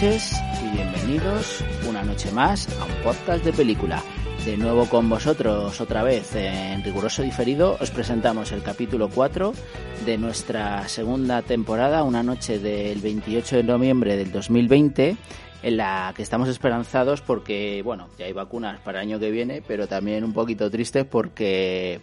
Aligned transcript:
noches 0.00 0.40
y 0.64 0.76
bienvenidos 0.76 1.62
una 1.86 2.02
noche 2.02 2.32
más 2.32 2.66
a 2.80 2.86
un 2.86 3.02
podcast 3.02 3.44
de 3.44 3.52
película. 3.52 4.02
De 4.46 4.56
nuevo 4.56 4.86
con 4.86 5.10
vosotros 5.10 5.78
otra 5.78 6.02
vez 6.02 6.34
en 6.34 6.82
riguroso 6.82 7.20
diferido 7.20 7.76
os 7.78 7.90
presentamos 7.90 8.50
el 8.52 8.62
capítulo 8.62 9.10
4 9.10 9.52
de 10.06 10.16
nuestra 10.16 10.88
segunda 10.88 11.42
temporada, 11.42 12.02
una 12.02 12.22
noche 12.22 12.58
del 12.58 13.00
28 13.00 13.56
de 13.56 13.62
noviembre 13.62 14.16
del 14.16 14.32
2020 14.32 15.18
en 15.64 15.76
la 15.76 16.14
que 16.16 16.22
estamos 16.22 16.48
esperanzados 16.48 17.20
porque, 17.20 17.82
bueno, 17.84 18.08
ya 18.18 18.24
hay 18.24 18.32
vacunas 18.32 18.80
para 18.80 19.02
el 19.02 19.08
año 19.08 19.20
que 19.20 19.30
viene, 19.30 19.62
pero 19.66 19.86
también 19.86 20.24
un 20.24 20.32
poquito 20.32 20.70
tristes 20.70 21.04
porque 21.04 22.00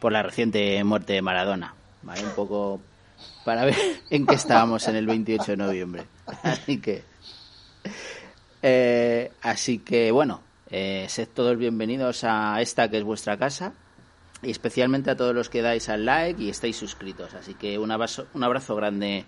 por 0.00 0.10
la 0.10 0.24
reciente 0.24 0.82
muerte 0.82 1.12
de 1.12 1.22
Maradona. 1.22 1.76
Un 2.02 2.30
poco 2.34 2.80
para 3.44 3.64
ver 3.64 3.76
en 4.10 4.26
qué 4.26 4.34
estábamos 4.34 4.88
en 4.88 4.96
el 4.96 5.06
28 5.06 5.52
de 5.52 5.56
noviembre. 5.56 6.02
Así 6.42 6.78
que, 6.80 7.04
eh, 8.62 9.30
así 9.42 9.78
que 9.78 10.10
bueno, 10.10 10.40
eh, 10.70 11.06
sed 11.08 11.28
todos 11.32 11.56
bienvenidos 11.56 12.24
a 12.24 12.60
esta 12.60 12.90
que 12.90 12.98
es 12.98 13.04
vuestra 13.04 13.36
casa 13.36 13.72
y 14.42 14.50
especialmente 14.50 15.10
a 15.10 15.16
todos 15.16 15.34
los 15.34 15.48
que 15.48 15.62
dais 15.62 15.88
al 15.88 16.04
like 16.04 16.42
y 16.42 16.48
estáis 16.48 16.76
suscritos. 16.76 17.34
Así 17.34 17.54
que 17.54 17.78
un 17.78 17.90
abrazo, 17.90 18.26
un 18.34 18.44
abrazo 18.44 18.74
grande 18.76 19.24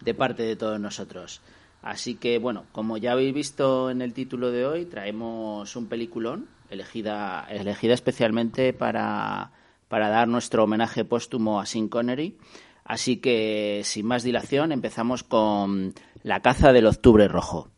de 0.00 0.14
parte 0.14 0.42
de 0.42 0.56
todos 0.56 0.78
nosotros. 0.78 1.40
Así 1.82 2.14
que 2.14 2.38
bueno, 2.38 2.66
como 2.72 2.96
ya 2.96 3.12
habéis 3.12 3.34
visto 3.34 3.90
en 3.90 4.02
el 4.02 4.12
título 4.12 4.50
de 4.50 4.66
hoy, 4.66 4.86
traemos 4.86 5.76
un 5.76 5.86
peliculón 5.86 6.48
elegida, 6.70 7.46
elegida 7.50 7.94
especialmente 7.94 8.72
para, 8.72 9.52
para 9.88 10.08
dar 10.08 10.28
nuestro 10.28 10.64
homenaje 10.64 11.04
póstumo 11.04 11.60
a 11.60 11.66
Sean 11.66 11.88
Connery. 11.88 12.38
Así 12.84 13.16
que, 13.16 13.80
sin 13.84 14.06
más 14.06 14.22
dilación, 14.22 14.70
empezamos 14.72 15.22
con 15.22 15.94
La 16.22 16.40
caza 16.40 16.72
del 16.72 16.86
octubre 16.86 17.28
rojo. 17.28 17.73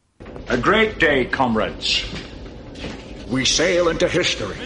A 0.49 0.57
great 0.57 0.99
day, 0.99 1.25
comrades. 1.25 2.03
We 3.29 3.45
sail 3.45 3.89
into 3.89 4.07
history. 4.07 4.57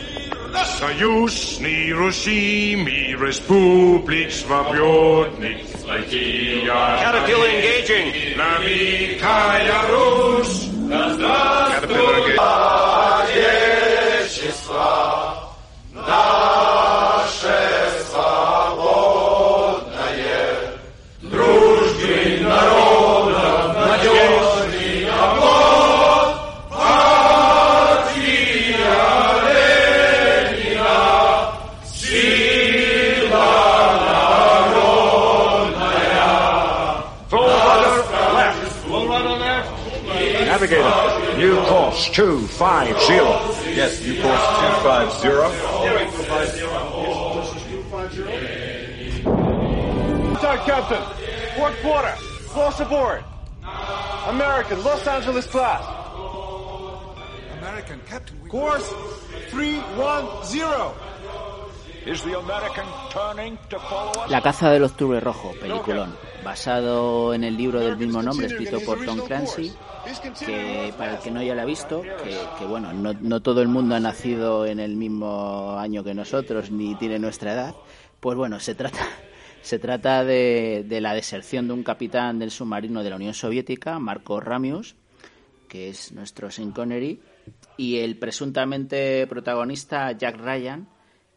Союзный 0.80 1.92
Руси, 1.92 2.76
мир 2.76 3.22
республик 3.22 4.32
свободных, 4.32 5.58
Caterpillar 5.86 7.50
engaging. 7.50 8.36
Намикая 8.38 9.88
Русь, 9.90 10.70
да 10.90 11.14
здравствует 11.14 12.40
Отечество 14.26 14.76
наше 15.94 16.79
Navigator, 40.61 41.39
new 41.39 41.57
course 41.65 42.11
250. 42.11 42.93
Yes, 43.73 44.05
new 44.05 44.21
course 44.21 45.23
250. 45.23 45.81
Contact, 50.35 50.67
Captain. 50.67 51.03
Port 51.57 51.75
quarter. 51.81 52.15
Close 52.49 52.79
aboard. 52.81 53.25
American, 54.27 54.85
Los 54.85 55.07
Angeles 55.07 55.47
class. 55.47 55.83
American 57.59 57.99
Captain. 58.07 58.37
Course 58.51 58.87
310. 59.49 60.93
Is 62.05 62.23
the 62.23 62.39
American 62.39 62.85
turning 63.11 63.59
to 63.71 63.79
follow 63.79 64.13
us? 64.13 64.31
La 64.31 64.43
caza 64.43 64.69
del 64.71 64.85
octubre 64.85 65.21
rojo, 65.21 65.55
peliculón, 65.59 66.15
basado 66.45 67.35
en 67.35 67.45
el 67.45 67.57
libro 67.57 67.81
del 67.81 67.97
mismo 67.97 68.23
nombre 68.23 68.47
escrito 68.47 68.81
por 68.81 69.05
Tom 69.05 69.21
Clancy, 69.27 69.73
que 70.45 70.93
para 70.97 71.17
el 71.17 71.19
que 71.21 71.31
no 71.31 71.43
ya 71.43 71.55
lo 71.55 71.63
ha 71.63 71.65
visto, 71.65 72.03
que, 72.03 72.37
que 72.59 72.65
bueno, 72.65 72.93
no, 72.93 73.13
no 73.15 73.43
todo 73.43 73.63
el 73.63 73.69
mundo 73.69 73.95
ha 73.95 74.01
nacido 74.01 74.67
en 74.67 74.81
el 74.81 74.97
mismo 74.97 75.77
año 75.79 76.03
que 76.05 76.15
nosotros 76.15 76.71
ni 76.71 76.95
tiene 76.97 77.19
nuestra 77.19 77.53
edad, 77.53 77.75
pues 78.21 78.37
bueno, 78.37 78.61
se 78.61 78.75
trata 78.75 79.07
se 79.63 79.79
trata 79.79 80.25
de, 80.25 80.85
de 80.87 81.01
la 81.01 81.15
deserción 81.15 81.69
de 81.69 81.75
un 81.75 81.83
capitán 81.83 82.39
del 82.39 82.51
submarino 82.51 83.03
de 83.03 83.11
la 83.11 83.17
Unión 83.17 83.35
Soviética, 83.35 83.99
Marco 83.99 84.41
Ramius, 84.41 84.97
que 85.69 85.89
es 85.89 86.13
nuestro 86.13 86.51
Sean 86.51 86.73
Connery, 86.73 87.21
y 87.77 87.99
el 87.99 88.19
presuntamente 88.19 89.27
protagonista 89.27 90.13
Jack 90.13 90.37
Ryan, 90.37 90.89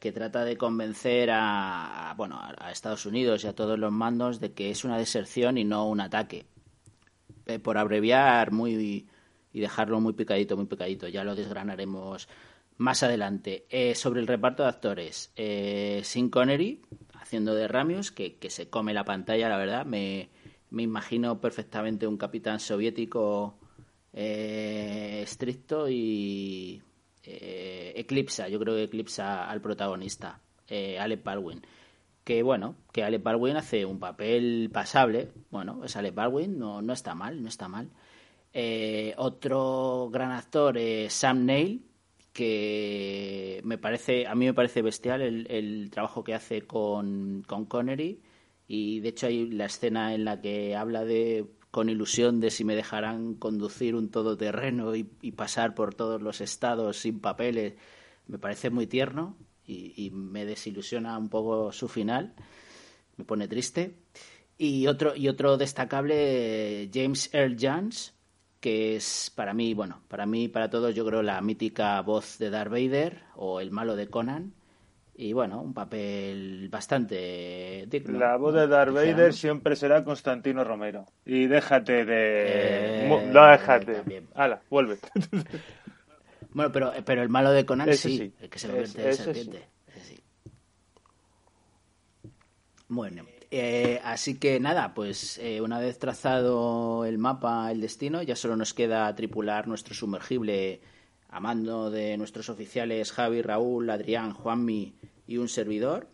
que 0.03 0.11
trata 0.11 0.43
de 0.43 0.57
convencer 0.57 1.29
a, 1.31 2.13
bueno 2.17 2.37
a 2.37 2.71
Estados 2.71 3.05
Unidos 3.05 3.45
y 3.45 3.47
a 3.47 3.55
todos 3.55 3.79
los 3.79 3.89
mandos 3.89 4.41
de 4.41 4.51
que 4.51 4.69
es 4.69 4.83
una 4.83 4.97
deserción 4.97 5.57
y 5.57 5.63
no 5.63 5.87
un 5.87 6.01
ataque. 6.01 6.45
Eh, 7.45 7.57
por 7.57 7.77
abreviar 7.77 8.51
muy 8.51 9.07
y 9.53 9.59
dejarlo 9.61 10.01
muy 10.01 10.11
picadito, 10.11 10.57
muy 10.57 10.65
picadito. 10.65 11.07
Ya 11.07 11.23
lo 11.23 11.35
desgranaremos 11.35 12.27
más 12.75 13.01
adelante. 13.01 13.65
Eh, 13.69 13.95
sobre 13.95 14.19
el 14.19 14.27
reparto 14.27 14.63
de 14.63 14.69
actores, 14.69 15.31
eh, 15.37 16.01
Sean 16.03 16.27
Connery 16.27 16.81
haciendo 17.13 17.55
de 17.55 17.69
Ramius, 17.69 18.11
que, 18.11 18.35
que 18.35 18.49
se 18.49 18.69
come 18.69 18.93
la 18.93 19.05
pantalla, 19.05 19.47
la 19.47 19.55
verdad. 19.55 19.85
Me, 19.85 20.27
me 20.69 20.83
imagino 20.83 21.39
perfectamente 21.39 22.07
un 22.07 22.17
capitán 22.17 22.59
soviético 22.59 23.57
eh, 24.11 25.21
estricto 25.23 25.87
y 25.87 26.83
eh, 27.23 27.93
eclipsa, 27.95 28.47
yo 28.47 28.59
creo 28.59 28.75
que 28.75 28.83
eclipsa 28.83 29.49
al 29.49 29.61
protagonista, 29.61 30.41
eh, 30.67 30.99
Alec 30.99 31.23
Baldwin. 31.23 31.61
Que 32.23 32.41
bueno, 32.41 32.75
que 32.91 33.03
Alec 33.03 33.21
Baldwin 33.21 33.57
hace 33.57 33.85
un 33.85 33.99
papel 33.99 34.69
pasable. 34.71 35.31
Bueno, 35.51 35.83
es 35.83 35.95
Alec 35.95 36.15
Baldwin, 36.15 36.57
no, 36.57 36.81
no 36.81 36.93
está 36.93 37.15
mal, 37.15 37.41
no 37.41 37.49
está 37.49 37.67
mal. 37.67 37.89
Eh, 38.53 39.13
otro 39.17 40.09
gran 40.11 40.31
actor 40.31 40.77
es 40.77 41.11
Sam 41.13 41.45
Neill, 41.45 41.85
que 42.31 43.61
me 43.63 43.77
parece, 43.77 44.25
a 44.27 44.35
mí 44.35 44.45
me 44.45 44.53
parece 44.53 44.81
bestial 44.81 45.21
el, 45.21 45.47
el 45.49 45.89
trabajo 45.91 46.23
que 46.23 46.33
hace 46.33 46.61
con, 46.61 47.43
con 47.45 47.65
Connery. 47.65 48.21
Y 48.67 49.01
de 49.01 49.09
hecho 49.09 49.27
hay 49.27 49.49
la 49.49 49.65
escena 49.65 50.13
en 50.13 50.23
la 50.25 50.39
que 50.39 50.75
habla 50.75 51.03
de 51.03 51.45
con 51.73 51.89
ilusión 51.89 52.39
de 52.39 52.51
si 52.51 52.63
me 52.63 52.75
dejarán 52.75 53.33
conducir 53.33 53.95
un 53.95 54.11
todoterreno 54.11 54.95
y, 54.95 55.09
y 55.23 55.31
pasar 55.31 55.73
por 55.73 55.95
todos 55.95 56.21
los 56.21 56.39
estados 56.39 56.97
sin 56.97 57.19
papeles. 57.19 57.73
Me 58.27 58.37
parece 58.37 58.69
muy 58.69 58.85
tierno 58.85 59.35
y, 59.65 60.11
me 60.11 60.45
desilusiona 60.45 61.17
un 61.17 61.29
poco 61.29 61.71
su 61.71 61.87
final. 61.87 62.35
Me 63.17 63.25
pone 63.25 63.47
triste. 63.47 63.97
Y 64.55 64.85
otro, 64.85 65.15
y 65.15 65.27
otro 65.27 65.57
destacable, 65.57 66.91
James 66.93 67.33
Earl 67.33 67.57
Jones, 67.59 68.13
que 68.59 68.97
es 68.97 69.31
para 69.35 69.55
mí, 69.55 69.73
bueno, 69.73 70.03
para 70.09 70.27
mí, 70.27 70.49
para 70.49 70.69
todos, 70.69 70.93
yo 70.93 71.03
creo 71.07 71.23
la 71.23 71.41
mítica 71.41 71.99
voz 72.03 72.37
de 72.37 72.51
Darth 72.51 72.69
Vader 72.69 73.23
o 73.35 73.59
el 73.59 73.71
malo 73.71 73.95
de 73.95 74.11
Conan. 74.11 74.53
Y 75.15 75.33
bueno, 75.33 75.61
un 75.61 75.73
papel 75.73 76.69
bastante 76.69 77.85
digno. 77.87 78.17
La 78.17 78.35
voz 78.37 78.55
de 78.55 78.67
Darth 78.67 78.93
Vader 78.93 79.33
siempre 79.33 79.75
será 79.75 80.03
Constantino 80.03 80.63
Romero. 80.63 81.05
Y 81.25 81.45
déjate 81.45 82.03
de. 82.03 83.05
Eh, 83.05 83.29
no, 83.31 83.45
déjate. 83.47 83.93
También. 83.93 84.27
Ala, 84.33 84.61
vuelve. 84.69 84.97
Bueno, 86.55 86.71
pero, 86.71 86.93
pero 87.03 87.23
el 87.23 87.29
malo 87.29 87.51
de 87.51 87.65
Conan 87.65 87.91
sí, 87.93 88.17
sí, 88.17 88.33
el 88.39 88.47
que 88.47 88.59
se 88.59 88.67
convierte 88.67 89.09
en 89.09 89.15
serpiente. 89.15 89.67
Sí. 90.03 90.23
Bueno, 92.87 93.25
eh, 93.49 93.99
así 94.03 94.39
que 94.39 94.59
nada, 94.59 94.93
pues 94.93 95.39
eh, 95.39 95.61
una 95.61 95.79
vez 95.79 95.97
trazado 95.97 97.05
el 97.05 97.17
mapa, 97.17 97.71
el 97.71 97.81
destino, 97.81 98.21
ya 98.21 98.35
solo 98.35 98.55
nos 98.55 98.73
queda 98.73 99.13
tripular 99.15 99.67
nuestro 99.67 99.95
sumergible 99.95 100.81
a 101.33 101.39
mando 101.39 101.89
de 101.89 102.15
nuestros 102.17 102.49
oficiales 102.49 103.11
Javi, 103.11 103.41
Raúl, 103.41 103.89
Adrián, 103.89 104.33
Juanmi 104.33 104.93
y 105.25 105.37
un 105.37 105.49
servidor. 105.49 106.07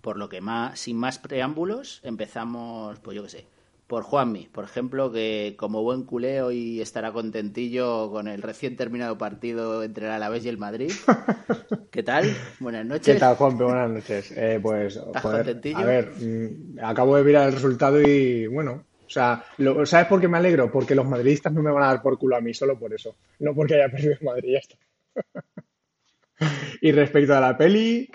Por 0.00 0.18
lo 0.18 0.28
que 0.28 0.40
más, 0.40 0.78
sin 0.78 0.96
más 0.96 1.18
preámbulos, 1.18 2.00
empezamos, 2.04 2.98
pues 3.00 3.16
yo 3.16 3.22
qué 3.24 3.28
sé, 3.28 3.46
por 3.86 4.04
Juanmi, 4.04 4.48
por 4.50 4.64
ejemplo, 4.64 5.12
que 5.12 5.54
como 5.58 5.82
buen 5.82 6.04
culé 6.04 6.42
hoy 6.42 6.80
estará 6.80 7.12
contentillo 7.12 8.10
con 8.10 8.26
el 8.26 8.42
recién 8.42 8.76
terminado 8.76 9.18
partido 9.18 9.82
entre 9.82 10.06
el 10.06 10.12
Alavés 10.12 10.44
y 10.44 10.48
el 10.48 10.58
Madrid. 10.58 10.92
¿Qué 11.90 12.02
tal? 12.02 12.24
Buenas 12.58 12.86
noches. 12.86 13.14
¿Qué 13.14 13.20
tal, 13.20 13.36
Juanpe? 13.36 13.64
Buenas 13.64 13.90
noches. 13.90 14.32
Eh, 14.36 14.58
pues, 14.62 14.96
¿Estás 14.96 15.22
joder, 15.22 15.44
contentillo? 15.44 15.78
a 15.78 15.84
ver, 15.84 16.12
mmm, 16.20 16.78
acabo 16.82 17.16
de 17.16 17.24
mirar 17.24 17.48
el 17.48 17.54
resultado 17.54 18.00
y 18.00 18.46
bueno, 18.46 18.84
sea, 19.12 19.44
lo, 19.58 19.84
¿sabes 19.86 20.06
por 20.06 20.20
qué 20.20 20.28
me 20.28 20.38
alegro? 20.38 20.70
Porque 20.70 20.94
los 20.94 21.06
madridistas 21.06 21.52
no 21.52 21.62
me 21.62 21.70
van 21.70 21.84
a 21.84 21.88
dar 21.88 22.02
por 22.02 22.18
culo 22.18 22.36
a 22.36 22.40
mí, 22.40 22.54
solo 22.54 22.78
por 22.78 22.92
eso. 22.94 23.16
No 23.40 23.54
porque 23.54 23.74
haya 23.74 23.90
perdido 23.90 24.16
Madrid, 24.22 24.52
ya 24.52 24.58
está. 24.58 24.76
y 26.80 26.92
respecto 26.92 27.34
a 27.34 27.40
la 27.40 27.56
peli, 27.56 28.08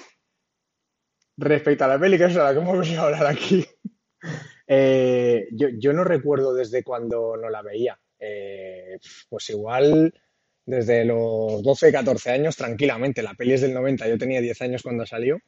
respecto 1.37 1.85
a 1.85 1.87
la 1.87 1.99
peli, 1.99 2.17
que 2.17 2.25
es 2.25 2.35
la 2.35 2.53
que 2.53 2.59
hemos 2.59 2.79
venido 2.79 3.01
a 3.01 3.05
hablar 3.05 3.27
aquí, 3.27 3.65
eh, 4.67 5.47
yo, 5.51 5.69
yo, 5.77 5.93
no 5.93 6.03
recuerdo 6.03 6.53
desde 6.53 6.83
cuando 6.83 7.37
no 7.37 7.49
la 7.49 7.61
veía. 7.61 7.99
eh, 8.19 8.97
pues 9.29 9.49
igual 9.51 10.13
desde 10.67 11.05
los 11.05 11.63
12, 11.63 11.91
14 11.91 12.29
años 12.29 12.55
tranquilamente. 12.55 13.23
La 13.23 13.33
peli 13.33 13.53
es 13.53 13.61
del 13.61 13.73
90, 13.73 14.07
yo 14.07 14.17
tenía 14.17 14.41
10 14.41 14.61
años 14.61 14.83
cuando 14.83 15.05
salió. 15.05 15.39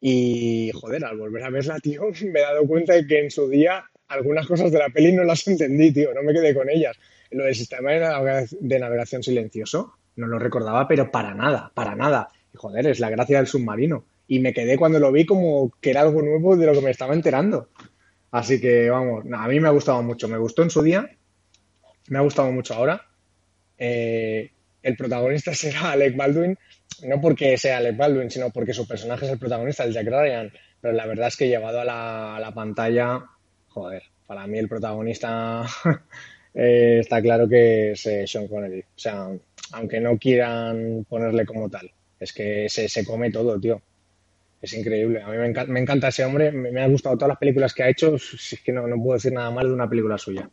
Y 0.00 0.70
joder, 0.72 1.04
al 1.04 1.18
volver 1.18 1.42
a 1.42 1.50
verla, 1.50 1.78
tío, 1.82 2.02
me 2.32 2.40
he 2.40 2.42
dado 2.42 2.66
cuenta 2.66 2.94
de 2.94 3.06
que 3.06 3.20
en 3.20 3.30
su 3.30 3.48
día 3.48 3.84
algunas 4.08 4.46
cosas 4.46 4.70
de 4.70 4.78
la 4.78 4.88
peli 4.88 5.12
no 5.12 5.24
las 5.24 5.46
entendí, 5.46 5.92
tío, 5.92 6.12
no 6.14 6.22
me 6.22 6.32
quedé 6.32 6.54
con 6.54 6.68
ellas. 6.68 6.96
Lo 7.30 7.44
del 7.44 7.54
sistema 7.54 7.90
de 7.92 8.78
navegación 8.78 9.22
silencioso 9.22 9.94
no 10.16 10.26
lo 10.26 10.38
recordaba, 10.38 10.86
pero 10.86 11.10
para 11.10 11.34
nada, 11.34 11.72
para 11.74 11.94
nada. 11.94 12.28
Y 12.52 12.56
joder, 12.56 12.86
es 12.86 13.00
la 13.00 13.10
gracia 13.10 13.38
del 13.38 13.46
submarino. 13.46 14.04
Y 14.26 14.38
me 14.40 14.54
quedé 14.54 14.76
cuando 14.76 14.98
lo 14.98 15.12
vi 15.12 15.26
como 15.26 15.72
que 15.80 15.90
era 15.90 16.02
algo 16.02 16.22
nuevo 16.22 16.56
de 16.56 16.66
lo 16.66 16.72
que 16.72 16.80
me 16.80 16.90
estaba 16.90 17.14
enterando. 17.14 17.68
Así 18.30 18.60
que 18.60 18.90
vamos, 18.90 19.24
a 19.32 19.48
mí 19.48 19.60
me 19.60 19.68
ha 19.68 19.72
gustado 19.72 20.02
mucho. 20.02 20.28
Me 20.28 20.38
gustó 20.38 20.62
en 20.62 20.70
su 20.70 20.82
día, 20.82 21.10
me 22.08 22.18
ha 22.18 22.22
gustado 22.22 22.50
mucho 22.52 22.74
ahora. 22.74 23.06
Eh, 23.78 24.50
el 24.82 24.96
protagonista 24.96 25.54
será 25.54 25.92
Alec 25.92 26.16
Baldwin, 26.16 26.56
no 27.04 27.20
porque 27.20 27.56
sea 27.58 27.78
Alec 27.78 27.96
Baldwin, 27.96 28.30
sino 28.30 28.50
porque 28.50 28.74
su 28.74 28.86
personaje 28.86 29.26
es 29.26 29.32
el 29.32 29.38
protagonista, 29.38 29.84
el 29.84 29.92
Jack 29.92 30.06
Ryan. 30.06 30.52
Pero 30.80 30.94
la 30.94 31.06
verdad 31.06 31.28
es 31.28 31.36
que 31.36 31.48
llevado 31.48 31.80
a 31.80 31.84
la, 31.84 32.36
a 32.36 32.40
la 32.40 32.52
pantalla, 32.52 33.24
joder, 33.74 34.04
para 34.26 34.46
mí 34.46 34.58
el 34.58 34.68
protagonista 34.68 35.66
eh, 36.54 36.98
está 37.00 37.20
claro 37.20 37.48
que 37.48 37.92
es 37.92 38.06
eh, 38.06 38.26
Sean 38.26 38.48
Connery. 38.48 38.80
O 38.80 38.98
sea, 38.98 39.28
aunque 39.72 40.00
no 40.00 40.16
quieran 40.16 41.04
ponerle 41.08 41.44
como 41.44 41.68
tal, 41.68 41.90
es 42.20 42.32
que 42.32 42.68
se, 42.68 42.88
se 42.88 43.04
come 43.04 43.30
todo, 43.30 43.60
tío. 43.60 43.82
Es 44.62 44.72
increíble. 44.72 45.20
A 45.22 45.28
mí 45.28 45.36
me, 45.36 45.46
encanta, 45.46 45.72
me 45.72 45.80
encanta 45.80 46.08
ese 46.08 46.24
hombre. 46.24 46.50
Me, 46.52 46.70
me, 46.72 46.82
han 46.82 46.92
gustado 46.92 47.16
todas 47.16 47.28
las 47.28 47.38
películas 47.38 47.74
que 47.74 47.82
ha 47.82 47.90
hecho. 47.90 48.16
Si 48.18 48.54
es 48.54 48.62
que 48.62 48.72
no, 48.72 48.86
no 48.86 48.96
puedo 48.96 49.14
decir 49.14 49.32
nada 49.32 49.50
mal 49.50 49.66
de 49.66 49.74
una 49.74 49.90
película 49.90 50.16
suya. 50.16 50.48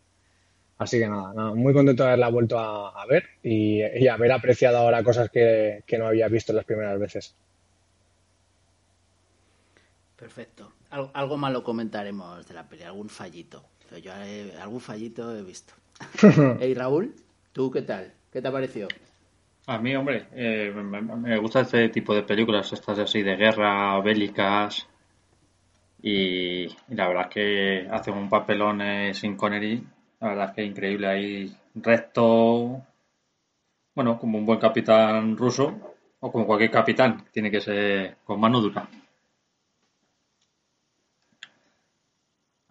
Así 0.80 1.00
que 1.00 1.08
nada, 1.08 1.34
nada 1.34 1.54
muy 1.54 1.74
contento 1.74 2.04
de 2.04 2.10
haberla 2.10 2.30
vuelto 2.30 2.58
a, 2.60 3.06
ver 3.06 3.26
y, 3.44 3.82
y, 3.84 4.08
haber 4.08 4.32
apreciado 4.32 4.80
ahora 4.80 5.04
cosas 5.04 5.30
que, 5.30 5.84
que 5.86 5.98
no 6.00 6.08
había 6.08 6.28
visto 6.28 6.54
las 6.54 6.66
primeras 6.66 7.00
veces. 7.00 7.36
Perfecto. 10.18 10.74
Algo, 10.92 11.12
algo 11.14 11.38
malo 11.38 11.64
comentaremos 11.64 12.48
de 12.48 12.54
la 12.54 12.68
peli, 12.68 12.84
algún 12.84 13.10
fallito. 13.10 13.64
Pero 13.90 14.02
yo 14.02 14.12
eh, 14.24 14.54
algún 14.62 14.80
fallito 14.80 15.36
he 15.36 15.42
visto. 15.44 15.74
hey 16.60 16.74
Raúl, 16.74 17.16
¿tú 17.52 17.72
qué 17.72 17.82
tal? 17.82 18.14
¿Qué 18.32 18.42
te 18.42 18.48
ha 18.48 18.52
parecido? 18.52 18.88
A 19.68 19.78
mí, 19.78 19.96
hombre, 19.96 20.28
eh, 20.34 20.72
me, 20.74 21.02
me, 21.02 21.38
gusta 21.38 21.62
este 21.62 21.90
tipo 21.90 22.16
de 22.16 22.24
películas, 22.24 22.74
estas 22.74 23.00
así 23.00 23.22
de 23.22 23.36
guerra, 23.36 24.00
bélicas. 24.02 24.88
Y, 26.02 26.64
y 26.64 26.96
la 26.96 27.08
verdad 27.08 27.28
es 27.28 27.34
que 27.34 27.88
hace 27.92 28.12
un 28.12 28.28
papelón 28.28 28.82
eh, 28.82 29.14
sin 29.14 29.36
Connery. 29.36 29.84
La 30.20 30.30
verdad 30.30 30.50
es 30.50 30.56
que 30.56 30.62
es 30.64 30.68
increíble 30.70 31.08
ahí, 31.08 31.56
recto. 31.76 32.82
Bueno, 33.94 34.18
como 34.18 34.38
un 34.38 34.46
buen 34.46 34.60
capitán 34.60 35.38
ruso, 35.38 35.96
o 36.20 36.32
como 36.32 36.46
cualquier 36.46 36.72
capitán, 36.72 37.26
tiene 37.32 37.52
que 37.52 37.62
ser 37.62 38.18
con 38.24 38.40
mano 38.40 38.62
dura. 38.62 38.88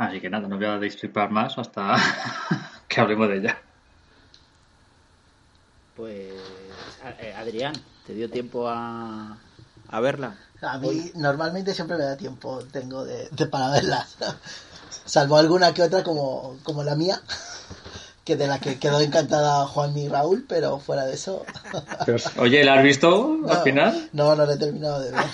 Así 0.01 0.19
que 0.19 0.31
nada, 0.31 0.49
no 0.49 0.57
voy 0.57 0.65
a 0.65 0.79
destripar 0.79 1.29
más 1.29 1.59
hasta 1.59 1.95
que 2.89 3.01
hablemos 3.03 3.29
de 3.29 3.37
ella. 3.37 3.59
Pues, 5.95 6.33
Adrián, 7.37 7.75
¿te 8.07 8.15
dio 8.15 8.31
tiempo 8.31 8.67
a, 8.67 9.37
a 9.89 10.01
verla? 10.01 10.39
A 10.63 10.79
mí 10.79 10.89
Hoy... 10.89 11.13
normalmente 11.17 11.75
siempre 11.75 11.99
me 11.99 12.05
da 12.05 12.17
tiempo, 12.17 12.61
tengo 12.73 13.05
de, 13.05 13.29
de 13.29 13.47
para 13.47 13.69
verlas. 13.69 14.17
Salvo 15.05 15.37
alguna 15.37 15.75
que 15.75 15.83
otra 15.83 16.03
como, 16.03 16.57
como 16.63 16.83
la 16.83 16.95
mía, 16.95 17.21
que 18.25 18.37
de 18.37 18.47
la 18.47 18.59
que 18.59 18.79
quedó 18.79 19.01
encantada 19.01 19.67
Juan 19.67 19.95
y 19.99 20.09
Raúl, 20.09 20.47
pero 20.49 20.79
fuera 20.79 21.05
de 21.05 21.13
eso. 21.13 21.45
Oye, 22.39 22.65
¿la 22.65 22.77
has 22.77 22.83
visto 22.83 23.37
no, 23.43 23.53
al 23.53 23.63
final? 23.63 24.09
No, 24.15 24.35
no 24.35 24.47
la 24.47 24.55
he 24.55 24.59
terminado 24.59 24.99
de 25.01 25.11
ver. 25.11 25.25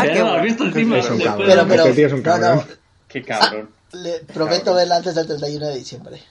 ¿Qué 0.00 0.14
¿La 0.14 0.36
has 0.36 0.42
visto 0.42 0.64
encima? 0.64 0.96
Es 0.96 1.10
un 1.10 1.20
cabrón. 1.20 1.46
Pero, 1.46 1.68
pero, 1.68 1.82
Este 1.82 1.94
tío 1.96 2.06
es 2.06 2.12
un 2.14 2.22
cabrón. 2.22 2.56
no, 2.56 2.62
no. 2.62 2.68
Qué 3.06 3.22
cabrón. 3.22 3.81
Le 3.92 4.20
prometo 4.20 4.74
verla 4.74 4.96
antes 4.96 5.14
del 5.14 5.26
31 5.26 5.66
de 5.66 5.74
diciembre. 5.76 6.22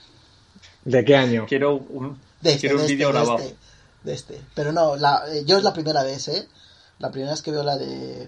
¿De 0.84 1.06
qué 1.06 1.16
año? 1.16 1.46
Quiero 1.48 1.76
un, 1.76 2.20
De 2.42 2.54
este, 2.54 2.62
quiero 2.62 2.76
un 2.76 2.82
de, 2.82 2.86
este, 2.86 2.96
vídeo 2.96 3.08
de, 3.08 3.14
grabado. 3.14 3.40
este, 3.40 3.56
de 4.04 4.14
este. 4.14 4.42
Pero 4.56 4.72
no, 4.72 4.96
la, 4.96 5.24
eh, 5.30 5.44
yo 5.46 5.58
es 5.58 5.64
la 5.64 5.74
primera 5.74 6.04
vez, 6.04 6.28
¿eh? 6.28 6.48
La 7.00 7.12
primera 7.12 7.32
vez 7.32 7.42
que 7.42 7.52
veo 7.52 7.64
la 7.64 7.78
de 7.78 8.28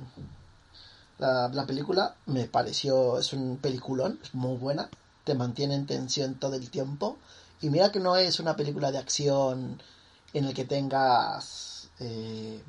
la, 1.17 1.49
la, 1.49 1.65
película 1.65 2.15
me 2.25 2.45
pareció, 2.45 3.19
es 3.19 3.33
un 3.33 3.57
peliculón, 3.57 4.19
es 4.23 4.33
muy 4.33 4.57
buena, 4.57 4.89
te 5.23 5.35
mantiene 5.35 5.75
en 5.75 5.85
tensión 5.85 6.35
todo 6.35 6.55
el 6.55 6.69
tiempo. 6.69 7.17
Y 7.61 7.69
mira 7.69 7.91
que 7.91 7.99
no 7.99 8.17
es 8.17 8.39
una 8.39 8.55
película 8.55 8.91
de 8.91 8.97
acción 8.97 9.81
en 10.33 10.45
el 10.45 10.53
que 10.53 10.65
tengas 10.65 11.89
eh, 11.99 12.61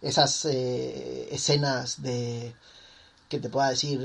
esas 0.00 0.44
eh, 0.46 1.28
escenas 1.30 2.02
de 2.02 2.54
que 3.32 3.40
te 3.40 3.48
pueda 3.48 3.70
decir, 3.70 3.98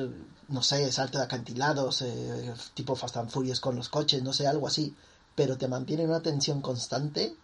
no 0.48 0.64
sé, 0.64 0.90
salto 0.90 1.18
de 1.18 1.26
acantilados, 1.26 2.02
eh, 2.02 2.54
tipo 2.74 2.96
Fast 2.96 3.18
and 3.18 3.30
Furious 3.30 3.60
con 3.60 3.76
los 3.76 3.90
coches, 3.90 4.24
no 4.24 4.32
sé, 4.32 4.48
algo 4.48 4.68
así, 4.68 4.96
pero 5.36 5.58
te 5.58 5.68
mantiene 5.68 6.04
en 6.04 6.12
una 6.12 6.22
tensión 6.22 6.62
constante 6.62 7.36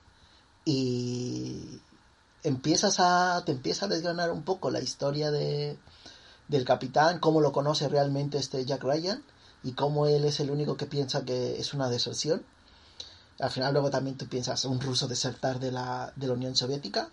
y 0.64 1.82
empiezas 2.42 3.02
a, 3.02 3.44
te 3.46 3.52
empieza 3.52 3.88
a 3.88 3.90
desgranar 3.90 4.32
un 4.32 4.44
poco 4.44 4.72
la 4.72 4.80
historia 4.80 5.30
de, 5.30 5.78
del 6.48 6.64
capitán, 6.64 7.20
cómo 7.20 7.42
lo 7.42 7.52
conoce 7.52 7.90
realmente 7.90 8.38
este 8.38 8.64
Jack 8.64 8.82
Ryan 8.82 9.22
y 9.62 9.74
cómo 9.74 10.08
él 10.08 10.24
es 10.24 10.40
el 10.40 10.52
único 10.52 10.78
que 10.78 10.86
piensa 10.86 11.26
que 11.26 11.60
es 11.60 11.74
una 11.74 11.90
deserción. 11.90 12.46
Al 13.42 13.52
final 13.52 13.74
luego 13.74 13.90
también 13.90 14.18
tú 14.18 14.30
piensas 14.30 14.64
un 14.64 14.80
ruso 14.80 15.10
desertar 15.10 15.60
de 15.60 15.74
la, 15.74 16.14
de 16.16 16.28
la 16.28 16.34
Unión 16.34 16.56
Soviética. 16.56 17.10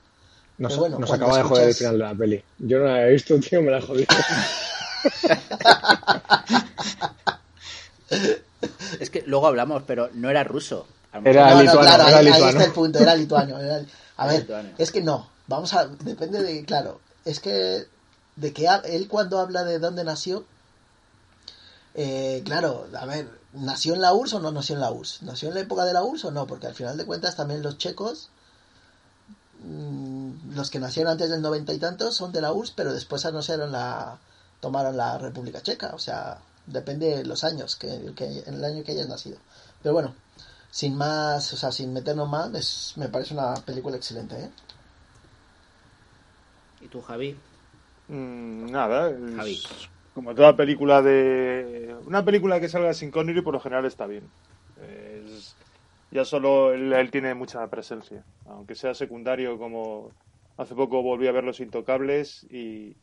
Nos, 0.61 0.77
bueno, 0.77 0.99
nos 0.99 1.11
acaba 1.11 1.39
de 1.39 1.43
joder 1.43 1.69
el 1.69 1.75
final 1.75 1.95
de 1.95 2.05
la 2.05 2.15
peli. 2.15 2.45
Yo 2.59 2.81
no 2.81 2.85
la 2.85 3.07
he 3.07 3.13
visto, 3.13 3.41
tío, 3.41 3.63
me 3.63 3.71
la 3.71 3.79
he 3.79 3.81
jodido. 3.81 4.07
es 9.01 9.09
que 9.09 9.23
luego 9.23 9.47
hablamos, 9.47 9.85
pero 9.87 10.11
no 10.13 10.29
era 10.29 10.45
ruso. 10.45 10.87
Era 11.25 11.55
no, 11.55 11.63
lituano, 11.63 11.81
no, 11.81 11.81
claro, 11.81 12.09
era 12.09 12.19
ahí, 12.19 12.25
lituano. 12.27 12.45
ahí, 12.45 12.53
está 12.53 12.65
el 12.65 12.73
punto, 12.73 12.99
era 12.99 13.15
lituano. 13.15 13.59
Era, 13.59 13.83
a 14.19 14.27
ver, 14.27 14.41
lituano. 14.41 14.69
es 14.77 14.93
que 14.93 15.01
no, 15.01 15.31
vamos 15.47 15.73
a, 15.73 15.87
depende 15.87 16.43
de, 16.43 16.63
claro, 16.67 17.01
es 17.25 17.41
que 17.41 17.87
de 18.37 18.53
que 18.53 18.69
él 18.85 19.09
cuando 19.09 19.39
habla 19.41 19.65
de 19.65 19.79
dónde 19.79 20.05
nació, 20.05 20.45
eh, 21.95 22.43
claro, 22.45 22.87
a 22.99 23.07
ver, 23.07 23.31
¿nació 23.55 23.95
en 23.95 24.03
la 24.03 24.13
URSS 24.13 24.35
o 24.35 24.41
no 24.41 24.53
nació 24.53 24.75
en 24.75 24.83
la 24.83 24.91
URSS? 24.91 25.23
¿Nació 25.23 25.49
en 25.49 25.55
la 25.55 25.61
época 25.61 25.87
de 25.87 25.95
la 25.95 26.03
URSS 26.03 26.27
o 26.27 26.31
no? 26.33 26.47
Porque 26.47 26.67
al 26.67 26.75
final 26.75 26.99
de 26.99 27.07
cuentas 27.07 27.35
también 27.35 27.63
los 27.63 27.79
checos, 27.79 28.29
los 30.55 30.71
que 30.71 30.79
nacieron 30.79 31.13
antes 31.13 31.31
del 31.31 31.43
noventa 31.43 31.73
y 31.73 31.79
tantos 31.79 32.15
son 32.15 32.33
de 32.33 32.41
la 32.41 32.53
URSS, 32.53 32.73
pero 32.73 32.93
después 32.93 33.25
anunciaron 33.27 33.73
la, 33.73 34.19
tomaron 34.61 34.97
la 34.97 35.19
República 35.19 35.63
Checa, 35.63 35.91
o 35.95 35.99
sea, 35.99 36.39
depende 36.67 37.17
de 37.17 37.25
los 37.25 37.45
años, 37.45 37.77
que, 37.77 38.13
que 38.15 38.43
en 38.47 38.55
el 38.55 38.65
año 38.65 38.85
que 38.85 38.93
hayas 38.93 39.09
nacido. 39.09 39.39
Pero 39.83 39.95
bueno, 39.95 40.15
sin 40.71 40.97
más, 40.97 41.53
o 41.53 41.57
sea, 41.57 41.73
sin 41.73 41.93
meternos 41.93 42.29
más, 42.29 42.55
es, 42.55 42.93
me 42.97 43.09
parece 43.09 43.35
una 43.35 43.55
película 43.55 43.97
excelente, 43.97 44.37
¿eh? 44.37 44.51
¿Y 46.81 46.89
tú, 46.89 47.03
Javi? 47.03 47.37
Mm, 48.09 48.71
nada, 48.71 49.11
es 49.11 49.37
Javi. 49.37 49.63
como 50.15 50.35
toda 50.35 50.57
película 50.57 51.03
de... 51.03 51.95
Una 52.07 52.25
película 52.25 52.61
que 52.61 52.69
salga 52.69 52.95
sin 52.95 53.11
Connery 53.11 53.43
por 53.43 53.55
lo 53.55 53.61
general 53.61 53.85
está 53.85 54.07
bien. 54.07 54.25
Es... 54.81 55.10
Ya 56.11 56.25
solo 56.25 56.73
él, 56.73 56.93
él, 56.93 57.11
tiene 57.11 57.35
mucha 57.35 57.67
presencia, 57.69 58.25
aunque 58.47 58.75
sea 58.75 58.95
secundario 58.95 59.59
como... 59.59 60.11
Hace 60.57 60.75
poco 60.75 61.03
volví 61.03 61.27
a 61.27 61.33
ver 61.33 61.45
Los 61.45 61.61
Intocables 61.61 62.45
y, 62.51 62.95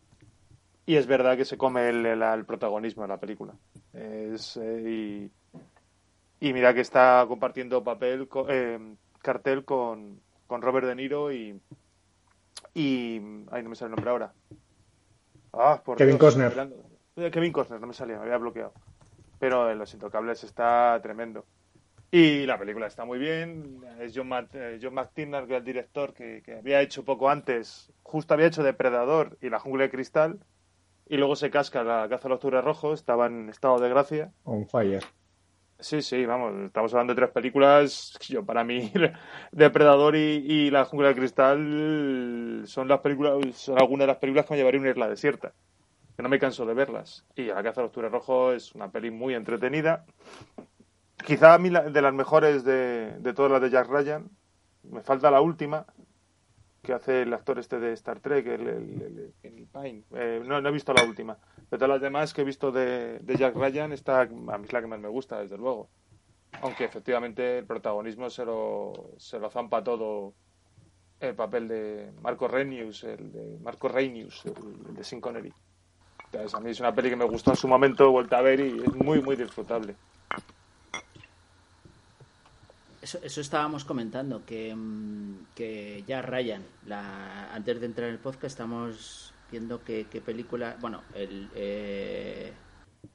y 0.88 0.96
es 0.96 1.06
verdad 1.06 1.36
que 1.36 1.44
se 1.44 1.58
come 1.58 1.90
el, 1.90 2.06
el, 2.06 2.22
el 2.22 2.46
protagonismo 2.46 3.02
de 3.02 3.10
la 3.10 3.20
película. 3.20 3.54
Es, 3.94 4.58
eh, 4.58 5.30
y, 6.40 6.48
y, 6.48 6.54
mira 6.54 6.74
que 6.74 6.82
está 6.82 7.26
compartiendo 7.28 7.84
papel, 7.84 8.30
eh, 8.48 8.80
cartel 9.22 9.66
con, 9.66 10.22
con, 10.48 10.62
Robert 10.62 10.88
De 10.88 10.96
Niro 10.96 11.32
y, 11.34 11.60
y. 12.74 13.16
Ay, 13.52 13.64
no 13.64 13.70
me 13.70 13.76
sale 13.76 13.90
el 13.90 13.96
nombre 13.96 14.12
ahora. 14.12 14.34
Ah, 15.52 15.82
por 15.84 15.98
Kevin 15.98 16.18
Dios, 16.18 16.36
Costner. 16.36 17.32
Kevin 17.32 17.52
Costner, 17.52 17.82
no 17.82 17.88
me 17.88 17.94
salía, 17.94 18.18
me 18.18 18.24
había 18.24 18.38
bloqueado. 18.38 18.74
Pero 19.40 19.70
en 19.70 19.80
Los 19.80 19.94
Intocables 19.94 20.44
está 20.44 21.00
tremendo. 21.02 21.44
Y 22.12 22.46
la 22.46 22.58
película 22.58 22.88
está 22.88 23.06
muy 23.06 23.20
bien. 23.20 23.82
Es 24.00 24.14
John, 24.16 24.30
Matt, 24.30 24.56
eh, 24.56 24.80
John 24.82 24.94
McTiernan, 24.94 25.46
que 25.46 25.54
es 25.54 25.60
el 25.60 25.66
director 25.66 26.14
que, 26.14 26.42
que 26.44 26.56
había 26.56 26.82
hecho 26.82 27.04
poco 27.04 27.30
antes, 27.30 27.92
justo 28.04 28.34
había 28.34 28.48
hecho 28.48 28.64
Depredador 28.64 29.38
y 29.42 29.50
La 29.50 29.60
Jungla 29.60 29.84
de 29.84 29.90
Cristal 29.90 30.40
y 31.10 31.18
luego 31.18 31.36
se 31.36 31.50
casca 31.50 31.84
la 31.84 32.08
caza 32.10 32.24
del 32.24 32.34
octubre 32.34 32.62
rojo, 32.62 32.94
estaba 32.94 33.28
en 33.28 33.50
estado 33.50 33.80
de 33.80 33.90
gracia. 33.90 34.32
On 34.44 34.68
fire. 34.68 35.04
Sí, 35.80 36.02
sí, 36.02 36.26
vamos, 36.26 36.54
estamos 36.66 36.92
hablando 36.94 37.14
de 37.14 37.22
tres 37.22 37.32
películas. 37.32 38.18
Yo, 38.28 38.44
para 38.44 38.64
mí, 38.64 38.92
Depredador 39.52 40.16
y, 40.16 40.44
y 40.46 40.72
La 40.72 40.86
Jungla 40.86 41.10
de 41.10 41.16
Cristal 41.16 42.64
son 42.66 42.88
las 42.88 43.00
películas, 43.02 43.56
son 43.56 43.80
algunas 43.80 44.04
de 44.04 44.08
las 44.08 44.18
películas 44.18 44.46
que 44.46 44.54
me 44.54 44.58
llevaría 44.58 44.80
a 44.80 44.82
una 44.82 44.92
isla 44.92 45.10
desierta. 45.10 45.54
Que 46.16 46.24
no 46.24 46.30
me 46.30 46.40
canso 46.40 46.66
de 46.66 46.74
verlas. 46.74 47.26
Y 47.36 47.44
La 47.44 47.62
caza 47.62 47.82
del 47.82 47.88
octubre 47.88 48.10
rojo 48.10 48.52
es 48.54 48.74
una 48.74 48.92
peli 48.92 49.12
muy 49.12 49.36
entretenida. 49.36 50.06
Quizá 51.26 51.54
a 51.54 51.58
mí 51.58 51.70
de 51.70 52.02
las 52.02 52.14
mejores 52.14 52.64
de, 52.64 53.18
de 53.20 53.34
todas 53.34 53.52
las 53.52 53.62
de 53.62 53.70
Jack 53.70 53.88
Ryan, 53.88 54.30
me 54.84 55.02
falta 55.02 55.32
la 55.32 55.42
última, 55.42 55.86
que 56.82 56.94
hace 56.94 57.24
el 57.24 57.34
actor 57.34 57.60
este 57.60 57.80
de 57.80 57.94
Star 57.94 58.20
Trek, 58.20 58.48
el, 58.48 58.68
el, 58.68 59.34
el, 59.44 59.68
Pine. 59.68 60.04
Eh, 60.16 60.42
no, 60.46 60.62
no, 60.62 60.70
he 60.70 60.72
visto 60.72 60.94
la 60.94 61.04
última. 61.04 61.38
De 61.70 61.78
todas 61.78 61.90
las 61.90 62.02
demás 62.02 62.34
que 62.34 62.42
he 62.42 62.46
visto 62.46 62.72
de, 62.72 63.20
de, 63.20 63.36
Jack 63.36 63.56
Ryan, 63.56 63.92
esta 63.92 64.22
a 64.22 64.26
mí 64.26 64.64
es 64.64 64.74
la 64.74 64.82
que 64.82 64.88
más 64.88 65.00
me 65.00 65.10
gusta, 65.10 65.40
desde 65.40 65.58
luego. 65.58 65.90
Aunque 66.62 66.86
efectivamente 66.86 67.60
el 67.60 67.66
protagonismo 67.66 68.30
se 68.30 68.46
lo, 68.46 69.12
se 69.18 69.38
lo 69.38 69.50
zampa 69.50 69.84
todo 69.84 70.34
el 71.20 71.36
papel 71.36 71.68
de 71.68 72.12
Marco 72.22 72.48
Reinius, 72.48 73.04
el 73.04 73.32
de 73.34 73.58
Marco 73.62 73.90
Reinius, 73.90 74.46
el, 74.46 74.96
de 74.96 75.04
Sin 75.04 75.20
Connery. 75.20 75.52
Entonces, 76.26 76.54
a 76.54 76.60
mí 76.60 76.70
es 76.70 76.80
una 76.80 76.94
peli 76.94 77.10
que 77.10 77.16
me 77.16 77.26
gustó 77.26 77.52
en 77.52 77.58
su 77.58 77.68
momento, 77.68 78.12
vuelta 78.12 78.38
a 78.38 78.42
ver 78.42 78.60
y 78.60 78.82
es 78.82 78.96
muy, 78.96 79.22
muy 79.22 79.36
disfrutable. 79.36 79.96
Eso, 83.08 83.20
eso 83.24 83.40
estábamos 83.40 83.86
comentando, 83.86 84.44
que, 84.46 84.76
mm, 84.76 85.54
que 85.56 86.04
ya 86.06 86.22
Ryan, 86.22 86.62
la, 86.88 87.54
antes 87.54 87.80
de 87.80 87.86
entrar 87.86 88.10
en 88.10 88.16
el 88.16 88.20
podcast, 88.20 88.48
estamos 88.48 89.34
viendo 89.50 89.82
qué 89.82 90.22
película, 90.26 90.76
bueno, 90.82 91.04
el, 91.14 91.50
eh, 91.56 92.52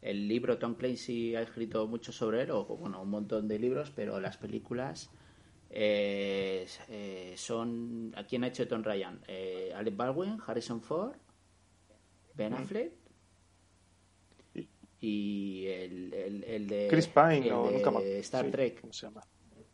el 0.00 0.26
libro 0.26 0.56
Tom 0.56 0.76
Clancy 0.76 1.37
ha 1.37 1.42
escrito 1.42 1.87
mucho 1.87 2.11
sobre 2.11 2.40
él, 2.40 2.52
o 2.52 2.64
bueno, 2.64 3.02
un 3.02 3.11
montón 3.11 3.46
de 3.46 3.58
libros, 3.58 3.92
pero 3.94 4.18
las 4.18 4.38
películas 4.38 5.11
eh, 5.68 6.66
eh, 6.88 7.34
son, 7.37 8.14
¿a 8.16 8.25
quién 8.25 8.44
ha 8.44 8.46
hecho 8.46 8.66
Tom 8.66 8.82
Ryan? 8.82 9.20
Eh, 9.28 9.75
Alec 9.76 9.94
Baldwin, 9.94 10.38
Harrison 10.46 10.80
Ford, 10.80 11.12
Ben 12.34 12.54
Affleck 12.54 12.94
y 15.00 15.66
el, 15.66 16.14
el, 16.14 16.44
el 16.44 16.66
de 16.66 16.88
Chris 16.88 17.08
Pine 17.08 17.37
el 17.37 17.42
de 17.42 17.72
nunca 17.75 17.90
más. 17.90 18.02
Star 18.04 18.46
Sí, 18.46 18.50
Trek. 18.50 18.80
¿cómo 18.80 18.94
se 18.94 19.04
llama? 19.06 19.20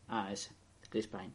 Ah, 0.09 0.33
ese, 0.33 0.51
Chris 0.91 1.07
Pine. 1.07 1.33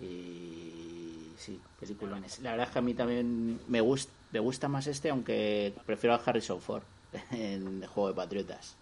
Y 0.00 1.34
sí, 1.38 1.60
peliculones. 1.78 2.38
La 2.40 2.52
verdad 2.52 2.66
es 2.68 2.72
que 2.72 2.78
a 2.78 2.82
mí 2.82 2.94
también 2.94 3.60
me 3.68 3.80
gusta, 3.80 4.12
me 4.32 4.40
gusta 4.40 4.68
más 4.68 4.86
este, 4.86 5.10
aunque 5.10 5.74
prefiero 5.86 6.14
a 6.14 6.18
Harrison 6.24 6.60
Ford 6.60 6.82
en 7.32 7.84
Juego 7.86 8.08
de 8.08 8.14
Patriotas 8.14 8.74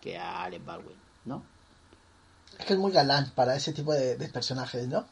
que 0.00 0.16
a 0.18 0.44
Alec 0.44 0.64
Baldwin, 0.64 0.96
¿no? 1.26 1.42
Es 2.58 2.64
que 2.66 2.72
es 2.74 2.78
muy 2.78 2.92
galán 2.92 3.30
para 3.34 3.54
ese 3.56 3.72
tipo 3.72 3.92
de, 3.92 4.16
de 4.16 4.28
personajes, 4.28 4.86
¿no? 4.88 5.06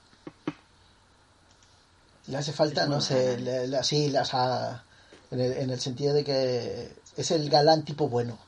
Le 2.26 2.36
hace 2.36 2.52
falta, 2.52 2.86
no 2.86 3.00
sé, 3.00 3.38
le- 3.38 3.68
le- 3.68 3.84
sí, 3.84 4.14
o 4.14 4.24
sea, 4.24 4.84
en 5.30 5.40
el, 5.40 5.52
en 5.52 5.70
el 5.70 5.80
sentido 5.80 6.12
de 6.14 6.24
que 6.24 6.92
es 7.16 7.30
el 7.30 7.48
galán 7.48 7.84
tipo 7.84 8.08
bueno, 8.08 8.38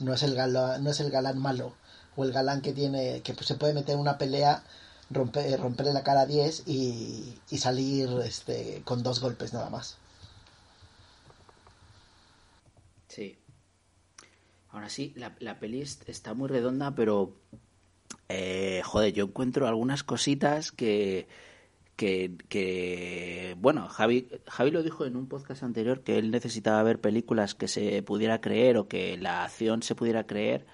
no 0.00 0.12
es 0.14 0.22
el 0.24 0.34
galán, 0.34 0.82
no 0.82 0.90
es 0.90 0.98
el 1.00 1.10
galán 1.10 1.38
malo, 1.38 1.72
o 2.18 2.24
el 2.24 2.32
galán 2.32 2.60
que 2.62 2.72
tiene, 2.72 3.22
que 3.22 3.32
pues, 3.34 3.46
se 3.46 3.54
puede 3.54 3.74
meter 3.74 3.94
en 3.94 4.00
una 4.00 4.18
pelea, 4.18 4.62
romper, 5.10 5.58
romperle 5.60 5.92
la 5.92 6.02
cara 6.02 6.22
a 6.22 6.26
10 6.26 6.64
y, 6.66 7.38
y 7.50 7.58
salir 7.58 8.08
este, 8.24 8.82
con 8.84 9.02
dos 9.02 9.20
golpes 9.20 9.52
nada 9.54 9.70
más. 9.70 9.96
Sí. 13.08 13.36
Ahora 14.70 14.88
sí, 14.90 15.12
la, 15.16 15.34
la 15.40 15.58
peli 15.58 15.80
est- 15.80 16.08
está 16.08 16.34
muy 16.34 16.48
redonda, 16.48 16.94
pero 16.94 17.32
eh, 18.28 18.82
joder, 18.84 19.12
yo 19.12 19.24
encuentro 19.26 19.66
algunas 19.66 20.02
cositas 20.04 20.72
que, 20.72 21.26
que, 21.96 22.36
que 22.48 23.56
bueno, 23.58 23.88
Javi, 23.88 24.28
Javi 24.46 24.70
lo 24.70 24.82
dijo 24.82 25.06
en 25.06 25.16
un 25.16 25.26
podcast 25.28 25.62
anterior 25.62 26.02
que 26.02 26.18
él 26.18 26.30
necesitaba 26.30 26.82
ver 26.82 27.00
películas 27.00 27.54
que 27.54 27.68
se 27.68 28.02
pudiera 28.02 28.40
creer 28.40 28.76
o 28.76 28.88
que 28.88 29.16
la 29.16 29.44
acción 29.44 29.82
se 29.82 29.94
pudiera 29.94 30.26
creer 30.26 30.66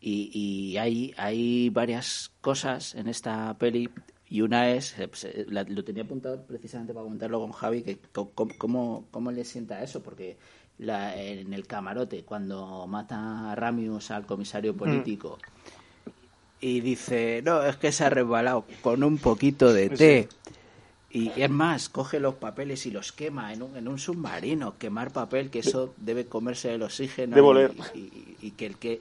y, 0.00 0.30
y 0.32 0.76
hay, 0.78 1.14
hay 1.16 1.68
varias 1.70 2.30
cosas 2.40 2.94
en 2.94 3.08
esta 3.08 3.54
peli 3.58 3.90
y 4.28 4.42
una 4.42 4.70
es, 4.70 4.98
eh, 4.98 5.08
pues, 5.08 5.24
eh, 5.24 5.44
la- 5.48 5.64
lo 5.64 5.82
tenía 5.84 6.04
apuntado 6.04 6.42
precisamente 6.46 6.94
para 6.94 7.04
comentarlo 7.04 7.40
con 7.40 7.52
Javi, 7.52 7.82
que 7.82 7.98
cómo, 8.12 9.04
cómo 9.10 9.32
le 9.32 9.44
sienta 9.44 9.82
eso, 9.82 10.02
porque 10.02 10.36
la, 10.78 11.20
en 11.20 11.52
el 11.52 11.66
camarote, 11.66 12.22
cuando 12.22 12.86
mata 12.86 13.50
a 13.52 13.54
Ramius 13.56 14.10
al 14.10 14.24
comisario 14.26 14.74
político, 14.76 15.38
y 16.60 16.80
dice, 16.80 17.42
no, 17.44 17.62
es 17.64 17.76
que 17.76 17.90
se 17.90 18.04
ha 18.04 18.10
resbalado 18.10 18.64
con 18.82 19.02
un 19.02 19.18
poquito 19.18 19.72
de 19.72 19.88
té. 19.90 20.28
Y 21.12 21.32
es 21.40 21.50
más, 21.50 21.88
coge 21.88 22.20
los 22.20 22.34
papeles 22.36 22.86
y 22.86 22.90
los 22.92 23.10
quema 23.12 23.52
en 23.52 23.62
un, 23.62 23.76
en 23.76 23.88
un 23.88 23.98
submarino. 23.98 24.78
Quemar 24.78 25.10
papel, 25.10 25.50
que 25.50 25.58
eso 25.60 25.92
debe 25.96 26.26
comerse 26.26 26.72
el 26.74 26.82
oxígeno. 26.82 27.34
Y- 27.94 28.36
y 28.42 28.50
que 28.52 28.66
el 28.66 28.76
que 28.76 29.00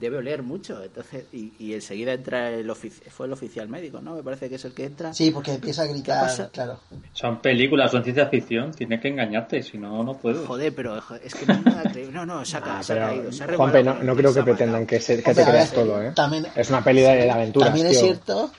debe 0.00 0.18
oler 0.18 0.42
mucho. 0.42 0.82
Entonces, 0.82 1.24
y, 1.32 1.52
y 1.58 1.74
enseguida 1.74 2.12
entra 2.12 2.50
el 2.50 2.68
ofici- 2.70 3.02
fue 3.10 3.26
el 3.26 3.32
oficial 3.32 3.68
médico, 3.68 4.00
¿no? 4.00 4.14
Me 4.14 4.22
parece 4.22 4.48
que 4.48 4.54
es 4.56 4.64
el 4.64 4.72
que 4.72 4.84
entra. 4.84 5.12
Sí, 5.14 5.30
porque 5.30 5.52
empieza 5.54 5.82
a 5.82 5.86
¿Qué 5.86 5.92
gritar, 5.92 6.50
claro. 6.52 6.80
Son 7.12 7.40
películas, 7.40 7.90
son 7.90 8.04
ciencia 8.04 8.26
ficción, 8.26 8.72
tiene 8.72 9.00
que 9.00 9.08
engañarte, 9.08 9.62
si 9.62 9.76
no, 9.78 10.04
no 10.04 10.16
puedes. 10.18 10.46
Joder, 10.46 10.72
pero 10.74 10.96
es 11.24 11.34
que 11.34 11.46
no 11.46 11.54
es 11.54 11.62
nada 11.62 11.90
creíble. 11.90 12.12
No, 12.12 12.24
no, 12.26 12.44
se 12.44 12.56
ha, 12.56 12.60
ca- 12.60 12.78
Ah, 12.78 12.82
se 12.82 12.92
ha 12.92 12.96
pero, 12.96 13.06
caído. 13.08 13.32
Se 13.32 13.44
ha 13.44 13.56
Juanpe, 13.56 13.82
no, 13.82 13.94
no 14.02 14.14
creo 14.16 14.32
que 14.32 14.42
pretendan 14.44 14.86
que, 14.86 15.00
se, 15.00 15.22
que 15.22 15.30
Hombre, 15.30 15.44
te 15.44 15.50
creas 15.50 15.70
ver, 15.72 15.84
todo, 15.84 16.02
¿eh? 16.02 16.12
también- 16.14 16.46
es 16.54 16.68
una 16.70 16.84
peli 16.84 17.00
de, 17.00 17.16
de 17.16 17.30
aventuras, 17.30 17.68
También 17.70 17.86
es 17.88 17.92
tío. 17.98 18.00
cierto, 18.06 18.50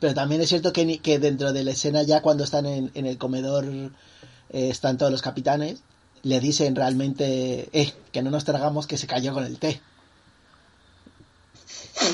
pero 0.00 0.14
también 0.14 0.40
es 0.42 0.48
cierto 0.50 0.72
que, 0.72 0.84
ni- 0.84 0.98
que 0.98 1.18
dentro 1.18 1.52
de 1.52 1.64
la 1.64 1.70
escena 1.70 2.02
ya 2.02 2.20
cuando 2.20 2.44
están 2.44 2.66
en, 2.66 2.90
en 2.94 3.06
el 3.06 3.16
comedor 3.16 3.64
eh, 3.64 3.90
están 4.50 4.98
todos 4.98 5.10
los 5.10 5.22
capitanes, 5.22 5.82
le 6.22 6.40
dicen 6.40 6.74
realmente, 6.76 7.68
eh, 7.72 7.92
que 8.12 8.22
no 8.22 8.30
nos 8.30 8.44
tragamos 8.44 8.86
que 8.86 8.98
se 8.98 9.06
cayó 9.06 9.32
con 9.32 9.44
el 9.44 9.58
té. 9.58 9.80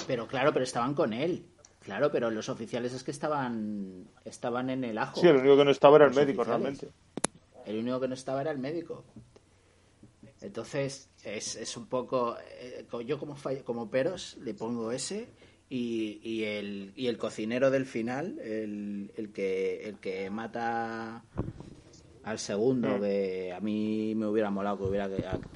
Pero 0.07 0.27
claro, 0.27 0.53
pero 0.53 0.65
estaban 0.65 0.95
con 0.95 1.13
él. 1.13 1.45
Claro, 1.81 2.11
pero 2.11 2.31
los 2.31 2.49
oficiales 2.49 2.93
es 2.95 3.03
que 3.05 3.11
estaban 3.11 4.07
estaban 4.25 4.71
en 4.71 4.85
el 4.85 4.97
ajo. 4.99 5.21
Sí, 5.21 5.27
el 5.29 5.37
único 5.37 5.57
que 5.59 5.65
no 5.65 5.71
estaba 5.71 5.97
era 5.97 6.07
el 6.07 6.11
Los 6.11 6.17
médico, 6.17 6.43
oficiales. 6.43 6.81
realmente. 6.81 6.99
El 7.67 7.79
único 7.79 8.01
que 8.01 8.09
no 8.09 8.15
estaba 8.15 8.41
era 8.41 8.51
el 8.51 8.59
médico. 8.59 9.05
Entonces, 10.41 11.09
es, 11.23 11.57
es 11.57 11.77
un 11.77 11.87
poco. 11.87 12.37
eh, 12.61 12.87
yo, 13.07 13.19
como, 13.19 13.37
fall- 13.37 13.63
como 13.65 13.91
peros, 13.91 14.37
le 14.43 14.55
pongo 14.55 14.93
ese. 14.93 15.29
Y, 15.71 16.21
y, 16.23 16.45
el, 16.45 16.93
y 16.95 17.07
el 17.07 17.17
cocinero 17.17 17.71
del 17.71 17.87
final, 17.87 18.39
el, 18.39 19.11
el, 19.17 19.33
que, 19.33 19.89
el 19.89 19.99
que 19.99 20.29
mata 20.31 21.25
al 22.23 22.39
segundo, 22.39 22.99
Mm. 22.99 23.01
que 23.01 23.53
a 23.53 23.61
mí 23.61 24.15
me 24.15 24.27
hubiera 24.27 24.51
molado 24.51 24.79
que 24.79 24.85
hubiera 24.85 25.09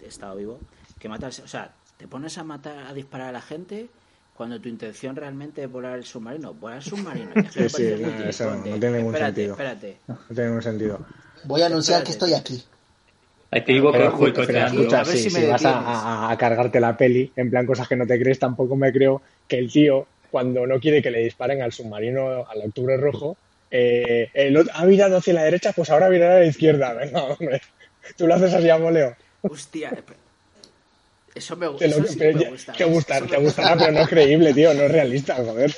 estado 0.02 0.36
vivo. 0.36 0.58
Que 0.98 1.08
mata 1.08 1.26
al 1.26 1.32
O 1.32 1.48
sea, 1.48 1.74
te 1.98 2.08
pones 2.08 2.38
a 2.38 2.44
matar, 2.44 2.86
a 2.86 2.94
disparar 2.94 3.28
a 3.28 3.32
la 3.32 3.40
gente. 3.42 3.88
Cuando 4.38 4.60
tu 4.60 4.68
intención 4.68 5.16
realmente 5.16 5.64
es 5.64 5.70
volar 5.70 5.98
el 5.98 6.04
submarino, 6.04 6.54
volar 6.54 6.78
el 6.78 6.84
submarino. 6.84 7.34
que 7.34 7.68
Sí, 7.68 7.68
sí, 7.68 7.94
no, 8.00 8.28
eso 8.28 8.54
no 8.54 8.62
tiene 8.62 8.98
ningún 8.98 9.12
espérate, 9.14 9.34
sentido. 9.34 9.52
Espérate, 9.54 9.96
No 10.06 10.16
tiene 10.28 10.44
ningún 10.46 10.62
sentido. 10.62 11.06
Voy 11.44 11.62
a 11.62 11.66
anunciar 11.66 12.04
que 12.04 12.12
estoy 12.12 12.34
aquí. 12.34 12.62
Que 13.50 13.72
ir 13.72 13.82
boico- 13.82 13.92
Pero, 13.92 14.04
pero 14.10 14.16
boicoteando. 14.16 14.80
escucha, 14.82 15.00
A 15.00 15.04
ver 15.04 15.16
si, 15.16 15.28
si 15.30 15.46
vas 15.46 15.64
a, 15.64 15.68
detienes. 15.70 15.98
a- 15.98 16.30
a 16.30 16.38
cargarte 16.38 16.78
la 16.78 16.96
peli, 16.96 17.32
en 17.34 17.50
plan 17.50 17.66
cosas 17.66 17.88
que 17.88 17.96
no 17.96 18.06
te 18.06 18.16
crees, 18.20 18.38
tampoco 18.38 18.76
me 18.76 18.92
creo 18.92 19.22
que 19.48 19.58
el 19.58 19.72
tío, 19.72 20.06
cuando 20.30 20.66
no 20.68 20.78
quiere 20.78 21.02
que 21.02 21.10
le 21.10 21.18
disparen 21.24 21.60
al 21.62 21.72
submarino, 21.72 22.46
al 22.48 22.58
octubre 22.64 22.96
rojo, 22.96 23.36
eh, 23.72 24.30
el 24.34 24.56
otro- 24.56 24.72
ha 24.76 24.84
virado 24.86 25.16
hacia 25.16 25.34
la 25.34 25.42
derecha, 25.42 25.72
pues 25.72 25.90
ahora 25.90 26.08
virará 26.08 26.36
a 26.36 26.40
la 26.40 26.46
izquierda. 26.46 26.92
Venga, 26.94 27.22
hombre. 27.24 27.60
Tú 28.16 28.28
lo 28.28 28.34
haces 28.34 28.54
así 28.54 28.68
a 28.70 28.76
voleo. 28.76 29.16
Hostia, 29.42 29.90
eh, 29.90 30.02
eso 31.38 31.56
me, 31.56 31.68
Te, 31.70 31.88
lo- 31.88 31.96
eso 31.98 32.06
sí 32.12 32.18
me 32.18 32.34
ya- 32.34 32.50
gusta. 32.50 32.72
te, 32.72 32.84
¿ves? 32.84 32.94
gustar- 32.94 33.28
me- 33.30 33.38
gustará, 33.38 33.76
pero 33.76 33.92
no 33.92 34.00
es 34.00 34.08
creíble, 34.08 34.52
tío, 34.54 34.72
no 34.74 34.82
es 34.82 34.90
realista, 34.92 35.34
joder. 35.36 35.74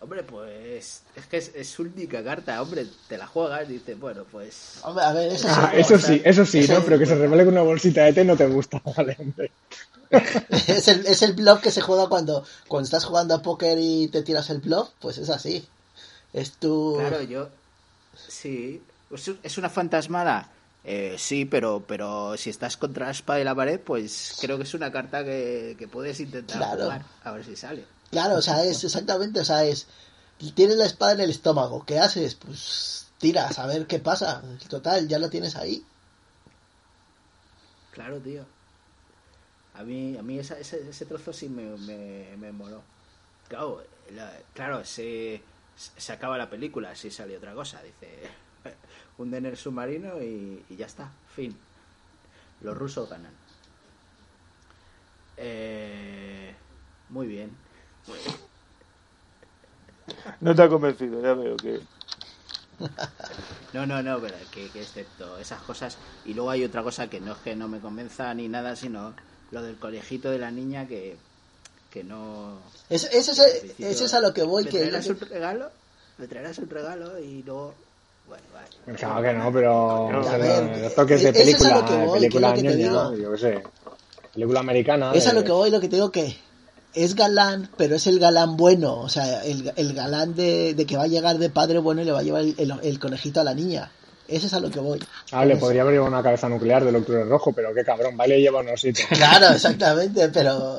Hombre, 0.00 0.24
pues 0.24 1.02
es 1.14 1.26
que 1.26 1.36
es, 1.36 1.52
es 1.54 1.78
única 1.78 2.24
carta, 2.24 2.60
hombre, 2.60 2.86
te 3.08 3.16
la 3.16 3.26
juegas 3.28 3.68
y 3.70 3.74
dices, 3.74 3.98
bueno, 4.00 4.24
pues... 4.32 4.78
Hombre, 4.82 5.04
a 5.04 5.12
ver, 5.12 5.32
eso 5.32 5.46
Ah, 5.48 5.70
sí, 5.72 5.80
eso 5.80 5.98
sí, 5.98 6.22
eso 6.24 6.44
sí, 6.44 6.66
¿no? 6.68 6.82
Pero 6.84 6.98
que 6.98 7.06
se 7.06 7.14
revele 7.14 7.44
con 7.44 7.54
una 7.54 7.62
bolsita 7.62 8.02
de 8.04 8.12
té 8.12 8.24
no 8.24 8.36
te 8.36 8.46
gusta, 8.48 8.82
vale, 8.96 9.16
hombre. 9.20 9.52
es 10.50 10.88
el, 10.88 11.06
es 11.06 11.22
el 11.22 11.34
bluff 11.34 11.60
que 11.62 11.70
se 11.70 11.80
juega 11.80 12.08
cuando, 12.08 12.44
cuando 12.66 12.84
estás 12.84 13.04
jugando 13.04 13.34
a 13.36 13.42
póker 13.42 13.78
y 13.80 14.08
te 14.08 14.22
tiras 14.22 14.50
el 14.50 14.58
bluff, 14.58 14.88
pues 15.00 15.18
es 15.18 15.30
así. 15.30 15.64
Es 16.32 16.52
tu... 16.54 16.96
Claro, 16.98 17.22
yo... 17.22 17.48
Sí, 18.28 18.82
¿es 19.14 19.28
un- 19.28 19.38
¿es 19.42 19.56
una 19.56 19.70
fantasmada? 19.70 20.48
Eh, 20.84 21.14
sí, 21.18 21.44
pero 21.44 21.84
pero 21.86 22.36
si 22.36 22.50
estás 22.50 22.76
contra 22.76 23.06
la 23.06 23.12
espada 23.12 23.40
y 23.40 23.44
la 23.44 23.54
pared, 23.54 23.78
pues 23.80 24.36
creo 24.40 24.56
que 24.56 24.64
es 24.64 24.74
una 24.74 24.90
carta 24.90 25.24
que, 25.24 25.76
que 25.78 25.86
puedes 25.86 26.18
intentar 26.20 26.58
Claro. 26.58 26.82
jugar, 26.84 27.04
a 27.22 27.30
ver 27.32 27.44
si 27.44 27.54
sale. 27.56 27.84
Claro, 28.10 28.36
o 28.36 28.42
sea, 28.42 28.64
es 28.64 28.82
exactamente, 28.84 29.40
o 29.40 29.44
sea, 29.44 29.64
es... 29.64 29.86
Tienes 30.56 30.76
la 30.76 30.86
espada 30.86 31.12
en 31.12 31.20
el 31.20 31.30
estómago, 31.30 31.84
¿qué 31.86 32.00
haces? 32.00 32.34
Pues 32.34 33.06
tiras, 33.18 33.60
a 33.60 33.66
ver 33.66 33.86
qué 33.86 34.00
pasa. 34.00 34.42
Total, 34.68 35.06
ya 35.06 35.20
lo 35.20 35.30
tienes 35.30 35.54
ahí. 35.54 35.84
Claro, 37.92 38.18
tío. 38.18 38.44
A 39.74 39.84
mí, 39.84 40.16
a 40.18 40.22
mí 40.22 40.38
esa- 40.40 40.58
ese, 40.58 40.88
ese 40.88 41.06
trozo 41.06 41.32
sí 41.32 41.48
me, 41.48 41.76
me, 41.78 42.36
me 42.36 42.50
moló. 42.50 42.82
Claro, 43.48 43.84
la- 44.10 44.36
claro 44.54 44.84
se, 44.84 45.40
se 45.76 46.12
acaba 46.12 46.36
la 46.38 46.50
película 46.50 46.94
si 46.96 47.10
sale 47.12 47.36
otra 47.36 47.54
cosa. 47.54 47.80
Dice, 47.82 48.22
hunden 49.18 49.46
el 49.46 49.56
submarino 49.56 50.22
y, 50.22 50.64
y 50.68 50.76
ya 50.76 50.86
está, 50.86 51.10
fin. 51.34 51.56
Los 52.60 52.76
rusos 52.76 53.08
ganan. 53.08 53.32
Eh, 55.36 56.54
muy 57.08 57.26
bien. 57.26 57.50
No 60.40 60.54
te 60.54 60.62
ha 60.62 60.68
convencido, 60.68 61.20
ya 61.22 61.34
veo 61.34 61.56
que. 61.56 61.80
No, 63.72 63.86
no, 63.86 64.02
no, 64.02 64.20
pero 64.20 64.36
que, 64.50 64.68
que 64.70 64.82
excepto 64.82 65.38
esas 65.38 65.62
cosas. 65.62 65.96
Y 66.24 66.34
luego 66.34 66.50
hay 66.50 66.64
otra 66.64 66.82
cosa 66.82 67.08
que 67.08 67.20
no 67.20 67.32
es 67.32 67.38
que 67.38 67.54
no 67.56 67.68
me 67.68 67.80
convenza 67.80 68.32
ni 68.34 68.48
nada, 68.48 68.76
sino 68.76 69.14
lo 69.50 69.62
del 69.62 69.76
colegito 69.76 70.30
de 70.30 70.38
la 70.38 70.50
niña 70.50 70.86
que, 70.86 71.16
que 71.90 72.04
no. 72.04 72.58
Es, 72.88 73.04
eso, 73.04 73.32
es, 73.32 73.74
eso 73.78 74.04
es 74.04 74.14
a 74.14 74.20
lo 74.20 74.34
que 74.34 74.42
voy. 74.42 74.64
¿Le 74.64 74.70
que 74.70 74.78
traerás 74.78 75.06
un 75.08 75.20
regalo? 75.20 75.70
¿Le 76.18 76.28
traerás 76.28 76.58
un 76.58 76.70
regalo? 76.70 77.18
Y 77.18 77.42
luego. 77.42 77.74
Claro 78.96 79.22
que 79.22 79.32
no, 79.32 79.52
pero 79.52 80.08
No, 80.10 80.28
a 80.28 80.36
ver, 80.36 80.78
los 80.82 80.94
toques 80.94 81.22
de 81.22 81.28
es 81.30 81.36
película, 81.38 81.80
voy, 81.80 82.20
de 82.20 82.28
película 82.28 82.54
es 82.54 82.76
digo. 82.76 83.16
yo 83.16 83.32
qué 83.32 83.38
sé, 83.38 83.62
película 84.34 84.60
americana. 84.60 85.12
Es 85.14 85.26
a 85.26 85.30
de- 85.30 85.36
lo 85.36 85.44
que 85.44 85.52
voy, 85.52 85.70
lo 85.70 85.80
que 85.80 85.88
te 85.88 85.96
digo 85.96 86.10
que 86.10 86.36
es 86.94 87.14
galán, 87.14 87.70
pero 87.76 87.94
es 87.96 88.06
el 88.08 88.18
galán 88.18 88.56
bueno. 88.56 88.98
O 88.98 89.08
sea, 89.08 89.44
el, 89.44 89.72
el 89.76 89.94
galán 89.94 90.34
de, 90.34 90.74
de 90.74 90.84
que 90.84 90.96
va 90.96 91.04
a 91.04 91.08
llegar 91.08 91.38
de 91.38 91.48
padre 91.48 91.78
bueno 91.78 92.02
y 92.02 92.04
le 92.04 92.12
va 92.12 92.18
a 92.20 92.22
llevar 92.22 92.42
el, 92.42 92.54
el- 92.58 92.74
el 92.82 92.98
conejito 92.98 93.40
a 93.40 93.44
la 93.44 93.54
niña. 93.54 93.90
Eso 94.28 94.46
es 94.46 94.54
a 94.54 94.60
lo 94.60 94.70
que 94.70 94.80
voy. 94.80 94.98
Ah, 95.30 95.44
le 95.44 95.56
podría 95.56 95.82
haber 95.82 95.94
llevado 95.94 96.10
una 96.10 96.22
cabeza 96.22 96.48
nuclear 96.48 96.84
del 96.84 96.96
octubre 96.96 97.24
rojo, 97.24 97.52
pero 97.52 97.74
qué 97.74 97.84
cabrón, 97.84 98.16
vale, 98.16 98.40
lleva 98.40 98.60
un 98.60 98.68
osito. 98.68 99.00
Claro, 99.10 99.48
exactamente, 99.54 100.28
pero 100.30 100.78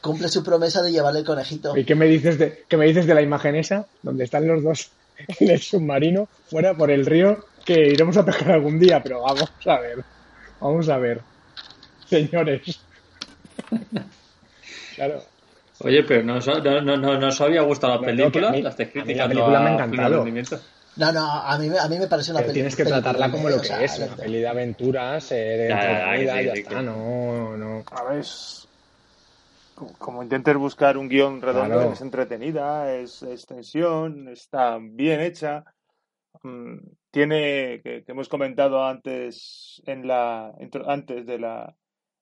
cumple 0.00 0.28
su 0.28 0.42
promesa 0.44 0.82
de 0.82 0.92
llevarle 0.92 1.20
el 1.20 1.24
conejito. 1.26 1.76
¿Y 1.76 1.84
qué 1.84 1.94
me 1.94 2.06
dices 2.06 2.38
de, 2.38 2.64
qué 2.68 2.76
me 2.76 2.86
dices 2.86 3.06
de 3.06 3.14
la 3.14 3.22
imagen 3.22 3.56
esa, 3.56 3.86
donde 4.02 4.24
están 4.24 4.46
los 4.46 4.62
dos 4.62 4.90
en 5.40 5.50
el 5.50 5.60
submarino, 5.60 6.28
fuera 6.48 6.74
por 6.76 6.90
el 6.90 7.06
río, 7.06 7.36
que 7.64 7.88
iremos 7.88 8.16
a 8.16 8.24
pescar 8.24 8.52
algún 8.52 8.78
día, 8.78 9.02
pero 9.02 9.22
vamos 9.22 9.50
a 9.66 9.80
ver, 9.80 10.04
vamos 10.60 10.88
a 10.88 10.98
ver, 10.98 11.24
señores. 12.04 12.86
Claro. 14.94 15.22
Oye, 15.80 16.02
pero 16.04 16.22
no, 16.22 16.36
os- 16.36 16.46
no, 16.46 16.80
no, 16.80 16.96
no, 16.96 17.18
no 17.18 17.28
os 17.28 17.40
había 17.40 17.60
gustado 17.62 17.94
la 17.94 18.00
No, 18.00 18.06
no, 18.06 18.06
película, 18.06 18.40
que 18.40 18.46
a 18.48 18.52
mí- 18.52 18.62
la 18.62 18.70
estáis 18.70 18.96
a 18.96 19.04
mí 19.04 19.14
la 19.14 19.28
película 19.28 19.60
me 19.60 19.68
ha 19.70 19.74
encantado. 19.74 20.24
No, 20.96 21.12
no, 21.12 21.30
a 21.30 21.58
mí, 21.58 21.68
me- 21.68 21.78
a 21.78 21.88
mí 21.88 21.98
me 21.98 22.06
parece 22.06 22.30
una 22.30 22.40
Pero 22.40 22.46
peli- 22.48 22.54
tienes 22.54 22.74
que 22.76 22.84
película, 22.84 23.02
tratarla 23.02 23.30
como 23.30 23.50
lo 23.50 23.56
o 23.56 23.60
que 23.60 23.66
sea, 23.66 23.84
es, 23.84 23.98
una 23.98 24.16
peli 24.16 24.40
de 24.40 24.48
aventuras, 24.48 25.30
eh, 25.32 25.34
de 25.34 25.68
Ya, 25.68 26.16
ya, 26.16 26.52
está, 26.54 26.70
que- 26.70 26.82
no, 26.82 27.56
no. 27.58 27.84
A 27.90 28.04
ver, 28.04 28.24
como, 29.98 30.22
intentes 30.22 30.56
buscar 30.56 30.96
un 30.96 31.08
guion 31.08 31.40
redondo, 31.42 31.74
Claro. 31.76 31.92
es 31.92 32.00
entretenida, 32.00 32.94
es, 32.94 33.22
es 33.22 33.46
tensión, 33.46 34.28
está 34.28 34.78
bien 34.80 35.20
hecha. 35.20 35.64
Mm, 36.42 36.78
tiene, 37.10 37.80
que, 37.82 38.04
que 38.04 38.12
hemos 38.12 38.28
comentado 38.28 38.84
antes 38.84 39.82
en 39.86 40.06
la 40.06 40.52
antes 40.86 41.26
de 41.26 41.38
la 41.38 41.76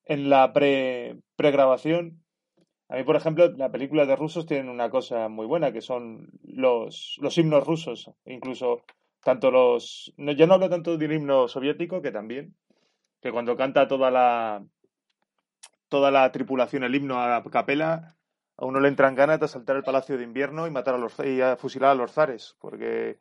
en 0.04 0.30
la 0.30 0.52
pre 0.52 1.16
pregrabación. 1.36 2.22
A 2.88 2.96
mí, 2.96 3.04
por 3.04 3.16
ejemplo, 3.16 3.50
la 3.56 3.70
película 3.70 4.04
de 4.06 4.14
rusos 4.14 4.46
tienen 4.46 4.68
una 4.68 4.90
cosa 4.90 5.28
muy 5.28 5.46
buena, 5.46 5.72
que 5.72 5.80
son 5.80 6.28
los, 6.42 7.16
los 7.20 7.36
himnos 7.38 7.66
rusos. 7.66 8.10
Incluso 8.26 8.82
tanto 9.22 9.50
los... 9.50 10.12
No, 10.18 10.32
yo 10.32 10.46
no 10.46 10.54
hablo 10.54 10.68
tanto 10.68 10.96
del 10.98 11.12
himno 11.12 11.48
soviético, 11.48 12.02
que 12.02 12.12
también, 12.12 12.54
que 13.22 13.32
cuando 13.32 13.56
canta 13.56 13.88
toda 13.88 14.10
la 14.10 14.62
toda 15.88 16.10
la 16.10 16.30
tripulación 16.32 16.84
el 16.84 16.94
himno 16.94 17.20
a 17.20 17.42
capela, 17.50 18.16
a 18.56 18.64
uno 18.66 18.80
le 18.80 18.88
entran 18.88 19.14
ganas 19.14 19.40
de 19.40 19.48
saltar 19.48 19.76
el 19.76 19.82
palacio 19.82 20.16
de 20.16 20.24
invierno 20.24 20.66
y 20.66 20.70
matar 20.70 20.94
a 20.94 20.98
los 20.98 21.18
y 21.18 21.40
a 21.40 21.56
fusilar 21.56 21.90
a 21.90 21.94
los 21.94 22.12
zares, 22.12 22.56
porque 22.60 23.18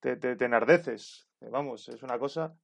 te, 0.00 0.16
te, 0.16 0.36
te 0.36 0.44
enardeces. 0.44 1.28
Vamos, 1.40 1.88
es 1.88 2.02
una 2.02 2.18
cosa. 2.18 2.54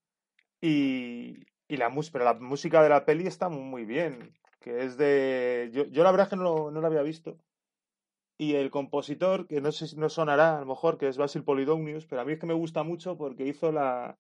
Y, 0.61 1.45
y 1.69 1.77
la 1.77 1.93
pero 2.13 2.25
la 2.25 2.35
música 2.35 2.83
de 2.83 2.89
la 2.89 3.05
peli 3.05 3.27
está 3.27 3.49
muy 3.49 3.85
bien, 3.85 4.33
que 4.61 4.85
es 4.85 4.97
de... 4.97 5.71
Yo, 5.73 5.85
yo 5.85 6.03
la 6.05 6.11
verdad 6.11 6.29
que 6.29 6.37
no, 6.37 6.71
no 6.71 6.81
la 6.81 6.89
había 6.89 7.03
visto. 7.03 7.39
Y 8.39 8.55
el 8.55 8.71
compositor, 8.71 9.47
que 9.47 9.61
no 9.61 9.73
sé 9.73 9.87
si 9.87 9.97
no 9.97 10.09
sonará 10.09 10.57
a 10.57 10.61
lo 10.61 10.67
mejor, 10.67 10.99
que 10.99 11.09
es 11.09 11.17
Basil 11.17 11.45
Polydonius, 11.45 12.07
pero 12.07 12.21
a 12.21 12.25
mí 12.25 12.33
es 12.33 12.39
que 12.39 12.47
me 12.47 12.55
gusta 12.55 12.83
mucho 12.83 13.17
porque 13.17 13.47
hizo 13.47 13.73
la, 13.73 14.19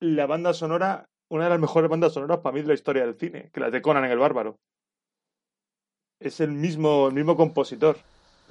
la 0.00 0.26
banda 0.26 0.54
sonora, 0.54 1.10
una 1.32 1.44
de 1.44 1.50
las 1.50 1.58
mejores 1.58 1.88
bandas 1.90 2.12
sonoras 2.12 2.40
para 2.40 2.52
mí 2.54 2.60
de 2.60 2.68
la 2.68 2.74
historia 2.74 3.06
del 3.06 3.14
cine, 3.14 3.48
que 3.54 3.60
las 3.60 3.72
de 3.72 3.80
Conan 3.80 4.04
en 4.04 4.10
el 4.10 4.18
Bárbaro. 4.18 4.58
Es 6.20 6.40
el 6.40 6.52
mismo, 6.52 7.08
el 7.08 7.14
mismo 7.14 7.36
compositor. 7.36 7.96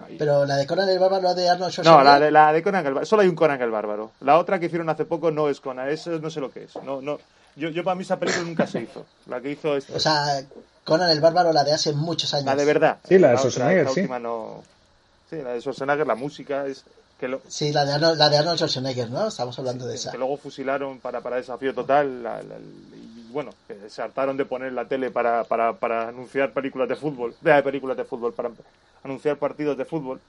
Ahí. 0.04 0.15
Pero 0.17 0.46
la 0.48 0.56
de 0.58 0.65
Conan 0.65 0.89
el 0.89 0.98
Bárbaro 0.98 1.36
de 1.36 1.48
Arnold 1.48 1.67
No, 1.67 1.70
Schwarzenegger. 1.72 2.06
la 2.06 2.20
de, 2.20 2.32
la 2.32 2.54
de 2.54 2.63
Conan 2.63 2.80
el 2.86 2.94
Bárbaro. 2.94 3.06
Solo 3.06 3.22
hay 3.22 3.28
un 3.28 3.36
Conan 3.36 3.62
el 3.62 3.70
Bárbaro. 3.70 4.12
La 4.22 4.39
otra 4.39 4.60
que 4.60 4.65
hicieron 4.65 4.89
hace 4.89 5.06
poco 5.06 5.30
no 5.30 5.48
es 5.48 5.62
Conan. 5.62 5.89
Eso 5.89 6.17
no 6.20 6.32
sé 6.32 6.39
lo 6.41 6.50
que 6.52 6.63
es. 6.63 6.76
No, 6.84 7.02
no. 7.02 7.20
Yo, 7.56 7.70
yo 7.70 7.84
para 7.84 7.94
mí 7.94 8.02
esa 8.02 8.17
película 8.17 8.46
nunca 8.46 8.65
se 8.65 8.82
hizo. 8.82 9.06
La 9.28 9.39
que 9.41 9.52
hizo 9.52 9.78
este. 9.78 9.94
O 9.94 10.00
sea, 10.00 10.41
Conan 10.84 11.12
el 11.12 11.22
Bárbaro, 11.22 11.54
la 11.54 11.63
de 11.63 11.74
hace 11.74 11.94
muchos 11.94 12.34
años. 12.34 12.46
la 12.48 12.56
de 12.56 12.65
verdad. 12.65 12.98
Sí, 13.08 13.20
la 13.20 13.28
de 13.30 13.34
otra, 13.36 13.50
Schwarzenegger, 13.52 13.82
esta 13.82 13.94
sí. 13.94 14.00
última 14.00 14.17
no. 14.20 14.63
Sí, 15.30 15.36
la 15.36 15.52
de 15.52 15.62
Schwarzenegger, 15.62 16.08
la 16.08 16.15
música 16.15 16.65
es. 16.65 16.84
Que, 17.22 17.28
lo- 17.30 17.40
Sí, 17.48 17.72
la 17.72 17.86
de 17.86 17.94
Arnold, 17.94 18.18
la 18.18 18.30
de 18.30 18.38
Arnold 18.38 18.58
Schwarzenegger, 18.58 19.10
¿no? 19.12 19.28
Estamos 19.28 19.58
hablando 19.60 19.86
de 19.86 19.96
esa. 19.96 20.12
que 20.12 20.18
luego 20.18 20.36
fusilaron 20.38 21.00
para, 21.00 21.22
para 21.22 21.38
desafío 21.38 21.74
total. 21.74 22.24
la- 22.24 22.42
la- 22.42 22.58
y 22.58 23.32
bueno, 23.32 23.52
que 23.68 23.90
se 23.90 24.02
hartaron 24.02 24.36
de 24.36 24.44
poner 24.46 24.74
la 24.74 24.86
tele 24.86 25.12
para, 25.12 25.44
para, 25.46 25.74
para 25.74 26.10
anunciar 26.10 26.52
películas 26.52 26.90
de 26.90 26.96
fútbol. 26.98 27.34
De 27.40 27.62
películas 27.64 27.96
de 27.96 28.04
fútbol, 28.06 28.34
para 28.34 28.50
anunciar 29.04 29.38
partidos 29.38 29.78
de 29.78 29.86
fútbol. 29.86 30.20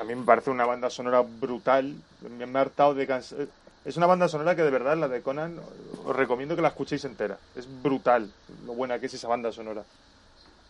A 0.00 0.04
mí 0.04 0.14
me 0.14 0.24
parece 0.24 0.50
una 0.50 0.64
banda 0.66 0.88
sonora 0.88 1.20
brutal. 1.22 1.94
Me, 2.38 2.46
me 2.46 2.58
ha 2.58 2.62
hartado 2.62 2.94
de 2.94 3.06
cansar. 3.06 3.40
Es 3.84 3.96
una 3.96 4.06
banda 4.06 4.28
sonora 4.28 4.54
que 4.56 4.62
de 4.62 4.70
verdad, 4.70 4.96
la 4.96 5.08
de 5.08 5.20
Conan, 5.22 5.58
os 6.04 6.14
recomiendo 6.16 6.54
que 6.56 6.62
la 6.62 6.68
escuchéis 6.68 7.04
entera. 7.04 7.38
Es 7.56 7.66
brutal 7.82 8.30
lo 8.66 8.74
buena 8.74 8.98
que 8.98 9.06
es 9.06 9.14
esa 9.14 9.28
banda 9.28 9.50
sonora. 9.52 9.82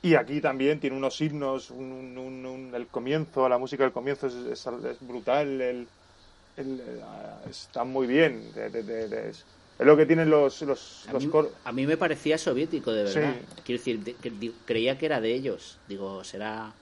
Y 0.06 0.14
aquí 0.14 0.40
también 0.40 0.78
tiene 0.78 0.96
unos 0.96 1.20
himnos, 1.20 1.68
un, 1.72 2.16
un- 2.16 2.46
un- 2.46 2.72
el 2.76 2.86
comienzo, 2.86 3.48
la 3.48 3.58
música 3.58 3.82
del 3.82 3.92
comienzo 3.92 4.28
es, 4.28 4.34
es- 4.34 4.64
es 4.64 5.00
brutal, 5.00 5.60
el, 5.60 5.88
el- 6.54 6.80
eh, 6.80 7.00
está 7.50 7.82
muy 7.82 8.06
bien. 8.06 8.52
de- 8.52 8.70
de- 8.70 8.84
de- 8.84 9.08
de- 9.08 9.30
es, 9.30 9.44
lo 9.80 9.96
que 9.96 10.06
tienen 10.06 10.30
los, 10.30 10.62
los, 10.62 11.06
A 11.08 11.12
los 11.12 11.24
mí, 11.24 11.30
coros. 11.32 11.50
a 11.64 11.72
mí 11.72 11.88
me 11.88 11.96
parecía 11.96 12.38
soviético, 12.38 12.92
de 12.92 13.02
verdad. 13.02 13.34
Sí. 13.34 13.62
Quiero 13.64 13.78
decir, 13.80 13.98
de- 14.04 14.14
que 14.14 14.52
creía 14.64 14.96
que 14.96 15.06
era 15.06 15.20
de 15.20 15.34
ellos. 15.34 15.80
Digo, 15.88 16.22
será 16.22 16.72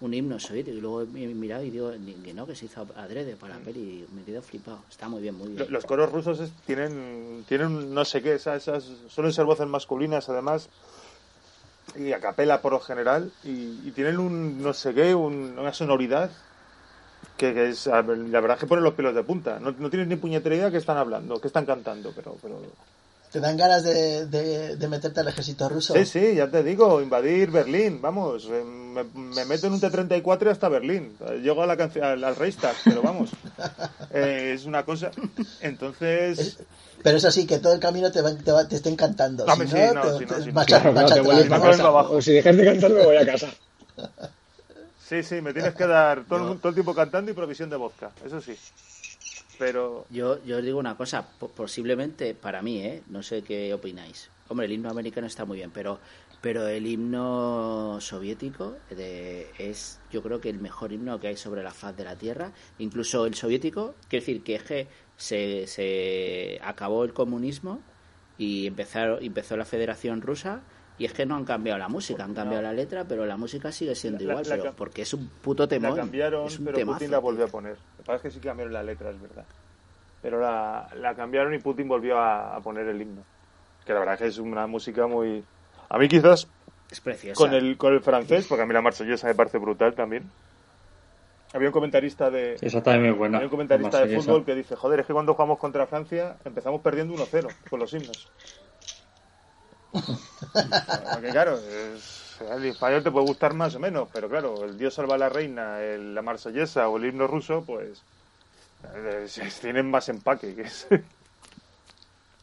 un 0.00 0.12
himno 0.12 0.38
soviético. 0.38 0.76
Y 0.76 0.80
luego 0.82 1.00
he 1.00 1.06
mirado 1.06 1.62
y 1.64 1.70
digo 1.70 1.92
que 2.22 2.34
no, 2.34 2.46
que 2.46 2.54
se 2.56 2.66
hizo 2.66 2.86
adrede 2.94 3.36
para 3.36 3.58
la 3.58 3.64
peli. 3.64 4.06
Me 4.12 4.22
quedo 4.22 4.42
flipado. 4.42 4.84
Está 4.90 5.08
muy 5.08 5.22
bien, 5.22 5.34
muy 5.34 5.48
bien. 5.48 5.60
Lo- 5.60 5.70
Los 5.70 5.86
coros 5.86 6.12
rusos 6.12 6.40
es- 6.40 6.52
tienen, 6.66 7.42
tienen 7.48 7.94
no 7.94 8.04
sé 8.04 8.20
qué, 8.20 8.34
esas, 8.34 8.68
esas- 8.68 8.84
suelen 9.08 9.32
ser 9.32 9.46
voces 9.46 9.66
masculinas 9.66 10.28
además, 10.28 10.68
y 11.98 12.12
a 12.12 12.20
capela 12.20 12.62
por 12.62 12.72
lo 12.72 12.80
general, 12.80 13.34
y, 13.42 13.86
y 13.88 13.92
tienen 13.92 14.18
un 14.18 14.60
no 14.62 14.72
sé 14.72 14.94
qué, 14.94 15.14
un- 15.14 15.58
una 15.58 15.72
sonoridad 15.72 16.32
que, 17.36 17.54
que 17.54 17.68
es, 17.70 17.86
la 17.86 18.02
verdad 18.02 18.52
es 18.56 18.60
que 18.60 18.66
ponen 18.66 18.84
los 18.84 18.94
pelos 18.94 19.14
de 19.14 19.24
punta. 19.24 19.60
No, 19.60 19.72
no 19.72 19.90
tienes 19.90 20.08
ni 20.08 20.16
puñetera 20.16 20.54
idea 20.56 20.70
que 20.70 20.76
están 20.78 20.96
hablando, 20.98 21.40
que 21.40 21.48
están 21.48 21.66
cantando, 21.66 22.14
pero... 22.14 22.38
pero... 22.40 22.76
¿Te 23.36 23.42
dan 23.42 23.58
ganas 23.58 23.84
de, 23.84 24.24
de, 24.24 24.76
de 24.76 24.88
meterte 24.88 25.20
al 25.20 25.28
ejército 25.28 25.68
ruso? 25.68 25.92
Sí, 25.92 26.06
sí, 26.06 26.34
ya 26.36 26.50
te 26.50 26.62
digo, 26.62 27.02
invadir 27.02 27.50
Berlín, 27.50 28.00
vamos, 28.00 28.48
eh, 28.50 28.64
me, 28.64 29.04
me 29.04 29.44
meto 29.44 29.66
en 29.66 29.74
un 29.74 29.80
T-34 29.80 30.50
hasta 30.50 30.70
Berlín, 30.70 31.18
llego 31.42 31.62
a 31.62 31.66
la 31.66 31.74
al, 31.74 32.24
al 32.24 32.34
Reichstag, 32.34 32.78
pero 32.88 33.02
vamos, 33.02 33.34
Eh, 34.10 34.52
es 34.54 34.64
una 34.64 34.86
cosa, 34.86 35.10
entonces... 35.60 36.56
Pero 37.02 37.18
eso 37.18 37.30
sí, 37.30 37.46
que 37.46 37.58
todo 37.58 37.74
el 37.74 37.80
camino 37.80 38.10
te, 38.10 38.22
va, 38.22 38.34
te, 38.34 38.52
va- 38.52 38.66
te 38.66 38.76
está 38.76 38.88
encantando. 38.88 39.46
Si 39.50 39.66
sí, 39.66 39.76
no, 39.92 39.94
no, 39.94 40.16
te, 40.16 40.26
si 42.22 42.32
dejas 42.32 42.56
de 42.56 42.64
cantar, 42.64 42.90
me 42.90 43.04
voy 43.04 43.16
a 43.16 43.26
casa. 43.26 43.48
Sí, 44.98 45.22
sí, 45.22 45.40
me 45.40 45.52
tienes 45.52 45.74
que 45.74 45.86
dar 45.86 46.24
todo, 46.26 46.56
todo 46.56 46.70
el 46.70 46.74
tiempo 46.74 46.94
cantando 46.94 47.30
y 47.30 47.34
provisión 47.34 47.70
de 47.70 47.76
vodka, 47.76 48.12
eso 48.24 48.40
sí. 48.40 48.56
Pero 49.58 50.06
Yo, 50.10 50.42
yo 50.44 50.58
os 50.58 50.62
digo 50.64 50.78
una 50.78 50.96
cosa, 50.96 51.26
po- 51.38 51.48
posiblemente 51.48 52.34
para 52.34 52.62
mí, 52.62 52.80
¿eh? 52.80 53.02
no 53.08 53.22
sé 53.22 53.42
qué 53.42 53.72
opináis. 53.74 54.30
Hombre, 54.48 54.66
el 54.66 54.72
himno 54.72 54.90
americano 54.90 55.26
está 55.26 55.44
muy 55.44 55.56
bien, 55.58 55.70
pero, 55.72 55.98
pero 56.40 56.68
el 56.68 56.86
himno 56.86 57.98
soviético 58.00 58.76
de, 58.90 59.48
es, 59.58 59.98
yo 60.12 60.22
creo 60.22 60.40
que 60.40 60.50
el 60.50 60.58
mejor 60.60 60.92
himno 60.92 61.18
que 61.18 61.28
hay 61.28 61.36
sobre 61.36 61.62
la 61.62 61.72
faz 61.72 61.96
de 61.96 62.04
la 62.04 62.16
tierra. 62.16 62.52
Incluso 62.78 63.26
el 63.26 63.34
soviético, 63.34 63.94
quiere 64.08 64.24
decir 64.24 64.42
que 64.44 64.86
se, 65.16 65.66
se 65.66 66.60
acabó 66.62 67.04
el 67.04 67.12
comunismo 67.12 67.80
y 68.38 68.66
empezaron, 68.66 69.22
empezó 69.24 69.56
la 69.56 69.64
Federación 69.64 70.20
Rusa. 70.22 70.60
Y 70.98 71.04
es 71.04 71.12
que 71.12 71.26
no 71.26 71.36
han 71.36 71.44
cambiado 71.44 71.78
la 71.78 71.88
música, 71.88 72.24
han 72.24 72.32
cambiado 72.34 72.62
la 72.62 72.72
letra, 72.72 73.04
pero 73.04 73.26
la 73.26 73.36
música 73.36 73.70
sigue 73.70 73.94
siendo 73.94 74.24
La- 74.24 74.32
igual, 74.32 74.48
la 74.48 74.56
pero 74.56 74.72
porque 74.74 75.02
es 75.02 75.12
un 75.12 75.28
puto 75.28 75.68
temor. 75.68 75.90
la 75.90 75.96
cambiaron, 75.96 76.46
es 76.46 76.58
un 76.58 76.64
pero 76.64 76.78
temazo, 76.78 76.98
Putin 76.98 77.10
la 77.10 77.16
tío. 77.18 77.22
volvió 77.22 77.44
a 77.44 77.48
poner. 77.48 77.72
Lo 77.72 77.96
que 77.98 78.02
pasa 78.04 78.16
es 78.16 78.22
que 78.22 78.30
sí 78.30 78.40
cambiaron 78.40 78.72
la 78.72 78.82
letra, 78.82 79.10
es 79.10 79.20
verdad. 79.20 79.44
Pero 80.22 80.40
la, 80.40 80.88
la 80.96 81.14
cambiaron 81.14 81.52
y 81.54 81.58
Putin 81.58 81.86
volvió 81.86 82.18
a, 82.18 82.56
a 82.56 82.60
poner 82.60 82.86
el 82.88 83.00
himno. 83.00 83.22
Que 83.84 83.92
la 83.92 83.98
verdad 84.00 84.14
es 84.14 84.20
que 84.22 84.26
es 84.28 84.38
una 84.38 84.66
música 84.66 85.06
muy... 85.06 85.44
A 85.90 85.98
mí 85.98 86.08
quizás 86.08 86.48
Es 86.90 87.00
preciosa. 87.00 87.36
con 87.38 87.52
el, 87.54 87.76
con 87.76 87.92
el 87.92 88.00
francés, 88.00 88.46
porque 88.48 88.62
a 88.62 88.66
mí 88.66 88.72
la 88.72 88.80
marsellesa 88.82 89.28
me 89.28 89.34
parece 89.34 89.58
brutal 89.58 89.94
también. 89.94 90.28
Había 91.52 91.68
un 91.68 91.72
comentarista 91.72 92.28
de... 92.30 92.56
Sí, 92.58 92.66
esa 92.66 92.82
también 92.82 93.12
es 93.12 93.18
buena. 93.18 93.38
Hay 93.38 93.44
un 93.44 93.50
comentarista 93.50 94.04
de 94.04 94.16
fútbol 94.18 94.44
que 94.44 94.54
dice, 94.54 94.74
joder, 94.76 95.00
es 95.00 95.06
que 95.06 95.12
cuando 95.12 95.34
jugamos 95.34 95.58
contra 95.58 95.86
Francia 95.86 96.36
empezamos 96.44 96.80
perdiendo 96.80 97.14
1-0 97.14 97.48
con 97.70 97.78
los 97.80 97.92
himnos. 97.92 98.28
Porque 101.12 101.28
claro, 101.30 101.58
es- 101.58 102.22
el 102.50 102.64
español 102.66 103.02
te 103.02 103.10
puede 103.10 103.26
gustar 103.26 103.54
más 103.54 103.74
o 103.74 103.78
menos, 103.78 104.08
pero 104.12 104.28
claro, 104.28 104.64
el 104.64 104.76
Dios 104.76 104.94
salva 104.94 105.14
a 105.14 105.18
la 105.18 105.28
reina, 105.28 105.80
el- 105.80 106.14
la 106.14 106.22
marsellesa 106.22 106.88
o 106.88 106.96
el 106.98 107.06
himno 107.06 107.26
ruso, 107.26 107.62
pues 107.66 108.02
eh, 108.94 109.26
tienen 109.60 109.90
más 109.90 110.08
empaque. 110.08 110.54
Que 110.54 110.62
es- 110.62 110.86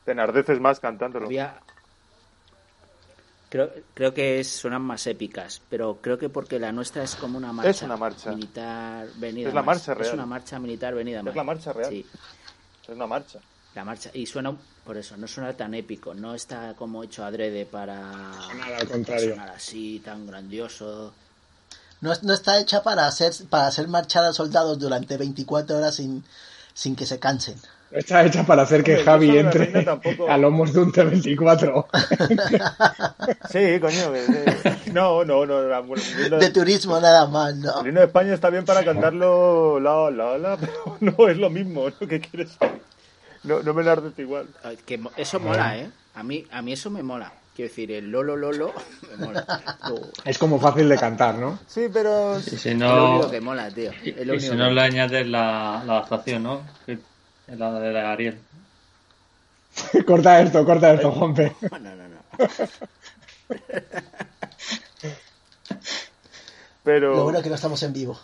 te 0.05 0.11
enardeces 0.11 0.59
más 0.59 0.79
cantándolo. 0.79 1.27
Había- 1.27 1.59
Creo, 3.49 3.69
creo 3.93 4.13
que 4.15 4.39
es- 4.39 4.49
suenan 4.51 4.81
más 4.81 5.05
épicas, 5.05 5.61
pero 5.69 5.99
creo 6.01 6.17
que 6.17 6.27
porque 6.27 6.57
la 6.57 6.71
nuestra 6.71 7.03
es 7.03 7.15
como 7.15 7.37
una 7.37 7.53
marcha, 7.53 7.69
Es 7.69 7.81
una 7.83 7.97
marcha. 7.97 8.31
militar 8.31 9.07
venida. 9.17 9.49
Es 9.49 9.53
la 9.53 9.61
más. 9.61 9.75
marcha 9.77 9.93
real. 9.93 10.07
Es 10.07 10.13
una 10.15 10.25
marcha 10.25 10.59
militar 10.59 10.95
venida 10.95 11.19
Es 11.19 11.25
más. 11.25 11.35
la 11.35 11.43
marcha 11.43 11.71
real. 11.71 11.89
Sí, 11.91 12.03
Es 12.81 12.89
una 12.89 13.05
marcha. 13.05 13.39
La 13.75 13.83
marcha. 13.83 14.09
Y 14.13 14.25
suena, 14.25 14.55
por 14.85 14.97
eso, 14.97 15.17
no 15.17 15.27
suena 15.27 15.53
tan 15.53 15.73
épico, 15.73 16.13
no 16.13 16.35
está 16.35 16.73
como 16.75 17.03
hecho 17.03 17.23
adrede 17.25 17.65
para 17.65 17.97
Nada, 18.01 18.77
al 18.79 18.87
contrario. 18.87 19.31
sonar 19.31 19.49
así, 19.49 20.01
tan 20.03 20.27
grandioso. 20.27 21.13
No, 22.01 22.11
es- 22.11 22.23
no 22.23 22.33
está 22.33 22.59
hecha 22.59 22.83
para 22.83 23.07
hacer, 23.07 23.31
para 23.49 23.67
hacer 23.67 23.87
marchar 23.87 24.25
a 24.25 24.33
soldados 24.33 24.77
durante 24.77 25.15
24 25.17 25.77
horas 25.77 25.95
sin, 25.95 26.23
sin 26.73 26.95
que 26.95 27.05
se 27.05 27.17
cansen. 27.19 27.55
Está 27.91 28.25
hecha 28.25 28.43
para 28.43 28.63
hacer 28.63 28.83
que 28.83 28.93
Hombre, 28.93 29.05
Javi 29.05 29.27
la 29.31 29.39
entre 29.41 29.83
tampoco- 29.83 30.27
a 30.27 30.35
lomos 30.37 30.73
de 30.73 30.79
un 30.79 30.91
T-24. 30.91 31.85
Sí, 33.51 33.79
coño. 33.79 34.11
que- 34.11 34.73
que- 34.85 34.91
No, 34.91 35.23
no, 35.23 35.45
no. 35.45 35.61
la- 35.61 35.79
himno 35.81 36.37
De 36.39 36.49
turismo 36.49 36.99
nada 36.99 37.27
más, 37.27 37.55
¿no? 37.55 37.81
el 37.81 37.87
himno 37.87 37.99
de 37.99 38.07
España 38.07 38.33
está 38.33 38.49
bien 38.49 38.65
para 38.65 38.83
cantarlo 38.83 39.79
la, 39.79 40.09
la, 40.11 40.37
la, 40.39 40.57
pero 40.57 40.97
no 41.01 41.27
es 41.29 41.37
lo 41.37 41.49
mismo. 41.51 41.87
¿no? 41.89 42.07
¿Qué 42.07 42.19
quieres? 42.19 42.49
No, 43.43 43.61
no 43.61 43.73
me 43.73 43.81
enardece 43.81 44.21
igual. 44.21 44.47
Ay, 44.63 44.77
Que 44.85 44.97
mo- 44.97 45.11
eso 45.17 45.39
mola, 45.39 45.77
¿eh? 45.77 45.89
A 46.15 46.23
mí, 46.23 46.45
a 46.51 46.61
mí 46.61 46.73
eso 46.73 46.89
me 46.89 47.03
mola. 47.03 47.31
Quiero 47.55 47.69
decir, 47.69 47.91
el 47.91 48.09
lolo 48.09 48.35
lolo 48.35 48.73
me 49.17 49.25
mola. 49.25 49.45
Es 50.25 50.37
como 50.37 50.59
fácil 50.59 50.87
de 50.89 50.97
cantar, 50.97 51.35
¿no? 51.35 51.59
Sí, 51.67 51.87
pero... 51.91 52.39
Y 52.39 52.41
si 52.43 52.69
Es 52.69 52.77
lo 52.79 52.87
no, 52.87 53.11
único 53.15 53.31
que 53.31 53.41
mola, 53.41 53.69
tío. 53.69 53.91
y, 54.03 54.09
Es 54.11 54.25
lo 54.25 54.35
y 54.35 54.39
si 54.39 54.49
no 54.55 54.69
le 54.71 54.81
añades 54.81 55.27
la, 55.27 55.83
la 55.85 55.93
adaptación, 55.93 56.43
¿no? 56.43 56.61
La 57.47 57.79
de 57.79 57.91
la 57.93 58.11
Ariel. 58.11 58.39
corta 60.07 60.41
esto, 60.41 60.65
corta 60.65 60.93
esto, 60.93 61.11
Juanpe. 61.11 61.53
No, 61.71 61.79
no, 61.79 61.95
no. 61.95 62.19
pero... 66.83 67.15
Lo 67.15 67.23
bueno 67.23 67.39
es 67.39 67.43
que 67.43 67.49
no 67.49 67.55
estamos 67.55 67.81
en 67.83 67.93
vivo. 67.93 68.19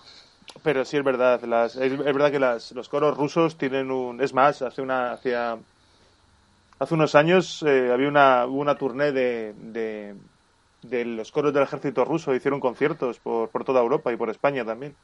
Pero 0.63 0.85
sí 0.85 0.97
es 0.97 1.03
verdad, 1.03 1.41
las, 1.43 1.75
es, 1.75 1.91
es 1.93 1.97
verdad 1.97 2.31
que 2.31 2.39
las, 2.39 2.71
los 2.73 2.89
coros 2.89 3.17
rusos 3.17 3.57
tienen 3.57 3.91
un... 3.91 4.21
Es 4.21 4.33
más, 4.33 4.61
hace 4.61 4.81
una... 4.81 5.13
Hacía, 5.13 5.59
hace 6.79 6.93
unos 6.95 7.15
años 7.15 7.63
eh, 7.63 7.91
había 7.91 8.07
una, 8.07 8.45
hubo 8.47 8.59
una 8.61 8.77
tournée 8.77 9.11
de, 9.11 9.53
de, 9.57 10.17
de 10.81 11.05
los 11.05 11.31
coros 11.31 11.53
del 11.53 11.63
ejército 11.63 12.05
ruso, 12.05 12.33
hicieron 12.35 12.59
conciertos 12.59 13.19
por, 13.19 13.51
por 13.51 13.63
toda 13.65 13.81
Europa 13.81 14.11
y 14.13 14.17
por 14.17 14.29
España 14.29 14.65
también. 14.65 14.97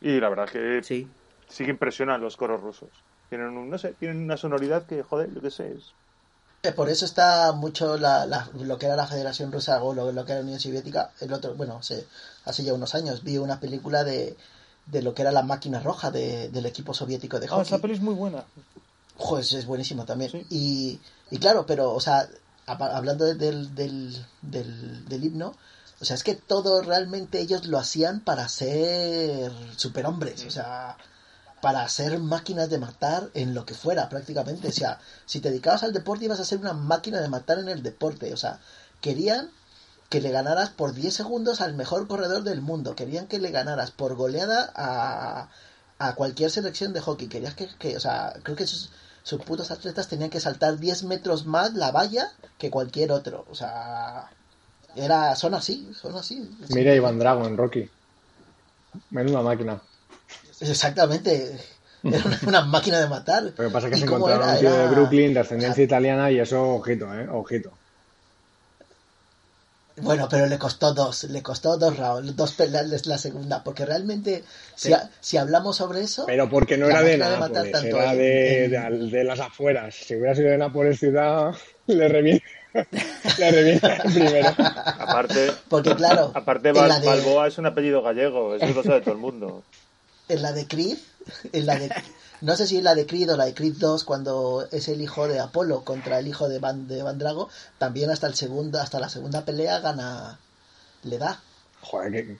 Y 0.00 0.20
la 0.20 0.28
verdad 0.30 0.48
que 0.50 0.88
Sí. 0.88 1.10
sí 1.48 1.64
que 1.64 1.72
impresionan 1.72 2.20
los 2.22 2.36
coros 2.38 2.60
rusos. 2.62 3.06
Tienen 3.28 3.48
un, 3.58 3.70
no 3.70 3.78
sé, 3.78 3.94
tienen 3.94 4.18
una 4.24 4.36
sonoridad 4.38 4.86
que, 4.86 5.02
joder, 5.04 5.32
yo 5.34 5.42
qué 5.42 5.50
sé, 5.50 5.72
es... 5.74 5.96
Eh, 6.62 6.72
Por 6.72 6.88
eso 6.90 7.04
está 7.06 7.52
mucho 7.52 7.96
la, 7.96 8.26
la- 8.26 8.50
lo 8.54 8.78
que 8.78 8.84
era 8.86 8.96
la 8.96 9.06
Federación 9.06 9.50
Rusa 9.52 9.82
o 9.82 9.94
lo, 9.94 10.12
lo 10.12 10.24
que 10.26 10.32
era 10.32 10.40
la 10.40 10.44
Unión 10.46 10.60
Soviética. 10.60 11.12
El 11.20 11.32
otro, 11.32 11.54
bueno, 11.54 11.82
se- 11.82 12.06
hace 12.44 12.62
ya 12.64 12.74
unos 12.74 12.94
años 12.94 13.22
vi 13.24 13.38
una 13.38 13.58
película 13.60 14.04
de, 14.04 14.36
de 14.86 15.02
lo 15.02 15.14
que 15.14 15.22
era 15.22 15.32
la 15.32 15.42
máquina 15.42 15.80
roja 15.80 16.10
de- 16.10 16.48
del 16.48 16.66
equipo 16.66 16.94
soviético 16.94 17.40
de 17.40 17.46
Ah, 17.46 17.50
hockey. 17.50 17.62
esa 17.66 17.78
peli 17.78 17.94
es 17.94 18.00
muy 18.00 18.14
buena. 18.14 18.44
Joder, 19.16 19.44
es 19.44 19.66
buenísimo 19.66 20.04
también. 20.04 20.30
Sí. 20.30 20.46
Y, 20.50 21.00
y 21.30 21.38
claro, 21.38 21.66
pero, 21.66 21.92
o 21.94 22.00
sea, 22.00 22.28
hablando 22.66 23.24
de- 23.24 23.34
del, 23.34 23.74
del, 23.74 24.24
del, 24.42 25.08
del 25.08 25.24
himno, 25.24 25.54
o 26.00 26.04
sea, 26.04 26.14
es 26.14 26.22
que 26.22 26.34
todo 26.34 26.82
realmente 26.82 27.40
ellos 27.40 27.66
lo 27.66 27.78
hacían 27.78 28.20
para 28.20 28.48
ser 28.48 29.50
superhombres, 29.76 30.44
o 30.44 30.50
sea, 30.50 30.96
para 31.62 31.88
ser 31.88 32.18
máquinas 32.18 32.68
de 32.68 32.78
matar 32.78 33.30
en 33.34 33.54
lo 33.54 33.64
que 33.64 33.74
fuera, 33.74 34.08
prácticamente. 34.10 34.68
O 34.68 34.72
sea, 34.72 35.00
si 35.24 35.40
te 35.40 35.48
dedicabas 35.48 35.82
al 35.82 35.94
deporte 35.94 36.26
ibas 36.26 36.38
a 36.38 36.44
ser 36.44 36.58
una 36.58 36.74
máquina 36.74 37.20
de 37.20 37.28
matar 37.28 37.58
en 37.58 37.68
el 37.70 37.82
deporte. 37.82 38.32
O 38.34 38.36
sea, 38.36 38.60
querían 39.00 39.50
que 40.08 40.20
le 40.20 40.30
ganaras 40.30 40.70
por 40.70 40.92
10 40.94 41.12
segundos 41.12 41.60
al 41.60 41.74
mejor 41.74 42.06
corredor 42.06 42.42
del 42.42 42.60
mundo. 42.60 42.94
Querían 42.94 43.26
que 43.26 43.38
le 43.38 43.50
ganaras 43.50 43.90
por 43.90 44.14
goleada 44.14 44.72
a, 44.74 45.48
a 45.98 46.14
cualquier 46.14 46.50
selección 46.50 46.92
de 46.92 47.00
hockey. 47.00 47.28
Querías 47.28 47.54
que, 47.54 47.68
que 47.78 47.96
o 47.96 48.00
sea, 48.00 48.34
creo 48.42 48.56
que 48.56 48.66
sus, 48.66 48.90
sus 49.22 49.42
putos 49.42 49.70
atletas 49.70 50.08
tenían 50.08 50.30
que 50.30 50.40
saltar 50.40 50.78
10 50.78 51.04
metros 51.04 51.46
más 51.46 51.74
la 51.74 51.90
valla 51.90 52.30
que 52.58 52.70
cualquier 52.70 53.10
otro. 53.12 53.44
O 53.50 53.54
sea, 53.54 54.30
era, 54.94 55.34
son 55.36 55.54
así, 55.54 55.90
son 56.00 56.14
así. 56.16 56.48
Mira 56.68 56.94
Iván 56.94 57.18
Drago 57.18 57.46
en 57.46 57.56
Rocky. 57.56 57.90
Menuda 59.10 59.42
máquina. 59.42 59.82
Exactamente. 60.60 61.60
Era 62.08 62.24
una, 62.24 62.40
una 62.46 62.60
máquina 62.64 63.00
de 63.00 63.08
matar. 63.08 63.42
Lo 63.56 63.64
que 63.64 63.70
pasa 63.70 63.88
es 63.88 63.90
que 63.90 63.96
¿Y 63.96 64.00
se 64.00 64.06
encontraron 64.06 64.48
era? 64.48 64.52
un 64.52 64.58
tío 64.58 64.72
de 64.72 64.86
Brooklyn 64.88 65.34
de 65.34 65.40
ascendencia 65.40 65.82
italiana 65.82 66.30
y 66.30 66.38
eso, 66.38 66.62
ojito, 66.76 67.12
eh, 67.12 67.28
ojito. 67.28 67.75
Bueno, 69.98 70.28
pero 70.30 70.46
le 70.46 70.58
costó 70.58 70.92
dos, 70.92 71.24
le 71.24 71.42
costó 71.42 71.78
dos 71.78 71.96
rounds, 71.96 72.36
dos 72.36 72.52
peleas 72.52 73.06
la 73.06 73.16
segunda, 73.16 73.64
porque 73.64 73.86
realmente, 73.86 74.44
si, 74.74 74.92
ha- 74.92 75.08
si 75.20 75.38
hablamos 75.38 75.76
sobre 75.76 76.02
eso, 76.02 76.26
Pero 76.26 76.48
porque 76.50 76.76
no 76.76 76.86
La 76.86 77.00
era 77.00 77.02
de 77.02 77.10
de 77.12 77.18
Nápoles, 77.18 77.72
tanto 77.72 77.96
era 77.96 78.14
de, 78.14 78.64
en- 78.66 78.70
de, 79.10 79.10
de 79.18 79.24
las 79.24 79.40
afueras. 79.40 79.94
Si 79.94 80.14
hubiera 80.14 80.34
sido 80.34 80.50
de 80.50 80.58
Nápoles 80.58 80.98
ciudad, 80.98 81.54
le 81.86 82.08
revienta, 82.08 82.44
le 83.38 83.50
revienta 83.50 83.96
primero. 84.02 84.48
Aparte, 84.58 85.52
porque 85.68 85.94
claro, 85.94 86.30
aparte 86.34 86.72
Bal- 86.72 87.00
de, 87.00 87.06
Balboa 87.06 87.48
es 87.48 87.56
un 87.56 87.66
apellido 87.66 88.02
gallego, 88.02 88.54
eso 88.54 88.66
lo 88.66 88.82
sabe 88.82 89.00
todo 89.00 89.12
el 89.14 89.20
mundo. 89.20 89.62
en 90.28 90.42
la 90.42 90.52
de 90.52 90.66
Creed, 90.66 90.98
en 91.52 91.66
la 91.66 91.76
de, 91.76 91.90
no 92.40 92.56
sé 92.56 92.66
si 92.66 92.76
es 92.78 92.82
la 92.82 92.94
de 92.94 93.06
Creed 93.06 93.32
o 93.32 93.36
la 93.36 93.46
de 93.46 93.54
Creed 93.54 93.74
2, 93.78 94.04
cuando 94.04 94.66
es 94.70 94.88
el 94.88 95.00
hijo 95.00 95.28
de 95.28 95.40
Apolo 95.40 95.84
contra 95.84 96.18
el 96.18 96.26
hijo 96.28 96.48
de 96.48 96.58
Van, 96.58 96.86
de 96.88 97.02
Van 97.02 97.18
Drago, 97.18 97.48
también 97.78 98.10
hasta 98.10 98.26
el 98.26 98.34
segundo, 98.34 98.80
hasta 98.80 99.00
la 99.00 99.08
segunda 99.08 99.44
pelea 99.44 99.80
gana, 99.80 100.38
le 101.04 101.18
da. 101.18 101.40
Joder, 101.80 102.26
que, 102.26 102.38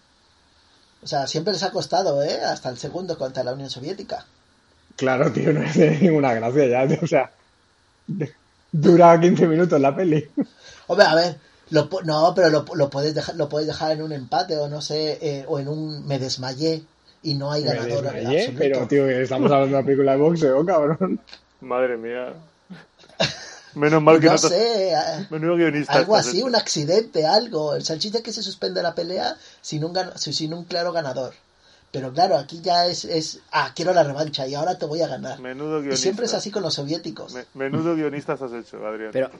O 1.02 1.06
sea, 1.06 1.26
siempre 1.26 1.52
les 1.52 1.62
ha 1.62 1.70
costado, 1.70 2.22
¿eh? 2.22 2.40
Hasta 2.44 2.68
el 2.68 2.78
segundo 2.78 3.16
contra 3.18 3.44
la 3.44 3.52
Unión 3.52 3.70
Soviética. 3.70 4.26
claro, 4.96 5.32
tío, 5.32 5.52
no 5.52 5.62
es 5.64 5.74
de 5.76 5.98
ninguna 6.00 6.34
gracia 6.34 6.66
ya, 6.66 6.88
tío, 6.88 6.98
o 7.02 7.06
sea, 7.06 7.32
dura 8.72 9.18
15 9.20 9.46
minutos 9.46 9.80
la 9.80 9.94
peli. 9.94 10.28
Hombre, 10.88 11.06
a 11.06 11.14
ver, 11.14 11.38
lo, 11.70 11.88
no, 12.04 12.32
pero 12.34 12.50
lo, 12.50 12.64
lo 12.74 12.90
puedes 12.90 13.14
dejar, 13.14 13.36
lo 13.36 13.48
puedes 13.48 13.66
dejar 13.66 13.92
en 13.92 14.02
un 14.02 14.12
empate 14.12 14.56
o 14.58 14.68
no 14.68 14.80
sé, 14.80 15.18
eh, 15.20 15.44
o 15.48 15.58
en 15.58 15.68
un 15.68 16.06
me 16.06 16.18
desmayé 16.18 16.84
y 17.30 17.34
no 17.34 17.50
hay 17.52 17.64
ganador 17.64 18.04
desmayé, 18.12 18.54
pero 18.56 18.86
tío, 18.86 19.08
estamos 19.08 19.50
hablando 19.50 19.74
de 19.76 19.78
una 19.80 19.84
película 19.86 20.12
de 20.12 20.18
boxeo, 20.18 20.64
cabrón. 20.66 21.20
Madre 21.60 21.96
mía. 21.96 22.32
Menos 23.74 24.02
mal 24.02 24.18
que 24.20 24.26
no 24.26 24.32
no 24.32 24.38
sé, 24.38 24.92
eh, 24.92 25.26
Menudo 25.28 25.56
guionista. 25.56 25.92
algo 25.92 26.16
así, 26.16 26.38
hecho. 26.38 26.46
un 26.46 26.54
accidente, 26.56 27.26
algo. 27.26 27.74
El 27.74 27.84
salchicha 27.84 28.22
que 28.22 28.32
se 28.32 28.42
suspende 28.42 28.82
la 28.82 28.94
pelea 28.94 29.36
sin 29.60 29.84
un, 29.84 29.92
gan- 29.94 30.16
sin 30.16 30.54
un 30.54 30.64
claro 30.64 30.92
ganador. 30.92 31.34
Pero 31.92 32.12
claro, 32.12 32.36
aquí 32.36 32.60
ya 32.62 32.86
es, 32.86 33.04
es, 33.04 33.40
ah, 33.52 33.72
quiero 33.74 33.92
la 33.92 34.02
revancha 34.02 34.46
y 34.46 34.54
ahora 34.54 34.78
te 34.78 34.86
voy 34.86 35.02
a 35.02 35.08
ganar. 35.08 35.38
Menudo 35.40 35.78
Y 35.78 35.82
guionista. 35.82 36.02
siempre 36.02 36.24
es 36.26 36.32
así 36.34 36.50
con 36.50 36.62
los 36.62 36.74
soviéticos. 36.74 37.34
Me- 37.34 37.44
menudo 37.54 37.94
guionista 37.94 38.32
has 38.34 38.52
hecho, 38.52 38.84
Adrián. 38.86 39.10
Pero 39.12 39.30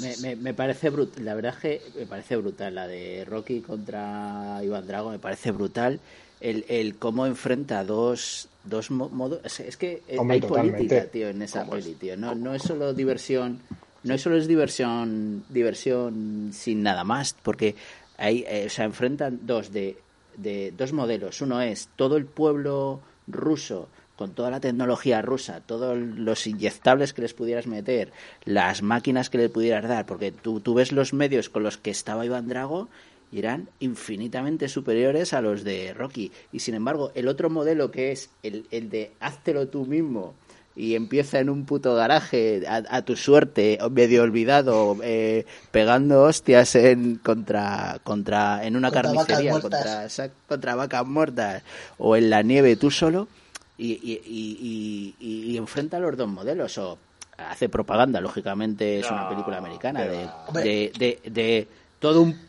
me, 0.00 0.16
me, 0.18 0.36
me 0.36 0.54
parece 0.54 0.90
brutal, 0.90 1.24
la 1.24 1.34
verdad 1.34 1.54
es 1.54 1.60
que 1.60 1.82
me 1.98 2.06
parece 2.06 2.36
brutal 2.36 2.74
la 2.74 2.86
de 2.86 3.24
Rocky 3.28 3.60
contra 3.62 4.60
Iván 4.62 4.86
Drago, 4.86 5.10
me 5.10 5.18
parece 5.18 5.50
brutal 5.50 5.98
el, 6.40 6.64
el 6.68 6.96
cómo 6.96 7.26
enfrenta 7.26 7.84
dos, 7.84 8.48
dos 8.64 8.90
mo- 8.90 9.08
modos, 9.08 9.40
es, 9.44 9.60
es 9.60 9.76
que 9.76 10.02
eh, 10.08 10.18
Hombre, 10.18 10.34
hay 10.36 10.40
totalmente. 10.40 10.78
política, 10.78 11.10
tío, 11.10 11.28
en 11.28 11.42
esa 11.42 11.64
peli, 11.68 11.94
tío, 11.94 12.16
no, 12.16 12.34
no 12.34 12.54
es 12.54 12.62
solo 12.62 12.92
diversión, 12.92 13.60
no 14.04 14.14
es 14.14 14.20
solo 14.22 14.36
es 14.36 14.46
diversión, 14.46 15.44
diversión 15.48 16.50
sin 16.52 16.82
nada 16.82 17.04
más, 17.04 17.34
porque 17.42 17.74
ahí, 18.18 18.44
eh, 18.48 18.64
o 18.66 18.70
sea, 18.70 18.84
enfrentan 18.84 19.40
dos 19.42 19.72
de, 19.72 19.96
de 20.36 20.72
dos 20.76 20.92
modelos, 20.92 21.40
uno 21.40 21.60
es 21.60 21.88
todo 21.96 22.16
el 22.16 22.26
pueblo 22.26 23.00
ruso 23.26 23.88
con 24.16 24.30
toda 24.30 24.50
la 24.50 24.60
tecnología 24.60 25.20
rusa, 25.20 25.60
todos 25.60 25.98
los 25.98 26.46
inyectables 26.46 27.12
que 27.12 27.20
les 27.20 27.34
pudieras 27.34 27.66
meter, 27.66 28.12
las 28.46 28.80
máquinas 28.80 29.28
que 29.28 29.36
le 29.36 29.50
pudieras 29.50 29.86
dar, 29.86 30.06
porque 30.06 30.32
tú, 30.32 30.60
tú 30.60 30.72
ves 30.72 30.90
los 30.92 31.12
medios 31.12 31.50
con 31.50 31.62
los 31.62 31.76
que 31.76 31.90
estaba 31.90 32.24
Iván 32.24 32.48
Drago 32.48 32.88
y 33.36 33.40
eran 33.40 33.68
infinitamente 33.80 34.66
superiores 34.66 35.34
a 35.34 35.42
los 35.42 35.62
de 35.62 35.92
Rocky. 35.92 36.32
Y 36.52 36.60
sin 36.60 36.74
embargo, 36.74 37.12
el 37.14 37.28
otro 37.28 37.50
modelo 37.50 37.90
que 37.90 38.10
es 38.10 38.30
el, 38.42 38.66
el 38.70 38.88
de 38.88 39.12
háztelo 39.20 39.68
tú 39.68 39.84
mismo 39.84 40.34
y 40.74 40.94
empieza 40.94 41.38
en 41.38 41.50
un 41.50 41.66
puto 41.66 41.94
garaje 41.94 42.62
a, 42.66 42.82
a 42.88 43.02
tu 43.02 43.14
suerte, 43.14 43.78
medio 43.90 44.22
olvidado, 44.22 44.96
eh, 45.02 45.44
pegando 45.70 46.22
hostias 46.22 46.74
en 46.76 47.16
contra, 47.16 47.98
contra 48.04 48.64
en 48.66 48.74
una 48.76 48.90
Contra 48.90 49.12
vacas 49.12 49.26
carnicería, 49.26 49.50
muertas. 49.52 50.08
contra, 50.08 50.34
contra 50.48 50.74
vacas 50.74 51.06
muertas 51.06 51.62
o 51.98 52.16
en 52.16 52.30
la 52.30 52.42
nieve 52.42 52.76
tú 52.76 52.90
solo 52.90 53.28
y, 53.76 53.92
y, 53.92 54.22
y, 54.26 55.14
y- 55.52 55.56
enfrenta 55.58 55.98
a 55.98 56.00
los 56.00 56.16
dos 56.16 56.28
modelos 56.28 56.78
o 56.78 56.98
hace 57.36 57.68
propaganda, 57.68 58.18
lógicamente 58.22 58.98
es 58.98 59.10
una 59.10 59.28
película 59.28 59.58
americana 59.58 60.04
de, 60.04 61.20
de 61.24 61.68
todo 62.00 62.22
un 62.22 62.45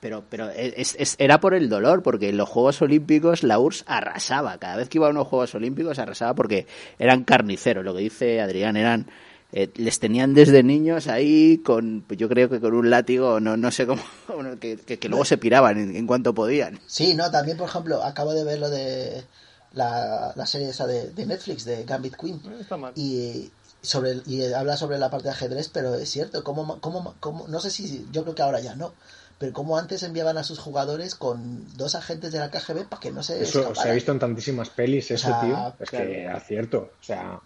pero 0.00 0.24
pero 0.28 0.48
es- 0.50 0.96
es- 0.98 1.14
era 1.18 1.40
por 1.40 1.54
el 1.54 1.68
dolor 1.68 2.02
porque 2.02 2.30
en 2.30 2.36
los 2.38 2.48
Juegos 2.48 2.80
Olímpicos 2.82 3.42
la 3.42 3.58
URSS 3.58 3.84
arrasaba. 3.86 4.58
Cada 4.58 4.76
vez 4.76 4.88
que 4.88 4.98
iba 4.98 5.06
a 5.06 5.10
unos 5.10 5.28
Juegos 5.28 5.54
Olímpicos 5.54 5.98
arrasaba 5.98 6.34
porque 6.34 6.66
eran 6.98 7.24
carniceros. 7.24 7.84
Lo 7.84 7.94
que 7.94 8.00
dice 8.00 8.40
Adrián 8.40 8.76
eran 8.76 9.06
eh, 9.52 9.68
les 9.74 9.98
tenían 9.98 10.32
desde 10.32 10.62
niños 10.62 11.08
ahí 11.08 11.58
con 11.58 12.04
pues 12.06 12.18
yo 12.20 12.28
creo 12.28 12.48
que 12.48 12.60
con 12.60 12.72
un 12.72 12.88
látigo 12.88 13.40
no 13.40 13.56
no 13.56 13.70
sé 13.72 13.84
cómo 13.86 14.00
que, 14.60 14.76
que- 14.78 14.98
que 14.98 15.08
luego 15.08 15.24
se 15.24 15.38
piraban 15.38 15.76
en, 15.78 15.96
en 15.96 16.06
cuanto 16.06 16.32
podían. 16.34 16.78
Sí, 16.86 17.14
no, 17.14 17.30
también, 17.30 17.56
por 17.56 17.68
ejemplo, 17.68 18.02
acabo 18.04 18.32
de 18.32 18.44
ver 18.44 18.58
lo 18.60 18.70
de 18.70 19.24
la, 19.72 20.32
la 20.36 20.46
serie 20.46 20.68
esa 20.70 20.86
de, 20.86 21.10
de 21.10 21.26
Netflix, 21.26 21.64
de 21.64 21.84
Gambit 21.84 22.16
Queen. 22.16 22.40
Está 22.60 22.76
mal. 22.76 22.92
y 22.96 23.50
sobre 23.82 24.10
el- 24.12 24.22
y 24.26 24.44
habla 24.52 24.76
sobre 24.76 24.98
la 24.98 25.10
parte 25.10 25.24
de 25.28 25.30
ajedrez 25.34 25.68
pero 25.72 25.94
es 25.94 26.08
cierto 26.10 26.44
cómo, 26.44 26.78
cómo, 26.80 27.14
cómo- 27.18 27.48
no 27.48 27.60
sé 27.60 27.70
si 27.70 28.06
yo 28.12 28.22
creo 28.22 28.34
que 28.34 28.42
ahora 28.42 28.60
ya 28.60 28.74
no 28.74 28.92
pero 29.40 29.52
como 29.54 29.78
antes 29.78 30.04
enviaban 30.04 30.38
a 30.38 30.44
sus 30.44 30.60
jugadores 30.60 31.16
con 31.16 31.66
dos 31.76 31.96
agentes 31.96 32.32
de 32.32 32.40
la 32.40 32.50
KGB 32.52 32.88
para 32.90 33.00
que 33.00 33.12
no 33.12 33.24
se 33.24 33.36
Eso 33.44 33.74
se 33.74 33.88
ha 33.88 33.92
visto 33.92 34.12
en 34.12 34.18
tantísimas 34.20 34.70
pelis, 34.70 35.10
eso, 35.10 35.30
sea, 35.30 35.36
tío. 35.36 35.74
Es 35.78 35.90
claro. 35.90 36.04
que 36.06 36.26
acierto. 36.28 36.78
O 37.00 37.02
sea, 37.02 37.40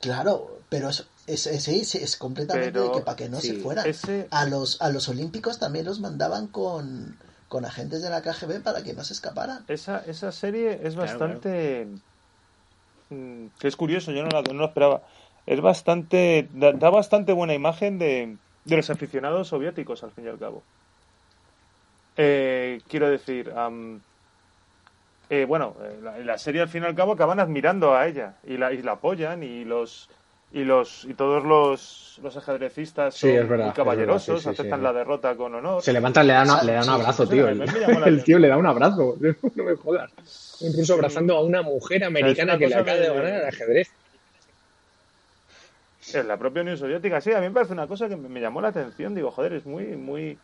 claro 0.00 0.64
pero 0.68 0.88
eso 0.90 1.04
es, 1.26 1.46
es, 1.46 1.68
es, 1.68 1.94
es 1.94 2.16
completamente 2.16 2.72
Pero, 2.72 2.84
de 2.84 2.90
que 2.90 3.00
para 3.02 3.16
que 3.16 3.28
no 3.28 3.40
sí, 3.40 3.48
se 3.48 3.54
fueran 3.54 3.90
ese- 3.90 4.30
a 4.30 4.46
los 4.46 4.80
a 4.80 4.88
los 4.90 5.08
olímpicos 5.08 5.58
también 5.58 5.84
los 5.86 6.00
mandaban 6.00 6.48
con 6.48 7.18
con 7.48 7.64
agentes 7.64 8.02
de 8.02 8.10
la 8.10 8.22
KGB 8.22 8.60
para 8.62 8.82
que 8.82 8.94
no 8.94 9.04
se 9.04 9.12
escaparan 9.14 9.68
Esa, 9.68 9.98
esa 10.00 10.32
serie 10.32 10.80
es 10.86 10.96
Claro, 10.96 11.20
bastante... 11.22 11.86
mm, 13.08 13.48
que 13.58 13.68
es 13.68 13.76
curioso, 13.76 14.12
yo 14.12 14.22
no 14.22 14.30
la, 14.30 14.42
no 14.42 14.60
la 14.60 14.66
esperaba. 14.66 15.02
Es 15.46 15.60
bastante... 15.60 16.48
Da, 16.52 16.72
da 16.72 16.90
bastante 16.90 17.32
buena 17.32 17.54
imagen 17.54 17.98
de, 17.98 18.38
de 18.64 18.76
los 18.76 18.90
aficionados 18.90 19.48
soviéticos, 19.48 20.02
al 20.04 20.12
fin 20.12 20.24
y 20.26 20.28
al 20.28 20.38
cabo. 20.38 20.66
Eh, 22.18 22.80
quiero 22.88 23.08
decir... 23.08 23.50
am, 23.56 24.00
eh, 25.30 25.44
bueno, 25.46 25.74
eh, 25.82 25.98
la, 26.02 26.18
la 26.18 26.38
serie 26.38 26.62
al 26.62 26.68
fin 26.68 26.82
y 26.82 26.86
al 26.86 26.94
cabo 26.94 27.12
acaban 27.12 27.38
admirando 27.38 27.94
a 27.94 28.06
ella 28.06 28.34
y 28.44 28.56
la, 28.56 28.72
y 28.72 28.82
la 28.82 28.92
apoyan 28.92 29.42
y 29.42 29.64
los 29.64 30.08
y 30.54 30.64
los 30.64 31.04
y 31.04 31.12
todos 31.12 31.44
los, 31.44 32.18
los 32.22 32.36
ajedrecistas 32.36 33.14
son 33.14 33.30
verdad, 33.30 33.48
muy 33.48 33.58
verdad, 33.58 33.74
caballerosos, 33.74 34.40
sí, 34.42 34.48
sí, 34.48 34.54
sí, 34.54 34.60
aceptan 34.62 34.82
la 34.82 34.92
derrota 34.94 35.36
con 35.36 35.54
honor. 35.54 35.82
se 35.82 35.92
levanta, 35.92 36.22
le 36.22 36.32
da, 36.32 36.42
una- 36.44 36.62
le 36.62 36.72
da 36.72 36.82
un 36.82 36.88
abrazo, 36.88 37.26
tío. 37.28 37.46
El, 37.48 38.24
tío 38.24 38.38
le 38.38 38.48
da 38.48 38.56
un 38.56 38.66
abrazo. 38.66 39.16
No 39.54 39.64
me 39.64 39.74
jodas. 39.76 40.10
Incluso 40.62 40.94
abrazando 40.94 41.36
a 41.36 41.44
una 41.44 41.60
mujer 41.62 42.04
americana 42.04 42.54
una 42.54 42.58
que 42.58 42.68
le 42.68 42.74
acaba 42.74 42.96
de 42.96 43.08
ganar 43.08 43.34
al 43.34 43.46
ajedrez. 43.48 43.90
En 46.14 46.26
la 46.26 46.38
propia 46.38 46.62
Unión 46.62 46.78
Soviética, 46.78 47.20
sí, 47.20 47.32
a 47.32 47.40
mí 47.40 47.48
me 47.48 47.52
parece 47.52 47.74
una 47.74 47.86
cosa 47.86 48.08
que 48.08 48.16
me, 48.16 48.28
me 48.30 48.40
llamó 48.40 48.62
la 48.62 48.68
atención. 48.68 49.14
Digo, 49.14 49.30
joder, 49.30 49.52
es 49.52 49.66
muy, 49.66 49.84
muy, 49.96 50.38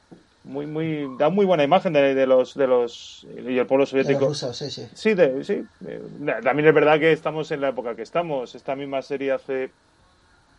muy, 0.44 0.66
muy, 0.66 1.16
da 1.18 1.30
muy 1.30 1.46
buena 1.46 1.64
imagen 1.64 1.92
de, 1.92 2.14
de 2.14 2.26
los, 2.26 2.54
de 2.54 2.66
los 2.66 3.26
y 3.37 3.59
el 3.59 3.66
pueblo 3.66 3.85
de 3.85 3.90
los 3.90 3.90
soviético. 3.90 4.26
rusos 4.28 4.57
sí 4.57 4.70
sí 4.70 4.88
Sí, 4.94 5.14
de- 5.14 5.42
sí. 5.44 5.68
Eh, 5.87 6.00
También 6.42 6.68
es 6.68 6.74
verdad 6.74 6.98
que 7.00 7.12
estamos 7.12 7.50
en 7.50 7.61
la 7.61 7.68
época 7.70 7.96
que 7.96 8.02
estamos. 8.02 8.54
Esta 8.54 8.76
misma 8.76 9.02
serie 9.02 9.33
hace 9.33 9.74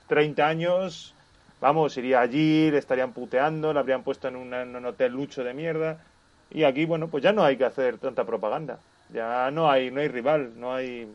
30 0.08 0.48
años, 0.48 1.15
vamos, 1.60 1.98
iría 1.98 2.21
allí, 2.21 2.71
le 2.71 2.78
estarían 2.78 3.13
puteando, 3.13 3.74
la 3.74 3.80
habrían 3.82 4.04
puesto 4.04 4.28
en, 4.28 4.36
una- 4.36 4.63
en 4.63 4.76
un 4.76 4.86
hotel 4.86 5.13
lucho 5.13 5.43
de 5.43 5.54
mierda. 5.54 6.06
Y 6.50 6.63
aquí, 6.63 6.86
bueno, 6.86 7.10
pues 7.10 7.24
ya 7.24 7.34
no 7.34 7.43
hay 7.43 7.58
que 7.58 7.65
hacer 7.65 7.98
tanta 8.00 8.26
propaganda. 8.26 8.80
Ya 9.10 9.52
no 9.52 9.69
hay, 9.69 9.91
no 9.91 10.02
hay 10.02 10.08
rival, 10.08 10.60
no 10.60 10.74
hay. 10.74 11.08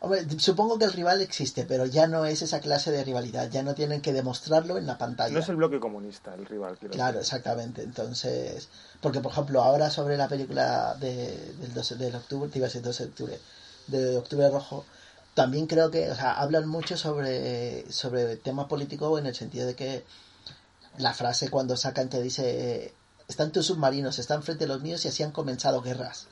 Hombre, 0.00 0.24
supongo 0.38 0.78
que 0.78 0.84
el 0.84 0.92
rival 0.92 1.20
existe, 1.20 1.64
pero 1.64 1.86
ya 1.86 2.06
no 2.06 2.24
es 2.24 2.42
esa 2.42 2.60
clase 2.60 2.90
de 2.90 3.02
rivalidad, 3.04 3.50
ya 3.50 3.62
no 3.62 3.74
tienen 3.74 4.00
que 4.00 4.12
demostrarlo 4.12 4.78
en 4.78 4.86
la 4.86 4.98
pantalla. 4.98 5.32
No 5.34 5.40
es 5.40 5.48
el 5.48 5.56
bloque 5.56 5.80
comunista 5.80 6.34
el 6.34 6.46
rival, 6.46 6.76
quiero 6.78 6.94
Claro, 6.94 7.18
decir. 7.18 7.34
exactamente. 7.34 7.82
Entonces, 7.82 8.68
porque 9.00 9.20
por 9.20 9.32
ejemplo, 9.32 9.62
ahora 9.62 9.90
sobre 9.90 10.16
la 10.16 10.28
película 10.28 10.94
de, 11.00 11.54
del 11.60 11.74
12 11.74 11.96
de 11.96 12.16
octubre, 12.16 12.50
te 12.50 12.58
iba 12.58 12.66
a 12.66 12.68
decir 12.68 12.82
12 12.82 13.02
de 13.04 13.08
octubre, 13.10 13.40
de 13.88 14.16
octubre 14.16 14.48
rojo, 14.50 14.84
también 15.34 15.66
creo 15.66 15.90
que, 15.90 16.10
o 16.10 16.14
sea, 16.14 16.32
hablan 16.34 16.68
mucho 16.68 16.96
sobre, 16.96 17.90
sobre 17.90 18.36
tema 18.36 18.68
político 18.68 19.18
en 19.18 19.26
el 19.26 19.34
sentido 19.34 19.66
de 19.66 19.74
que 19.74 20.04
la 20.98 21.12
frase 21.12 21.48
cuando 21.50 21.76
sacan 21.76 22.08
que 22.08 22.20
dice, 22.22 22.94
están 23.26 23.50
tus 23.50 23.66
submarinos, 23.66 24.20
están 24.20 24.44
frente 24.44 24.64
a 24.64 24.68
los 24.68 24.80
míos 24.80 25.04
y 25.04 25.08
así 25.08 25.24
han 25.24 25.32
comenzado 25.32 25.82
guerras. 25.82 26.28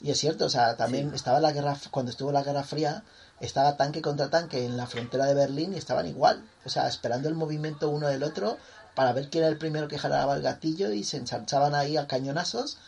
Y 0.00 0.10
es 0.10 0.18
cierto, 0.18 0.46
o 0.46 0.48
sea, 0.48 0.76
también 0.76 1.12
estaba 1.12 1.40
la 1.40 1.52
guerra, 1.52 1.76
cuando 1.90 2.10
estuvo 2.10 2.30
la 2.30 2.44
Guerra 2.44 2.62
Fría, 2.62 3.02
estaba 3.40 3.76
tanque 3.76 4.00
contra 4.00 4.30
tanque 4.30 4.64
en 4.64 4.76
la 4.76 4.86
frontera 4.86 5.26
de 5.26 5.34
Berlín 5.34 5.74
y 5.74 5.76
estaban 5.76 6.06
igual, 6.06 6.44
o 6.64 6.68
sea, 6.68 6.86
esperando 6.86 7.28
el 7.28 7.34
movimiento 7.34 7.88
uno 7.88 8.08
del 8.08 8.22
otro 8.22 8.58
para 8.94 9.12
ver 9.12 9.28
quién 9.28 9.44
era 9.44 9.52
el 9.52 9.58
primero 9.58 9.88
que 9.88 9.98
jalaba 9.98 10.34
el 10.34 10.42
gatillo 10.42 10.90
y 10.92 11.04
se 11.04 11.16
ensanchaban 11.16 11.74
ahí 11.74 11.96
a 11.96 12.06
cañonazos 12.06 12.78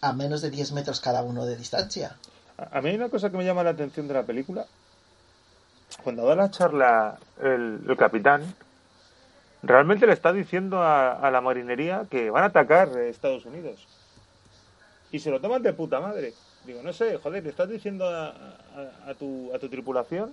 a 0.00 0.12
menos 0.12 0.42
de 0.42 0.50
10 0.50 0.72
metros 0.72 1.00
cada 1.00 1.22
uno 1.22 1.44
de 1.44 1.56
distancia. 1.56 2.16
A 2.56 2.80
mí 2.80 2.90
hay 2.90 2.96
una 2.96 3.08
cosa 3.08 3.30
que 3.30 3.36
me 3.36 3.44
llama 3.44 3.64
la 3.64 3.70
atención 3.70 4.06
de 4.08 4.14
la 4.14 4.22
película. 4.22 4.66
Cuando 6.02 6.26
da 6.26 6.34
la 6.34 6.50
charla 6.50 7.18
el, 7.42 7.80
el 7.88 7.96
capitán, 7.96 8.42
realmente 9.62 10.06
le 10.06 10.12
está 10.12 10.32
diciendo 10.32 10.82
a, 10.82 11.12
a 11.12 11.30
la 11.30 11.40
marinería 11.40 12.06
que 12.10 12.30
van 12.30 12.44
a 12.44 12.46
atacar 12.46 12.96
Estados 12.98 13.44
Unidos. 13.44 13.86
Y 15.12 15.18
se 15.18 15.30
lo 15.30 15.40
toman 15.40 15.62
de 15.62 15.72
puta 15.72 16.00
madre. 16.00 16.32
Digo, 16.64 16.82
no 16.82 16.92
sé, 16.92 17.16
joder, 17.18 17.42
le 17.42 17.50
estás 17.50 17.68
diciendo 17.68 18.08
a, 18.08 18.28
a- 18.28 19.10
a 19.10 19.14
tu, 19.14 19.50
a 19.54 19.58
tu 19.58 19.68
tripulación 19.68 20.32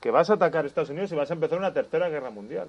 que 0.00 0.10
vas 0.10 0.30
a 0.30 0.34
atacar 0.34 0.64
Estados 0.66 0.90
Unidos 0.90 1.12
y 1.12 1.14
vas 1.16 1.30
a 1.30 1.34
empezar 1.34 1.58
una 1.58 1.72
tercera 1.72 2.08
guerra 2.08 2.30
mundial. 2.30 2.68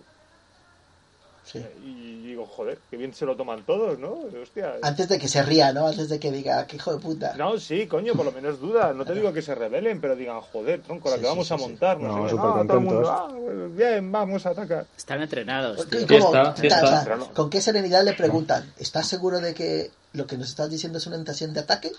Sí. 1.46 1.66
Y 1.84 2.28
digo, 2.28 2.46
joder, 2.46 2.78
que 2.92 2.98
bien 2.98 3.12
se 3.14 3.26
lo 3.26 3.36
toman 3.36 3.64
todos, 3.64 3.98
¿no? 3.98 4.20
Hostia. 4.40 4.76
Antes 4.84 5.10
de 5.10 5.18
que 5.18 5.28
se 5.28 5.42
ría, 5.42 5.74
¿no? 5.74 5.88
Antes 5.88 6.08
de 6.10 6.20
que 6.20 6.32
diga, 6.32 6.68
qué 6.68 6.76
hijo 6.76 6.94
de 6.94 7.00
puta. 7.00 7.34
No, 7.38 7.58
sí, 7.58 7.88
coño, 7.88 8.14
por 8.14 8.26
lo 8.26 8.32
menos 8.32 8.60
duda. 8.60 8.94
No 8.94 9.04
te 9.04 9.14
digo 9.16 9.34
que 9.34 9.42
se 9.42 9.56
rebelen, 9.56 10.00
pero 10.00 10.16
digan, 10.16 10.42
joder, 10.42 10.82
tronco, 10.82 11.10
la 11.10 11.16
Sí, 11.16 11.22
que 11.22 11.26
sí, 11.26 11.32
vamos 11.32 11.48
sí, 11.48 11.54
a 11.54 11.58
sí. 11.58 11.64
montar. 11.64 12.00
No, 12.00 12.16
sé 12.18 12.24
qué. 12.24 12.30
súper 12.30 12.46
Ah, 12.46 12.64
todo 12.68 12.78
el 12.78 12.84
mundo, 12.84 13.02
contentos. 13.02 13.10
ah, 13.10 13.28
pues 13.56 13.76
bien, 13.76 14.12
vamos 14.12 14.46
a 14.46 14.50
atacar. 14.50 14.86
están 14.96 15.22
entrenados 15.24 15.86
¿Qué- 15.86 15.98
tío. 15.98 16.00
Sí 16.02 16.24
cómo- 16.24 16.36
está, 16.36 16.68
está. 16.68 17.16
No. 17.16 17.34
¿Con 17.34 17.50
qué 17.50 17.62
serenidad 17.62 18.04
le 18.04 18.14
preguntan? 18.14 18.72
¿Estás 18.78 19.08
seguro 19.08 19.40
de 19.40 19.56
que 19.56 19.90
lo 20.14 20.28
que 20.28 20.38
nos 20.38 20.50
estás 20.50 20.70
diciendo 20.70 20.98
es 20.98 21.08
una 21.08 21.18
intención 21.18 21.54
de 21.54 21.60
ataque? 21.62 21.92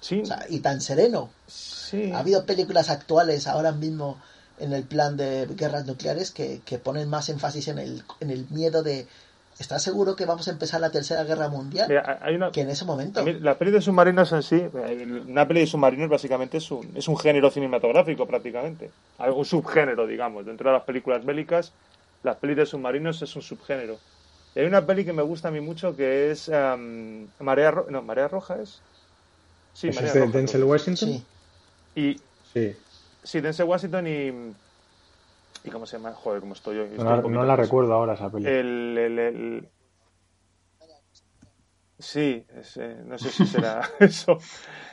Sí, 0.00 0.20
O 0.22 0.26
sea, 0.26 0.46
y 0.48 0.60
tan 0.60 0.80
sereno. 0.80 1.30
sí. 1.46 2.10
Ha 2.12 2.20
habido 2.20 2.46
películas 2.46 2.88
actuales 2.88 3.46
ahora 3.46 3.72
mismo 3.72 4.18
en 4.58 4.72
el 4.72 4.84
plan 4.84 5.16
de 5.16 5.46
guerras 5.46 5.86
nucleares 5.86 6.30
que, 6.30 6.60
que 6.64 6.78
ponen 6.78 7.08
más 7.08 7.28
énfasis 7.28 7.68
en 7.68 7.78
el, 7.78 8.02
en 8.20 8.30
el 8.30 8.46
miedo 8.50 8.82
de 8.82 9.06
¿estás 9.58 9.82
seguro 9.82 10.16
que 10.16 10.24
vamos 10.24 10.48
a 10.48 10.52
empezar 10.52 10.80
la 10.80 10.90
tercera 10.90 11.24
guerra 11.24 11.48
mundial? 11.48 11.86
Mira, 11.88 12.18
hay 12.22 12.34
una, 12.34 12.50
que 12.50 12.62
en 12.62 12.70
ese 12.70 12.84
momento. 12.86 13.24
la 13.26 13.58
peli 13.58 13.70
de 13.70 13.82
submarinos 13.82 14.32
en 14.32 14.42
sí, 14.42 14.62
una 15.28 15.46
peli 15.46 15.60
de 15.60 15.66
submarinos 15.66 16.08
básicamente 16.08 16.58
es 16.58 16.70
un, 16.70 16.90
es 16.94 17.08
un 17.08 17.18
género 17.18 17.50
cinematográfico 17.50 18.26
prácticamente. 18.26 18.90
Algo 19.18 19.44
subgénero, 19.44 20.06
digamos. 20.06 20.46
Dentro 20.46 20.70
de 20.70 20.76
las 20.76 20.84
películas 20.84 21.24
bélicas, 21.24 21.72
las 22.22 22.36
pelis 22.36 22.56
de 22.56 22.66
submarinos 22.66 23.20
es 23.20 23.36
un 23.36 23.42
subgénero. 23.42 23.98
Y 24.54 24.60
hay 24.60 24.66
una 24.66 24.84
peli 24.86 25.04
que 25.04 25.12
me 25.12 25.22
gusta 25.22 25.48
a 25.48 25.50
mí 25.50 25.60
mucho 25.60 25.94
que 25.96 26.30
es 26.30 26.48
Marea 26.48 27.70
Roja. 27.70 27.90
No, 27.90 28.02
Marea 28.02 28.28
Roja 28.28 28.60
es. 28.60 28.82
Sí, 29.74 29.88
¿Ese 29.88 29.96
Marea 30.00 30.08
es 30.08 30.14
de 30.14 30.20
Roja, 30.26 30.38
Denzel 30.38 30.64
Washington? 30.64 31.08
Sí. 31.08 31.24
Y 31.94 32.16
Sí. 32.52 32.76
Sí, 33.22 33.40
Denzel 33.40 33.66
Washington 33.66 34.06
y. 34.06 34.54
¿Y 35.62 35.70
cómo 35.70 35.86
se 35.86 35.98
llama? 35.98 36.12
Joder, 36.14 36.40
cómo 36.40 36.54
estoy. 36.54 36.78
Estoy 36.78 36.98
No, 37.04 37.16
la- 37.16 37.22
no 37.44 37.56
recuerdo 37.56 37.92
ahora 37.94 38.14
esa 38.14 38.30
peli. 38.30 38.46
El. 38.46 38.98
el, 38.98 39.18
el- 39.18 39.68
Sí, 41.98 42.46
es, 42.56 42.78
eh, 42.78 42.96
no 43.04 43.18
sé 43.18 43.28
si 43.30 43.46
será 43.46 43.82
eso. 44.00 44.38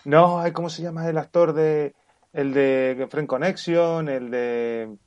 No, 0.04 0.44
¿cómo 0.54 0.70
se 0.70 0.82
llama 0.84 1.08
el 1.10 1.18
actor 1.18 1.54
de. 1.54 1.96
El 2.34 2.54
de 2.54 3.08
Friend 3.10 3.28
Connection, 3.28 4.10
el 4.10 4.30
de. 4.30 4.98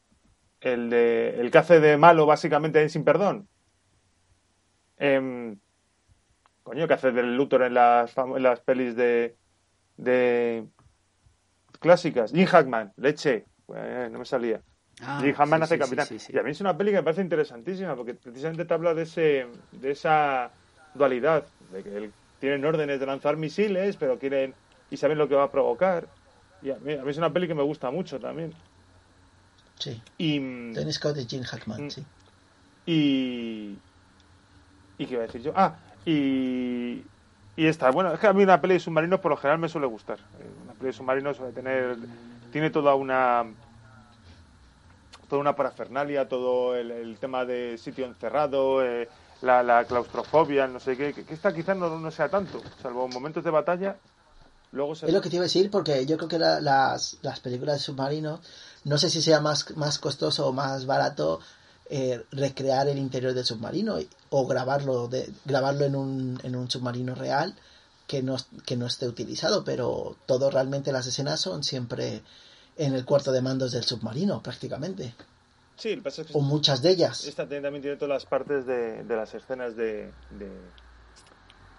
El 0.60 0.90
de. 0.90 1.40
El 1.40 1.50
que 1.50 1.58
hace 1.58 1.78
de 1.78 1.96
malo, 1.98 2.24
básicamente, 2.26 2.80
en 2.82 2.88
Sin 2.90 3.04
Perdón. 3.04 3.48
Em, 5.00 5.56
coño, 6.62 6.86
que 6.86 6.94
hace 6.94 7.10
del 7.10 7.34
Luthor 7.36 7.62
en 7.62 7.74
las, 7.74 8.16
en 8.16 8.42
las 8.42 8.60
pelis 8.60 8.94
de. 8.94 9.34
de. 9.96 10.64
clásicas. 11.80 12.32
Jim 12.32 12.46
Hackman, 12.46 12.92
leche. 12.96 13.46
Eh, 13.74 14.08
no 14.12 14.18
me 14.18 14.24
salía. 14.24 14.60
Ah, 15.02 15.20
Jim 15.22 15.32
Hackman 15.34 15.60
sí, 15.60 15.64
hace 15.64 15.74
sí, 15.76 15.80
capitán. 15.80 16.06
sí. 16.06 16.32
Y 16.34 16.38
a 16.38 16.42
mí 16.42 16.50
es 16.50 16.60
una 16.60 16.76
peli 16.76 16.90
que 16.90 16.98
me 16.98 17.02
parece 17.02 17.22
interesantísima 17.22 17.96
porque 17.96 18.14
precisamente 18.14 18.64
te 18.66 18.74
habla 18.74 18.92
de 18.94 19.02
ese 19.02 19.46
de 19.72 19.90
esa 19.90 20.50
dualidad, 20.94 21.44
de 21.72 21.82
que 21.82 21.96
él- 21.96 22.12
tienen 22.38 22.64
órdenes 22.64 22.98
de 23.00 23.06
lanzar 23.06 23.36
misiles, 23.36 23.96
pero 23.96 24.18
quieren 24.18 24.54
y 24.90 24.96
saben 24.96 25.18
lo 25.18 25.28
que 25.28 25.34
va 25.34 25.44
a 25.44 25.50
provocar. 25.50 26.06
Y 26.62 26.70
a 26.70 26.76
mí, 26.76 26.92
a 26.94 27.02
mí 27.02 27.10
es 27.10 27.16
una 27.18 27.32
peli 27.32 27.46
que 27.48 27.54
me 27.54 27.62
gusta 27.62 27.90
mucho 27.90 28.18
también. 28.20 28.52
Sí. 29.78 30.02
Y 30.18 30.38
Tony 30.74 30.92
Scott 30.92 31.16
y 31.18 31.24
Jim 31.26 31.42
Hackman, 31.42 31.86
Mm. 31.86 31.90
sí. 31.90 32.04
y 32.86 33.76
y 35.02 35.06
qué 35.06 35.14
iba 35.14 35.22
a 35.22 35.26
decir 35.26 35.42
yo. 35.42 35.52
Ah, 35.54 35.74
y 36.04 37.02
y 37.60 37.66
esta, 37.66 37.90
bueno, 37.90 38.14
es 38.14 38.20
que 38.20 38.26
a 38.26 38.32
mí 38.32 38.42
una 38.42 38.58
peli 38.58 38.72
de 38.74 38.80
submarinos 38.80 39.20
por 39.20 39.32
lo 39.32 39.36
general 39.36 39.58
me 39.58 39.68
suele 39.68 39.86
gustar. 39.86 40.18
Eh, 40.18 40.50
Una 40.64 40.72
peli 40.72 40.86
de 40.86 40.92
submarinos 40.92 41.36
suele 41.36 41.52
tener 41.52 41.96
tiene 42.50 42.70
toda 42.70 42.94
una 42.94 43.44
toda 45.28 45.42
una 45.42 45.54
parafernalia, 45.54 46.26
todo 46.26 46.74
el, 46.74 47.18
tema 47.20 47.44
de 47.44 47.76
sitio 47.76 48.06
encerrado, 48.06 48.82
eh, 48.82 49.08
la, 49.42 49.84
claustrofobia, 49.86 50.66
no 50.66 50.80
sé 50.80 50.96
qué, 50.96 51.12
que, 51.12 51.34
esta 51.34 51.54
quizás 51.54 51.76
no, 51.76 52.00
no, 52.00 52.10
sea 52.10 52.28
tanto, 52.30 52.62
salvo 52.82 53.06
momentos 53.08 53.44
de 53.44 53.50
batalla. 53.50 53.96
Luego 54.72 54.94
Es 54.94 55.02
lo 55.12 55.20
que 55.20 55.28
te 55.28 55.36
iba 55.36 55.42
a 55.42 55.46
decir, 55.46 55.70
porque 55.70 56.06
yo 56.06 56.16
creo 56.16 56.28
que 56.28 56.38
las, 56.38 57.18
las 57.20 57.40
películas 57.40 57.76
de 57.76 57.80
submarino, 57.80 58.40
no 58.84 58.96
sé 58.96 59.10
si 59.10 59.20
sea 59.20 59.40
más, 59.40 59.76
más 59.76 59.98
costoso 59.98 60.48
o 60.48 60.52
más 60.52 60.86
barato 60.86 61.40
eh, 61.92 62.22
recrear 62.30 62.88
el 62.88 62.98
interior 62.98 63.34
del 63.34 63.44
submarino 63.44 63.98
o 64.30 64.46
grabarlo, 64.46 65.08
de, 65.08 65.28
grabarlo 65.44 65.84
en, 65.84 65.96
un, 65.96 66.40
en 66.44 66.54
un 66.54 66.70
submarino 66.70 67.16
real 67.16 67.56
que 68.06 68.22
no, 68.22 68.36
que 68.64 68.76
no 68.76 68.86
esté 68.86 69.08
utilizado, 69.08 69.64
pero 69.64 70.16
todo 70.26 70.50
realmente 70.50 70.92
las 70.92 71.08
escenas 71.08 71.40
son 71.40 71.64
siempre 71.64 72.22
en 72.76 72.94
el 72.94 73.04
cuarto 73.04 73.32
de 73.32 73.42
mandos 73.42 73.72
del 73.72 73.82
submarino, 73.82 74.40
prácticamente. 74.40 75.14
Sí, 75.76 75.96
lo 75.96 76.02
pasa 76.04 76.22
es 76.22 76.28
que 76.28 76.38
o 76.38 76.40
muchas 76.40 76.80
de 76.80 76.90
ellas. 76.90 77.24
Esta 77.24 77.48
también 77.48 77.82
tiene 77.82 77.96
todas 77.96 78.22
las 78.22 78.26
partes 78.26 78.66
de, 78.66 79.02
de 79.02 79.16
las 79.16 79.34
escenas 79.34 79.74
de, 79.74 80.12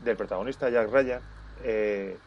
del 0.03 0.17
protagonista, 0.17 0.69
Jack 0.69 0.91
Ryan. 0.91 1.21
Eh, 1.63 2.17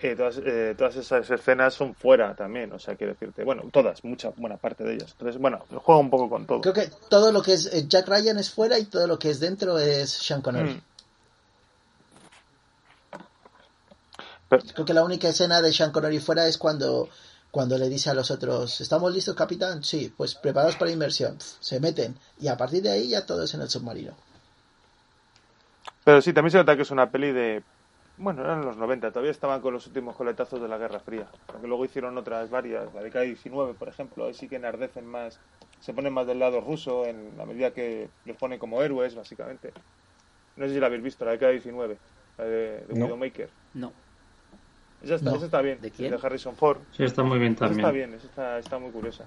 eh, 0.00 0.14
todas, 0.14 0.38
eh, 0.44 0.74
todas 0.76 0.96
esas 0.96 1.30
escenas 1.30 1.72
son 1.72 1.94
fuera 1.94 2.34
también, 2.34 2.70
o 2.72 2.78
sea, 2.78 2.96
quiero 2.96 3.14
decirte, 3.14 3.44
bueno, 3.44 3.62
todas, 3.72 4.04
mucha 4.04 4.30
buena 4.36 4.58
parte 4.58 4.84
de 4.84 4.94
ellas. 4.94 5.12
Entonces, 5.12 5.40
bueno, 5.40 5.64
juega 5.82 6.00
un 6.00 6.10
poco 6.10 6.28
con 6.28 6.46
todo. 6.46 6.60
Creo 6.60 6.74
que 6.74 6.90
todo 7.08 7.32
lo 7.32 7.42
que 7.42 7.54
es 7.54 7.72
eh, 7.72 7.86
Jack 7.88 8.06
Ryan 8.06 8.38
es 8.38 8.50
fuera 8.50 8.78
y 8.78 8.84
todo 8.84 9.06
lo 9.06 9.18
que 9.18 9.30
es 9.30 9.40
dentro 9.40 9.78
es 9.78 10.10
Sean 10.10 10.42
Connery. 10.42 10.74
Mm. 10.74 10.82
Creo 14.48 14.84
que 14.84 14.94
la 14.94 15.02
única 15.02 15.28
escena 15.28 15.60
de 15.62 15.72
Sean 15.72 15.90
Connery 15.90 16.18
fuera 16.20 16.46
es 16.46 16.58
cuando, 16.58 17.08
cuando 17.50 17.78
le 17.78 17.88
dice 17.88 18.10
a 18.10 18.14
los 18.14 18.30
otros, 18.30 18.80
¿estamos 18.80 19.12
listos, 19.12 19.34
capitán? 19.34 19.82
Sí, 19.82 20.12
pues 20.16 20.34
preparados 20.34 20.76
para 20.76 20.90
inversión. 20.90 21.38
se 21.40 21.80
meten 21.80 22.16
y 22.38 22.48
a 22.48 22.56
partir 22.56 22.82
de 22.82 22.90
ahí 22.90 23.08
ya 23.08 23.24
todo 23.24 23.44
es 23.44 23.54
en 23.54 23.62
el 23.62 23.70
submarino. 23.70 24.14
Pero 26.04 26.22
sí, 26.22 26.32
también 26.32 26.52
se 26.52 26.58
nota 26.58 26.76
que 26.76 26.82
es 26.82 26.90
una 26.92 27.10
peli 27.10 27.32
de 27.32 27.64
bueno, 28.18 28.42
eran 28.42 28.64
los 28.64 28.76
90, 28.76 29.10
todavía 29.10 29.30
estaban 29.30 29.60
con 29.60 29.74
los 29.74 29.86
últimos 29.86 30.16
coletazos 30.16 30.60
de 30.60 30.68
la 30.68 30.78
Guerra 30.78 31.00
Fría. 31.00 31.26
Porque 31.46 31.66
luego 31.66 31.84
hicieron 31.84 32.16
otras 32.16 32.50
varias, 32.50 32.92
la 32.94 33.02
década 33.02 33.24
19, 33.24 33.74
por 33.74 33.88
ejemplo, 33.88 34.26
ahí 34.26 34.34
sí 34.34 34.48
que 34.48 34.56
enardecen 34.56 35.06
más, 35.06 35.38
se 35.80 35.92
ponen 35.92 36.12
más 36.12 36.26
del 36.26 36.38
lado 36.38 36.60
ruso 36.60 37.04
en 37.04 37.36
la 37.36 37.44
medida 37.44 37.72
que 37.72 38.08
los 38.24 38.36
ponen 38.36 38.58
como 38.58 38.82
héroes, 38.82 39.14
básicamente. 39.14 39.72
No 40.56 40.66
sé 40.66 40.74
si 40.74 40.80
la 40.80 40.86
habéis 40.86 41.02
visto, 41.02 41.24
la 41.24 41.32
década 41.32 41.52
19, 41.52 41.98
la 42.38 42.44
de, 42.44 42.50
de 42.86 42.94
no. 42.94 43.04
Widowmaker. 43.04 43.50
No. 43.74 43.92
Esa 45.02 45.16
está, 45.16 45.36
esa 45.36 45.44
está 45.44 45.60
bien, 45.60 45.80
¿De 45.80 45.90
quién? 45.90 46.10
De 46.10 46.18
Harrison 46.20 46.56
Ford. 46.56 46.78
Sí, 46.92 47.04
está 47.04 47.22
muy 47.22 47.38
bien 47.38 47.54
también. 47.54 47.80
Esa 47.80 47.88
está 47.88 47.92
bien, 47.92 48.14
esa 48.14 48.26
está, 48.26 48.58
está 48.58 48.78
muy 48.78 48.90
curiosa. 48.90 49.26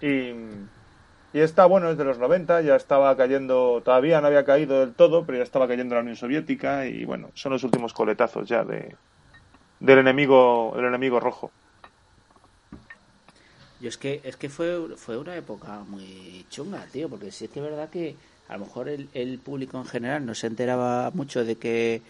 Y 0.00 0.32
y 1.32 1.40
esta, 1.40 1.66
bueno, 1.66 1.90
es 1.90 1.96
de 1.96 2.04
los 2.04 2.18
90, 2.18 2.62
ya 2.62 2.74
estaba 2.74 3.16
cayendo, 3.16 3.80
todavía 3.84 4.20
no 4.20 4.26
había 4.26 4.44
caído 4.44 4.80
del 4.80 4.94
todo, 4.94 5.24
pero 5.24 5.38
ya 5.38 5.44
estaba 5.44 5.68
cayendo 5.68 5.94
la 5.94 6.00
Unión 6.00 6.16
Soviética 6.16 6.86
y 6.86 7.04
bueno, 7.04 7.30
son 7.34 7.52
los 7.52 7.62
últimos 7.62 7.92
coletazos 7.92 8.48
ya 8.48 8.64
de, 8.64 8.96
del 9.78 9.98
enemigo, 9.98 10.72
del 10.74 10.86
enemigo 10.86 11.20
rojo. 11.20 11.50
Y 13.80 13.86
es 13.86 13.96
que, 13.96 14.20
es 14.24 14.36
que 14.36 14.48
fue, 14.48 14.96
fue 14.96 15.16
una 15.16 15.36
época 15.36 15.80
muy 15.88 16.44
chunga, 16.50 16.84
tío, 16.92 17.08
porque 17.08 17.30
sí 17.30 17.46
es 17.46 17.50
que 17.50 17.60
es 17.60 17.64
verdad 17.64 17.88
que 17.88 18.16
a 18.48 18.54
lo 18.54 18.66
mejor 18.66 18.88
el, 18.88 19.08
el 19.14 19.38
público 19.38 19.78
en 19.78 19.86
general 19.86 20.26
no 20.26 20.34
se 20.34 20.48
enteraba 20.48 21.10
mucho 21.14 21.44
de 21.44 21.56
que 21.56 22.02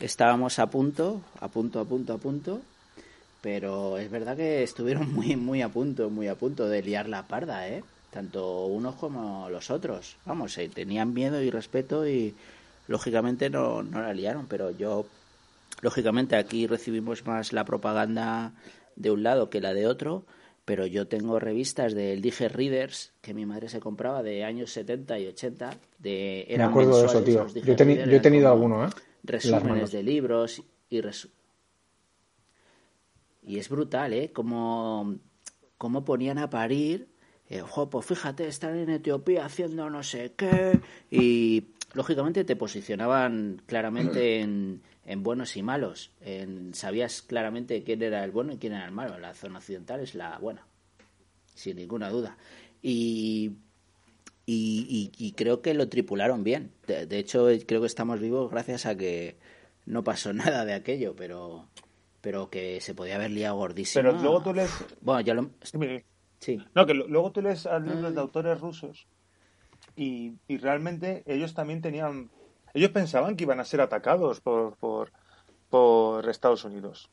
estábamos 0.00 0.58
a 0.58 0.66
punto, 0.68 1.20
a 1.40 1.48
punto, 1.48 1.80
a 1.80 1.84
punto, 1.84 2.12
a 2.14 2.18
punto, 2.18 2.60
pero 3.42 3.98
es 3.98 4.10
verdad 4.10 4.36
que 4.36 4.62
estuvieron 4.62 5.12
muy, 5.12 5.36
muy 5.36 5.62
a 5.62 5.68
punto, 5.68 6.08
muy 6.08 6.28
a 6.28 6.36
punto 6.36 6.68
de 6.68 6.82
liar 6.82 7.08
la 7.08 7.26
parda, 7.26 7.68
¿eh? 7.68 7.82
Tanto 8.18 8.66
unos 8.66 8.96
como 8.96 9.48
los 9.48 9.70
otros. 9.70 10.16
Vamos, 10.26 10.58
eh, 10.58 10.68
tenían 10.68 11.14
miedo 11.14 11.40
y 11.40 11.50
respeto 11.50 12.04
y 12.04 12.34
lógicamente 12.88 13.48
no, 13.48 13.84
no 13.84 14.02
la 14.02 14.12
liaron, 14.12 14.48
pero 14.48 14.72
yo, 14.72 15.06
lógicamente 15.82 16.34
aquí 16.34 16.66
recibimos 16.66 17.24
más 17.26 17.52
la 17.52 17.64
propaganda 17.64 18.54
de 18.96 19.12
un 19.12 19.22
lado 19.22 19.50
que 19.50 19.60
la 19.60 19.72
de 19.72 19.86
otro, 19.86 20.24
pero 20.64 20.84
yo 20.84 21.06
tengo 21.06 21.38
revistas 21.38 21.94
del 21.94 22.20
Dije 22.20 22.48
Readers 22.48 23.12
que 23.20 23.34
mi 23.34 23.46
madre 23.46 23.68
se 23.68 23.78
compraba 23.78 24.24
de 24.24 24.42
años 24.42 24.72
70 24.72 25.16
y 25.20 25.28
80. 25.28 25.70
De, 26.00 26.54
Me 26.56 26.64
acuerdo 26.64 26.98
de 26.98 27.06
eso, 27.06 27.22
tío. 27.22 27.46
Yo, 27.46 27.72
he 27.72 28.20
tenido 28.20 28.50
alguno, 28.50 28.84
¿eh? 28.84 28.90
Resúmenes 29.22 29.92
de 29.92 30.02
libros 30.02 30.60
y 30.90 31.00
Y 33.46 33.58
es 33.58 33.68
brutal, 33.68 34.12
¿eh? 34.12 34.32
Como, 34.32 35.14
como 35.76 36.04
ponían 36.04 36.38
a 36.38 36.50
parir 36.50 37.16
eh, 37.50 37.62
pues 37.90 38.06
fíjate, 38.06 38.46
están 38.46 38.78
en 38.78 38.90
Etiopía 38.90 39.46
haciendo 39.46 39.88
no 39.88 40.02
sé 40.02 40.32
qué, 40.36 40.80
y 41.10 41.68
lógicamente 41.94 42.44
te 42.44 42.56
posicionaban 42.56 43.62
claramente 43.66 44.40
en, 44.40 44.82
en 45.06 45.22
buenos 45.22 45.56
y 45.56 45.62
malos. 45.62 46.10
En, 46.20 46.74
sabías 46.74 47.22
claramente 47.22 47.82
quién 47.82 48.02
era 48.02 48.22
el 48.24 48.30
bueno 48.30 48.52
y 48.52 48.58
quién 48.58 48.74
era 48.74 48.84
el 48.84 48.92
malo. 48.92 49.18
La 49.18 49.34
zona 49.34 49.58
occidental 49.58 50.00
es 50.00 50.14
la 50.14 50.38
buena, 50.38 50.66
sin 51.54 51.76
ninguna 51.76 52.10
duda. 52.10 52.36
Y, 52.82 53.52
y, 54.44 55.32
creo 55.36 55.62
que 55.62 55.74
lo 55.74 55.88
tripularon 55.88 56.44
bien. 56.44 56.72
De, 56.86 57.18
hecho, 57.18 57.48
creo 57.66 57.80
que 57.80 57.86
estamos 57.86 58.20
vivos 58.20 58.50
gracias 58.50 58.86
a 58.86 58.96
que 58.96 59.36
no 59.86 60.04
pasó 60.04 60.32
nada 60.34 60.64
de 60.64 60.74
aquello, 60.74 61.16
pero 61.16 61.66
pero 62.20 62.50
que 62.50 62.80
se 62.80 62.94
podía 62.94 63.14
haber 63.14 63.30
liado 63.30 63.56
gordísimo. 63.56 64.02
Pero 64.02 64.20
luego 64.20 64.42
tú 64.42 64.52
les... 64.52 64.70
Bueno, 65.00 65.20
ya 65.20 65.34
lo... 65.34 65.50
Sí. 66.40 66.64
No, 66.74 66.86
que 66.86 66.94
luego 66.94 67.32
tú 67.32 67.42
lees 67.42 67.68
libros 67.82 68.14
de 68.14 68.20
autores 68.20 68.60
rusos 68.60 69.06
y, 69.96 70.34
y, 70.46 70.58
realmente 70.58 71.22
ellos 71.26 71.54
también 71.54 71.80
tenían. 71.80 72.30
Ellos 72.74 72.90
pensaban 72.90 73.36
que 73.36 73.44
iban 73.44 73.60
a 73.60 73.64
ser 73.64 73.80
atacados 73.80 74.40
por, 74.40 74.76
por, 74.76 75.10
por 75.70 76.28
Estados 76.28 76.64
Unidos. 76.64 77.10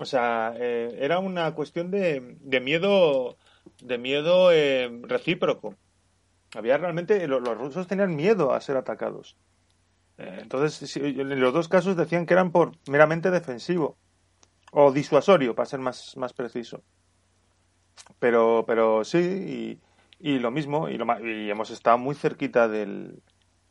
O 0.00 0.04
sea, 0.04 0.54
eh, 0.56 0.96
era 1.00 1.18
una 1.18 1.54
cuestión 1.54 1.90
de, 1.90 2.36
de 2.40 2.60
miedo, 2.60 3.36
de 3.82 3.98
miedo 3.98 4.52
eh, 4.52 4.90
recíproco. 5.02 5.74
Había 6.54 6.76
realmente. 6.78 7.26
Los, 7.26 7.42
rusos 7.42 7.86
tenían 7.86 8.14
miedo 8.14 8.52
a 8.52 8.60
ser 8.60 8.76
atacados. 8.76 9.36
Eh, 10.18 10.38
entonces, 10.42 10.96
en 10.96 11.40
los 11.40 11.52
dos 11.52 11.68
casos 11.68 11.96
decían 11.96 12.26
que 12.26 12.34
eran 12.34 12.52
por 12.52 12.72
meramente 12.88 13.30
defensivo 13.30 13.96
o 14.72 14.92
disuasorio, 14.92 15.54
para 15.54 15.66
ser 15.66 15.80
más, 15.80 16.16
más 16.16 16.32
preciso. 16.32 16.82
Pero, 18.18 18.64
pero 18.66 19.04
sí, 19.04 19.80
y, 20.18 20.38
lo 20.38 20.50
mismo, 20.50 20.88
y, 20.88 20.96
lo, 20.96 21.06
y 21.26 21.50
hemos 21.50 21.70
estado 21.70 21.98
muy 21.98 22.14
cerquita 22.14 22.68
del, 22.68 23.22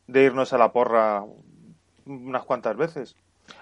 de 0.06 0.22
irnos 0.22 0.52
a 0.52 0.58
la 0.58 0.72
porra 0.72 1.24
unas 2.04 2.44
cuantas 2.44 2.76
veces. 2.76 3.16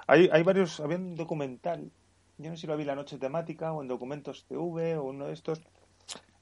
Hay, 0.07 0.29
hay 0.33 0.43
varios, 0.43 0.81
había 0.81 0.97
un 0.97 1.15
documental, 1.15 1.91
yo 2.39 2.51
no 2.51 2.57
sé 2.57 2.63
si 2.63 2.67
lo 2.67 2.77
vi 2.77 2.85
la 2.85 2.95
noche 2.95 3.19
temática 3.19 3.73
o 3.73 3.83
en 3.83 3.89
documentos 3.89 4.45
TV 4.49 4.97
o 4.97 5.05
uno 5.05 5.27
de 5.27 5.33
estos, 5.33 5.61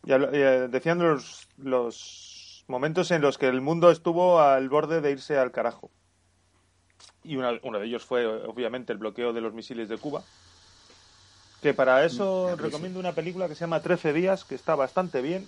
ya, 0.04 0.18
decían 0.18 0.98
los, 0.98 1.48
los 1.56 2.64
momentos 2.66 3.10
en 3.10 3.22
los 3.22 3.38
que 3.38 3.46
el 3.46 3.60
mundo 3.60 3.90
estuvo 3.90 4.40
al 4.40 4.68
borde 4.68 5.00
de 5.00 5.12
irse 5.12 5.38
al 5.38 5.52
carajo. 5.52 5.90
Y 7.24 7.36
uno 7.36 7.78
de 7.78 7.86
ellos 7.86 8.04
fue, 8.04 8.26
obviamente, 8.26 8.92
el 8.92 8.98
bloqueo 8.98 9.32
de 9.32 9.40
los 9.40 9.54
misiles 9.54 9.88
de 9.88 9.98
Cuba 9.98 10.24
que 11.62 11.72
para 11.72 12.04
eso 12.04 12.56
recomiendo 12.56 12.98
una 12.98 13.12
película 13.12 13.46
que 13.46 13.54
se 13.54 13.60
llama 13.60 13.80
Trece 13.80 14.12
días, 14.12 14.44
que 14.44 14.56
está 14.56 14.74
bastante 14.74 15.22
bien. 15.22 15.46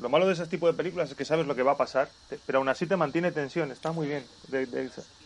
Lo 0.00 0.08
malo 0.08 0.26
de 0.26 0.32
ese 0.32 0.46
tipo 0.46 0.66
de 0.66 0.72
películas 0.72 1.10
es 1.10 1.16
que 1.16 1.24
sabes 1.24 1.46
lo 1.46 1.54
que 1.54 1.62
va 1.62 1.72
a 1.72 1.76
pasar, 1.76 2.08
pero 2.46 2.58
aún 2.58 2.68
así 2.68 2.84
te 2.84 2.96
mantiene 2.96 3.30
tensión, 3.30 3.70
está 3.70 3.92
muy 3.92 4.08
bien. 4.08 4.24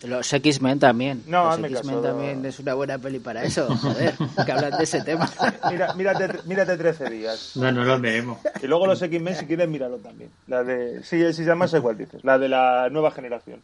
Los 0.02 0.30
X-Men 0.30 0.78
también. 0.78 1.22
No, 1.26 1.56
Los 1.56 1.70
X-Men 1.70 2.02
también 2.02 2.44
es 2.44 2.58
una 2.58 2.74
buena 2.74 2.98
peli 2.98 3.18
para 3.18 3.44
eso, 3.44 3.66
joder, 3.76 4.14
que 4.44 4.52
hablan 4.52 4.76
de 4.76 4.84
ese 4.84 5.00
tema. 5.02 5.30
Mira, 5.70 5.94
mírate, 5.94 6.28
mírate 6.44 6.76
13 6.76 7.08
días. 7.08 7.52
No, 7.56 7.72
no 7.72 7.84
lo 7.84 7.98
vemos. 7.98 8.38
Y 8.60 8.66
luego 8.66 8.86
los 8.86 9.00
X-Men, 9.00 9.36
si 9.36 9.46
quieres, 9.46 9.68
míralo 9.68 9.98
también. 9.98 10.30
La 10.48 10.62
de, 10.64 11.02
sí, 11.02 11.24
si 11.28 11.32
se 11.32 11.44
llama, 11.44 11.66
sé 11.66 11.80
cuál 11.80 11.96
dices, 11.96 12.22
la 12.24 12.36
de 12.38 12.48
la 12.48 12.90
nueva 12.90 13.10
generación. 13.10 13.62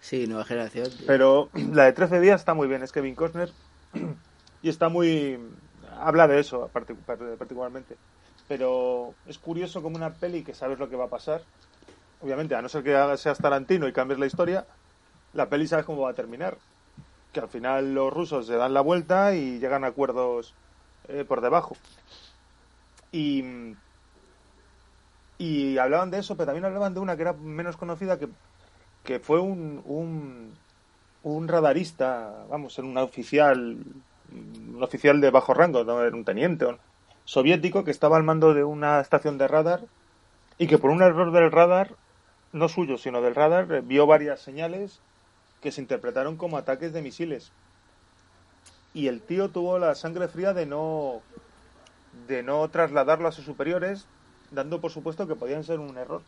Sí, 0.00 0.26
nueva 0.28 0.44
generación. 0.44 0.88
Pero 1.06 1.48
la 1.72 1.86
de 1.86 1.92
13 1.94 2.20
días 2.20 2.40
está 2.40 2.54
muy 2.54 2.68
bien, 2.68 2.82
es 2.84 2.92
Kevin 2.92 3.16
Costner 3.16 3.50
y 4.62 4.68
está 4.68 4.88
muy... 4.88 5.38
habla 5.98 6.28
de 6.28 6.40
eso 6.40 6.70
particularmente. 6.72 7.96
Pero 8.48 9.14
es 9.26 9.38
curioso 9.38 9.82
como 9.82 9.96
una 9.96 10.14
peli 10.14 10.42
que 10.42 10.54
sabes 10.54 10.78
lo 10.78 10.88
que 10.88 10.96
va 10.96 11.04
a 11.04 11.10
pasar, 11.10 11.42
obviamente, 12.20 12.54
a 12.54 12.62
no 12.62 12.68
ser 12.68 12.82
que 12.82 13.16
seas 13.16 13.38
Tarantino 13.38 13.88
y 13.88 13.92
cambies 13.92 14.18
la 14.18 14.26
historia, 14.26 14.66
la 15.32 15.48
peli 15.48 15.66
sabes 15.66 15.86
cómo 15.86 16.02
va 16.02 16.10
a 16.10 16.14
terminar. 16.14 16.58
Que 17.32 17.40
al 17.40 17.48
final 17.48 17.94
los 17.94 18.12
rusos 18.12 18.46
se 18.46 18.56
dan 18.56 18.74
la 18.74 18.82
vuelta 18.82 19.34
y 19.34 19.58
llegan 19.58 19.84
a 19.84 19.88
acuerdos 19.88 20.54
eh, 21.08 21.24
por 21.26 21.40
debajo. 21.40 21.76
Y, 23.10 23.74
y 25.38 25.78
hablaban 25.78 26.10
de 26.10 26.18
eso, 26.18 26.36
pero 26.36 26.46
también 26.46 26.64
hablaban 26.64 26.94
de 26.94 27.00
una 27.00 27.16
que 27.16 27.22
era 27.22 27.32
menos 27.32 27.76
conocida, 27.76 28.18
que, 28.18 28.28
que 29.02 29.18
fue 29.18 29.40
un, 29.40 29.82
un, 29.86 30.52
un 31.22 31.48
radarista, 31.48 32.44
vamos, 32.50 32.78
en 32.78 32.84
un 32.84 32.98
oficial 32.98 33.78
un 34.32 34.82
oficial 34.82 35.20
de 35.20 35.30
bajo 35.30 35.54
rango, 35.54 35.84
no 35.84 36.02
era 36.02 36.14
un 36.14 36.24
teniente, 36.24 36.66
soviético 37.24 37.84
que 37.84 37.90
estaba 37.90 38.16
al 38.16 38.22
mando 38.22 38.54
de 38.54 38.64
una 38.64 39.00
estación 39.00 39.38
de 39.38 39.48
radar 39.48 39.82
y 40.58 40.66
que 40.66 40.78
por 40.78 40.90
un 40.90 41.02
error 41.02 41.32
del 41.32 41.50
radar, 41.50 41.94
no 42.52 42.68
suyo, 42.68 42.98
sino 42.98 43.22
del 43.22 43.34
radar, 43.34 43.72
eh, 43.72 43.80
vio 43.80 44.06
varias 44.06 44.40
señales 44.40 45.00
que 45.60 45.72
se 45.72 45.80
interpretaron 45.80 46.36
como 46.36 46.58
ataques 46.58 46.92
de 46.92 47.02
misiles. 47.02 47.52
Y 48.94 49.08
el 49.08 49.22
tío 49.22 49.48
tuvo 49.48 49.78
la 49.78 49.94
sangre 49.94 50.28
fría 50.28 50.52
de 50.52 50.66
no 50.66 51.22
de 52.28 52.42
no 52.42 52.68
trasladarlo 52.68 53.28
a 53.28 53.32
sus 53.32 53.46
superiores, 53.46 54.06
dando 54.50 54.80
por 54.80 54.90
supuesto 54.90 55.26
que 55.26 55.34
podían 55.34 55.64
ser 55.64 55.78
un 55.78 55.96
error, 55.96 56.22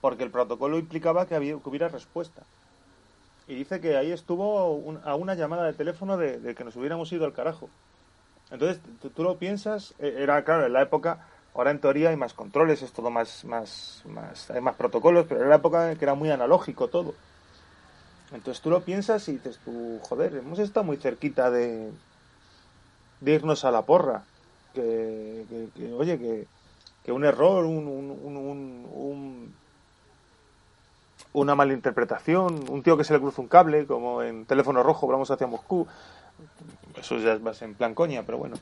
porque 0.00 0.22
el 0.22 0.30
protocolo 0.30 0.78
implicaba 0.78 1.26
que, 1.26 1.34
había, 1.34 1.58
que 1.58 1.68
hubiera 1.68 1.88
respuesta. 1.88 2.42
Y 3.46 3.54
dice 3.54 3.80
que 3.80 3.96
ahí 3.96 4.12
estuvo 4.12 4.74
un- 4.76 5.00
a 5.04 5.14
una 5.16 5.34
llamada 5.34 5.64
de 5.64 5.72
teléfono 5.72 6.16
de, 6.16 6.54
que 6.54 6.64
nos 6.64 6.76
hubiéramos 6.76 7.12
ido 7.12 7.24
al 7.24 7.32
carajo. 7.32 7.68
Entonces, 8.50 8.80
tú, 9.14 9.22
lo 9.22 9.38
piensas, 9.38 9.94
eh, 9.98 10.14
era 10.18 10.44
claro, 10.44 10.66
en 10.66 10.72
la 10.74 10.82
época, 10.82 11.26
ahora 11.54 11.70
en 11.70 11.80
teoría 11.80 12.10
hay 12.10 12.16
más 12.16 12.34
controles, 12.34 12.82
es 12.82 12.92
todo 12.92 13.10
más, 13.10 13.44
más, 13.44 14.02
más, 14.06 14.50
hay 14.50 14.60
más 14.60 14.76
protocolos, 14.76 15.26
pero 15.28 15.40
era 15.40 15.48
la 15.50 15.56
época 15.56 15.94
que 15.96 16.04
era 16.04 16.14
muy 16.14 16.30
analógico 16.30 16.88
todo. 16.88 17.14
Entonces 18.32 18.62
tú 18.62 18.70
lo 18.70 18.84
piensas 18.84 19.28
y 19.28 19.32
dices 19.32 19.58
tú, 19.64 19.98
joder, 20.02 20.34
hemos 20.36 20.58
estado 20.58 20.84
muy 20.84 20.96
cerquita 20.96 21.50
de, 21.50 21.92
irnos 23.20 23.64
a 23.64 23.70
la 23.70 23.82
porra. 23.86 24.24
Que, 24.74 25.44
que- 25.48 25.70
que, 25.74 25.92
oye, 25.92 26.18
que, 26.18 26.48
que 27.04 27.12
un 27.12 27.24
error, 27.24 27.64
un, 27.64 27.86
un, 27.88 28.10
un- 28.10 28.86
un- 28.90 29.61
una 31.32 31.54
malinterpretación, 31.54 32.64
un 32.68 32.82
tío 32.82 32.96
que 32.96 33.04
se 33.04 33.14
le 33.14 33.20
cruza 33.20 33.40
un 33.42 33.48
cable, 33.48 33.86
como 33.86 34.22
en 34.22 34.44
teléfono 34.44 34.82
rojo, 34.82 35.06
vamos 35.06 35.30
hacia 35.30 35.46
Moscú, 35.46 35.86
eso 36.96 37.18
ya 37.18 37.32
es 37.32 37.40
más 37.40 37.62
en 37.62 37.74
plan 37.74 37.94
coña, 37.94 38.22
pero 38.24 38.38
bueno, 38.38 38.56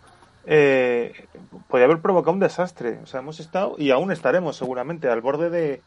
eh, 0.47 1.27
podría 1.69 1.87
haber 1.87 2.01
provocado 2.01 2.33
un 2.33 2.41
desastre. 2.41 2.99
O 3.03 3.07
sea, 3.07 3.21
hemos 3.21 3.41
estado 3.41 3.75
y 3.79 3.91
aún 3.91 4.13
estaremos 4.13 4.57
seguramente 4.57 5.09
al 5.09 5.21
borde 5.21 5.51
de, 5.51 5.83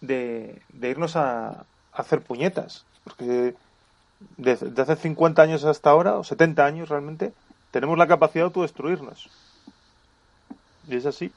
de, 0.00 0.88
irnos 0.88 1.16
a, 1.16 1.48
a 1.48 1.64
hacer 1.92 2.20
puñetas. 2.20 2.84
Porque 3.04 3.54
desde 4.36 4.70
de 4.70 4.82
hace 4.82 4.96
50 4.96 5.40
años 5.40 5.64
hasta 5.64 5.90
ahora, 5.90 6.18
o 6.18 6.24
70 6.24 6.64
años 6.64 6.88
realmente, 6.88 7.32
tenemos 7.70 7.96
la 7.96 8.06
capacidad 8.06 8.42
de 8.42 8.46
autodestruirnos. 8.46 9.30
Y 10.88 10.96
es 10.96 11.06
así. 11.06 11.32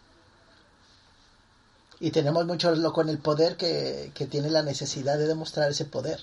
Y 2.02 2.12
tenemos 2.12 2.45
muchos 2.45 2.80
lo 2.80 2.91
con 2.91 3.08
el 3.10 3.20
poder 3.20 3.56
que, 3.56 4.12
que 4.14 4.26
tiene 4.26 4.49
la 4.49 4.64
necesidad 4.64 5.18
de 5.18 5.28
demostrar 5.28 5.70
ese 5.70 5.86
poder. 5.86 6.20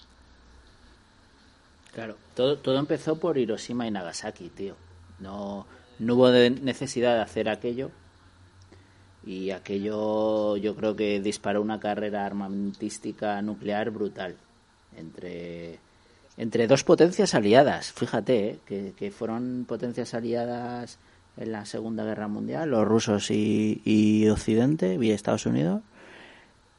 Claro, 1.95 2.17
todo, 2.35 2.59
todo 2.59 2.79
empezó 2.79 3.17
por 3.19 3.39
Hiroshima 3.39 3.87
y 3.87 3.91
Nagasaki, 3.91 4.49
tío. 4.51 4.75
No, 5.21 5.67
no 6.01 6.15
hubo 6.15 6.31
de- 6.31 6.51
necesidad 6.51 7.15
de 7.15 7.23
hacer 7.23 7.49
aquello. 7.49 7.91
Y 9.25 9.51
aquello 9.53 10.57
yo 10.57 10.75
creo 10.75 10.97
que 10.97 11.21
disparó 11.21 11.61
una 11.63 11.81
carrera 11.81 12.27
armamentística 12.27 13.41
nuclear 13.43 13.91
brutal 13.91 14.37
entre, 14.97 15.79
entre 16.37 16.67
dos 16.67 16.83
potencias 16.85 17.35
aliadas. 17.35 17.93
Fíjate, 17.93 18.49
¿eh? 18.49 18.59
que, 18.67 18.95
que 18.97 19.11
fueron 19.11 19.65
potencias 19.69 20.15
aliadas 20.15 20.99
en 21.39 21.53
la 21.53 21.65
Segunda 21.65 22.05
Guerra 22.05 22.29
Mundial, 22.29 22.71
los 22.71 22.87
rusos 22.87 23.31
y, 23.31 23.81
y 23.85 24.29
Occidente, 24.29 24.99
y 25.01 25.11
Estados 25.11 25.47
Unidos. 25.47 25.83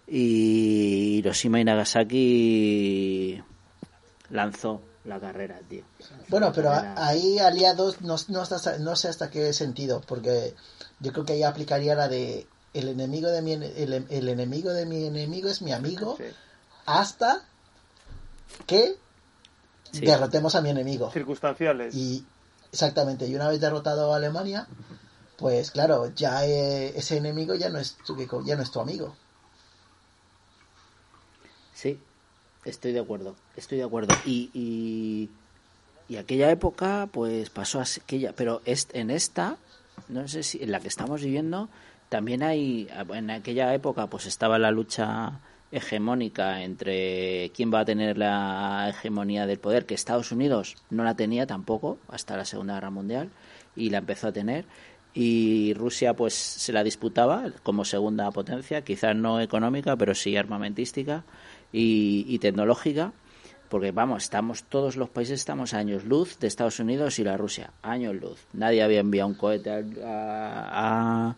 Y 0.08 1.18
Hiroshima 1.20 1.60
y 1.60 1.64
Nagasaki 1.64 3.42
lanzó 4.30 4.82
la 5.06 5.20
carrera, 5.20 5.60
tío. 5.70 5.84
Bueno, 6.28 6.52
pero 6.54 6.72
ahí 6.98 7.40
aliados 7.40 8.02
no, 8.02 8.16
no, 8.28 8.42
hasta- 8.42 8.78
no 8.80 8.96
sé 8.96 9.08
hasta 9.08 9.30
qué 9.30 9.54
sentido, 9.54 10.02
porque 10.08 10.56
yo 11.00 11.12
creo 11.14 11.26
que 11.26 11.34
ahí 11.34 11.44
aplicaría 11.44 11.96
la 11.96 12.08
de 12.08 12.48
el 12.74 12.88
enemigo 12.90 13.30
de 13.30 13.42
mi 13.42 13.54
el, 13.54 14.06
el 14.10 14.30
enemigo 14.30 14.72
de 14.72 14.86
mi 14.86 15.06
enemigo 15.06 15.50
es 15.50 15.62
mi 15.64 15.72
amigo 15.72 16.16
Sí. 16.18 16.26
hasta 16.86 17.42
que 18.68 18.96
Sí. 19.92 20.02
derrotemos 20.06 20.54
a 20.54 20.62
mi 20.62 20.70
enemigo. 20.70 21.10
Circunstanciales. 21.12 21.96
Y 21.96 22.24
exactamente, 22.72 23.28
y 23.28 23.36
una 23.36 23.50
vez 23.50 23.60
derrotado 23.60 24.14
a 24.14 24.18
Alemania, 24.18 24.68
pues 25.38 25.72
claro, 25.72 26.14
ya 26.14 26.46
eh, 26.46 26.94
ese 26.98 27.18
enemigo 27.18 27.56
ya 27.56 27.70
no 27.70 27.80
es 27.80 27.96
tu, 28.06 28.16
ya 28.46 28.56
no 28.56 28.64
es 28.64 28.72
tu 28.72 28.80
amigo. 28.80 29.16
Sí, 31.74 31.98
estoy 32.66 32.92
de 32.92 33.00
acuerdo, 33.00 33.36
estoy 33.56 33.78
de 33.78 33.86
acuerdo. 33.86 34.14
Y, 34.26 34.50
y, 34.54 35.30
y 36.10 36.18
aquella 36.18 36.52
época, 36.52 37.08
pues 37.12 37.50
pasó 37.50 37.82
aquella, 37.82 38.34
pero 38.34 38.62
es, 38.66 38.88
en 38.92 39.12
esta, 39.12 39.58
no 40.10 40.28
sé 40.28 40.44
si 40.44 40.62
en 40.62 40.72
la 40.72 40.82
que 40.82 40.90
estamos 40.90 41.22
viviendo, 41.22 41.70
también 42.10 42.44
hay, 42.44 42.90
en 43.14 43.30
aquella 43.30 43.74
época, 43.74 44.08
pues 44.08 44.26
estaba 44.26 44.60
la 44.60 44.72
lucha 44.72 45.40
hegemónica 45.72 46.64
entre 46.64 47.52
quién 47.54 47.72
va 47.74 47.82
a 47.82 47.86
tener 47.86 48.18
la 48.18 48.88
hegemonía 48.90 49.46
del 49.46 49.60
poder, 49.60 49.86
que 49.86 49.94
Estados 49.94 50.32
Unidos 50.32 50.78
no 50.90 51.04
la 51.04 51.16
tenía 51.16 51.46
tampoco 51.46 51.98
hasta 52.08 52.38
la 52.38 52.46
Segunda 52.46 52.76
Guerra 52.76 52.90
Mundial 52.90 53.30
y 53.76 53.90
la 53.90 54.00
empezó 54.00 54.28
a 54.28 54.32
tener 54.32 54.66
y 55.14 55.74
Rusia 55.74 56.14
pues 56.14 56.34
se 56.34 56.72
la 56.72 56.84
disputaba 56.84 57.52
como 57.64 57.86
segunda 57.86 58.30
potencia, 58.32 58.84
quizás 58.84 59.16
no 59.16 59.42
económica, 59.42 59.96
pero 59.96 60.14
sí 60.14 60.38
armamentística 60.38 61.24
y, 61.72 62.38
tecnológica, 62.40 63.14
porque 63.70 63.92
vamos, 63.92 64.24
estamos 64.24 64.64
todos 64.64 64.98
los 64.98 65.10
países 65.10 65.40
estamos 65.40 65.74
años 65.74 66.06
luz 66.06 66.40
de 66.40 66.48
Estados 66.48 66.80
Unidos 66.80 67.20
y 67.20 67.24
la 67.24 67.38
Rusia, 67.38 67.72
años 67.82 68.16
luz. 68.16 68.46
Nadie 68.54 68.84
había 68.84 69.00
enviado 69.00 69.30
un 69.30 69.36
cohete 69.36 69.72
al 69.72 71.36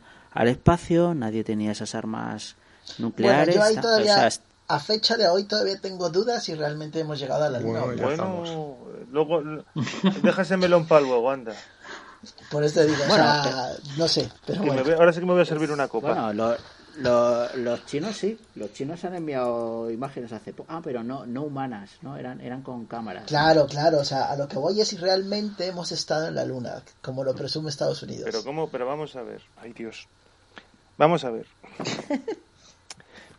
espacio, 0.48 1.14
nadie 1.14 1.44
tenía 1.44 1.72
esas 1.72 1.96
armas 1.96 2.56
Bueno, 2.98 3.10
nucleares. 3.10 3.56
yo 3.56 3.64
ahí 3.64 3.76
todavía, 3.78 4.28
o 4.28 4.32
sea, 4.32 4.44
a 4.68 4.80
fecha 4.80 5.18
de 5.18 5.28
hoy, 5.28 5.44
todavía 5.46 5.78
tengo 5.80 6.10
dudas 6.10 6.44
si 6.44 6.56
realmente 6.56 7.00
hemos 7.00 7.20
llegado 7.20 7.44
a 7.44 7.50
la 7.50 7.60
luna. 7.60 7.82
Bueno, 7.82 7.92
o 7.92 7.96
no. 7.96 7.96
ya 7.96 8.06
Bueno, 8.08 8.78
luego 9.12 9.42
deja 10.24 10.42
ese 10.44 10.58
melón 10.58 10.88
para 10.88 11.02
luego, 11.02 11.30
anda. 11.30 11.54
Por 12.52 12.64
eso 12.64 12.82
digo, 12.84 13.04
Bueno, 13.08 13.24
o 13.24 13.44
sea, 13.44 13.72
no 13.98 14.08
sé, 14.08 14.30
pero 14.46 14.64
bueno. 14.64 14.84
voy- 14.84 14.94
ahora 14.94 15.12
sí 15.12 15.20
que 15.20 15.26
me 15.26 15.34
voy 15.34 15.42
a 15.42 15.46
servir 15.46 15.72
una 15.72 15.88
copa. 15.88 16.14
Bueno, 16.14 16.34
lo- 16.34 16.58
lo- 16.98 17.56
los 17.56 17.86
chinos 17.86 18.16
sí, 18.16 18.38
los 18.56 18.74
chinos 18.74 19.04
han 19.06 19.16
enviado 19.16 19.90
imágenes 19.90 20.32
hace 20.32 20.54
poco. 20.54 20.72
Ah, 20.72 20.82
pero 20.84 21.02
no, 21.04 21.26
no 21.26 21.42
humanas, 21.44 21.90
¿no? 22.02 22.18
Eran, 22.18 22.40
eran 22.42 22.62
con 22.62 22.86
cámaras. 22.86 23.24
Claro, 23.26 23.66
claro, 23.66 24.00
o 24.00 24.06
sea, 24.06 24.26
a 24.32 24.36
lo 24.36 24.48
que 24.48 24.58
voy 24.58 24.80
es 24.80 24.90
si 24.90 24.98
realmente 24.98 25.66
hemos 25.68 25.92
estado 25.92 26.28
en 26.28 26.36
la 26.36 26.46
luna, 26.46 26.84
como 27.02 27.24
lo 27.24 27.34
presume 27.34 27.70
Estados 27.72 28.04
Unidos. 28.04 28.26
Pero 28.26 28.44
cómo, 28.44 28.70
pero 28.70 28.86
vamos 28.86 29.16
a 29.16 29.24
ver. 29.24 29.42
Ay, 29.58 29.74
Dios. 29.74 30.08
Vamos 30.98 31.24
a 31.24 31.32
ver. 31.32 31.48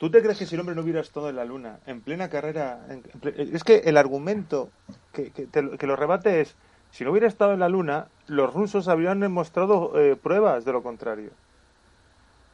¿Tú 0.03 0.11
te 0.11 0.21
crees 0.21 0.37
que 0.37 0.47
si 0.47 0.57
el 0.57 0.61
hombre 0.61 0.75
no 0.75 0.83
hubiera 0.83 1.01
estado 1.01 1.29
en 1.29 1.37
la 1.37 1.45
luna, 1.45 1.79
en 1.87 2.01
plena 2.01 2.29
carrera... 2.29 2.85
en- 2.89 3.05
en 3.15 3.21
ple- 3.21 3.55
es 3.55 3.63
que 3.63 3.83
el 3.85 3.97
argumento 3.97 4.69
que, 5.13 5.31
que, 5.31 5.47
te 5.47 5.63
lo- 5.63 5.79
que 5.79 5.87
lo 5.87 5.95
rebate 5.95 6.41
es, 6.41 6.57
si 6.91 7.05
no 7.05 7.13
hubiera 7.13 7.29
estado 7.29 7.53
en 7.53 7.61
la 7.61 7.69
luna, 7.69 8.09
los 8.27 8.53
rusos 8.53 8.89
habrían 8.89 9.21
demostrado 9.21 9.97
eh, 10.01 10.17
pruebas 10.17 10.65
de 10.65 10.73
lo 10.73 10.83
contrario. 10.83 11.31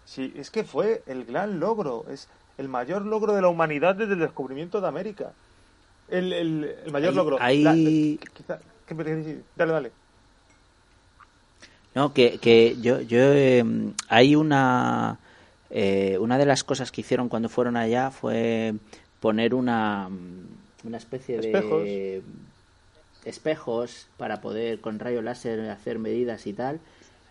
Sí, 0.05 0.30
es 0.36 0.51
que 0.51 0.62
fue 0.62 1.01
el 1.07 1.24
gran 1.24 1.59
logro, 1.59 2.05
es 2.11 2.28
el 2.59 2.68
mayor 2.68 3.07
logro 3.07 3.32
de 3.32 3.40
la 3.40 3.49
humanidad 3.49 3.94
desde 3.94 4.12
el 4.12 4.18
descubrimiento 4.20 4.82
de 4.82 4.88
América. 4.88 5.30
El, 6.11 6.34
el, 6.34 6.64
el 6.84 6.92
mayor 6.92 7.12
Ahí- 7.12 7.16
logro. 7.16 7.36
ahí- 7.40 8.18
dale, 9.57 9.72
dale. 9.72 9.92
No, 11.94 12.12
que, 12.12 12.36
que 12.40 12.76
yo, 12.82 13.01
yo 13.01 13.18
eh, 13.32 13.64
hay 14.11 14.36
una 14.36 15.16
eh, 15.71 16.16
una 16.19 16.39
de 16.39 16.47
las 16.47 16.64
cosas 16.64 16.91
que 16.91 17.01
hicieron 17.03 17.29
cuando 17.29 17.49
fueron 17.49 17.77
allá 17.77 18.11
fue 18.11 18.75
poner 19.21 19.55
una 19.55 20.09
una 20.85 20.97
especie 20.97 21.39
de 21.41 22.23
espejos 23.25 24.07
para 24.16 24.41
poder 24.41 24.81
con 24.81 24.99
rayo 24.99 25.23
láser 25.23 25.61
hacer 25.71 25.99
medidas 25.99 26.47
y 26.47 26.53
tal 26.53 26.81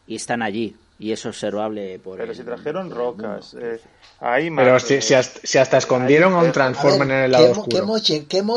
y 0.05 0.15
están 0.15 0.41
allí 0.41 0.75
y 0.99 1.11
es 1.11 1.25
observable 1.25 1.99
por 1.99 2.17
Pero 2.17 2.31
el- 2.31 2.37
si 2.37 2.43
trajeron 2.43 2.89
por 2.89 2.97
rocas, 2.97 3.55
eh, 3.59 3.79
ahí 4.19 4.49
Pero 4.55 4.73
más, 4.73 4.83
si, 4.83 4.95
eh, 4.95 5.01
si 5.01 5.13
hasta, 5.13 5.39
si 5.43 5.57
hasta 5.57 5.77
escondieron 5.77 6.33
a 6.33 6.39
un 6.39 6.51
Transformer 6.51 7.07
en 7.07 7.11
el 7.23 7.25
¿qué 7.27 7.31
lado 7.31 7.45
qué 7.53 7.59
oscuro. 7.59 7.85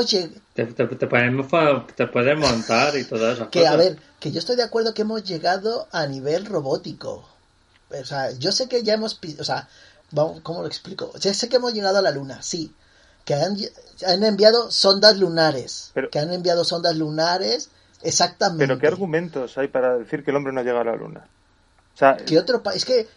lleg- 0.05 0.41
Te, 0.55 0.65
te, 0.67 0.87
te 0.87 0.97
te 0.97 1.07
puedes 1.07 2.39
montar 2.39 2.97
y 2.97 3.05
todas 3.05 3.37
esas 3.37 3.49
que 3.49 3.61
cosas. 3.61 3.75
a 3.75 3.77
ver, 3.77 3.99
que 4.19 4.33
yo 4.33 4.39
estoy 4.39 4.57
de 4.57 4.63
acuerdo 4.63 4.95
que 4.95 5.03
hemos 5.03 5.23
llegado 5.25 5.87
a 5.93 6.07
nivel 6.07 6.47
robótico. 6.47 7.29
O 7.91 8.05
sea, 8.05 8.31
yo 8.33 8.53
sé 8.53 8.69
que 8.69 8.83
ya 8.83 8.95
hemos, 8.95 9.19
o 9.39 9.45
sea, 9.45 9.69
vamos, 10.11 10.41
¿cómo 10.43 10.61
lo 10.63 10.67
explico? 10.67 11.13
Ya 11.19 11.35
sé 11.35 11.49
que 11.49 11.57
hemos 11.57 11.73
llegado 11.75 11.99
a 11.99 12.03
la 12.03 12.11
luna, 12.11 12.43
sí. 12.43 12.75
Que 13.25 13.35
han, 13.35 13.57
han 14.07 14.25
enviado 14.25 14.71
sondas 14.71 15.19
lunares. 15.19 15.91
Pero- 15.95 16.11
que 16.11 16.19
han 16.19 16.33
enviado 16.33 16.65
sondas 16.65 16.97
lunares, 16.97 17.71
exactamente. 18.03 18.67
Pero 18.67 18.79
¿qué 18.81 18.87
argumentos 18.87 19.59
hay 19.59 19.69
para 19.69 19.97
decir 19.99 20.25
que 20.25 20.31
el 20.31 20.37
hombre 20.37 20.53
no 20.53 20.61
ha 20.61 20.63
llegado 20.63 20.83
a 20.83 20.93
la 20.93 20.97
luna? 20.97 21.27
O 21.95 21.99
sea, 21.99 22.17
¿Qué 22.17 22.39
otro 22.39 22.63
país? 22.63 22.79
Es 22.79 22.85
que, 22.85 23.09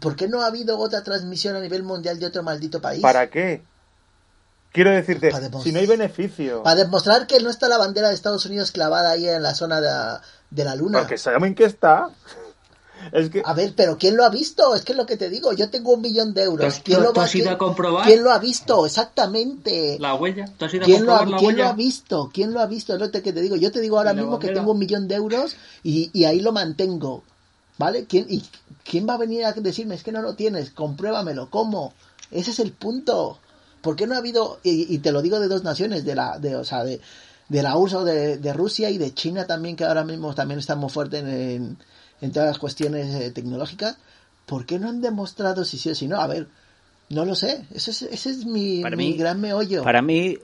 ¿por 0.00 0.16
qué 0.16 0.28
no 0.28 0.42
ha 0.42 0.46
habido 0.46 0.78
otra 0.78 1.02
transmisión 1.02 1.56
a 1.56 1.60
nivel 1.60 1.82
mundial 1.82 2.18
de 2.18 2.26
otro 2.26 2.42
maldito 2.42 2.80
país? 2.80 3.02
¿para 3.02 3.28
qué? 3.28 3.62
Quiero 4.72 4.90
decirte, 4.90 5.32
si 5.64 5.72
no 5.72 5.80
hay 5.80 5.86
beneficio, 5.86 6.62
Para 6.62 6.76
demostrar 6.76 7.26
que 7.26 7.40
no 7.40 7.50
está 7.50 7.68
la 7.68 7.76
bandera 7.76 8.08
de 8.08 8.14
Estados 8.14 8.46
Unidos 8.46 8.70
clavada 8.70 9.10
ahí 9.10 9.28
en 9.28 9.42
la 9.42 9.52
zona 9.56 9.80
de, 9.80 10.20
de 10.50 10.64
la 10.64 10.76
luna. 10.76 11.00
porque 11.00 11.18
saben 11.18 11.56
que 11.56 11.64
está, 11.64 12.08
Es 13.12 13.30
que, 13.30 13.42
A 13.44 13.54
ver, 13.54 13.72
pero 13.76 13.96
¿quién 13.98 14.16
lo 14.16 14.24
ha 14.24 14.28
visto? 14.30 14.74
Es 14.74 14.82
que 14.82 14.92
es 14.92 14.98
lo 14.98 15.06
que 15.06 15.16
te 15.16 15.28
digo. 15.30 15.52
Yo 15.52 15.70
tengo 15.70 15.92
un 15.94 16.00
millón 16.00 16.32
de 16.34 16.42
euros. 16.44 16.76
¿Tú- 16.76 16.82
¿Quién 16.84 16.98
tú- 16.98 17.04
lo 17.04 17.12
tú 17.12 17.20
va 17.20 17.24
has 17.26 17.34
ido 17.34 17.44
quién- 17.44 17.54
a 17.54 17.58
comprobar? 17.58 18.06
¿Quién 18.06 18.22
lo 18.22 18.30
ha 18.32 18.38
visto? 18.38 18.86
Exactamente. 18.86 19.96
La 20.00 20.14
huella. 20.14 20.46
¿Tú 20.58 20.64
has 20.64 20.74
ido 20.74 20.82
a 20.82 20.86
¿Quién 20.86 21.06
lo, 21.06 21.14
ha, 21.14 21.18
comprobar 21.18 21.28
la 21.42 21.46
quién 21.46 21.56
lo 21.56 21.64
ha 21.66 21.72
visto? 21.72 22.30
¿Quién 22.32 22.52
lo 22.54 22.60
ha 22.60 22.66
visto? 22.66 22.94
Es 22.94 23.00
lo 23.00 23.10
que 23.10 23.20
te 23.32 23.40
digo. 23.40 23.56
Yo 23.56 23.70
te 23.72 23.80
digo 23.80 23.98
ahora 23.98 24.12
¿Y 24.12 24.16
la 24.16 24.22
mismo 24.22 24.38
que 24.38 24.48
tengo 24.48 24.72
un 24.72 24.78
millón 24.78 25.08
de 25.08 25.14
euros 25.14 25.56
y, 25.82 26.10
y 26.12 26.24
ahí 26.24 26.40
lo 26.40 26.52
mantengo. 26.52 27.22
¿Vale? 27.78 28.04
¿Quién, 28.04 28.26
y, 28.28 28.42
¿Quién 28.84 29.08
va 29.08 29.14
a 29.14 29.18
venir 29.18 29.44
a 29.44 29.52
decirme 29.52 29.94
es 29.94 30.02
que 30.02 30.12
no 30.12 30.20
lo 30.20 30.34
tienes? 30.34 30.70
Compruébamelo. 30.70 31.48
¿Cómo? 31.48 31.94
Ese 32.30 32.50
es 32.50 32.58
el 32.58 32.72
punto. 32.72 33.38
¿Por 33.80 33.96
qué 33.96 34.06
no 34.06 34.14
ha 34.14 34.18
habido, 34.18 34.58
y, 34.62 34.94
y 34.94 34.98
te 34.98 35.10
lo 35.12 35.22
digo 35.22 35.40
de 35.40 35.48
dos 35.48 35.64
naciones, 35.64 36.04
de 36.04 36.14
la, 36.14 36.38
de, 36.38 36.56
o 36.56 36.64
sea, 36.64 36.84
de, 36.84 37.00
de 37.48 37.62
la 37.62 37.78
USA, 37.78 38.04
de, 38.04 38.36
de 38.36 38.52
Rusia 38.52 38.90
y 38.90 38.98
de 38.98 39.14
China 39.14 39.46
también, 39.46 39.74
que 39.76 39.84
ahora 39.84 40.04
mismo 40.04 40.34
también 40.34 40.60
está 40.60 40.76
muy 40.76 40.90
fuerte 40.90 41.18
en, 41.20 41.28
en, 41.28 41.78
en 42.20 42.32
todas 42.32 42.48
las 42.48 42.58
cuestiones 42.58 43.14
eh, 43.14 43.30
tecnológicas? 43.30 43.98
¿Por 44.46 44.66
qué 44.66 44.78
no 44.78 44.88
han 44.88 45.00
demostrado 45.00 45.64
si 45.64 45.78
sí 45.78 45.90
o 45.90 45.94
si 45.94 46.08
no? 46.08 46.20
A 46.20 46.26
ver, 46.26 46.48
no 47.10 47.24
lo 47.24 47.34
sé. 47.34 47.64
Ese 47.74 47.90
es, 47.92 48.02
ese 48.02 48.30
es 48.30 48.44
mi, 48.46 48.82
Para 48.82 48.96
mi 48.96 49.12
mí- 49.12 49.16
gran 49.16 49.40
meollo. 49.40 49.82
Para 49.82 50.02
mí, 50.02 50.38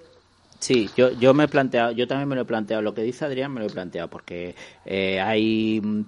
sí, 0.61 0.91
yo, 0.97 1.11
yo 1.13 1.35
me 1.35 1.45
he 1.45 1.49
planteado, 1.49 1.93
yo 1.93 2.07
también 2.07 2.29
me 2.29 2.35
lo 2.37 2.43
he 2.43 2.47
planteado. 2.47 2.83
Lo 2.83 2.95
que 2.95 3.03
dice 3.03 3.25
Adrián 3.25 3.53
me 3.53 3.61
lo 3.61 3.67
he 3.67 3.71
planteado 3.71 4.09
porque 4.09 4.55
eh, 4.85 5.21
hay. 5.21 5.81
mm, 5.83 6.01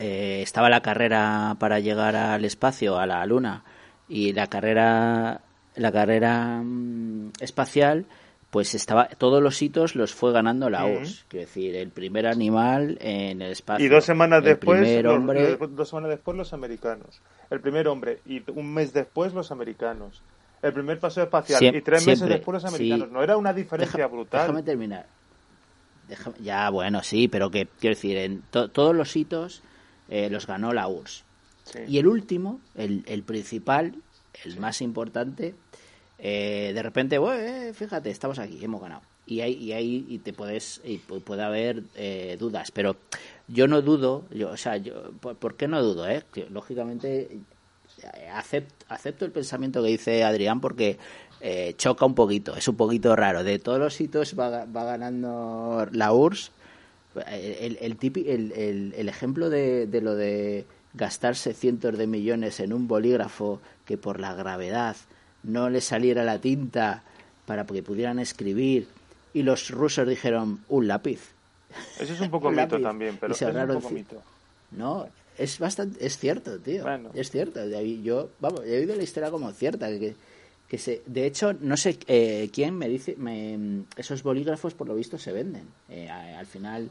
eh, 0.00 0.40
estaba 0.42 0.68
la 0.68 0.80
carrera 0.82 1.56
para 1.60 1.78
llegar 1.80 2.16
al 2.16 2.44
espacio, 2.44 2.98
a 2.98 3.06
la 3.06 3.24
luna, 3.26 3.62
y 4.08 4.32
la 4.32 4.48
carrera, 4.48 5.40
la 5.76 5.92
carrera 5.92 6.60
mm, 6.62 7.32
espacial, 7.40 8.06
pues 8.54 8.72
estaba, 8.76 9.08
todos 9.08 9.42
los 9.42 9.60
hitos 9.60 9.96
los 9.96 10.14
fue 10.14 10.30
ganando 10.32 10.70
la 10.70 10.84
Ujú. 10.86 10.98
URSS. 11.00 11.24
Quiero 11.26 11.46
decir, 11.46 11.74
el 11.74 11.90
primer 11.90 12.24
animal 12.28 12.96
en 13.00 13.42
el 13.42 13.50
espacio. 13.50 13.84
y 13.84 13.88
dos 13.88 14.04
semanas 14.04 14.38
el 14.38 14.44
después, 14.44 15.04
hombre, 15.06 15.56
los- 15.58 15.74
dos 15.74 15.88
semanas 15.88 16.10
después 16.10 16.36
los 16.36 16.52
americanos. 16.52 17.20
El 17.50 17.60
primer 17.60 17.88
hombre 17.88 18.20
y 18.26 18.42
un 18.52 18.72
mes 18.72 18.92
después 18.92 19.34
los 19.34 19.50
americanos. 19.50 20.22
El 20.62 20.72
primer 20.72 21.00
paseo 21.00 21.24
espacial 21.24 21.62
y 21.74 21.82
tres 21.82 22.06
meses 22.06 22.20
siempre, 22.20 22.36
después 22.36 22.62
los 22.62 22.62
sí. 22.62 22.68
americanos. 22.76 23.10
No 23.10 23.24
era 23.24 23.36
una 23.36 23.52
diferencia 23.52 23.96
Deja- 24.04 24.06
brutal. 24.08 24.40
Déjame 24.42 24.62
terminar. 24.62 25.06
Déjame- 26.08 26.36
ya, 26.40 26.70
bueno, 26.70 27.02
sí, 27.02 27.26
pero 27.26 27.50
que 27.50 27.66
quiero 27.80 27.96
decir, 27.96 28.16
en 28.18 28.42
to- 28.52 28.70
todos 28.70 28.94
los 28.94 29.16
hitos 29.16 29.62
eh, 30.08 30.28
los 30.30 30.46
ganó 30.46 30.72
la 30.72 30.86
URSS. 30.86 31.24
Sí. 31.64 31.78
Y 31.88 31.98
el 31.98 32.06
último, 32.06 32.60
el, 32.76 33.02
el 33.06 33.24
principal, 33.24 33.96
el 34.44 34.60
más 34.60 34.80
importante, 34.80 35.54
eh, 36.26 36.72
de 36.74 36.82
repente, 36.82 37.18
"Bueh, 37.18 37.68
eh, 37.68 37.74
fíjate, 37.74 38.08
estamos 38.10 38.38
aquí, 38.38 38.58
hemos 38.64 38.80
ganado. 38.80 39.02
Y 39.26 39.40
ahí, 39.42 39.52
y 39.54 39.72
ahí 39.72 40.06
y 40.08 40.18
te 40.18 40.32
puedes, 40.32 40.80
y 40.84 40.98
pu- 40.98 41.20
puede 41.22 41.42
haber 41.42 41.82
eh, 41.94 42.36
dudas, 42.40 42.70
pero 42.72 42.96
yo 43.46 43.68
no 43.68 43.82
dudo, 43.82 44.24
yo, 44.30 44.50
o 44.50 44.56
sea, 44.56 44.78
yo, 44.78 45.12
¿por, 45.20 45.54
qué 45.56 45.68
no 45.68 45.82
dudo? 45.82 46.08
Eh? 46.08 46.22
Lógicamente, 46.50 47.38
eh, 48.02 48.28
acepto, 48.32 49.24
el 49.26 49.32
pensamiento 49.32 49.82
que 49.82 49.88
dice 49.90 50.24
Adrián 50.24 50.60
porque 50.62 50.96
eh, 51.40 51.74
choca 51.76 52.06
un 52.06 52.14
poquito, 52.14 52.56
es 52.56 52.66
un 52.68 52.76
poquito 52.76 53.14
raro. 53.16 53.44
De 53.44 53.58
todos 53.58 53.78
los 53.78 54.00
hitos 54.00 54.34
va, 54.38 54.50
ga- 54.64 54.76
va 54.76 54.84
ganando 54.84 55.86
la 55.92 56.12
URSS. 56.14 56.50
El, 57.30 57.76
el, 57.80 58.92
el, 58.96 59.08
ejemplo 59.08 59.48
de 59.50 60.00
lo 60.02 60.14
de 60.16 60.64
gastarse 60.94 61.52
cientos 61.54 61.96
de 61.96 62.06
millones 62.06 62.60
en 62.60 62.72
un 62.72 62.88
bolígrafo 62.88 63.60
que 63.84 63.96
por 63.98 64.18
la 64.20 64.34
gravedad 64.34 64.96
no 65.44 65.70
le 65.70 65.80
saliera 65.80 66.24
la 66.24 66.40
tinta 66.40 67.02
para 67.46 67.64
que 67.64 67.82
pudieran 67.82 68.18
escribir 68.18 68.88
y 69.32 69.42
los 69.42 69.70
rusos 69.70 70.08
dijeron 70.08 70.60
un 70.68 70.88
lápiz. 70.88 71.20
Eso 71.98 72.12
es 72.14 72.20
un 72.20 72.30
poco 72.30 72.48
Un 72.48 72.56
mito 72.56 72.78
lápiz. 72.78 72.82
también, 72.82 73.18
pero 73.20 73.34
es 73.34 73.42
un 73.42 73.68
poco 73.68 73.90
mito. 73.90 74.22
No, 74.72 75.06
es 75.38 75.58
bastante, 75.58 76.04
es 76.04 76.18
cierto, 76.18 76.58
tío. 76.58 76.82
Bueno. 76.82 77.10
Es 77.14 77.30
cierto. 77.30 77.60
Yo, 78.02 78.30
vamos, 78.40 78.62
he 78.64 78.78
oído 78.78 78.96
la 78.96 79.02
historia 79.02 79.30
como 79.30 79.50
cierta, 79.52 79.88
que, 79.88 80.14
que 80.68 80.78
se, 80.78 81.02
de 81.06 81.26
hecho, 81.26 81.52
no 81.52 81.76
sé 81.76 81.98
eh, 82.06 82.50
quién 82.52 82.76
me 82.76 82.88
dice, 82.88 83.14
me, 83.16 83.84
esos 83.96 84.22
bolígrafos 84.22 84.74
por 84.74 84.88
lo 84.88 84.94
visto 84.94 85.18
se 85.18 85.32
venden. 85.32 85.66
Eh, 85.88 86.08
al 86.10 86.46
final, 86.46 86.88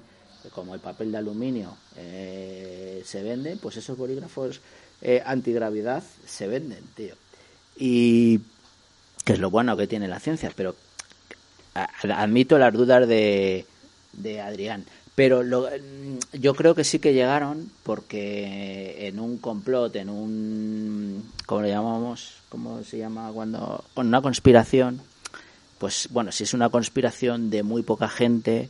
como 0.54 0.76
el 0.76 0.82
papel 0.82 1.12
de 1.12 1.18
aluminio 1.18 1.76
eh, 1.98 3.02
se 3.06 3.24
vende, 3.24 3.58
pues 3.62 3.78
esos 3.78 3.98
bolígrafos 3.98 4.62
eh, 5.02 5.22
antigravedad 5.26 6.04
se 6.26 6.48
venden, 6.48 6.84
tío. 6.96 7.16
Y 7.78 8.40
que 9.26 9.34
es 9.34 9.40
lo 9.40 9.50
bueno 9.50 9.76
que 9.78 9.88
tiene 9.88 10.08
la 10.08 10.20
ciencia, 10.20 10.52
pero 10.56 10.76
admito 11.74 12.58
las 12.60 12.74
dudas 12.74 13.08
de, 13.08 13.66
de 14.14 14.42
Adrián. 14.42 14.86
Pero 15.16 15.44
lo- 15.44 15.68
mm, 15.70 16.38
yo 16.40 16.56
creo 16.56 16.76
que 16.76 16.84
sí 16.84 17.00
que 17.00 17.14
llegaron 17.14 17.70
porque 17.84 19.08
en 19.08 19.20
un 19.20 19.38
complot, 19.38 19.96
en 19.96 20.10
un... 20.10 21.32
¿Cómo 21.46 21.62
le 21.62 21.70
llamamos? 21.70 22.34
¿Cómo 22.50 22.84
se 22.84 22.98
llama 22.98 23.32
cuando...? 23.34 23.84
Una 23.96 24.22
conspiración. 24.22 25.02
Pues 25.78 26.08
bueno, 26.12 26.32
si 26.32 26.44
es 26.44 26.54
una 26.54 26.70
conspiración 26.70 27.50
de 27.50 27.62
muy 27.64 27.84
poca 27.84 28.08
gente, 28.10 28.70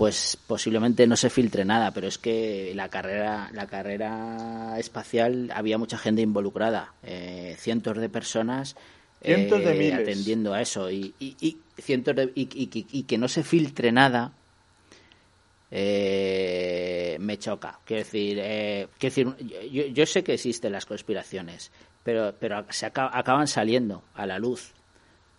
pues 0.00 0.38
posiblemente 0.46 1.06
no 1.06 1.14
se 1.14 1.28
filtre 1.28 1.62
nada, 1.66 1.90
pero 1.90 2.08
es 2.08 2.16
que 2.16 2.72
la 2.74 2.88
carrera, 2.88 3.50
la 3.52 3.66
carrera 3.66 4.76
espacial 4.78 5.50
había 5.54 5.76
mucha 5.76 5.98
gente 5.98 6.22
involucrada, 6.22 6.94
eh, 7.02 7.54
cientos 7.58 7.98
de 7.98 8.08
personas 8.08 8.76
Cientos 9.22 9.62
de 9.62 9.72
eh, 9.72 9.74
miles. 9.74 10.00
atendiendo 10.00 10.54
a 10.54 10.62
eso 10.62 10.90
y, 10.90 11.12
y, 11.18 11.36
y 11.38 11.58
cientos 11.76 12.16
de- 12.16 12.32
y, 12.34 12.48
y- 12.54 13.02
que 13.02 13.18
no 13.18 13.28
se 13.28 13.42
filtre 13.44 13.92
nada 13.92 14.32
eh, 15.70 17.18
me 17.20 17.38
choca. 17.38 17.78
Quiero 17.84 18.02
decir, 18.02 18.38
eh, 18.40 18.88
quiero 18.98 19.34
decir 19.34 19.70
yo, 19.70 19.84
yo 19.86 20.06
sé 20.06 20.24
que 20.24 20.32
existen 20.32 20.72
las 20.72 20.86
conspiraciones, 20.86 21.70
pero, 22.02 22.34
pero 22.40 22.64
se 22.70 22.86
aca- 22.86 23.10
acaban 23.12 23.48
saliendo 23.48 24.02
a 24.14 24.24
la 24.24 24.38
luz 24.38 24.72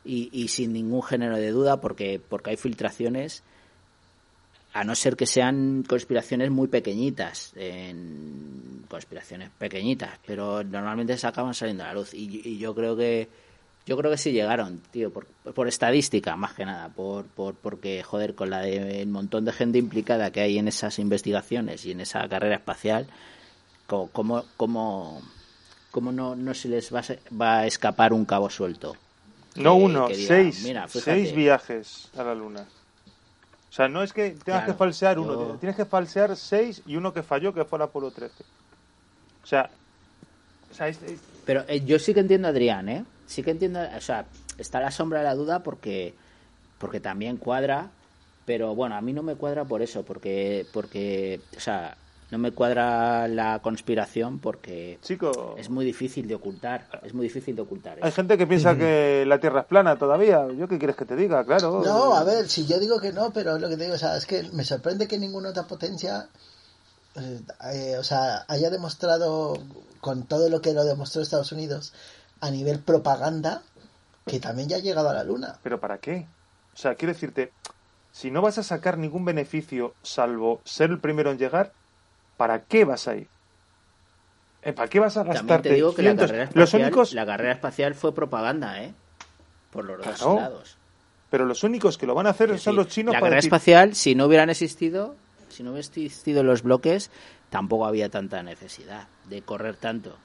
y, 0.06 0.30
y 0.32 0.50
sin 0.50 0.72
ningún 0.74 1.02
género 1.02 1.36
de 1.38 1.50
duda 1.50 1.82
porque, 1.82 2.22
porque 2.30 2.52
hay 2.52 2.58
filtraciones 2.58 3.44
a 4.74 4.84
no 4.84 4.96
ser 4.96 5.16
que 5.16 5.26
sean 5.26 5.84
conspiraciones 5.88 6.50
muy 6.52 6.68
pequeñitas, 6.68 7.52
en 7.56 8.84
conspiraciones 8.90 9.50
pequeñitas, 9.58 10.20
pero 10.26 10.64
normalmente 10.64 11.18
se 11.18 11.28
acaban 11.28 11.54
saliendo 11.54 11.84
a 11.84 11.88
la 11.88 11.94
luz 11.94 12.14
y, 12.14 12.42
y 12.48 12.58
yo 12.58 12.74
creo 12.74 12.96
que 12.96 13.28
yo 13.86 13.98
creo 13.98 14.12
que 14.12 14.18
sí 14.18 14.32
llegaron, 14.32 14.80
tío, 14.92 15.12
por, 15.12 15.26
por 15.26 15.68
estadística 15.68 16.36
más 16.36 16.54
que 16.54 16.66
nada, 16.66 16.90
por, 16.90 17.26
por 17.26 17.56
porque 17.56 18.04
joder 18.04 18.36
con 18.36 18.50
la 18.52 18.62
de 18.62 19.02
el 19.02 19.08
montón 19.08 19.44
de 19.44 19.52
gente 19.52 19.80
implicada 19.80 20.32
que 20.32 20.42
hay 20.42 20.58
en 20.60 20.68
esas 20.68 21.00
investigaciones 21.00 21.86
y 21.86 21.92
en 21.92 22.00
esa 22.02 22.28
carrera 22.30 22.56
espacial, 22.56 23.08
cómo, 23.88 24.46
cómo, 24.56 25.22
cómo 25.90 26.12
no, 26.12 26.36
no 26.36 26.54
se 26.54 26.70
les 26.70 26.94
va 26.94 27.00
a, 27.00 27.36
va 27.36 27.60
a 27.60 27.66
escapar 27.66 28.14
un 28.14 28.26
cabo 28.26 28.50
suelto. 28.50 28.96
No 29.56 29.76
uno, 29.76 30.08
diga, 30.08 30.28
seis. 30.28 30.64
"Mira, 30.64 30.88
fíjate". 30.88 31.12
seis 31.24 31.36
viajes 31.36 32.10
a 32.16 32.24
la 32.24 32.36
luna. 32.36 32.66
O 33.72 33.74
sea, 33.74 33.88
no 33.88 34.04
es 34.04 34.12
que 34.12 34.32
tengas 34.32 34.44
Claro, 34.44 34.66
que 34.66 34.74
falsear 34.74 35.18
uno, 35.18 35.34
yo- 35.34 35.56
tienes 35.56 35.78
que 35.78 35.86
falsear 35.86 36.36
seis 36.36 36.82
y 36.86 36.98
uno 36.98 37.14
que 37.14 37.24
falló, 37.24 37.54
que 37.54 37.64
fue 37.64 37.78
el 37.78 37.84
Apolo 37.84 38.12
13. 38.12 38.44
O 39.44 39.48
sea, 39.48 39.70
o 40.70 40.74
sea, 40.74 40.90
es- 40.90 41.02
es- 41.04 41.22
Pero 41.46 41.64
eh, 41.68 41.82
yo 41.86 41.98
sí 41.98 42.14
que 42.14 42.20
entiendo 42.20 42.48
a 42.50 42.52
Adrián, 42.52 42.90
¿eh? 42.90 43.06
Sí 43.28 43.44
que 43.44 43.52
entiendo, 43.52 43.80
o 43.96 44.02
sea, 44.02 44.26
está 44.58 44.80
la 44.82 44.92
sombra 44.92 45.20
de 45.20 45.26
la 45.26 45.36
duda 45.36 45.64
porque 45.64 46.14
porque 46.80 47.00
también 47.00 47.38
cuadra, 47.38 47.92
pero 48.46 48.74
bueno, 48.76 48.96
a 48.96 49.02
mí 49.02 49.14
no 49.14 49.22
me 49.24 49.36
cuadra 49.36 49.64
por 49.66 49.82
eso, 49.82 50.04
porque 50.04 50.66
porque 50.74 51.40
o 51.56 51.60
sea, 51.60 51.96
no 52.32 52.38
me 52.38 52.54
cuadra 52.54 53.28
la 53.28 53.60
conspiración 53.62 54.40
porque 54.40 54.98
chico, 55.02 55.56
es 55.58 55.70
muy 55.70 55.84
difícil 55.84 56.30
de 56.30 56.36
ocultar, 56.36 56.88
es 57.04 57.14
muy 57.14 57.26
difícil 57.26 57.58
de 57.58 57.62
ocultar. 57.62 57.98
hay 58.02 58.08
eso. 58.08 58.16
gente 58.16 58.38
que 58.38 58.48
piensa 58.48 58.78
que 58.78 59.26
la 59.28 59.40
Tierra 59.40 59.62
es 59.62 59.66
plana 59.68 59.98
todavía. 59.98 60.48
¿Yo 60.54 60.68
qué 60.70 60.80
quieres 60.80 60.96
que 60.96 61.04
te 61.04 61.18
diga? 61.18 61.44
Claro. 61.44 61.84
No, 61.84 62.16
a 62.16 62.24
ver, 62.24 62.48
si 62.48 62.66
yo 62.66 62.80
digo 62.80 63.02
que 63.02 63.12
no, 63.12 63.32
pero 63.34 63.60
lo 63.60 63.68
que 63.68 63.76
te 63.76 63.84
digo, 63.84 63.96
o 63.96 64.00
sea, 64.00 64.16
es 64.16 64.26
que 64.26 64.44
me 64.54 64.64
sorprende 64.64 65.10
que 65.10 65.20
ninguna 65.20 65.50
otra 65.50 65.68
potencia, 65.68 66.30
eh, 67.16 67.42
eh, 67.74 67.98
o 68.00 68.04
sea, 68.04 68.46
haya 68.48 68.70
demostrado, 68.70 69.54
con 70.00 70.24
todo 70.24 70.50
lo 70.50 70.62
que 70.62 70.74
lo 70.74 70.86
demostró 70.86 71.22
Estados 71.22 71.52
Unidos, 71.52 71.94
a 72.40 72.50
nivel 72.50 72.80
propaganda, 72.80 73.62
que 74.26 74.40
también 74.40 74.70
ya 74.70 74.78
ha 74.78 74.80
llegado 74.80 75.10
a 75.10 75.14
la 75.14 75.26
Luna. 75.26 75.60
¿Pero 75.64 75.82
para 75.82 75.98
qué? 75.98 76.28
O 76.74 76.78
sea, 76.78 76.96
quiero 76.96 77.14
decirte, 77.14 77.52
si 78.14 78.32
no 78.32 78.42
vas 78.42 78.58
a 78.58 78.64
sacar 78.64 78.98
ningún 78.98 79.26
beneficio 79.26 79.94
salvo 80.02 80.62
ser 80.64 80.92
el 80.92 81.00
primero 81.00 81.32
en 81.32 81.38
llegar, 81.38 81.74
¿para 82.42 82.64
qué 82.66 82.86
vas 82.86 83.08
a 83.08 83.16
ir? 83.16 83.30
Eh, 84.64 84.74
¿Para 84.74 84.90
qué 84.90 85.00
vas 85.00 85.16
a 85.16 85.24
También 85.24 85.44
gastarte 85.44 85.70
te 85.70 85.76
digo 85.76 85.94
que 85.94 86.02
la 86.02 86.16
carrera, 86.16 86.46
Los 86.46 86.74
espacial, 86.74 86.82
únicos, 86.82 87.14
la 87.14 87.26
carrera 87.28 87.52
espacial 87.54 87.94
fue 87.94 88.16
propaganda, 88.16 88.82
¿eh? 88.82 88.96
Por 89.70 89.86
los 89.86 90.00
dos 90.04 90.18
Claro. 90.18 90.38
lados. 90.38 90.78
pero 91.30 91.46
los 91.46 91.64
únicos 91.64 92.00
que 92.00 92.08
lo 92.08 92.16
van 92.16 92.26
a 92.26 92.32
hacer 92.32 92.50
Es 92.50 92.64
son 92.64 92.76
decir, 92.76 92.86
los 92.86 92.88
chinos 92.88 93.14
La 93.14 93.20
para 93.20 93.28
carrera 93.28 93.38
decir, 93.38 93.50
espacial, 93.50 93.94
si 93.96 94.16
no 94.16 94.26
hubieran 94.26 94.50
existido, 94.50 95.16
si 95.50 95.62
no 95.62 95.70
hubieran 95.70 95.86
existido 95.88 96.44
los 96.44 96.64
bloques, 96.64 97.12
tampoco 97.52 97.86
había 97.86 98.10
tanta 98.10 98.42
necesidad 98.42 99.08
de 99.30 99.42
correr 99.44 99.78
tanto. 99.78 100.18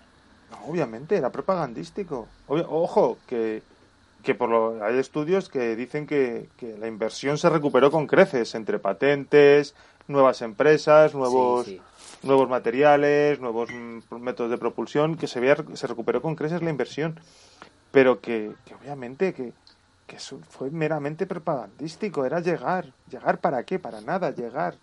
No, 0.51 0.57
obviamente, 0.71 1.17
era 1.17 1.31
propagandístico. 1.31 2.29
Obvio- 2.47 2.67
ojo, 2.71 3.19
que, 3.27 3.63
que 4.23 4.35
por 4.35 4.49
lo, 4.49 4.83
hay 4.85 4.99
estudios 4.99 5.49
que 5.49 5.77
dicen 5.77 6.07
que, 6.07 6.49
que 6.57 6.77
la 6.79 6.89
inversión 6.89 7.37
se 7.39 7.51
recuperó 7.51 7.91
con 7.91 8.07
creces 8.07 8.55
entre 8.55 8.79
patentes, 8.79 9.75
nuevas 10.09 10.43
empresas, 10.43 11.15
nuevos, 11.15 11.67
Sí, 11.67 11.81
nuevos 12.23 12.49
materiales, 12.49 13.41
nuevos 13.41 13.71
mm, 13.71 14.15
métodos 14.17 14.51
de 14.51 14.59
propulsión, 14.59 15.17
que 15.17 15.27
se, 15.27 15.41
vea, 15.41 15.57
se 15.75 15.87
recuperó 15.87 16.23
con 16.23 16.37
creces 16.37 16.63
la 16.63 16.71
inversión, 16.71 17.21
pero 17.91 18.21
que, 18.21 18.53
obviamente 18.81 19.33
que, 19.35 19.53
que 20.07 20.17
eso 20.17 20.41
fue 20.49 20.71
meramente 20.71 21.27
propagandístico, 21.27 22.25
era 22.25 22.41
llegar. 22.41 22.93
¿Llegar 23.11 23.39
para 23.41 23.65
qué? 23.65 23.79
Para 23.79 24.01
nada, 24.01 24.31
llegar. 24.31 24.77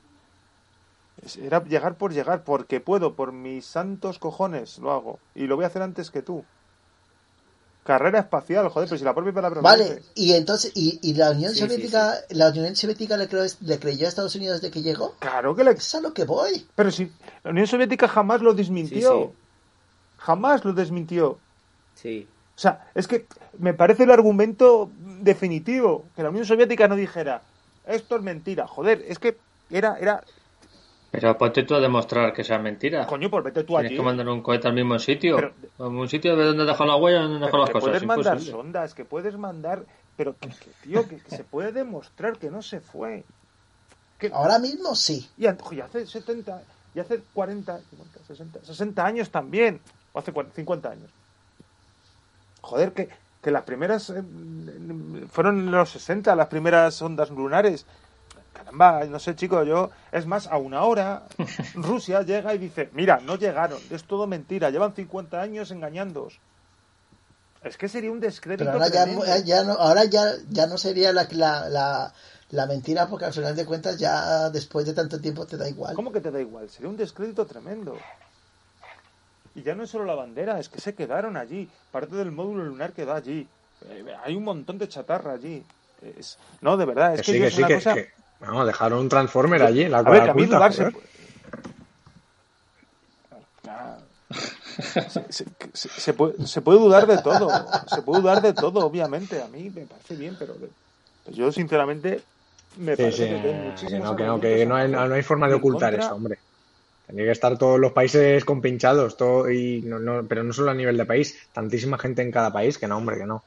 Era 1.39 1.63
llegar 1.63 1.95
por 1.95 2.11
llegar, 2.11 2.43
porque 2.43 2.79
puedo, 2.79 3.13
por 3.13 3.31
mis 3.31 3.65
santos 3.65 4.19
cojones 4.19 4.79
lo 4.79 4.91
hago. 4.91 5.19
Y 5.35 5.47
lo 5.47 5.55
voy 5.55 5.65
a 5.65 5.67
hacer 5.67 5.81
antes 5.81 6.11
que 6.11 6.21
tú. 6.21 6.43
Carrera 7.83 8.19
espacial, 8.19 8.69
joder, 8.69 8.87
pero 8.87 8.97
si 8.97 9.03
la 9.03 9.13
propia 9.13 9.33
palabra. 9.33 9.59
Vale, 9.61 10.01
y 10.15 10.33
entonces, 10.33 10.71
¿y, 10.73 10.99
y 11.01 11.15
la 11.15 11.31
Unión 11.31 11.53
sí, 11.53 11.59
Soviética 11.59 12.13
sí, 12.13 12.21
sí. 12.29 12.35
la 12.35 12.49
Unión 12.49 12.75
Soviética 12.75 13.17
le, 13.17 13.27
creyó, 13.27 13.45
le 13.59 13.79
creyó 13.79 14.05
a 14.05 14.09
Estados 14.09 14.35
Unidos 14.35 14.61
de 14.61 14.71
que 14.71 14.81
llegó? 14.81 15.15
Claro 15.19 15.53
que 15.53 15.65
le. 15.65 15.71
Es 15.71 15.93
a 15.93 15.99
lo 15.99 16.13
que 16.13 16.23
voy. 16.23 16.65
Pero 16.75 16.91
si 16.91 17.11
la 17.43 17.51
Unión 17.51 17.67
Soviética 17.67 18.07
jamás 18.07 18.41
lo 18.41 18.53
desmintió. 18.53 19.33
Jamás 20.17 20.63
lo 20.63 20.71
desmintió. 20.71 21.37
Sí. 21.95 22.25
O 22.55 22.59
sea, 22.59 22.87
es 22.95 23.07
que 23.07 23.25
me 23.57 23.73
parece 23.73 24.03
el 24.03 24.11
argumento 24.11 24.89
definitivo. 25.19 26.05
Que 26.15 26.23
la 26.23 26.29
Unión 26.29 26.45
Soviética 26.45 26.87
no 26.87 26.95
dijera, 26.95 27.41
esto 27.85 28.15
es 28.15 28.21
mentira. 28.21 28.65
Joder, 28.65 29.03
es 29.07 29.19
que 29.19 29.37
era, 29.69 29.97
era 29.99 30.23
pero 31.13 31.37
ponte 31.37 31.61
tú 31.61 31.75
a 31.75 31.79
demostrar 31.79 32.33
que 32.33 32.43
sea 32.43 32.57
mentira. 32.57 33.05
Coño, 33.05 33.29
pues 33.29 33.43
vete 33.43 33.61
tú 33.63 33.73
Tienes 33.73 33.85
allí. 33.91 33.97
que 33.97 34.01
mandar 34.01 34.27
un 34.29 34.41
cohete 34.41 34.67
al 34.67 34.73
mismo 34.73 34.97
sitio. 34.97 35.35
Pero- 35.35 35.53
a 35.77 35.87
un 35.87 36.09
sitio 36.09 36.35
de 36.35 36.43
donde 36.43 36.65
dejó 36.65 36.85
la 36.85 36.95
huella, 36.95 37.21
donde 37.21 37.45
dejó 37.45 37.59
las 37.59 37.69
que 37.69 37.73
cosas. 37.73 37.89
puedes 37.89 38.03
mandar 38.03 38.33
Imposible. 38.33 38.51
sondas, 38.51 38.93
que 38.95 39.05
puedes 39.05 39.37
mandar... 39.37 39.85
Pero 40.17 40.35
que, 40.39 40.49
que, 40.49 40.71
tío, 40.81 41.07
que, 41.07 41.17
que 41.17 41.29
se 41.35 41.43
puede 41.43 41.71
demostrar 41.71 42.37
que 42.39 42.49
no 42.49 42.63
se 42.63 42.79
fue. 42.79 43.23
Que, 44.17 44.31
Ahora 44.33 44.57
mismo 44.57 44.95
sí. 44.95 45.29
y, 45.37 45.45
y 45.45 45.81
hace 45.81 46.07
70, 46.07 46.63
y 46.95 46.99
hace 46.99 47.21
40, 47.31 47.77
50, 47.79 48.19
60, 48.27 48.59
60 48.63 49.05
años 49.05 49.29
también. 49.29 49.79
O 50.13 50.19
hace 50.19 50.31
40, 50.33 50.55
50 50.55 50.89
años. 50.89 51.11
Joder, 52.61 52.91
que, 52.93 53.09
que 53.41 53.51
las 53.51 53.63
primeras... 53.63 54.09
eh, 54.09 54.23
fueron 55.29 55.59
en 55.59 55.71
los 55.71 55.89
60 55.91 56.35
las 56.35 56.47
primeras 56.47 56.99
ondas 57.03 57.29
lunares. 57.29 57.85
Caramba, 58.53 59.03
no 59.05 59.19
sé, 59.19 59.35
chicos, 59.35 59.67
yo... 59.67 59.89
Es 60.11 60.25
más, 60.25 60.47
a 60.47 60.57
una 60.57 60.83
hora 60.83 61.23
Rusia 61.75 62.21
llega 62.21 62.53
y 62.53 62.59
dice, 62.59 62.89
mira, 62.93 63.19
no 63.23 63.35
llegaron, 63.35 63.79
es 63.89 64.03
todo 64.03 64.27
mentira, 64.27 64.69
llevan 64.69 64.93
50 64.93 65.41
años 65.41 65.71
engañándoos. 65.71 66.39
Es 67.63 67.77
que 67.77 67.87
sería 67.89 68.11
un 68.11 68.19
descrédito 68.19 68.65
Pero 68.65 68.73
ahora 68.73 68.89
ya, 68.89 69.03
tremendo. 69.05 69.25
ya 69.45 69.63
no, 69.63 69.73
ahora 69.73 70.03
ya, 70.05 70.33
ya 70.49 70.67
no 70.67 70.77
sería 70.77 71.13
la, 71.13 71.27
la, 71.31 71.69
la, 71.69 72.13
la 72.49 72.65
mentira 72.67 73.07
porque 73.07 73.25
al 73.25 73.33
final 73.33 73.55
de 73.55 73.65
cuentas 73.65 73.97
ya 73.97 74.49
después 74.49 74.85
de 74.85 74.93
tanto 74.93 75.19
tiempo 75.19 75.45
te 75.47 75.55
da 75.57 75.67
igual. 75.69 75.95
¿Cómo 75.95 76.11
que 76.11 76.19
te 76.19 76.29
da 76.29 76.41
igual? 76.41 76.69
Sería 76.69 76.89
un 76.89 76.97
descrédito 76.97 77.45
tremendo. 77.45 77.97
Y 79.55 79.61
ya 79.63 79.75
no 79.75 79.83
es 79.83 79.89
solo 79.91 80.03
la 80.05 80.15
bandera, 80.15 80.59
es 80.59 80.67
que 80.67 80.81
se 80.81 80.93
quedaron 80.93 81.37
allí. 81.37 81.69
Parte 81.91 82.15
del 82.15 82.31
módulo 82.31 82.65
lunar 82.65 82.91
quedó 82.91 83.13
allí. 83.13 83.47
Eh, 83.87 84.05
hay 84.23 84.35
un 84.35 84.43
montón 84.43 84.77
de 84.77 84.89
chatarra 84.89 85.33
allí. 85.33 85.63
Es- 86.17 86.37
no, 86.61 86.75
de 86.75 86.85
verdad, 86.85 87.13
es 87.15 87.21
Que 87.21 87.25
que, 87.25 87.31
sí, 87.31 87.37
yo 87.37 87.41
que 87.43 87.47
es 87.47 87.53
sí, 87.53 87.59
una 87.59 87.67
que, 87.67 87.75
cosa... 87.75 87.95
Vamos, 88.45 88.67
dejaron 88.67 88.99
un 88.99 89.09
Transformer 89.09 89.61
allí, 89.63 89.87
la 89.87 89.99
A 89.99 90.09
ver, 90.09 90.29
a 90.29 90.33
mí 90.33 90.45
dudar 90.45 90.73
se, 90.73 90.83
joder. 90.91 91.07
Se, 95.09 95.31
se- 95.31 95.45
se- 95.73 95.89
se 95.89 96.13
puede, 96.13 96.45
se 96.47 96.61
puede 96.61 96.79
dudar 96.79 97.07
de 97.07 97.17
todo. 97.19 97.49
Se 97.87 98.01
puede 98.01 98.21
dudar 98.21 98.41
de 98.41 98.53
todo, 98.53 98.85
obviamente. 98.85 99.41
A 99.41 99.47
mí 99.47 99.69
me 99.69 99.85
parece 99.85 100.15
bien, 100.15 100.35
pero 100.37 100.55
pues 101.23 101.35
yo, 101.35 101.51
sinceramente, 101.51 102.21
me 102.79 102.97
Sí, 102.97 103.03
parece 103.03 103.23
sí, 103.23 103.29
que 103.29 103.87
que 103.89 103.99
no, 103.99 104.15
que 104.15 104.23
no, 104.23 104.39
que 104.39 104.65
no 104.65 104.75
hay, 104.75 104.83
argumentos 104.83 105.09
no 105.09 105.15
hay 105.15 105.23
forma 105.23 105.47
de 105.47 105.55
ocultar 105.55 105.91
contra. 105.93 106.05
eso, 106.05 106.15
hombre. 106.15 106.39
Tendría 107.05 107.27
que 107.27 107.31
estar 107.33 107.57
todos 107.57 107.79
los 107.79 107.91
países 107.91 108.43
compinchados, 108.45 109.17
todo, 109.17 109.49
y 109.51 109.81
no, 109.81 109.99
no, 109.99 110.25
pero 110.27 110.43
no 110.43 110.53
solo 110.53 110.71
a 110.71 110.73
nivel 110.73 110.97
de 110.97 111.05
país, 111.05 111.49
tantísima 111.53 111.97
gente 111.97 112.21
en 112.21 112.31
cada 112.31 112.51
país, 112.51 112.77
que 112.77 112.87
no, 112.87 112.97
hombre, 112.97 113.17
que 113.17 113.25
no. 113.25 113.43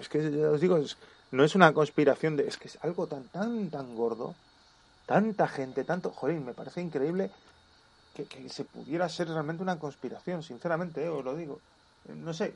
Es 0.00 0.08
que 0.08 0.30
ya 0.30 0.50
os 0.50 0.60
digo, 0.60 0.76
es- 0.76 0.96
no 1.32 1.44
es 1.44 1.54
una 1.54 1.72
conspiración 1.74 2.36
de. 2.36 2.46
Es 2.46 2.56
que 2.56 2.68
es 2.68 2.78
algo 2.82 3.06
tan, 3.06 3.24
tan, 3.24 3.68
tan 3.70 3.96
gordo. 3.96 4.34
Tanta 5.06 5.48
gente, 5.48 5.82
tanto. 5.84 6.10
Joder, 6.10 6.40
me 6.40 6.54
parece 6.54 6.80
increíble 6.80 7.30
que, 8.14 8.24
que 8.24 8.48
se 8.48 8.64
pudiera 8.64 9.08
ser 9.08 9.28
realmente 9.28 9.62
una 9.62 9.78
conspiración, 9.78 10.42
sinceramente, 10.42 11.04
eh, 11.04 11.08
os 11.08 11.24
lo 11.24 11.34
digo. 11.34 11.58
Eh, 12.08 12.14
No 12.14 12.32
sé. 12.32 12.54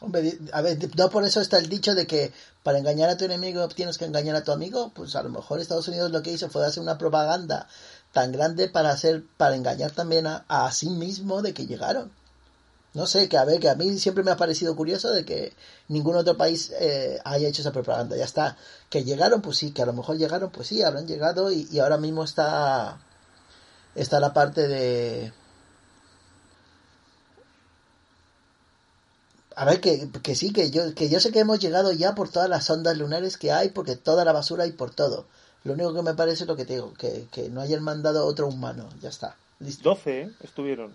Hombre, 0.00 0.38
a 0.52 0.60
ver, 0.60 0.78
no 0.96 1.08
por 1.08 1.24
eso 1.24 1.40
está 1.40 1.56
el 1.56 1.70
dicho 1.70 1.94
de 1.94 2.06
que 2.06 2.30
para 2.62 2.78
engañar 2.78 3.08
a 3.08 3.16
tu 3.16 3.24
enemigo 3.24 3.66
tienes 3.68 3.96
que 3.96 4.04
engañar 4.04 4.36
a 4.36 4.44
tu 4.44 4.52
amigo. 4.52 4.92
Pues 4.94 5.16
a 5.16 5.22
lo 5.22 5.30
mejor 5.30 5.58
Estados 5.60 5.88
Unidos 5.88 6.10
lo 6.10 6.22
que 6.22 6.30
hizo 6.30 6.50
fue 6.50 6.66
hacer 6.66 6.82
una 6.82 6.98
propaganda 6.98 7.66
tan 8.12 8.30
grande 8.30 8.68
para 8.68 8.90
hacer, 8.90 9.24
para 9.38 9.56
engañar 9.56 9.92
también 9.92 10.26
a, 10.26 10.44
a 10.48 10.70
sí 10.72 10.90
mismo 10.90 11.40
de 11.40 11.54
que 11.54 11.66
llegaron. 11.66 12.12
No 12.94 13.06
sé, 13.06 13.28
que 13.28 13.36
a 13.36 13.44
ver, 13.44 13.60
que 13.60 13.68
a 13.68 13.74
mí 13.74 13.98
siempre 13.98 14.24
me 14.24 14.30
ha 14.30 14.36
parecido 14.36 14.74
curioso 14.74 15.10
de 15.10 15.24
que 15.24 15.52
ningún 15.88 16.16
otro 16.16 16.36
país 16.36 16.72
eh, 16.80 17.20
haya 17.24 17.48
hecho 17.48 17.62
esa 17.62 17.72
propaganda. 17.72 18.16
Ya 18.16 18.24
está. 18.24 18.56
Que 18.90 19.04
llegaron, 19.04 19.42
pues 19.42 19.58
sí, 19.58 19.72
que 19.72 19.82
a 19.82 19.86
lo 19.86 19.92
mejor 19.92 20.16
llegaron, 20.16 20.50
pues 20.50 20.68
sí, 20.68 20.82
habrán 20.82 21.06
llegado 21.06 21.52
y, 21.52 21.78
ahora 21.78 21.98
mismo 21.98 22.24
está, 22.24 22.98
está 23.94 24.20
la 24.20 24.32
parte 24.32 24.66
de, 24.68 25.32
A 29.58 29.64
ver, 29.64 29.80
que, 29.80 30.08
que 30.22 30.36
sí, 30.36 30.52
que 30.52 30.70
yo, 30.70 30.94
que 30.94 31.08
yo 31.08 31.18
sé 31.18 31.32
que 31.32 31.40
hemos 31.40 31.58
llegado 31.58 31.90
ya 31.90 32.14
por 32.14 32.30
todas 32.30 32.48
las 32.48 32.70
ondas 32.70 32.96
lunares 32.96 33.36
que 33.36 33.50
hay, 33.50 33.70
porque 33.70 33.96
toda 33.96 34.24
la 34.24 34.32
basura 34.32 34.62
hay 34.62 34.70
por 34.70 34.94
todo. 34.94 35.26
Lo 35.64 35.72
único 35.72 35.92
que 35.92 36.02
me 36.02 36.14
parece 36.14 36.44
es 36.44 36.48
lo 36.48 36.54
que 36.54 36.64
te 36.64 36.74
digo, 36.74 36.94
que, 36.94 37.26
que 37.32 37.48
no 37.48 37.60
hayan 37.60 37.82
mandado 37.82 38.24
otro 38.24 38.46
humano. 38.46 38.88
Ya 39.00 39.08
está. 39.08 39.36
Listo. 39.58 39.90
12, 39.90 40.20
¿eh? 40.20 40.30
Estuvieron. 40.44 40.94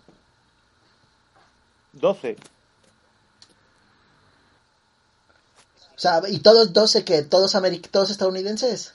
12. 1.94 2.36
O 5.96 6.00
sea, 6.04 6.22
¿y 6.28 6.39
todos 6.39 6.74
12 6.74 7.06
que 7.06 7.22
¿Todos, 7.22 7.56
americ 7.56 7.89
todos 7.89 8.10
estadounidenses? 8.10 8.94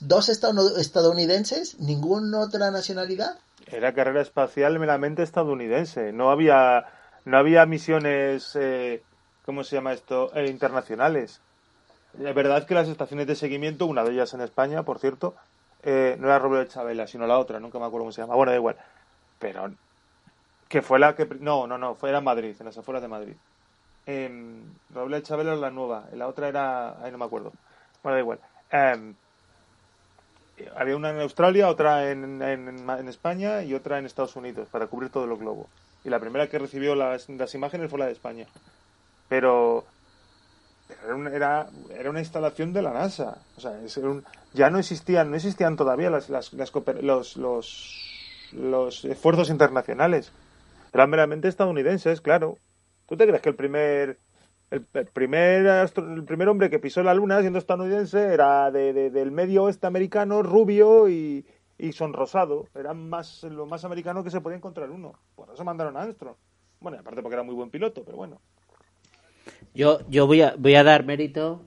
¿Dos 0.00 0.28
estado- 0.28 0.76
estadounidenses? 0.76 1.78
¿Ninguna 1.80 2.40
otra 2.40 2.70
nacionalidad? 2.70 3.38
Era 3.66 3.94
carrera 3.94 4.20
espacial 4.20 4.78
meramente 4.78 5.22
estadounidense. 5.22 6.12
No 6.12 6.30
había, 6.30 6.86
no 7.24 7.38
había 7.38 7.64
misiones, 7.66 8.50
eh, 8.54 9.02
¿cómo 9.46 9.64
se 9.64 9.76
llama 9.76 9.92
esto? 9.92 10.30
Eh, 10.34 10.46
internacionales. 10.48 11.40
La 12.18 12.32
verdad 12.32 12.58
es 12.58 12.64
que 12.66 12.74
las 12.74 12.88
estaciones 12.88 13.26
de 13.26 13.34
seguimiento, 13.34 13.86
una 13.86 14.04
de 14.04 14.12
ellas 14.12 14.34
en 14.34 14.42
España, 14.42 14.82
por 14.84 14.98
cierto, 15.00 15.34
eh, 15.82 16.16
no 16.20 16.26
era 16.28 16.38
Robledo 16.38 16.64
de 16.64 16.70
Chabela, 16.70 17.06
sino 17.06 17.26
la 17.26 17.38
otra, 17.38 17.58
nunca 17.58 17.78
me 17.78 17.86
acuerdo 17.86 18.04
cómo 18.04 18.12
se 18.12 18.20
llama. 18.20 18.36
Bueno, 18.36 18.52
da 18.52 18.56
igual. 18.58 18.76
Pero 19.38 19.72
que 20.74 20.82
fue 20.82 20.98
la 20.98 21.14
que... 21.14 21.24
No, 21.38 21.68
no, 21.68 21.78
no, 21.78 21.94
fue 21.94 22.08
era 22.08 22.18
en 22.18 22.24
Madrid, 22.24 22.56
en 22.58 22.66
las 22.66 22.76
afueras 22.76 23.00
de 23.00 23.06
Madrid. 23.06 23.34
Eh, 24.06 24.60
Robledo 24.92 25.20
de 25.20 25.22
Chabela 25.22 25.52
era 25.52 25.60
la 25.60 25.70
nueva, 25.70 26.06
la 26.14 26.26
otra 26.26 26.48
era... 26.48 27.00
Ahí 27.00 27.12
no 27.12 27.18
me 27.18 27.26
acuerdo. 27.26 27.52
Bueno, 28.02 28.16
da 28.16 28.20
igual. 28.20 28.40
Em, 28.72 29.14
había 30.74 30.96
una 30.96 31.10
en 31.10 31.20
Australia, 31.20 31.68
otra 31.68 32.10
en, 32.10 32.42
en, 32.42 32.90
en 32.90 33.08
España 33.08 33.62
y 33.62 33.72
otra 33.72 34.00
en 34.00 34.06
Estados 34.06 34.34
Unidos 34.34 34.66
para 34.68 34.88
cubrir 34.88 35.10
todo 35.10 35.26
el 35.26 35.36
globo. 35.36 35.68
Y 36.02 36.10
la 36.10 36.18
primera 36.18 36.48
que 36.48 36.58
recibió 36.58 36.96
las, 36.96 37.28
imágenes 37.54 37.88
fue 37.88 38.00
la 38.00 38.06
de 38.06 38.12
España. 38.12 38.46
Pero, 39.28 39.84
era, 41.06 41.36
era, 41.36 41.66
era 41.96 42.10
una 42.10 42.18
instalación 42.18 42.72
de 42.72 42.82
la 42.82 42.92
NASA. 42.92 43.38
O 43.56 43.60
sea, 43.60 43.80
es 43.80 44.00
ya 44.52 44.70
no 44.70 44.80
existían, 44.80 45.30
no 45.30 45.36
existían 45.36 45.76
todavía 45.76 46.10
las, 46.10 46.30
las, 46.30 46.52
las 46.52 46.72
los, 47.00 47.36
los, 47.36 48.50
los 48.50 49.04
esfuerzos 49.04 49.50
internacionales. 49.50 50.32
Eran 50.94 51.10
meramente 51.10 51.48
estadounidenses, 51.48 52.20
claro. 52.20 52.56
¿Tú 53.06 53.16
te 53.16 53.26
crees 53.26 53.42
que 53.42 53.50
el 53.50 53.56
primer 53.56 54.18
el, 54.70 54.82
primer 55.12 56.48
hombre 56.48 56.70
que 56.70 56.78
pisó 56.78 57.02
la 57.02 57.14
luna 57.14 57.40
siendo 57.40 57.58
estadounidense 57.58 58.32
era 58.32 58.70
de, 58.70 58.92
de- 58.92 59.10
del 59.10 59.30
medio 59.30 59.64
oeste 59.64 59.86
americano, 59.86 60.42
rubio 60.42 61.08
y, 61.08 61.44
y 61.78 61.92
sonrosado. 61.92 62.66
Era 62.74 62.94
más 62.94 63.42
lo 63.44 63.66
más 63.66 63.84
americano 63.84 64.24
que 64.24 64.30
se 64.30 64.40
podía 64.40 64.56
encontrar 64.56 64.90
uno. 64.90 65.12
Por 65.34 65.50
eso 65.52 65.64
mandaron 65.64 65.96
a 65.96 66.02
Armstrong. 66.02 66.36
Bueno, 66.80 66.98
aparte 67.00 67.22
porque 67.22 67.34
era 67.34 67.42
muy 67.42 67.54
buen 67.54 67.70
piloto, 67.70 68.02
pero 68.04 68.16
bueno. 68.16 68.40
Yo, 69.74 70.00
yo 70.08 70.26
voy 70.26 70.42
a, 70.42 70.54
voy 70.58 70.74
a 70.76 70.82
dar 70.84 71.04
mérito. 71.04 71.62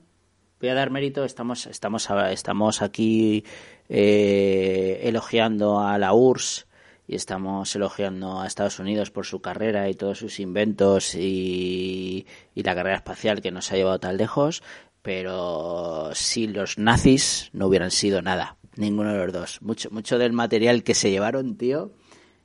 Voy 0.60 0.70
a 0.70 0.74
dar 0.74 0.90
mérito. 0.90 1.24
Estamos, 1.24 1.66
estamos, 1.66 2.08
estamos 2.30 2.82
aquí 2.82 3.44
eh, 3.88 5.00
elogiando 5.04 5.80
a 5.80 5.98
la 5.98 6.12
URSS 6.14 6.67
y 7.08 7.16
estamos 7.16 7.74
elogiando 7.74 8.40
a 8.40 8.46
Estados 8.46 8.78
Unidos 8.78 9.10
por 9.10 9.26
su 9.26 9.40
carrera 9.40 9.88
y 9.88 9.94
todos 9.94 10.18
sus 10.18 10.38
inventos 10.38 11.14
y, 11.16 12.26
y 12.54 12.62
la 12.62 12.74
carrera 12.74 12.96
espacial 12.96 13.40
que 13.40 13.50
nos 13.50 13.72
ha 13.72 13.76
llevado 13.76 13.98
tan 13.98 14.16
lejos. 14.18 14.62
Pero 15.02 16.10
si 16.12 16.46
los 16.48 16.76
nazis 16.76 17.48
no 17.54 17.66
hubieran 17.68 17.90
sido 17.90 18.20
nada, 18.20 18.56
ninguno 18.76 19.12
de 19.12 19.18
los 19.18 19.32
dos. 19.32 19.62
Mucho, 19.62 19.90
mucho 19.90 20.18
del 20.18 20.32
material 20.34 20.82
que 20.82 20.92
se 20.94 21.10
llevaron, 21.10 21.56
tío, 21.56 21.92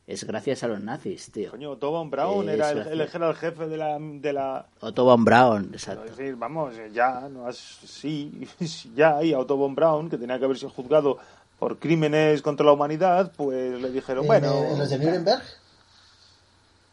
es 0.07 0.23
gracias 0.23 0.63
a 0.63 0.67
los 0.69 0.81
nazis, 0.81 1.29
tío. 1.31 1.51
Coño, 1.51 1.71
Otto 1.71 1.91
von 1.91 2.09
Braun 2.09 2.47
era 2.47 2.71
el, 2.71 2.77
es 2.79 2.87
el, 2.87 3.01
era 3.01 3.29
el 3.29 3.35
jefe 3.35 3.67
de 3.67 3.75
la, 3.77 3.97
de 3.99 4.31
la 4.33 4.65
Otto 4.79 5.03
von 5.03 5.25
Braun, 5.25 5.71
Es 5.75 5.83
exacto. 5.87 6.03
decir, 6.05 6.35
vamos, 6.37 6.73
ya, 6.93 7.27
no 7.27 7.47
has- 7.47 7.57
sí, 7.85 8.47
ya, 8.95 9.21
y 9.23 9.33
a 9.33 9.39
Otto 9.39 9.57
von 9.57 9.75
Braun, 9.75 10.09
que 10.09 10.17
tenía 10.17 10.39
que 10.39 10.45
haber 10.45 10.57
sido 10.57 10.69
juzgado 10.71 11.17
por 11.59 11.79
crímenes 11.79 12.41
contra 12.41 12.65
la 12.65 12.73
humanidad, 12.73 13.31
pues 13.35 13.81
le 13.81 13.89
dijeron, 13.91 14.23
¿En, 14.23 14.27
bueno, 14.27 14.53
en 14.71 14.79
los 14.79 14.89
de 14.89 14.97
Nuremberg? 14.99 15.41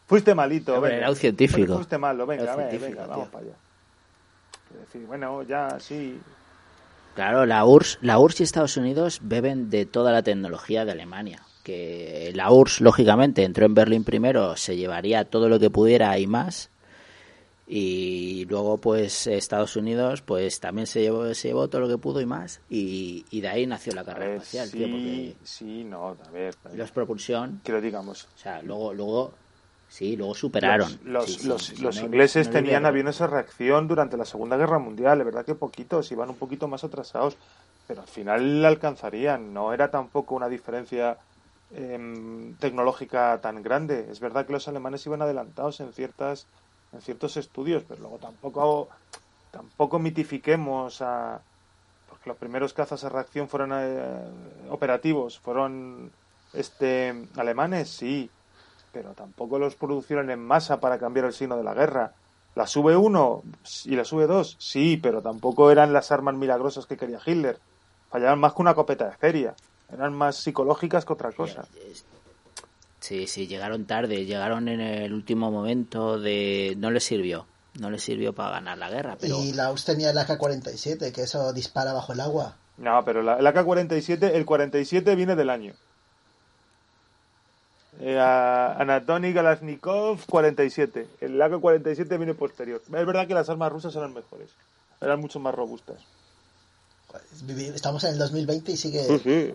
fuiste 0.07 0.35
malito, 0.35 0.75
Hombre, 0.75 0.91
venga. 0.91 1.03
era 1.03 1.11
un 1.11 1.17
científico. 1.17 1.75
Fuiste 1.75 1.99
malo, 1.99 2.27
venga, 2.27 2.57
venga, 2.57 3.07
vamos 3.07 3.29
para 3.29 3.45
allá. 3.45 3.55
Es 4.75 4.87
decir, 4.87 5.07
bueno, 5.07 5.43
ya 5.43 5.79
sí, 5.81 6.21
Claro, 7.15 7.45
la 7.45 7.65
URSS, 7.65 7.99
la 8.03 8.19
URSS 8.19 8.41
y 8.41 8.43
Estados 8.45 8.77
Unidos 8.77 9.19
beben 9.23 9.69
de 9.69 9.85
toda 9.85 10.13
la 10.13 10.23
tecnología 10.23 10.85
de 10.85 10.93
Alemania. 10.93 11.43
Que 11.65 12.31
la 12.35 12.51
URSS, 12.53 12.81
lógicamente, 12.81 13.43
entró 13.45 13.67
en 13.67 13.75
Berlín 13.75 14.05
primero, 14.05 14.57
se 14.57 14.77
llevaría 14.77 15.25
todo 15.25 15.49
lo 15.49 15.59
que 15.59 15.71
pudiera 15.71 16.17
y 16.19 16.27
más. 16.29 16.71
Y 17.73 18.47
luego, 18.47 18.79
pues, 18.79 19.29
Estados 19.29 19.77
Unidos, 19.77 20.23
pues 20.23 20.59
también 20.59 20.89
se 20.89 21.03
llevó, 21.03 21.33
se 21.35 21.49
llevó 21.49 21.69
todo 21.69 21.83
lo 21.83 21.89
que 21.89 21.99
pudo 21.99 22.21
y 22.21 22.27
más. 22.27 22.61
Y, 22.69 23.27
y 23.31 23.41
de 23.41 23.49
ahí 23.49 23.65
nació 23.67 23.95
la 23.95 24.01
a 24.01 24.05
carrera 24.07 24.27
ver, 24.27 24.41
espacial, 24.41 24.69
sí, 24.69 24.77
tío, 24.79 24.91
porque 24.91 25.37
sí, 25.45 25.85
no, 25.85 26.09
a 26.09 26.31
ver, 26.31 26.55
los 26.75 26.91
propulsión, 26.91 27.61
que 27.63 27.71
lo 27.73 27.81
digamos. 27.81 28.25
o 28.25 28.39
sea, 28.39 28.61
luego, 28.63 28.93
luego, 28.93 29.35
sí, 29.87 30.17
luego 30.17 30.35
superaron. 30.35 30.99
Los, 31.05 31.05
los, 31.05 31.27
Sí, 31.39 31.45
los- 31.47 31.63
sí, 31.63 31.83
los 31.85 31.97
no- 31.97 32.07
ingleses 32.07 32.47
no 32.47 32.53
tenían 32.53 32.87
aviones 32.87 33.19
de 33.19 33.27
reacción 33.29 33.87
durante 33.87 34.17
la 34.17 34.25
Segunda 34.25 34.57
Guerra 34.57 34.79
Mundial, 34.81 35.19
de 35.19 35.25
verdad 35.25 35.45
que 35.45 35.55
poquitos, 35.55 36.11
iban 36.11 36.31
un 36.31 36.37
poquito 36.37 36.67
más 36.69 36.83
atrasados, 36.85 37.39
pero 37.87 38.03
al 38.03 38.09
final 38.09 38.63
la 38.63 38.69
alcanzarían, 38.69 39.53
no 39.53 39.73
era 39.73 39.91
tampoco 39.91 40.35
una 40.35 40.49
diferencia 40.49 41.19
em, 41.71 42.57
tecnológica 42.57 43.41
tan 43.41 43.63
grande. 43.63 44.09
Es 44.11 44.21
verdad 44.21 44.45
que 44.47 44.53
los 44.53 44.67
alemanes 44.69 45.07
iban 45.07 45.23
adelantados 45.23 45.81
en 45.81 45.93
ciertas 45.93 46.49
en 46.93 47.01
ciertos 47.01 47.37
estudios, 47.37 47.85
pero 47.87 48.01
luego 48.01 48.19
tampoco 48.19 48.89
tampoco 49.51 49.99
mitifiquemos 49.99 51.03
a 51.03 51.41
porque 52.09 52.31
los 52.31 52.39
primeros 52.39 52.73
cazas 52.73 53.05
a 53.05 53.09
reacción 53.09 53.49
fueron 53.49 53.71
eh, 53.75 54.29
operativos, 54.69 55.39
fueron 55.39 56.11
este 56.53 57.27
alemanes, 57.37 57.89
sí, 57.89 58.31
pero 58.93 59.13
tampoco 59.13 59.59
los 59.59 59.77
producieron 59.77 60.31
en 60.31 60.41
masa 60.41 60.81
para 60.81 60.99
cambiar 60.99 61.27
el 61.27 61.33
signo 61.33 61.57
de 61.57 61.65
la 61.65 61.75
guerra. 61.75 62.13
Las 62.57 62.77
V1 62.77 63.43
y 63.85 63.95
las 63.95 64.13
V2, 64.13 64.57
sí, 64.59 64.99
pero 65.01 65.23
tampoco 65.23 65.71
eran 65.71 65.93
las 65.93 66.11
armas 66.11 66.35
milagrosas 66.35 66.87
que 66.87 66.97
quería 66.97 67.21
Hitler. 67.25 67.59
Fallaban 68.11 68.41
más 68.41 68.55
que 68.55 68.63
una 68.63 68.75
copeta 68.75 69.07
de 69.09 69.17
feria. 69.17 69.55
Eran 69.93 70.15
más 70.15 70.37
psicológicas 70.37 71.05
que 71.05 71.13
otra 71.13 71.31
cosa. 71.31 71.65
Sí, 73.01 73.27
sí, 73.27 73.47
llegaron 73.47 73.87
tarde, 73.87 74.27
llegaron 74.27 74.69
en 74.69 74.81
el 74.81 75.13
último 75.13 75.51
momento 75.51 76.21
de... 76.21 76.75
No 76.79 76.91
les 76.91 77.03
sirvió, 77.03 77.47
no 77.79 77.91
les 77.91 78.03
sirvió 78.03 78.35
para 78.35 78.51
ganar 78.51 78.79
la 78.79 78.91
guerra, 78.91 79.17
pero... 79.19 79.43
Y 79.43 79.53
la 79.53 79.73
URSS 79.73 79.85
tenía 79.87 80.11
el 80.11 80.19
AK-47, 80.19 81.11
que 81.13 81.23
eso 81.23 81.53
dispara 81.55 81.95
bajo 81.95 82.13
el 82.13 82.21
agua. 82.21 82.57
No, 82.77 83.03
pero 83.05 83.23
la, 83.23 83.37
el 83.37 83.47
AK-47, 83.47 84.35
el 84.35 84.45
47 84.45 85.15
viene 85.15 85.35
del 85.35 85.51
año. 85.51 85.75
Eh, 88.01 88.19
Anatoly 88.19 89.35
Kalashnikov, 89.35 90.25
47. 90.27 91.07
El 91.21 91.41
AK-47 91.41 92.17
viene 92.17 92.35
posterior. 92.35 92.83
Es 92.85 92.91
verdad 93.07 93.27
que 93.27 93.35
las 93.35 93.49
armas 93.49 93.73
rusas 93.73 93.95
eran 93.97 94.15
mejores. 94.15 94.51
Eran 95.01 95.21
mucho 95.21 95.41
más 95.41 95.55
robustas. 95.55 95.99
Estamos 97.75 98.05
en 98.05 98.13
el 98.13 98.19
2020 98.19 98.73
y 98.73 98.77
sigue... 98.77 99.05
Sí, 99.05 99.19
sí. 99.19 99.55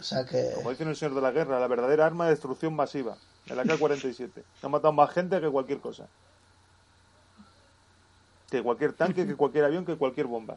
O 0.00 0.02
sea 0.02 0.24
que... 0.24 0.52
Como 0.54 0.70
dice 0.70 0.84
el 0.84 0.96
señor 0.96 1.14
de 1.14 1.20
la 1.20 1.30
guerra, 1.32 1.58
la 1.58 1.66
verdadera 1.66 2.06
arma 2.06 2.24
de 2.26 2.30
destrucción 2.32 2.74
masiva. 2.74 3.16
El 3.46 3.58
AK-47. 3.58 4.30
Ha 4.62 4.68
matado 4.68 4.92
más 4.92 5.10
gente 5.10 5.40
que 5.40 5.48
cualquier 5.50 5.80
cosa. 5.80 6.06
Que 8.50 8.62
cualquier 8.62 8.92
tanque, 8.92 9.26
que 9.26 9.34
cualquier 9.34 9.64
avión, 9.64 9.84
que 9.84 9.96
cualquier 9.96 10.26
bomba. 10.26 10.56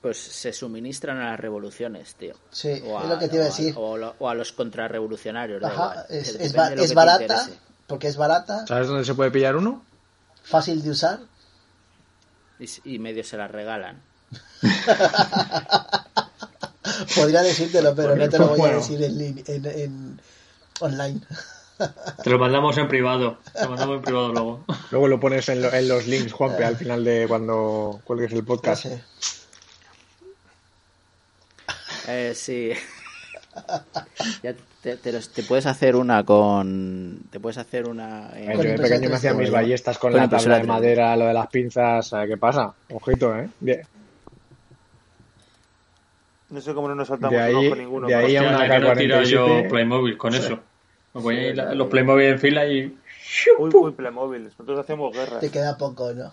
Pues 0.00 0.18
se 0.18 0.52
suministran 0.52 1.18
a 1.18 1.30
las 1.32 1.40
revoluciones, 1.40 2.14
tío. 2.14 2.34
Sí, 2.50 2.80
O 2.86 3.02
es 3.02 3.08
lo 3.08 3.18
que 3.18 3.28
te 3.28 3.36
iba 3.36 3.44
a 3.44 3.48
decir. 3.48 3.74
O, 3.76 4.28
a 4.28 4.34
los 4.34 4.52
contrarrevolucionarios. 4.52 5.62
Ajá, 5.62 6.06
es, 6.08 6.54
ba- 6.54 6.70
barata, 6.94 7.48
porque 7.86 8.08
es 8.08 8.16
barata, 8.16 8.66
¿Sabes 8.66 8.88
dónde 8.88 9.04
se 9.04 9.14
puede 9.14 9.30
pillar 9.30 9.56
uno? 9.56 9.84
fácil 10.42 10.82
de 10.82 10.90
usar. 10.90 11.20
Y, 12.58 12.94
y 12.94 12.98
medio 12.98 13.22
se 13.24 13.36
las 13.36 13.50
regalan. 13.50 14.00
Podría 17.16 17.42
decírtelo, 17.42 17.94
pero 17.94 18.16
no 18.16 18.28
te 18.28 18.38
lo 18.38 18.48
voy 18.48 18.70
a 18.70 18.74
decir 18.74 19.02
en, 19.02 19.42
en, 19.46 19.66
en- 19.66 20.20
online. 20.80 21.20
Te 22.22 22.28
lo 22.30 22.38
mandamos 22.38 22.76
en 22.78 22.88
privado. 22.88 23.38
Te 23.54 23.62
lo 23.64 23.70
mandamos 23.70 23.96
en 23.96 24.02
privado 24.02 24.32
luego. 24.32 24.64
Luego 24.90 25.08
lo 25.08 25.18
pones 25.20 25.48
en, 25.48 25.62
lo- 25.62 25.72
en 25.72 25.88
los 25.88 26.06
links, 26.06 26.32
Juanpe, 26.32 26.64
al 26.64 26.76
final 26.76 27.04
de 27.04 27.26
cuando 27.28 28.00
cuelgues 28.04 28.32
el 28.32 28.38
No 28.40 28.44
podcast. 28.44 28.82
sé. 28.82 29.02
Eh, 32.08 32.32
sí. 32.34 32.70
ya 34.42 34.54
te, 34.82 34.96
te 34.96 35.12
los- 35.12 35.28
te 35.30 35.42
puedes 35.42 35.66
hacer 35.66 35.96
una 35.96 36.24
con. 36.24 37.22
Te 37.30 37.40
puedes 37.40 37.58
hacer 37.58 37.88
una. 37.88 38.30
en- 38.34 38.50
Eh, 38.50 38.54
Con 38.54 38.64
Yo 38.64 38.70
de 38.72 38.78
pequeño 38.78 39.08
me 39.10 39.16
hacía 39.16 39.32
3D, 39.32 39.38
mis 39.38 39.50
ballestas 39.50 39.98
con, 39.98 40.12
Con 40.12 40.20
la 40.20 40.28
tabla 40.28 40.56
de 40.56 40.62
3D. 40.64 40.66
madera, 40.66 41.16
lo 41.16 41.26
de 41.26 41.34
las 41.34 41.46
pinzas. 41.48 42.08
¿sabes 42.08 42.28
¿Qué 42.28 42.36
pasa? 42.36 42.72
Ojito, 42.92 43.36
¿eh? 43.38 43.48
De, 43.60 43.86
No 46.50 46.60
sé 46.60 46.74
cómo 46.74 46.88
no 46.88 46.94
nos 46.94 47.08
saltamos 47.08 47.32
De 47.36 47.40
ahí- 47.40 47.54
ojo 47.66 47.76
ninguno. 47.76 48.06
de 48.08 48.14
ahí 48.14 48.36
a 48.36 48.42
una 48.42 48.66
ya 48.66 48.80
que 48.80 48.86
no 48.86 48.92
tiro 48.94 49.22
yo 49.22 49.46
K-47. 49.46 49.68
Playmobil 49.68 50.16
con 50.18 50.34
eso. 50.34 50.58
Me 51.14 51.20
ponía 51.22 51.54
la- 51.54 51.74
los 51.74 51.88
Playmobil 51.88 52.26
en 52.26 52.38
fila 52.38 52.66
y... 52.66 52.96
Uy, 53.58 53.70
uy, 53.72 53.92
Playmobil. 53.92 54.44
Nosotros 54.44 54.78
hacemos 54.78 55.12
guerra. 55.16 55.38
Te 55.40 55.50
queda 55.50 55.76
poco, 55.78 56.12
¿no? 56.12 56.32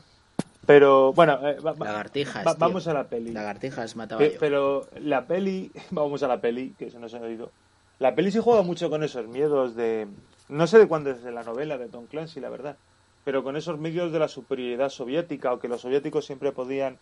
Pero 0.66 1.14
bueno, 1.14 1.40
eh, 1.48 1.58
va- 1.60 1.74
Lagartijas. 1.80 2.46
va- 2.46 2.52
tío. 2.56 2.60
vamos 2.60 2.88
a 2.88 2.94
la 2.94 3.06
peli. 3.06 3.32
Lagartijas 3.32 3.96
mataba 3.96 4.20
Pe- 4.20 4.32
yo. 4.34 4.40
Pero 4.40 4.88
la 5.00 5.26
peli, 5.26 5.72
vamos 5.92 6.24
a 6.24 6.28
la 6.28 6.42
peli, 6.42 6.74
que 6.78 6.90
se 6.92 7.00
nos 7.00 7.14
ha 7.14 7.20
oído. 7.20 7.52
La 8.00 8.14
peli 8.16 8.32
sí 8.32 8.40
juega 8.44 8.62
mucho 8.64 8.90
con 8.90 9.04
esos 9.04 9.28
miedos 9.28 9.76
de. 9.76 10.08
No 10.50 10.68
sé 10.68 10.78
de 10.80 10.88
cuándo 10.88 11.10
es 11.12 11.24
de 11.24 11.32
la 11.32 11.44
novela 11.44 11.78
de 11.78 11.88
Tom 11.88 12.06
Clancy, 12.08 12.40
la 12.40 12.50
verdad. 12.50 12.76
Pero 13.24 13.44
con 13.44 13.56
esos 13.58 13.78
miedos 13.80 14.12
de 14.12 14.20
la 14.20 14.28
superioridad 14.28 14.90
soviética 14.90 15.52
o 15.54 15.60
que 15.60 15.68
los 15.68 15.82
soviéticos 15.82 16.26
siempre 16.26 16.52
podían. 16.52 16.98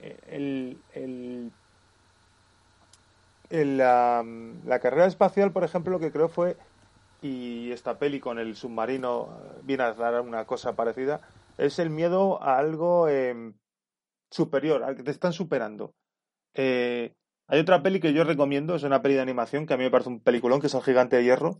eh, 0.00 0.16
El. 0.30 0.78
el 0.94 1.50
el, 3.50 3.78
la, 3.78 4.24
la 4.64 4.78
carrera 4.80 5.06
espacial, 5.06 5.52
por 5.52 5.64
ejemplo, 5.64 5.92
lo 5.92 6.00
que 6.00 6.12
creo 6.12 6.28
fue. 6.28 6.56
Y 7.20 7.72
esta 7.72 7.98
peli 7.98 8.20
con 8.20 8.38
el 8.38 8.54
submarino 8.56 9.28
eh, 9.42 9.60
viene 9.64 9.82
a 9.84 9.92
dar 9.94 10.20
una 10.20 10.44
cosa 10.46 10.76
parecida. 10.76 11.20
Es 11.56 11.78
el 11.78 11.90
miedo 11.90 12.42
a 12.42 12.58
algo. 12.58 13.08
em, 13.08 13.54
superior, 14.30 14.82
al 14.82 14.96
que 14.96 15.02
te 15.02 15.10
están 15.10 15.32
superando. 15.32 15.94
Eh, 16.54 17.14
hay 17.46 17.60
otra 17.60 17.82
peli 17.82 18.00
que 18.00 18.12
yo 18.12 18.24
recomiendo, 18.24 18.74
es 18.74 18.82
una 18.82 19.00
peli 19.00 19.14
de 19.14 19.22
animación 19.22 19.66
que 19.66 19.74
a 19.74 19.76
mí 19.76 19.84
me 19.84 19.90
parece 19.90 20.10
un 20.10 20.20
peliculón, 20.20 20.60
que 20.60 20.66
es 20.66 20.74
El 20.74 20.82
Gigante 20.82 21.16
de 21.16 21.24
Hierro, 21.24 21.56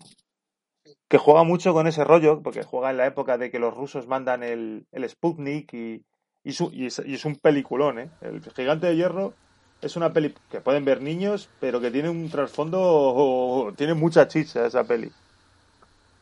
que 1.09 1.19
juega 1.19 1.45
mucho 1.45 1.73
con 1.73 1.87
ese 1.87 2.05
rollo, 2.05 2.43
porque 2.43 2.63
juega 2.63 2.91
en 2.91 2.99
la 2.99 3.07
época 3.07 3.39
de 3.39 3.51
que 3.51 3.59
los 3.59 3.75
rusos 3.75 4.07
mandan 4.07 4.43
el, 4.43 4.87
el 4.93 5.09
Sputnik 5.09 5.73
y 5.73 6.05
es, 6.45 6.61
y 7.05 7.15
es 7.15 7.25
un 7.25 7.37
peliculón. 7.37 7.99
¿eh? 7.99 8.11
El 8.21 8.43
Gigante 8.43 8.87
de 8.87 8.97
Hierro 8.97 9.33
es 9.81 9.97
una 9.97 10.13
peli 10.13 10.35
que 10.49 10.61
pueden 10.61 10.85
ver 10.85 11.03
niños, 11.03 11.49
pero 11.61 11.81
que 11.81 11.91
tiene 11.91 12.09
un 12.11 12.29
trasfondo, 12.31 13.73
tiene 13.77 13.95
mucha 13.95 14.27
chicha 14.29 14.67
esa 14.67 14.85
peli. 14.85 15.11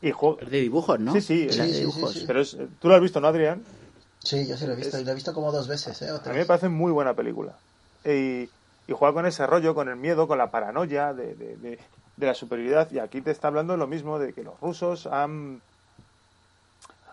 Y 0.01 0.09
Es 0.09 0.15
de 0.51 0.61
dibujos, 0.61 0.99
¿no? 0.99 1.13
Sí, 1.13 1.21
sí, 1.21 1.47
Es 1.49 1.57
sí, 1.57 1.57
de 1.57 1.65
sí, 1.65 1.73
sí, 1.73 1.79
dibujos. 1.79 2.13
sí. 2.13 2.23
pero 2.27 2.41
es- 2.41 2.57
tú 2.79 2.87
lo 2.87 2.95
has 2.95 3.01
visto, 3.01 3.19
¿no, 3.19 3.27
Adrián? 3.27 3.63
Sí, 4.23 4.45
yo 4.47 4.57
sí 4.57 4.65
lo 4.67 4.73
he 4.73 4.75
visto. 4.75 4.99
Y 4.99 5.05
lo 5.05 5.11
he 5.11 5.15
visto 5.15 5.33
como 5.33 5.51
dos 5.51 5.67
veces, 5.67 6.01
¿eh? 6.01 6.11
O 6.11 6.15
A 6.15 6.29
mí 6.29 6.35
me 6.35 6.45
parece 6.45 6.69
muy 6.69 6.91
buena 6.91 7.15
película. 7.15 7.59
Y, 8.03 8.43
y 8.87 8.93
juega 8.93 9.13
con 9.13 9.25
ese 9.25 9.47
rollo, 9.47 9.73
con 9.73 9.89
el 9.89 9.95
miedo, 9.95 10.27
con 10.27 10.37
la 10.37 10.51
paranoia 10.51 11.13
de, 11.13 11.35
de- 11.35 11.57
de- 11.57 11.79
de 12.15 12.25
la 12.25 12.33
superioridad. 12.33 12.91
Y 12.91 12.99
aquí 12.99 13.21
te 13.21 13.31
está 13.31 13.47
hablando 13.47 13.75
lo 13.77 13.87
mismo, 13.87 14.19
de 14.19 14.33
que 14.33 14.43
los 14.43 14.59
rusos 14.59 15.07
han, 15.07 15.61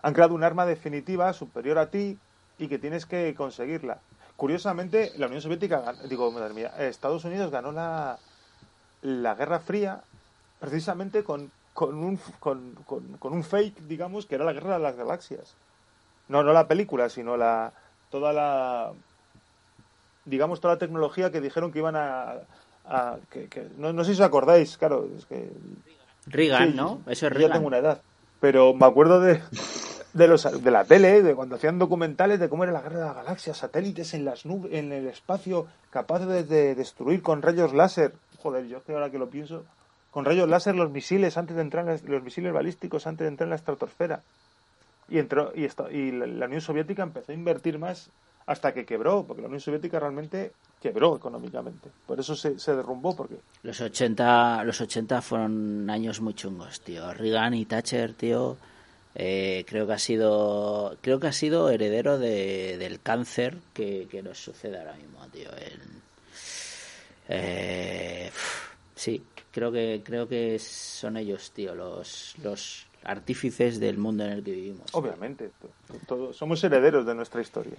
han 0.03 0.13
creado 0.13 0.35
un 0.35 0.43
arma 0.43 0.65
definitiva 0.65 1.33
superior 1.33 1.77
a 1.79 1.89
ti 1.89 2.21
y 2.57 2.67
que 2.69 2.79
tienes 2.79 3.05
que 3.05 3.33
conseguirla. 3.35 4.03
Curiosamente, 4.37 5.11
la 5.17 5.27
Unión 5.27 5.41
Soviética, 5.41 5.93
digo, 6.09 6.29
madre 6.31 6.53
mía, 6.53 6.73
Estados 6.77 7.23
Unidos 7.23 7.51
ganó 7.51 7.71
la, 7.71 8.17
la 9.01 9.35
Guerra 9.35 9.59
Fría 9.59 10.01
precisamente 10.59 11.23
con, 11.23 11.49
con, 11.73 11.95
un, 11.95 12.17
con, 12.39 12.73
con- 12.85 13.17
con 13.17 13.33
un 13.33 13.43
fake, 13.43 13.81
digamos, 13.87 14.25
que 14.25 14.35
era 14.35 14.43
la 14.45 14.53
Guerra 14.53 14.73
de 14.73 14.83
las 14.83 14.95
Galaxias. 14.95 15.55
No, 16.27 16.43
no 16.43 16.51
la 16.53 16.67
película, 16.67 17.07
sino 17.09 17.37
la 17.37 17.71
toda 18.09 18.33
la 18.33 18.91
digamos 20.25 20.59
toda 20.59 20.73
la 20.75 20.79
tecnología 20.79 21.31
que 21.31 21.39
dijeron 21.41 21.71
que 21.71 21.79
iban 21.79 21.95
a, 21.95 22.35
a- 22.85 23.17
que, 23.31 23.47
que- 23.47 23.69
no, 23.77 23.93
no 23.93 24.03
sé 24.03 24.15
si 24.15 24.21
os 24.21 24.27
acordáis, 24.27 24.77
claro, 24.77 25.07
es 25.17 25.25
que 25.25 25.49
Reagan, 26.27 26.71
sí, 26.71 26.75
¿no? 26.75 27.01
Eso 27.07 27.27
es 27.27 27.33
yo 27.33 27.37
Reagan. 27.37 27.57
tengo 27.57 27.67
una 27.67 27.77
edad, 27.77 28.01
pero 28.39 28.73
me 28.73 28.85
acuerdo 28.85 29.19
de 29.19 29.41
de 30.15 30.27
los 30.29 30.63
de 30.63 30.71
la 30.71 30.85
tele, 30.85 31.21
de 31.21 31.35
cuando 31.35 31.55
hacían 31.55 31.77
documentales 31.77 32.39
de 32.39 32.47
cómo 32.47 32.63
era 32.63 32.71
la 32.71 32.81
guerra 32.81 32.99
de 32.99 33.05
las 33.05 33.15
galaxias, 33.15 33.57
satélites 33.57 34.13
en 34.13 34.23
las 34.23 34.45
nubes, 34.45 34.71
en 34.73 34.93
el 34.93 35.07
espacio 35.07 35.67
capaces 35.89 36.27
de, 36.27 36.43
de 36.43 36.73
destruir 36.73 37.21
con 37.21 37.41
rayos 37.41 37.73
láser. 37.73 38.13
Joder, 38.37 38.65
yo 38.67 38.81
que 38.81 38.93
ahora 38.93 39.11
que 39.11 39.19
lo 39.19 39.29
pienso, 39.29 39.65
con 40.11 40.23
rayos 40.23 40.47
láser 40.47 40.73
los 40.75 40.89
misiles 40.89 41.37
antes 41.37 41.57
de 41.57 41.61
entrar 41.61 41.85
los 42.05 42.23
misiles 42.23 42.53
balísticos 42.53 43.07
antes 43.07 43.25
de 43.25 43.27
entrar 43.27 43.47
en 43.47 43.49
la 43.49 43.57
estratosfera. 43.57 44.21
Y 45.09 45.19
entró 45.19 45.51
y, 45.53 45.65
esto, 45.65 45.91
y 45.91 46.11
la, 46.11 46.25
la 46.25 46.45
Unión 46.45 46.61
Soviética 46.61 47.03
empezó 47.03 47.33
a 47.33 47.35
invertir 47.35 47.77
más 47.77 48.09
hasta 48.45 48.73
que 48.73 48.85
quebró, 48.85 49.25
porque 49.27 49.41
la 49.41 49.49
Unión 49.49 49.59
Soviética 49.59 49.99
realmente 49.99 50.53
quebró 50.81 51.17
económicamente. 51.17 51.89
Por 52.07 52.21
eso 52.21 52.35
se, 52.35 52.57
se 52.57 52.73
derrumbó, 52.73 53.15
porque... 53.17 53.35
Los 53.63 53.81
80, 53.81 54.63
los 54.63 54.79
80 54.79 55.21
fueron 55.21 55.89
años 55.89 56.21
muy 56.21 56.35
chungos, 56.35 56.79
tío. 56.79 57.13
Reagan 57.13 57.53
y 57.53 57.65
Thatcher, 57.65 58.13
tío, 58.13 58.55
eh, 59.15 59.65
creo 59.67 59.87
que 59.87 59.93
ha 59.93 59.99
sido 59.99 60.97
creo 61.01 61.19
que 61.19 61.27
ha 61.27 61.33
sido 61.33 61.69
heredero 61.69 62.19
de, 62.19 62.77
del 62.77 62.99
cáncer 62.99 63.57
que, 63.73 64.07
que 64.09 64.21
nos 64.21 64.37
sucede 64.37 64.77
ahora 64.77 64.93
mismo, 64.93 65.25
tío. 65.31 65.49
Eh, 67.27 68.29
sí, 68.95 69.23
creo 69.51 69.71
que 69.71 70.01
creo 70.03 70.27
que 70.27 70.59
son 70.59 71.17
ellos, 71.17 71.51
tío, 71.51 71.73
los 71.73 72.35
los 72.43 72.87
artífices 73.05 73.79
del 73.79 73.97
mundo 73.97 74.25
en 74.25 74.31
el 74.31 74.43
que 74.43 74.51
vivimos. 74.51 74.93
Obviamente, 74.93 75.51
todos 76.07 76.35
somos 76.35 76.63
herederos 76.63 77.05
de 77.05 77.15
nuestra 77.15 77.41
historia. 77.41 77.77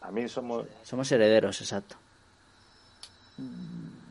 También 0.00 0.28
somos... 0.28 0.66
Somos 0.82 1.10
herederos, 1.10 1.60
exacto. 1.60 1.96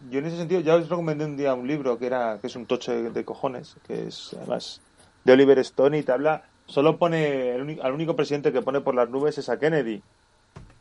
Yo 0.09 0.19
en 0.19 0.25
ese 0.25 0.37
sentido 0.37 0.61
ya 0.61 0.75
os 0.75 0.87
recomendé 0.87 1.25
un 1.25 1.35
día 1.35 1.53
un 1.53 1.67
libro 1.67 1.99
que 1.99 2.07
era 2.07 2.39
que 2.39 2.47
es 2.47 2.55
un 2.55 2.65
tocho 2.65 2.93
de, 2.93 3.25
cojones, 3.25 3.75
que 3.85 4.07
es 4.07 4.33
además 4.37 4.79
de 5.27 5.33
Oliver 5.33 5.59
Stone 5.59 5.97
y 5.99 6.03
te 6.03 6.13
habla, 6.13 6.45
solo 6.67 6.97
pone, 6.97 7.53
el 7.53 7.81
al 7.83 7.91
único 7.91 8.15
presidente 8.15 8.53
que 8.53 8.61
pone 8.61 8.79
por 8.79 8.95
las 8.95 9.09
nubes 9.09 9.37
es 9.37 9.49
a 9.49 9.59
Kennedy. 9.59 10.01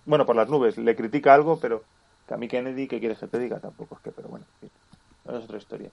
Bueno, 0.05 0.25
por 0.25 0.37
las 0.37 0.49
nubes, 0.49 0.79
le 0.79 0.95
critica 0.95 1.35
algo, 1.35 1.59
pero 1.59 1.83
que 2.29 2.35
a 2.35 2.37
mí 2.37 2.47
Kennedy, 2.47 2.87
¿qué 2.87 3.01
quieres 3.01 3.19
que 3.19 3.27
te 3.27 3.41
diga? 3.41 3.59
Tampoco 3.59 3.97
es 3.97 4.03
que, 4.03 4.13
pero 4.13 4.29
bueno, 4.29 4.47
es 4.63 5.35
otra 5.35 5.59
historia. 5.59 5.91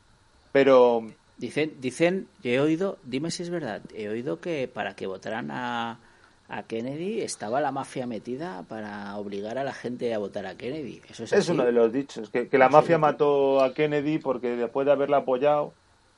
Pero... 0.51 1.01
Dicen, 1.35 1.73
dicen, 1.81 2.27
he 2.43 2.59
oído, 2.59 2.99
dime 3.03 3.31
si 3.31 3.41
es 3.41 3.49
verdad, 3.49 3.81
he 3.95 4.07
oído 4.07 4.39
que 4.39 4.69
para 4.71 4.95
que 4.95 5.07
votaran 5.07 5.49
a 5.49 5.97
a 6.49 6.61
Kennedy 6.61 7.21
estaba 7.21 7.59
la 7.59 7.71
mafia 7.71 8.05
metida 8.05 8.63
para 8.67 9.17
obligar 9.17 9.57
a 9.57 9.63
la 9.63 9.73
gente 9.73 10.13
a 10.13 10.19
votar 10.19 10.45
a 10.45 10.55
Kennedy. 10.55 11.01
Eso 11.09 11.23
es, 11.23 11.33
es 11.33 11.49
uno 11.49 11.65
de 11.65 11.71
los 11.71 11.91
dichos, 11.91 12.29
que, 12.29 12.47
la 12.51 12.69
mafia 12.69 12.99
mató 12.99 13.63
a 13.63 13.73
Kennedy 13.73 14.19
porque 14.19 14.55
después 14.55 14.85
de 14.85 14.91
haberla 14.91 15.17
apoyado, 15.17 15.73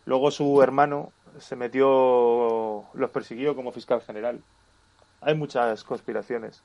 luego 0.05 0.31
su 0.31 0.61
hermano 0.61 1.13
se 1.39 1.55
metió, 1.55 2.85
los 2.93 3.09
persiguió 3.11 3.55
como 3.55 3.71
fiscal 3.71 4.01
general. 4.01 4.41
Hay 5.21 5.35
muchas 5.35 5.83
conspiraciones. 5.83 6.61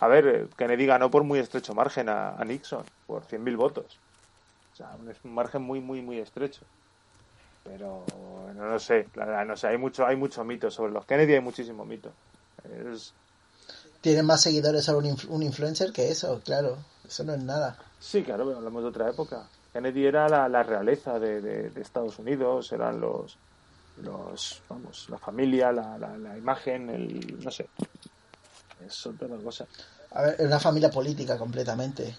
A 0.00 0.08
ver, 0.08 0.48
Kennedy 0.56 0.86
ganó 0.86 1.10
por 1.10 1.24
muy 1.24 1.38
estrecho 1.38 1.74
margen 1.74 2.08
a, 2.08 2.42
Nixon, 2.44 2.84
por 3.06 3.26
100.000 3.26 3.56
votos. 3.56 3.98
O 4.72 4.76
sea, 4.76 4.96
es 5.10 5.16
un 5.24 5.34
margen 5.34 5.62
muy, 5.62 5.80
muy, 5.80 6.02
muy 6.02 6.18
estrecho. 6.18 6.62
Pero 7.64 8.04
no, 8.54 8.66
lo 8.66 8.78
sé, 8.78 9.08
no 9.14 9.56
sé, 9.56 9.68
hay 9.68 9.78
mucho, 9.78 10.06
hay 10.06 10.16
mucho 10.16 10.44
mito 10.44 10.70
sobre 10.70 10.92
los 10.92 11.04
Kennedy, 11.04 11.34
hay 11.34 11.40
muchísimo 11.40 11.84
mito. 11.84 12.12
Tiene 14.00 14.22
más 14.22 14.42
seguidores 14.42 14.88
ahora 14.88 15.08
un, 15.28 15.42
influencer 15.42 15.92
que 15.92 16.10
eso, 16.10 16.40
claro. 16.44 16.76
Eso 17.06 17.24
no 17.24 17.34
es 17.34 17.42
nada. 17.42 17.78
Sí, 17.98 18.22
claro, 18.22 18.54
hablamos 18.54 18.82
de 18.82 18.88
otra 18.88 19.10
época. 19.10 19.48
Kennedy 19.72 20.06
era 20.06 20.28
la, 20.48 20.62
realeza 20.62 21.18
de, 21.18 21.72
Estados 21.76 22.18
Unidos, 22.18 22.70
eran 22.72 23.00
los, 23.00 23.36
los 24.02 24.62
vamos, 24.68 25.08
la 25.08 25.18
familia, 25.18 25.72
la, 25.72 25.98
la, 25.98 26.36
imagen, 26.36 26.90
el, 26.90 27.42
no 27.42 27.50
sé. 27.50 27.68
Es 28.86 29.06
otra 29.06 29.28
cosa. 29.42 29.66
A 30.12 30.22
ver, 30.22 30.36
una 30.40 30.60
familia 30.60 30.90
política 30.90 31.38
completamente. 31.38 32.14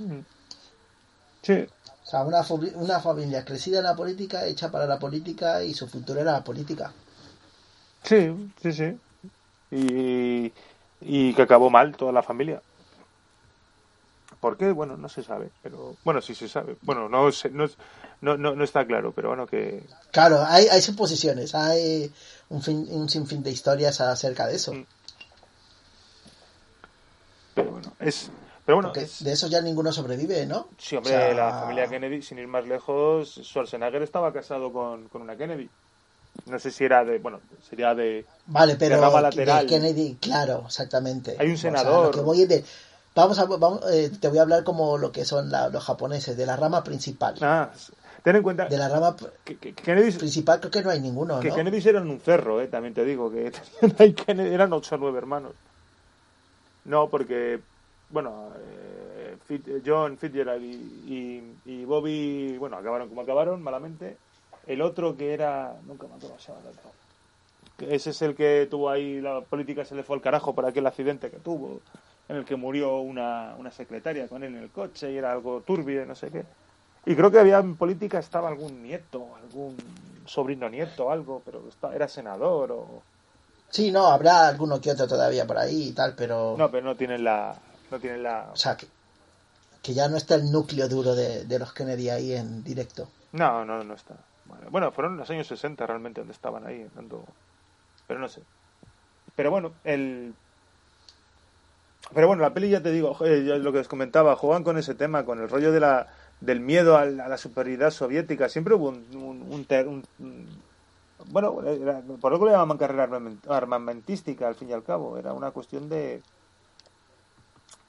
Sí. 1.41 1.67
O 2.03 2.09
sea, 2.09 2.23
una, 2.23 2.41
una 2.75 2.99
familia 2.99 3.43
crecida 3.43 3.79
en 3.79 3.85
la 3.85 3.95
política, 3.95 4.45
hecha 4.45 4.71
para 4.71 4.85
la 4.85 4.99
política 4.99 5.63
y 5.63 5.73
su 5.73 5.87
futuro 5.87 6.19
era 6.19 6.33
la 6.33 6.43
política. 6.43 6.91
Sí, 8.03 8.51
sí, 8.61 8.73
sí 8.73 8.97
y, 9.71 10.53
y 11.01 11.33
que 11.33 11.41
acabó 11.41 11.69
mal 11.69 11.95
toda 11.95 12.11
la 12.11 12.23
familia. 12.23 12.61
¿Por 14.39 14.57
qué? 14.57 14.71
Bueno, 14.71 14.97
no 14.97 15.09
se 15.09 15.23
sabe, 15.23 15.49
pero 15.63 15.95
bueno, 16.03 16.21
sí 16.21 16.35
se 16.35 16.47
sabe. 16.47 16.77
Bueno, 16.83 17.09
no, 17.09 17.29
no, 17.51 18.37
no, 18.37 18.55
no, 18.55 18.63
está 18.63 18.85
claro, 18.85 19.11
pero 19.11 19.29
bueno, 19.29 19.47
que... 19.47 19.83
Claro, 20.11 20.43
hay, 20.45 20.67
hay 20.67 20.81
suposiciones, 20.81 21.55
hay 21.55 22.11
un, 22.49 22.61
fin, 22.61 22.87
un 22.91 23.09
sinfín 23.09 23.41
de 23.41 23.51
historias 23.51 23.99
acerca 23.99 24.45
de 24.45 24.55
eso. 24.55 24.73
Mm. 24.73 24.85
Pero 27.55 27.71
bueno, 27.71 27.93
es... 27.99 28.29
Pero 28.65 28.81
bueno, 28.81 28.91
de 28.91 29.31
eso 29.31 29.47
ya 29.47 29.61
ninguno 29.61 29.93
sobrevive, 29.93 30.45
¿no? 30.45 30.67
Sí, 30.77 30.97
hombre, 30.97 31.33
la 31.33 31.61
familia 31.61 31.87
Kennedy, 31.87 32.21
sin 32.21 32.37
ir 32.37 32.47
más 32.47 32.67
lejos, 32.67 33.39
Schwarzenegger 33.41 34.01
estaba 34.01 34.33
casado 34.33 34.73
con, 34.73 35.07
con 35.07 35.21
una 35.21 35.37
Kennedy. 35.37 35.69
No 36.45 36.59
sé 36.59 36.71
si 36.71 36.83
era 36.83 37.03
de, 37.03 37.17
bueno, 37.19 37.39
sería 37.67 37.95
de. 37.95 38.25
Vale, 38.45 38.75
pero 38.75 39.21
lateral. 39.21 39.65
Kennedy, 39.65 40.17
claro, 40.19 40.63
exactamente. 40.67 41.37
Hay 41.39 41.49
un 41.49 41.57
senador. 41.57 42.13
que 42.13 42.19
voy 42.19 42.45
de, 42.45 42.63
vamos 43.21 43.39
a, 43.39 43.45
vamos, 43.45 43.81
eh, 43.91 44.11
te 44.19 44.27
voy 44.29 44.37
a 44.37 44.43
hablar 44.43 44.63
como 44.63 44.97
lo 44.97 45.11
que 45.11 45.25
son 45.25 45.49
los 45.49 45.83
japoneses, 45.83 46.37
de 46.37 46.45
la 46.45 46.55
rama 46.55 46.83
principal. 46.83 47.35
Ah, 47.41 47.69
ten 48.23 48.35
en 48.35 48.43
cuenta. 48.43 48.65
De 48.65 48.77
la 48.77 48.89
rama 48.89 49.15
que, 49.43 49.57
Kennedy, 49.57 50.11
principal 50.11 50.59
creo 50.59 50.71
que 50.71 50.83
no 50.83 50.89
hay 50.89 50.99
ninguno. 50.99 51.39
Que 51.39 51.49
¿no? 51.49 51.55
Kennedy 51.55 51.87
eran 51.87 52.09
un 52.09 52.19
cerro, 52.19 52.61
eh, 52.61 52.67
también 52.67 52.93
te 52.93 53.03
digo, 53.03 53.31
que 53.31 53.51
eran 54.27 54.71
ocho 54.73 54.95
o 54.95 54.97
nueve 54.97 55.17
hermanos. 55.17 55.53
No, 56.85 57.09
porque, 57.09 57.59
bueno, 58.09 58.51
eh, 59.49 59.81
John 59.85 60.17
Fitzgerald 60.17 60.63
y, 60.63 61.43
y 61.65 61.85
Bobby, 61.85 62.57
bueno, 62.57 62.77
acabaron 62.77 63.09
como 63.09 63.21
acabaron, 63.21 63.61
malamente 63.61 64.17
el 64.67 64.81
otro 64.81 65.17
que 65.17 65.33
era. 65.33 65.75
Nunca 65.85 66.07
me 66.07 66.15
acuerdo 66.15 66.35
Ese 67.79 68.09
es 68.11 68.21
el 68.21 68.35
que 68.35 68.67
tuvo 68.69 68.89
ahí. 68.89 69.21
La 69.21 69.41
política 69.41 69.85
se 69.85 69.95
le 69.95 70.03
fue 70.03 70.17
al 70.17 70.21
carajo 70.21 70.53
por 70.53 70.65
aquel 70.65 70.85
accidente 70.85 71.31
que 71.31 71.37
tuvo. 71.37 71.81
En 72.29 72.35
el 72.35 72.45
que 72.45 72.55
murió 72.55 72.99
una, 72.99 73.55
una 73.57 73.71
secretaria 73.71 74.27
con 74.27 74.43
él 74.43 74.55
en 74.55 74.63
el 74.63 74.69
coche 74.69 75.11
y 75.11 75.17
era 75.17 75.31
algo 75.31 75.61
turbio, 75.61 76.05
no 76.05 76.15
sé 76.15 76.29
qué. 76.29 76.43
Y 77.05 77.15
creo 77.15 77.31
que 77.31 77.39
había 77.39 77.59
en 77.59 77.75
política 77.75 78.19
estaba 78.19 78.49
algún 78.49 78.83
nieto, 78.83 79.29
algún 79.41 79.77
sobrino 80.25 80.69
nieto, 80.69 81.09
algo, 81.09 81.41
pero 81.45 81.63
era 81.93 82.07
senador 82.07 82.71
o. 82.71 83.01
Sí, 83.69 83.91
no, 83.91 84.07
habrá 84.07 84.47
alguno 84.47 84.79
que 84.81 84.91
otro 84.91 85.07
todavía 85.07 85.47
por 85.47 85.57
ahí 85.57 85.89
y 85.89 85.93
tal, 85.93 86.15
pero. 86.15 86.55
No, 86.57 86.69
pero 86.69 86.85
no 86.85 86.95
tienen 86.95 87.23
la. 87.23 87.55
No 87.89 87.99
tienen 87.99 88.23
la. 88.23 88.49
O 88.51 88.55
sea, 88.57 88.75
que, 88.75 88.87
que 89.81 89.93
ya 89.93 90.09
no 90.09 90.17
está 90.17 90.35
el 90.35 90.51
núcleo 90.51 90.89
duro 90.89 91.15
de, 91.15 91.45
de 91.45 91.59
los 91.59 91.73
Kennedy 91.73 92.09
ahí 92.09 92.33
en 92.33 92.63
directo. 92.63 93.07
No, 93.31 93.63
no, 93.63 93.83
no 93.83 93.93
está. 93.93 94.15
Bueno, 94.69 94.91
fueron 94.91 95.17
los 95.17 95.29
años 95.29 95.47
60 95.47 95.85
realmente 95.85 96.21
donde 96.21 96.33
estaban 96.33 96.65
ahí, 96.65 96.87
dando... 96.95 97.23
pero 98.07 98.19
no 98.19 98.27
sé. 98.27 98.41
Pero 99.35 99.51
bueno, 99.51 99.73
el... 99.83 100.33
Pero 102.13 102.27
bueno, 102.27 102.41
la 102.41 102.53
peli 102.53 102.69
ya 102.69 102.81
te 102.81 102.91
digo, 102.91 103.17
lo 103.19 103.71
que 103.71 103.79
os 103.79 103.87
comentaba, 103.87 104.35
juegan 104.35 104.63
con 104.63 104.77
ese 104.77 104.95
tema, 104.95 105.25
con 105.25 105.39
el 105.39 105.49
rollo 105.49 105.71
de 105.71 105.79
la, 105.79 106.07
del 106.39 106.59
miedo 106.59 106.97
a 106.97 107.05
la, 107.05 107.37
superioridad 107.37 107.91
soviética. 107.91 108.49
Siempre 108.49 108.73
hubo 108.73 108.89
un... 108.89 109.05
un, 109.11 110.43
bueno, 111.29 111.53
por 112.21 112.31
lo 112.31 112.39
que 112.39 112.45
le 112.45 112.51
llamaban 112.51 112.77
carrera 112.77 113.09
armamentística, 113.49 114.47
al 114.47 114.55
fin 114.55 114.69
y 114.69 114.73
al 114.73 114.83
cabo. 114.83 115.17
Era 115.17 115.33
una 115.33 115.51
cuestión 115.51 115.89
de... 115.89 116.21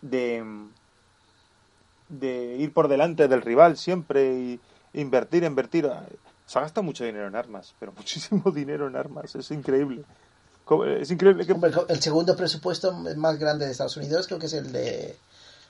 de 0.02 0.42
de 2.08 2.56
ir 2.58 2.72
por 2.72 2.88
delante 2.88 3.28
del 3.28 3.42
rival 3.42 3.76
siempre 3.76 4.32
y 4.34 4.60
invertir, 4.94 5.44
invertir. 5.44 5.90
Se 6.46 6.60
gasta 6.60 6.82
mucho 6.82 7.04
dinero 7.04 7.26
en 7.26 7.36
armas, 7.36 7.74
pero 7.78 7.92
muchísimo 7.96 8.50
dinero 8.50 8.86
en 8.88 8.96
armas, 8.96 9.34
es 9.34 9.50
increíble. 9.50 10.04
Es 10.98 11.10
increíble 11.10 11.46
que... 11.46 11.54
El 11.88 12.00
segundo 12.00 12.36
presupuesto 12.36 12.92
más 12.92 13.38
grande 13.38 13.64
de 13.64 13.72
Estados 13.72 13.96
Unidos 13.96 14.26
creo 14.26 14.38
que 14.38 14.46
es 14.46 14.52
el 14.52 14.70
de, 14.72 15.16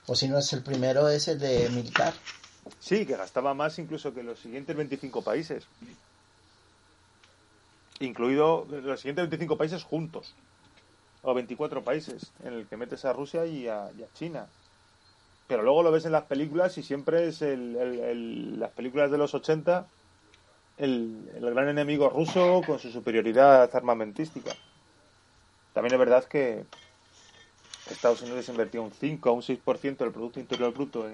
o 0.07 0.15
si 0.15 0.27
no 0.29 0.39
es 0.39 0.53
el 0.53 0.63
primero, 0.63 1.09
es 1.09 1.29
el 1.29 1.39
de 1.39 1.69
militar. 1.71 2.15
Sí, 2.81 3.07
que 3.07 3.17
gastaba 3.17 3.55
más 3.55 3.79
incluso 3.79 4.13
que 4.13 4.23
los 4.23 4.41
siguientes 4.41 4.75
25 4.77 5.23
países. 5.23 5.67
Incluido 8.01 8.67
los 8.71 9.01
siguientes 9.01 9.25
25 9.29 9.57
países 9.57 9.85
juntos. 9.85 10.35
O 11.23 11.35
24 11.35 11.83
países, 11.83 12.33
en 12.45 12.55
el 12.55 12.67
que 12.67 12.77
metes 12.77 13.05
a 13.05 13.13
Rusia 13.13 13.45
y 13.47 13.69
a, 13.69 13.91
China. 14.15 14.47
Pero 15.47 15.63
luego 15.63 15.83
lo 15.83 15.91
ves 15.93 16.05
en 16.07 16.13
las 16.13 16.25
películas 16.25 16.79
y 16.79 16.83
siempre 16.83 17.29
es 17.29 17.43
el, 17.43 18.59
las 18.59 18.71
películas 18.71 19.11
de 19.11 19.19
los 19.19 19.35
80 19.35 19.87
el, 20.79 21.29
gran 21.41 21.69
enemigo 21.69 22.09
ruso 22.09 22.63
con 22.67 22.79
su 22.79 22.91
superioridad 22.91 23.75
armamentística. 23.75 24.53
También 25.79 25.95
es 25.95 25.99
verdad 26.01 26.25
que 26.25 26.65
Estados 27.89 28.21
Unidos 28.23 28.49
invertía 28.49 28.81
un 28.81 28.91
5 28.91 29.29
a 29.29 29.33
un 29.33 29.43
6% 29.43 29.97
del 29.99 30.11
Producto 30.11 30.41
Interior 30.41 30.75
Bruto 30.75 31.09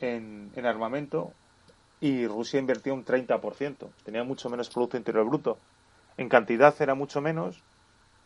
en, 0.00 0.52
en, 0.54 0.66
armamento 0.66 1.32
y 2.00 2.28
Rusia 2.28 2.60
invertía 2.60 2.94
un 2.94 3.04
30%. 3.04 3.88
Tenía 4.04 4.22
mucho 4.22 4.48
menos 4.48 4.68
Producto 4.68 4.96
Interior 4.96 5.26
Bruto. 5.26 5.58
En 6.16 6.28
cantidad 6.28 6.72
era 6.80 6.94
mucho 6.94 7.20
menos, 7.20 7.58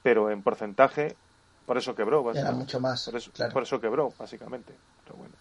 pero 0.02 0.30
en 0.30 0.42
porcentaje, 0.42 1.16
por 1.64 1.78
eso 1.78 1.94
quebró. 1.94 2.30
Era 2.34 2.52
mucho 2.52 2.78
más. 2.78 3.06
Por 3.06 3.16
eso, 3.16 3.30
por 3.50 3.62
eso 3.62 3.80
quebró, 3.80 4.12
básicamente. 4.18 4.74
Pero 5.04 5.16
bueno. 5.16 5.34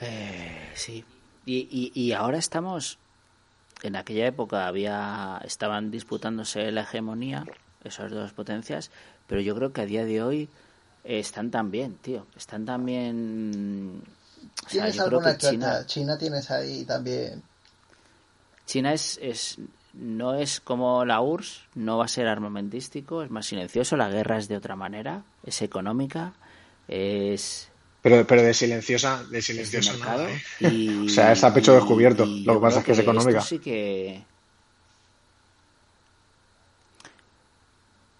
Eh, 0.00 0.72
sí, 0.74 1.04
y, 1.44 1.92
y, 1.94 2.12
ahora 2.12 2.38
estamos, 2.38 2.98
en 3.82 3.96
aquella 3.96 4.26
época 4.26 4.66
había 4.66 5.40
estaban 5.44 5.90
disputándose 5.90 6.70
la 6.72 6.82
hegemonía 6.82 7.44
esas 7.84 8.10
dos 8.10 8.32
potencias, 8.32 8.90
pero 9.26 9.40
yo 9.40 9.54
creo 9.54 9.72
que 9.72 9.82
a 9.82 9.86
día 9.86 10.04
de 10.04 10.22
hoy 10.22 10.48
están 11.04 11.50
también, 11.50 11.96
tío. 11.96 12.26
Están 12.36 12.64
también. 12.64 14.02
¿Tienes 14.68 14.98
alguna 14.98 15.36
China... 15.36 15.86
China 15.86 16.18
tienes 16.18 16.50
ahí 16.50 16.84
también. 16.84 17.42
China 18.66 18.92
es, 18.92 19.18
es 19.22 19.58
no 19.94 20.34
es 20.34 20.60
como 20.60 21.04
la 21.04 21.20
URSS, 21.20 21.62
no 21.74 21.98
va 21.98 22.04
a 22.04 22.08
ser 22.08 22.26
armamentístico, 22.26 23.22
es 23.22 23.30
más 23.30 23.46
silencioso, 23.46 23.96
la 23.96 24.08
guerra 24.08 24.38
es 24.38 24.48
de 24.48 24.56
otra 24.56 24.76
manera, 24.76 25.22
es 25.44 25.62
económica, 25.62 26.34
es 26.88 27.70
pero, 28.06 28.24
pero 28.24 28.42
de 28.42 28.54
silenciosa, 28.54 29.24
de 29.28 29.42
silenciosa 29.42 29.94
¿eh? 30.60 31.04
o 31.06 31.08
sea, 31.08 31.32
es 31.32 31.42
a 31.42 31.52
pecho 31.52 31.74
descubierto. 31.74 32.24
Lo 32.24 32.54
que 32.54 32.60
pasa 32.60 32.78
es 32.78 32.84
que 32.84 32.92
es 32.92 32.98
económica. 33.00 33.40
sí 33.40 33.58
que... 33.58 34.22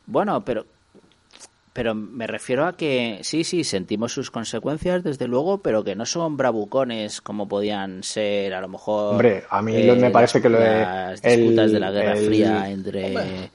Bueno, 0.07 0.45
pero 0.45 0.67
pero 1.73 1.95
me 1.95 2.27
refiero 2.27 2.67
a 2.67 2.77
que 2.77 3.21
sí, 3.23 3.45
sí, 3.45 3.63
sentimos 3.63 4.11
sus 4.11 4.33
consecuencias, 4.33 5.05
desde 5.05 5.29
luego, 5.29 5.59
pero 5.59 5.85
que 5.85 5.95
no 5.95 6.05
son 6.05 6.37
bravucones 6.37 7.21
como 7.21 7.47
podían 7.47 8.03
ser 8.03 8.55
a 8.55 8.61
lo 8.61 8.67
mejor. 8.67 9.13
Hombre, 9.13 9.45
a 9.49 9.63
mí 9.63 9.73
me 9.73 10.11
parece 10.11 10.43
que 10.43 10.49
lo 10.49 10.59
de. 10.59 10.81
Las 10.81 11.23
disputas 11.23 11.71
de 11.71 11.79
la 11.79 11.93
Guerra 11.93 12.17
Fría 12.17 12.71
entre. 12.71 13.51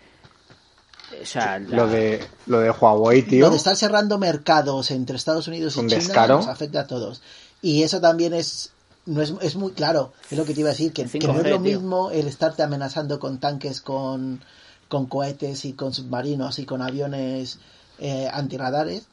O 1.22 1.26
sea, 1.26 1.60
lo 1.60 1.88
de 1.88 2.24
lo 2.48 2.60
de 2.60 2.72
Huawei, 2.72 3.24
tío. 3.24 3.46
Lo 3.46 3.52
de 3.52 3.58
estar 3.58 3.76
cerrando 3.76 4.18
mercados 4.18 4.92
entre 4.92 5.16
Estados 5.16 5.48
Unidos 5.48 5.78
y 5.78 5.88
China 5.88 6.28
nos 6.28 6.48
afecta 6.48 6.82
a 6.82 6.88
todos. 6.88 7.22
Y 7.62 7.84
eso 7.84 8.02
también 8.02 8.34
es 8.34 8.72
no 9.06 9.22
es, 9.22 9.34
es 9.42 9.56
muy 9.56 9.72
claro, 9.72 10.14
es 10.30 10.38
lo 10.38 10.46
que 10.46 10.54
te 10.54 10.62
iba 10.62 10.70
a 10.70 10.74
decir, 10.74 10.94
que, 10.94 11.04
no 11.04 11.40
es 11.40 11.50
lo 11.50 11.60
mismo 11.60 12.12
el 12.12 12.28
estarte 12.28 12.64
amenazando 12.64 13.20
con 13.20 13.40
tanques, 13.40 13.82
con, 13.82 14.42
con 14.88 15.08
cohetes 15.08 15.66
y 15.66 15.74
con 15.74 15.94
submarinos 15.94 16.60
y 16.60 16.66
con 16.66 16.82
aviones 16.82 17.60
eh, 18.00 18.30
antirradares, 18.32 19.04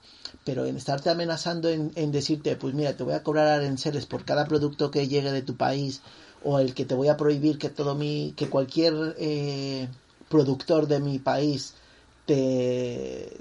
pero 0.44 0.66
en 0.66 0.76
estarte 0.76 1.10
amenazando 1.10 1.68
en, 1.68 2.12
decirte, 2.12 2.56
pues 2.56 2.74
mira, 2.74 2.96
te 2.96 3.04
voy 3.04 3.14
a 3.14 3.22
cobrar 3.22 3.48
aranceles 3.48 4.06
por 4.06 4.24
cada 4.24 4.46
producto 4.46 4.90
que 4.90 5.08
llegue 5.08 5.32
de 5.32 5.42
tu 5.42 5.56
país, 5.56 6.02
o 6.44 6.58
el 6.58 6.74
que 6.74 6.84
te 6.84 6.94
voy 6.94 7.08
a 7.08 7.16
prohibir 7.16 7.58
que 7.58 7.68
todo 7.68 7.94
mi, 7.94 8.34
que 8.36 8.48
cualquier 8.48 9.16
eh, 9.18 9.88
productor 10.28 10.86
de 10.86 11.00
mi 11.00 11.18
país 11.18 11.74
te, 12.28 13.40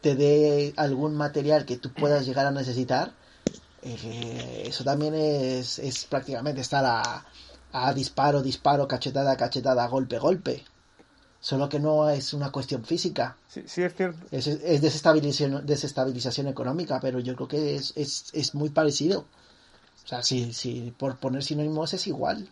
te 0.00 0.14
dé 0.14 0.72
algún 0.76 1.16
material 1.16 1.66
que 1.66 1.76
tú 1.76 1.92
puedas 1.92 2.24
llegar 2.24 2.46
a 2.46 2.52
necesitar, 2.52 3.12
eh, 3.82 4.62
eso 4.66 4.84
también 4.84 5.12
es, 5.14 5.80
es 5.80 6.04
prácticamente 6.04 6.60
estar 6.60 6.84
a, 6.84 7.26
a 7.72 7.92
disparo, 7.92 8.40
disparo, 8.40 8.86
cachetada, 8.86 9.36
cachetada, 9.36 9.88
golpe, 9.88 10.18
golpe. 10.18 10.64
Solo 11.40 11.68
que 11.68 11.80
no 11.80 12.08
es 12.08 12.32
una 12.32 12.52
cuestión 12.52 12.84
física. 12.84 13.36
Sí, 13.48 13.64
sí 13.66 13.82
es 13.82 13.96
cierto. 13.96 14.24
Es, 14.30 14.46
es 14.46 14.80
desestabilización, 14.80 15.66
desestabilización 15.66 16.46
económica, 16.46 17.00
pero 17.00 17.18
yo 17.18 17.34
creo 17.34 17.48
que 17.48 17.74
es, 17.74 17.92
es, 17.96 18.26
es 18.32 18.54
muy 18.54 18.70
parecido. 18.70 19.26
O 20.04 20.08
sea, 20.08 20.22
si, 20.22 20.52
si 20.52 20.94
por 20.96 21.16
poner 21.18 21.42
sinónimos 21.42 21.92
es 21.94 22.06
igual. 22.06 22.48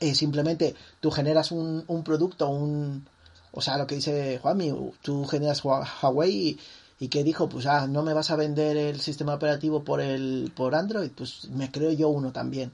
Eh, 0.00 0.14
simplemente 0.14 0.74
tú 1.00 1.10
generas 1.10 1.52
un, 1.52 1.84
un 1.86 2.02
producto, 2.02 2.48
un... 2.48 3.06
O 3.52 3.60
sea, 3.60 3.78
lo 3.78 3.86
que 3.86 3.96
dice 3.96 4.38
Juanmi, 4.42 4.72
tú 5.02 5.24
generas 5.26 5.62
Huawei 5.64 6.58
y, 7.00 7.08
que 7.08 7.24
dijo, 7.24 7.48
pues 7.48 7.66
ah, 7.66 7.86
no 7.86 8.02
me 8.02 8.12
vas 8.12 8.30
a 8.30 8.36
vender 8.36 8.76
el 8.76 9.00
sistema 9.00 9.34
operativo 9.34 9.84
por 9.84 10.00
el 10.00 10.52
por 10.54 10.74
Android, 10.74 11.10
pues 11.14 11.48
me 11.50 11.70
creo 11.70 11.92
yo 11.92 12.08
uno 12.08 12.32
también. 12.32 12.72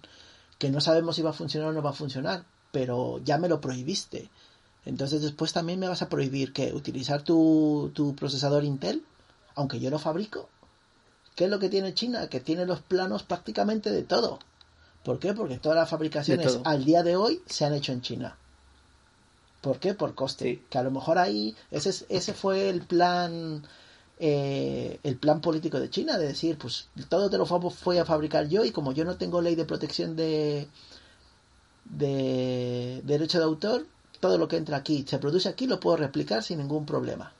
Que 0.58 0.70
no 0.70 0.80
sabemos 0.80 1.16
si 1.16 1.22
va 1.22 1.30
a 1.30 1.34
funcionar 1.34 1.70
o 1.70 1.72
no 1.72 1.82
va 1.82 1.90
a 1.90 1.94
funcionar, 1.94 2.44
pero 2.72 3.20
ya 3.24 3.38
me 3.38 3.48
lo 3.48 3.60
prohibiste. 3.60 4.30
Entonces 4.84 5.22
después 5.22 5.52
también 5.52 5.78
me 5.78 5.88
vas 5.88 6.02
a 6.02 6.08
prohibir 6.08 6.52
que 6.52 6.72
utilizar 6.72 7.22
tu, 7.22 7.90
tu 7.94 8.14
procesador 8.14 8.64
Intel, 8.64 9.04
aunque 9.54 9.80
yo 9.80 9.90
lo 9.90 9.98
fabrico. 9.98 10.48
¿Qué 11.34 11.44
es 11.44 11.50
lo 11.50 11.58
que 11.58 11.68
tiene 11.68 11.94
China? 11.94 12.28
Que 12.28 12.40
tiene 12.40 12.66
los 12.66 12.80
planos 12.80 13.22
prácticamente 13.22 13.90
de 13.90 14.02
todo. 14.02 14.38
¿Por 15.02 15.18
qué? 15.18 15.34
Porque 15.34 15.58
todas 15.58 15.76
las 15.76 15.88
fabricaciones 15.88 16.60
al 16.64 16.84
día 16.84 17.02
de 17.02 17.16
hoy 17.16 17.42
se 17.46 17.64
han 17.64 17.74
hecho 17.74 17.92
en 17.92 18.00
China. 18.00 18.38
¿Por 19.64 19.78
qué? 19.78 19.94
Por 19.94 20.14
coste. 20.14 20.62
Que 20.68 20.76
a 20.76 20.82
lo 20.82 20.90
mejor 20.90 21.16
ahí 21.16 21.56
ese, 21.70 22.04
ese 22.10 22.34
fue 22.34 22.68
el 22.68 22.82
plan 22.82 23.62
eh, 24.18 25.00
el 25.02 25.16
plan 25.16 25.40
político 25.40 25.80
de 25.80 25.88
China 25.88 26.18
de 26.18 26.28
decir 26.28 26.58
pues 26.58 26.88
todo 27.08 27.30
te 27.30 27.38
lo 27.38 27.46
fue 27.46 27.98
a 27.98 28.04
fabricar 28.04 28.46
yo 28.48 28.64
y 28.64 28.70
como 28.70 28.92
yo 28.92 29.04
no 29.04 29.16
tengo 29.16 29.40
ley 29.40 29.54
de 29.54 29.64
protección 29.64 30.16
de 30.16 30.68
de 31.86 33.00
derecho 33.04 33.38
de 33.38 33.44
autor 33.44 33.86
todo 34.20 34.36
lo 34.38 34.48
que 34.48 34.56
entra 34.56 34.76
aquí, 34.76 35.04
se 35.08 35.18
produce 35.18 35.48
aquí, 35.48 35.66
lo 35.66 35.80
puedo 35.80 35.96
replicar 35.96 36.42
sin 36.42 36.58
ningún 36.58 36.86
problema. 36.86 37.32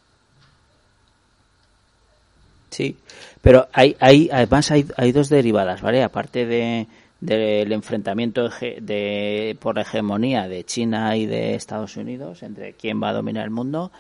Sí, 2.71 2.97
pero 3.41 3.69
hay, 3.73 3.97
hay 4.01 4.29
además 4.33 4.71
hay, 4.71 4.87
hay 4.97 5.13
dos 5.13 5.29
derivadas, 5.29 5.81
¿vale? 5.81 6.03
Aparte 6.03 6.45
de 6.45 6.89
del 7.25 7.73
enfrentamiento 7.73 8.51
de, 8.51 9.57
por 9.59 9.79
hegemonía 9.79 10.47
de 10.47 10.63
China 10.65 11.17
y 11.17 11.25
de 11.25 11.55
Estados 11.55 11.97
Unidos 11.97 12.43
entre 12.43 12.75
quién 12.75 13.03
va 13.03 13.09
a 13.09 13.15
dominar 13.15 13.45
el 13.45 13.51
mundo, 13.51 13.91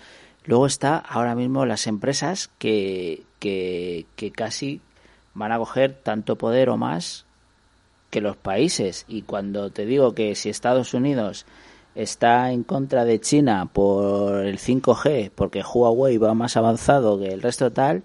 luego 0.44 0.66
está 0.66 0.98
ahora 0.98 1.34
mismo 1.34 1.64
las 1.64 1.86
empresas 1.86 2.50
que, 2.58 3.22
que, 3.40 4.32
casi 4.34 4.82
van 5.32 5.52
a 5.52 5.58
coger 5.58 5.94
tanto 5.94 6.36
poder 6.36 6.68
o 6.68 6.76
más 6.76 7.24
que 8.10 8.20
los 8.20 8.36
países. 8.36 9.06
Y 9.08 9.22
cuando 9.22 9.70
te 9.70 9.86
digo 9.86 10.14
que 10.14 10.34
si 10.34 10.50
Estados 10.50 10.92
Unidos 10.92 11.46
está 11.94 12.52
en 12.52 12.62
contra 12.62 13.06
de 13.06 13.20
China 13.20 13.70
por 13.72 14.44
el 14.44 14.58
5G, 14.58 15.30
porque 15.34 15.62
Huawei 15.62 16.18
va 16.18 16.34
más 16.34 16.58
avanzado 16.58 17.18
que 17.18 17.28
el 17.28 17.40
resto 17.40 17.72
tal, 17.72 18.02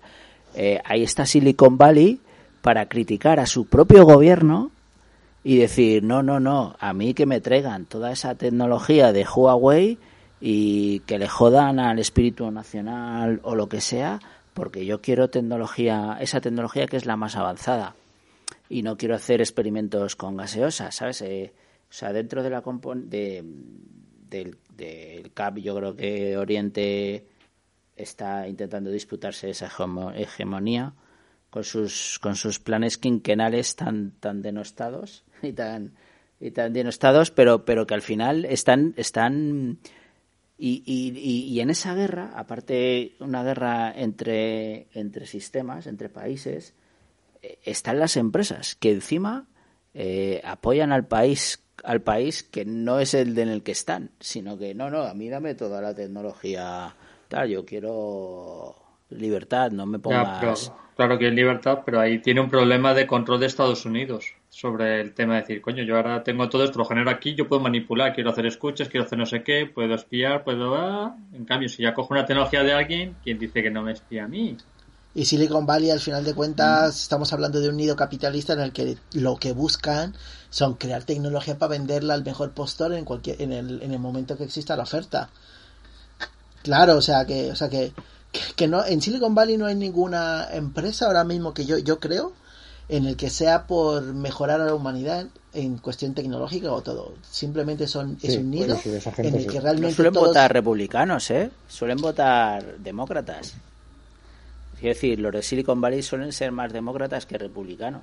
eh, 0.55 0.79
ahí 0.85 1.03
está 1.03 1.25
Silicon 1.25 1.77
Valley 1.77 2.21
para 2.61 2.87
criticar 2.87 3.41
a 3.41 3.45
su 3.45 3.65
propio 3.65 4.05
gobierno 4.05 4.71
y 5.43 5.57
decir, 5.57 6.03
no, 6.03 6.21
no, 6.21 6.39
no, 6.39 6.75
a 6.79 6.93
mí 6.93 7.13
que 7.13 7.25
me 7.25 7.41
traigan 7.41 7.85
toda 7.85 8.11
esa 8.11 8.35
tecnología 8.35 9.13
de 9.13 9.25
Huawei 9.25 9.97
y 10.41 10.99
que 11.01 11.17
le 11.17 11.27
jodan 11.27 11.79
al 11.79 11.99
espíritu 11.99 12.49
nacional 12.51 13.39
o 13.43 13.55
lo 13.55 13.69
que 13.69 13.81
sea, 13.81 14.19
porque 14.53 14.85
yo 14.85 15.01
quiero 15.01 15.29
tecnología, 15.29 16.17
esa 16.19 16.41
tecnología 16.41 16.87
que 16.87 16.97
es 16.97 17.05
la 17.05 17.15
más 17.15 17.35
avanzada 17.35 17.95
y 18.67 18.83
no 18.83 18.97
quiero 18.97 19.15
hacer 19.15 19.41
experimentos 19.41 20.15
con 20.15 20.37
gaseosas, 20.37 20.95
¿sabes? 20.95 21.21
Eh, 21.21 21.53
o 21.89 21.93
sea, 21.93 22.13
dentro 22.13 22.43
de 22.43 22.49
la 22.49 22.61
de, 22.61 23.43
del, 24.29 24.57
del 24.75 25.31
CAP 25.33 25.57
yo 25.57 25.75
creo 25.75 25.95
que 25.95 26.37
Oriente 26.37 27.25
está 27.95 28.47
intentando 28.47 28.91
disputarse 28.91 29.49
esa 29.49 29.71
hegemonía 30.15 30.93
con 31.49 31.63
sus 31.63 32.19
con 32.19 32.35
sus 32.35 32.59
planes 32.59 32.97
quinquenales 32.97 33.75
tan 33.75 34.11
tan 34.11 34.41
denostados 34.41 35.23
y 35.43 35.53
tan 35.53 35.93
y 36.39 36.51
tan 36.51 36.73
denostados 36.73 37.31
pero 37.31 37.65
pero 37.65 37.85
que 37.85 37.93
al 37.93 38.01
final 38.01 38.45
están 38.45 38.93
están 38.97 39.79
y, 40.61 40.83
y, 40.85 41.17
y, 41.17 41.59
en 41.61 41.69
esa 41.69 41.95
guerra 41.95 42.33
aparte 42.35 43.13
una 43.19 43.43
guerra 43.43 43.93
entre 43.95 44.87
entre 44.93 45.25
sistemas 45.25 45.87
entre 45.87 46.09
países 46.09 46.73
eh, 47.41 47.59
están 47.63 47.99
las 47.99 48.17
empresas 48.17 48.75
que 48.75 48.91
encima 48.91 49.47
eh, 49.93 50.41
apoyan 50.43 50.91
al 50.91 51.07
país 51.07 51.63
al 51.83 52.01
país 52.01 52.43
que 52.43 52.65
no 52.65 52.99
es 52.99 53.13
el 53.13 53.37
en 53.37 53.49
el 53.49 53.63
que 53.63 53.71
están, 53.71 54.11
sino 54.19 54.57
que 54.57 54.75
no, 54.75 54.89
no, 54.89 55.03
a 55.03 55.13
mí 55.13 55.29
dame 55.29 55.55
toda 55.55 55.81
la 55.81 55.93
tecnología 55.93 56.93
tal, 57.29 57.49
yo 57.49 57.65
quiero 57.65 58.75
libertad, 59.09 59.71
no 59.71 59.85
me 59.85 59.99
pongas... 59.99 60.71
claro 60.99 61.17
que 61.17 61.29
es 61.29 61.33
libertad, 61.33 61.79
pero 61.85 62.01
ahí 62.01 62.19
tiene 62.19 62.41
un 62.41 62.49
problema 62.49 62.93
de 62.93 63.07
control 63.07 63.39
de 63.39 63.45
Estados 63.45 63.85
Unidos 63.85 64.33
sobre 64.49 64.99
el 64.99 65.13
tema 65.13 65.35
de 65.35 65.41
decir, 65.43 65.61
coño, 65.61 65.81
yo 65.81 65.95
ahora 65.95 66.25
tengo 66.25 66.49
todo 66.49 66.65
esto, 66.65 66.77
lo 66.77 66.83
genero 66.83 67.09
aquí, 67.09 67.35
yo 67.35 67.47
puedo 67.47 67.61
manipular, 67.61 68.13
quiero 68.13 68.31
hacer 68.31 68.45
escuchas, 68.45 68.89
quiero 68.89 69.05
hacer 69.05 69.17
no 69.17 69.25
sé 69.25 69.41
qué, 69.41 69.65
puedo 69.65 69.95
espiar, 69.95 70.43
puedo... 70.43 70.75
Ah". 70.75 71.15
En 71.31 71.45
cambio, 71.45 71.69
si 71.69 71.83
ya 71.83 71.93
cojo 71.93 72.13
una 72.13 72.25
tecnología 72.25 72.63
de 72.63 72.73
alguien, 72.73 73.15
¿quién 73.23 73.39
dice 73.39 73.63
que 73.63 73.71
no 73.71 73.81
me 73.81 73.93
espía 73.93 74.25
a 74.25 74.27
mí? 74.27 74.57
Y 75.15 75.23
Silicon 75.23 75.65
Valley, 75.65 75.89
al 75.89 76.01
final 76.01 76.25
de 76.25 76.33
cuentas, 76.33 77.01
estamos 77.03 77.31
hablando 77.31 77.61
de 77.61 77.69
un 77.69 77.77
nido 77.77 77.95
capitalista 77.95 78.51
en 78.51 78.59
el 78.59 78.73
que 78.73 78.97
lo 79.13 79.37
que 79.37 79.53
buscan 79.53 80.13
son 80.49 80.73
crear 80.73 81.05
tecnología 81.05 81.57
para 81.57 81.69
venderla 81.69 82.13
al 82.13 82.25
mejor 82.25 82.51
postor 82.51 82.91
en 82.91 83.05
cualquier 83.05 83.41
en 83.41 83.53
el, 83.53 83.81
en 83.81 83.93
el 83.93 83.99
momento 83.99 84.35
que 84.35 84.43
exista 84.43 84.75
la 84.75 84.83
oferta. 84.83 85.29
Claro, 86.61 86.97
o 86.97 87.01
sea 87.01 87.23
que 87.25 87.51
o 87.51 87.55
sea 87.55 87.69
que, 87.69 87.93
que, 88.55 88.67
no 88.67 88.85
en 88.85 89.01
Silicon 89.01 89.33
Valley 89.33 89.57
no 89.57 89.65
hay 89.65 89.75
ninguna 89.75 90.47
empresa 90.51 91.07
ahora 91.07 91.23
mismo 91.23 91.53
que 91.53 91.65
yo 91.65 91.77
yo 91.77 91.99
creo 91.99 92.33
en 92.87 93.05
el 93.05 93.15
que 93.15 93.29
sea 93.29 93.67
por 93.67 94.03
mejorar 94.13 94.61
a 94.61 94.65
la 94.65 94.73
humanidad 94.73 95.27
en 95.53 95.77
cuestión 95.77 96.13
tecnológica 96.13 96.71
o 96.71 96.81
todo. 96.81 97.13
Simplemente 97.29 97.87
son 97.87 98.17
es 98.21 98.37
un 98.37 98.49
nido 98.49 98.77
en 99.17 99.35
el 99.35 99.47
que 99.47 99.61
realmente 99.61 99.95
suelen 99.95 100.13
votar 100.13 100.51
republicanos, 100.51 101.29
¿eh? 101.31 101.51
Suelen 101.67 101.97
votar 101.97 102.77
demócratas. 102.79 103.53
Es 104.77 104.83
decir, 104.83 105.19
los 105.19 105.33
de 105.33 105.43
Silicon 105.43 105.81
Valley 105.81 106.01
suelen 106.01 106.31
ser 106.31 106.51
más 106.51 106.71
demócratas 106.71 107.25
que 107.25 107.37
republicanos. 107.37 108.01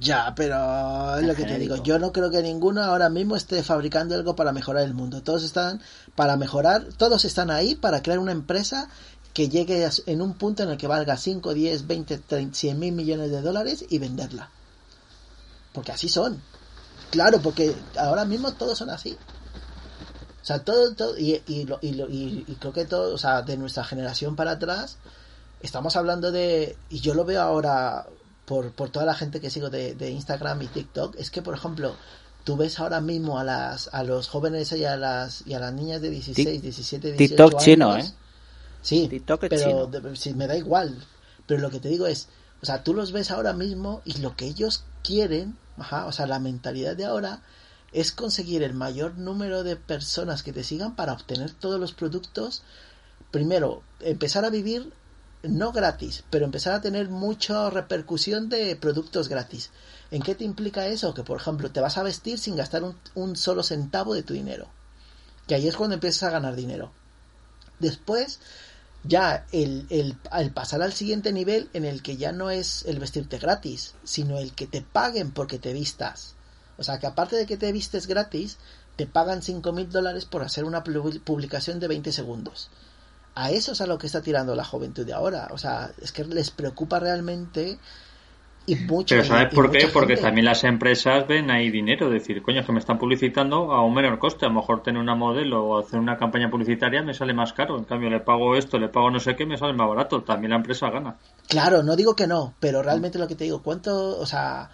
Ya, 0.00 0.32
pero 0.36 1.18
es 1.18 1.26
lo 1.26 1.34
que 1.34 1.44
te 1.44 1.58
digo. 1.58 1.82
Yo 1.82 1.98
no 1.98 2.12
creo 2.12 2.30
que 2.30 2.42
ninguno 2.42 2.80
ahora 2.82 3.08
mismo 3.08 3.34
esté 3.34 3.64
fabricando 3.64 4.14
algo 4.14 4.36
para 4.36 4.52
mejorar 4.52 4.84
el 4.84 4.94
mundo. 4.94 5.22
Todos 5.22 5.42
están 5.42 5.80
para 6.14 6.36
mejorar, 6.36 6.84
todos 6.96 7.24
están 7.24 7.50
ahí 7.50 7.74
para 7.74 8.00
crear 8.00 8.20
una 8.20 8.30
empresa 8.30 8.88
que 9.34 9.48
llegue 9.48 9.86
en 10.06 10.22
un 10.22 10.34
punto 10.34 10.62
en 10.62 10.70
el 10.70 10.78
que 10.78 10.86
valga 10.86 11.16
5, 11.16 11.52
10, 11.52 11.86
20, 11.86 12.18
30, 12.18 12.54
100 12.56 12.78
mil 12.78 12.92
millones 12.92 13.30
de 13.32 13.42
dólares 13.42 13.84
y 13.88 13.98
venderla. 13.98 14.48
Porque 15.72 15.92
así 15.92 16.08
son. 16.08 16.40
Claro, 17.10 17.40
porque 17.42 17.74
ahora 17.98 18.24
mismo 18.24 18.52
todos 18.52 18.78
son 18.78 18.90
así. 18.90 19.18
O 20.40 20.46
sea, 20.46 20.60
todo, 20.60 20.94
todo 20.94 21.18
y, 21.18 21.42
y, 21.48 21.66
y, 21.80 22.44
y, 22.46 22.56
creo 22.60 22.72
que 22.72 22.84
todo, 22.84 23.12
o 23.14 23.18
sea, 23.18 23.42
de 23.42 23.56
nuestra 23.56 23.82
generación 23.82 24.36
para 24.36 24.52
atrás, 24.52 24.98
estamos 25.62 25.96
hablando 25.96 26.30
de, 26.30 26.76
y 26.90 27.00
yo 27.00 27.14
lo 27.14 27.24
veo 27.24 27.42
ahora 27.42 28.06
por, 28.44 28.70
por 28.72 28.90
toda 28.90 29.06
la 29.06 29.14
gente 29.14 29.40
que 29.40 29.50
sigo 29.50 29.70
de, 29.70 29.94
de 29.94 30.10
Instagram 30.10 30.62
y 30.62 30.66
TikTok, 30.68 31.16
es 31.18 31.30
que, 31.30 31.42
por 31.42 31.54
ejemplo, 31.54 31.96
tú 32.44 32.56
ves 32.56 32.78
ahora 32.78 33.00
mismo 33.00 33.38
a 33.38 33.44
las 33.44 33.88
a 33.92 34.04
los 34.04 34.28
jóvenes 34.28 34.70
y 34.72 34.84
a 34.84 34.96
las 34.96 35.46
y 35.46 35.54
a 35.54 35.58
las 35.58 35.72
niñas 35.72 36.02
de 36.02 36.10
16, 36.10 36.62
17, 36.62 37.12
18 37.12 37.16
TikTok 37.16 37.52
años, 37.52 37.64
chino, 37.64 37.96
¿eh? 37.96 38.04
Sí, 38.84 39.08
TikTok 39.08 39.42
es 39.44 39.48
pero 39.50 39.64
chino. 39.64 39.86
de- 39.86 40.14
sí, 40.16 40.34
me 40.34 40.46
da 40.46 40.56
igual. 40.56 41.04
Pero 41.46 41.60
lo 41.60 41.70
que 41.70 41.80
te 41.80 41.88
digo 41.88 42.06
es, 42.06 42.28
o 42.62 42.66
sea, 42.66 42.84
tú 42.84 42.94
los 42.94 43.10
ves 43.12 43.30
ahora 43.32 43.52
mismo 43.52 44.00
y 44.04 44.18
lo 44.18 44.36
que 44.36 44.46
ellos 44.46 44.84
quieren, 45.02 45.56
ajá, 45.76 46.06
o 46.06 46.12
sea, 46.12 46.26
la 46.26 46.38
mentalidad 46.38 46.94
de 46.96 47.04
ahora 47.06 47.42
es 47.92 48.12
conseguir 48.12 48.62
el 48.62 48.74
mayor 48.74 49.18
número 49.18 49.64
de 49.64 49.76
personas 49.76 50.42
que 50.42 50.52
te 50.52 50.64
sigan 50.64 50.94
para 50.96 51.12
obtener 51.14 51.50
todos 51.50 51.80
los 51.80 51.92
productos. 51.94 52.62
Primero, 53.30 53.82
empezar 54.00 54.44
a 54.44 54.50
vivir 54.50 54.92
no 55.42 55.72
gratis, 55.72 56.24
pero 56.30 56.44
empezar 56.44 56.72
a 56.74 56.80
tener 56.80 57.08
mucha 57.08 57.68
repercusión 57.70 58.48
de 58.48 58.76
productos 58.76 59.28
gratis. 59.28 59.70
¿En 60.10 60.22
qué 60.22 60.34
te 60.34 60.44
implica 60.44 60.86
eso? 60.86 61.12
Que, 61.14 61.22
por 61.24 61.40
ejemplo, 61.40 61.70
te 61.70 61.80
vas 61.80 61.98
a 61.98 62.02
vestir 62.02 62.38
sin 62.38 62.56
gastar 62.56 62.82
un, 62.84 62.96
un 63.14 63.36
solo 63.36 63.62
centavo 63.62 64.14
de 64.14 64.22
tu 64.22 64.34
dinero. 64.34 64.68
Que 65.46 65.54
ahí 65.54 65.68
es 65.68 65.76
cuando 65.76 65.94
empiezas 65.94 66.22
a 66.24 66.30
ganar 66.30 66.56
dinero. 66.56 66.92
Después, 67.78 68.40
ya 69.04 69.46
el, 69.52 69.86
el, 69.90 70.16
el 70.32 70.50
pasar 70.50 70.82
al 70.82 70.92
siguiente 70.92 71.32
nivel 71.32 71.68
en 71.74 71.84
el 71.84 72.02
que 72.02 72.16
ya 72.16 72.32
no 72.32 72.50
es 72.50 72.84
el 72.86 72.98
vestirte 72.98 73.38
gratis, 73.38 73.94
sino 74.04 74.38
el 74.38 74.52
que 74.54 74.66
te 74.66 74.82
paguen 74.82 75.30
porque 75.32 75.58
te 75.58 75.72
vistas. 75.72 76.34
O 76.76 76.82
sea, 76.82 76.98
que 76.98 77.06
aparte 77.06 77.36
de 77.36 77.46
que 77.46 77.56
te 77.56 77.70
vistes 77.70 78.06
gratis, 78.06 78.56
te 78.96 79.06
pagan 79.06 79.42
5 79.42 79.72
mil 79.72 79.90
dólares 79.90 80.24
por 80.24 80.42
hacer 80.42 80.64
una 80.64 80.82
pu- 80.82 81.20
publicación 81.22 81.80
de 81.80 81.88
20 81.88 82.12
segundos. 82.12 82.70
A 83.34 83.50
eso 83.50 83.72
es 83.72 83.80
a 83.80 83.86
lo 83.86 83.98
que 83.98 84.06
está 84.06 84.22
tirando 84.22 84.54
la 84.54 84.64
juventud 84.64 85.04
de 85.04 85.12
ahora. 85.12 85.48
O 85.52 85.58
sea, 85.58 85.92
es 86.00 86.12
que 86.12 86.24
les 86.24 86.50
preocupa 86.50 87.00
realmente 87.00 87.78
y 88.66 88.76
mucho. 88.76 89.14
Pero 89.14 89.24
¿sabes 89.24 89.52
y 89.52 89.54
por 89.54 89.70
qué? 89.70 89.88
Porque 89.92 90.16
también 90.16 90.46
las 90.46 90.64
empresas 90.64 91.26
ven 91.26 91.50
ahí 91.50 91.70
dinero, 91.70 92.08
decir, 92.08 92.42
coño, 92.42 92.60
es 92.60 92.66
que 92.66 92.72
me 92.72 92.78
están 92.78 92.98
publicitando 92.98 93.72
a 93.72 93.84
un 93.84 93.94
menor 93.94 94.18
coste, 94.18 94.46
a 94.46 94.48
lo 94.48 94.54
mejor 94.54 94.82
tener 94.82 95.00
una 95.00 95.14
modelo 95.14 95.64
o 95.64 95.78
hacer 95.78 95.98
una 95.98 96.16
campaña 96.16 96.50
publicitaria 96.50 97.02
me 97.02 97.14
sale 97.14 97.34
más 97.34 97.52
caro, 97.52 97.76
en 97.76 97.84
cambio 97.84 98.10
le 98.10 98.20
pago 98.20 98.56
esto, 98.56 98.78
le 98.78 98.88
pago 98.88 99.10
no 99.10 99.20
sé 99.20 99.36
qué, 99.36 99.46
me 99.46 99.58
sale 99.58 99.72
más 99.74 99.88
barato, 99.88 100.22
también 100.22 100.50
la 100.50 100.56
empresa 100.56 100.90
gana. 100.90 101.16
Claro, 101.48 101.82
no 101.82 101.96
digo 101.96 102.14
que 102.16 102.26
no, 102.26 102.54
pero 102.60 102.82
realmente 102.82 103.18
lo 103.18 103.28
que 103.28 103.34
te 103.34 103.44
digo, 103.44 103.62
¿cuánto, 103.62 104.18
o 104.18 104.26
sea, 104.26 104.70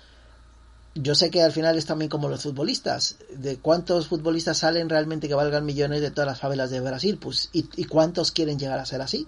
yo 0.94 1.14
sé 1.14 1.30
que 1.30 1.42
al 1.42 1.52
final 1.52 1.76
es 1.76 1.86
también 1.86 2.08
como 2.08 2.28
los 2.28 2.42
futbolistas, 2.42 3.18
de 3.30 3.58
cuántos 3.58 4.08
futbolistas 4.08 4.58
salen 4.58 4.88
realmente 4.88 5.28
que 5.28 5.34
valgan 5.34 5.64
millones 5.64 6.00
de 6.00 6.10
todas 6.10 6.28
las 6.28 6.40
favelas 6.40 6.70
de 6.70 6.80
Brasil, 6.80 7.18
pues, 7.20 7.50
y, 7.52 7.68
y 7.76 7.84
cuántos 7.84 8.32
quieren 8.32 8.58
llegar 8.58 8.78
a 8.78 8.86
ser 8.86 9.00
así. 9.00 9.26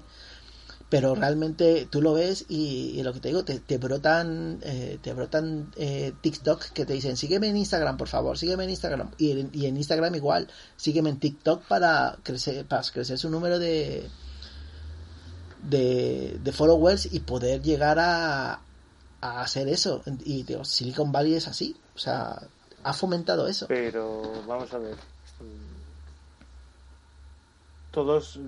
Pero 0.93 1.15
realmente 1.15 1.89
tú 1.89 2.03
lo 2.03 2.13
ves 2.13 2.45
y, 2.51 3.03
lo 3.03 3.15
que 3.15 3.21
te 3.21 3.29
digo, 3.29 3.47
te, 3.47 3.61
te 3.61 3.79
brotan, 3.79 4.59
eh, 4.61 4.99
te 5.01 5.15
brotan 5.15 5.73
eh, 5.77 6.13
TikTok 6.21 6.67
que 6.75 6.85
te 6.85 6.93
dicen, 6.93 7.17
sígueme 7.17 7.49
en 7.49 7.57
Instagram, 7.57 7.97
por 7.97 8.09
favor, 8.09 8.37
sígueme 8.37 8.65
en 8.65 8.71
Instagram. 8.71 9.11
Y 9.17 9.31
en, 9.31 9.51
y 9.55 9.65
en 9.65 9.79
Instagram 9.79 10.15
igual, 10.17 10.49
sígueme 10.77 11.09
en 11.09 11.19
TikTok 11.19 11.63
para 11.63 12.19
crecer, 12.23 12.67
para 12.67 12.83
crecer 12.83 13.17
su 13.17 13.31
número 13.31 13.59
de, 13.59 14.07
de, 15.63 16.39
de 16.45 16.53
followers 16.53 17.09
y 17.11 17.21
poder 17.21 17.63
llegar 17.63 17.99
a, 17.99 18.61
a 19.23 19.41
hacer 19.41 19.69
eso. 19.69 20.03
Y 20.27 20.43
digo, 20.43 20.63
Silicon 20.63 21.11
Valley 21.11 21.37
es 21.37 21.49
así, 21.49 21.75
o 21.97 21.99
sea, 21.99 22.39
ha 22.85 22.93
fomentado 22.93 23.49
eso. 23.49 23.67
Pero 23.67 24.31
vamos 24.47 24.71
a 24.75 24.77
ver. 24.77 24.97
Todos, 27.93 28.39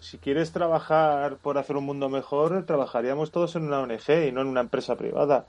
si 0.00 0.18
quieres 0.18 0.50
trabajar 0.52 1.36
por 1.36 1.58
hacer 1.58 1.76
un 1.76 1.84
mundo 1.84 2.08
mejor, 2.08 2.64
trabajaríamos 2.66 3.30
todos 3.30 3.54
en 3.56 3.64
una 3.64 3.80
ONG 3.80 4.28
y 4.28 4.32
no 4.32 4.40
en 4.40 4.46
una 4.48 4.60
empresa 4.60 4.96
privada. 4.96 5.44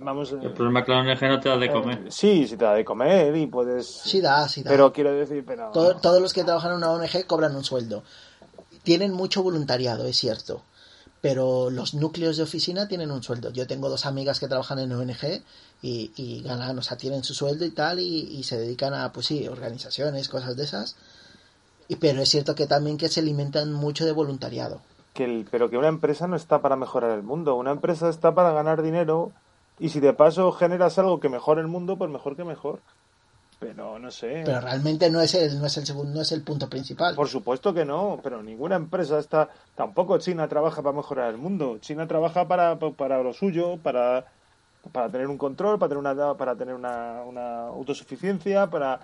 Vamos. 0.00 0.32
El 0.32 0.52
problema 0.52 0.80
es 0.80 0.86
que 0.86 0.92
la 0.92 0.98
ONG 1.00 1.22
no 1.28 1.40
te 1.40 1.48
da 1.48 1.56
de 1.56 1.70
comer. 1.72 1.98
Eh, 2.06 2.10
Sí, 2.10 2.46
si 2.46 2.56
te 2.56 2.64
da 2.64 2.74
de 2.74 2.84
comer 2.84 3.34
y 3.36 3.46
puedes. 3.46 3.86
Sí 3.86 4.20
da, 4.20 4.46
sí 4.48 4.62
da. 4.62 4.70
Pero 4.70 4.92
quiero 4.92 5.12
decir, 5.12 5.44
pero. 5.46 5.70
Todo- 5.72 5.96
todos 5.96 6.20
los 6.20 6.32
que 6.32 6.44
trabajan 6.44 6.72
en 6.72 6.76
una 6.78 6.90
ONG 6.92 7.26
cobran 7.26 7.54
un 7.56 7.64
sueldo. 7.64 8.02
Tienen 8.82 9.12
mucho 9.12 9.42
voluntariado, 9.42 10.06
es 10.06 10.16
cierto. 10.16 10.62
Pero 11.20 11.68
los 11.70 11.94
núcleos 11.94 12.36
de 12.36 12.44
oficina 12.44 12.86
tienen 12.86 13.10
un 13.10 13.22
sueldo. 13.24 13.50
Yo 13.50 13.66
tengo 13.66 13.88
dos 13.88 14.06
amigas 14.06 14.38
que 14.38 14.46
trabajan 14.46 14.78
en 14.78 14.92
ONG 14.92 15.42
y, 15.82 16.12
y 16.16 16.42
ganan, 16.42 16.78
o 16.78 16.82
sea, 16.82 16.96
tienen 16.96 17.24
su 17.24 17.34
sueldo 17.34 17.64
y 17.64 17.70
tal, 17.70 17.98
y, 17.98 18.04
y 18.38 18.44
se 18.44 18.56
dedican 18.56 18.94
a, 18.94 19.12
pues 19.12 19.26
sí, 19.26 19.48
organizaciones, 19.48 20.28
cosas 20.28 20.56
de 20.56 20.62
esas. 20.64 20.94
Y, 21.88 21.96
pero 21.96 22.20
es 22.20 22.28
cierto 22.28 22.54
que 22.54 22.66
también 22.66 22.98
que 22.98 23.08
se 23.08 23.20
alimentan 23.20 23.72
mucho 23.72 24.04
de 24.04 24.12
voluntariado. 24.12 24.80
que 25.14 25.24
el- 25.24 25.48
pero 25.50 25.68
que 25.68 25.76
una 25.76 25.88
empresa 25.88 26.28
no 26.28 26.36
está 26.36 26.60
para 26.60 26.76
mejorar 26.76 27.10
el 27.10 27.24
mundo. 27.24 27.56
Una 27.56 27.72
empresa 27.72 28.08
está 28.08 28.34
para 28.36 28.52
ganar 28.52 28.82
dinero 28.82 29.32
y 29.80 29.88
si 29.88 29.98
de 29.98 30.12
paso 30.12 30.52
generas 30.52 30.96
algo 30.98 31.18
que 31.18 31.28
mejore 31.28 31.60
el 31.60 31.66
mundo, 31.66 31.96
pues 31.96 32.08
mejor 32.08 32.36
que 32.36 32.44
mejor. 32.44 32.78
Pero 33.58 33.98
no 33.98 34.12
sé. 34.12 34.42
Pero 34.44 34.60
realmente 34.60 35.10
no 35.10 35.20
es 35.20 35.34
el, 35.34 35.58
no 35.58 35.66
es 35.66 35.76
el 35.76 35.86
segundo, 35.86 36.14
no 36.14 36.20
es 36.20 36.30
el 36.30 36.42
punto 36.42 36.68
principal. 36.68 37.16
Por 37.16 37.26
supuesto 37.26 37.74
que 37.74 37.84
no, 37.84 38.20
pero 38.22 38.40
ninguna 38.44 38.76
empresa 38.76 39.18
está. 39.18 39.48
Tampoco 39.74 40.18
China 40.18 40.46
trabaja 40.46 40.82
para 40.82 40.94
mejorar 40.96 41.30
el 41.30 41.38
mundo. 41.38 41.78
China 41.80 42.06
trabaja 42.06 42.46
para, 42.46 42.78
para 42.78 43.20
lo 43.20 43.32
suyo, 43.32 43.78
para, 43.82 44.26
para 44.92 45.10
tener 45.10 45.26
un 45.26 45.38
control, 45.38 45.80
para 45.80 45.88
tener 45.88 46.00
una, 46.00 46.34
para 46.36 46.54
tener 46.54 46.74
una, 46.76 47.22
una 47.26 47.66
autosuficiencia, 47.68 48.68
para. 48.70 49.00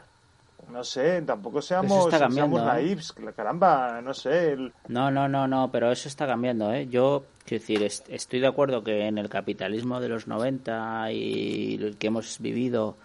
No 0.70 0.82
sé, 0.84 1.22
tampoco 1.22 1.60
seamos, 1.62 2.12
está 2.12 2.30
seamos 2.30 2.60
¿eh? 2.60 2.64
naifs. 2.64 3.12
Caramba, 3.36 4.00
no 4.02 4.12
sé. 4.14 4.52
el- 4.52 4.72
No, 4.88 5.10
no, 5.10 5.28
no, 5.28 5.46
no, 5.48 5.70
pero 5.70 5.90
eso 5.92 6.08
está 6.08 6.26
cambiando, 6.26 6.72
¿eh? 6.72 6.86
Yo, 6.88 7.24
quiero 7.44 7.60
decir, 7.62 7.82
est- 7.82 8.08
estoy 8.10 8.40
de 8.40 8.46
acuerdo 8.46 8.82
que 8.84 9.06
en 9.06 9.18
el 9.18 9.28
capitalismo 9.28 10.00
de 10.00 10.08
los 10.08 10.26
90 10.26 11.10
y 11.12 11.74
el 11.74 11.96
que 11.96 12.08
hemos 12.08 12.38
vivido 12.40 12.96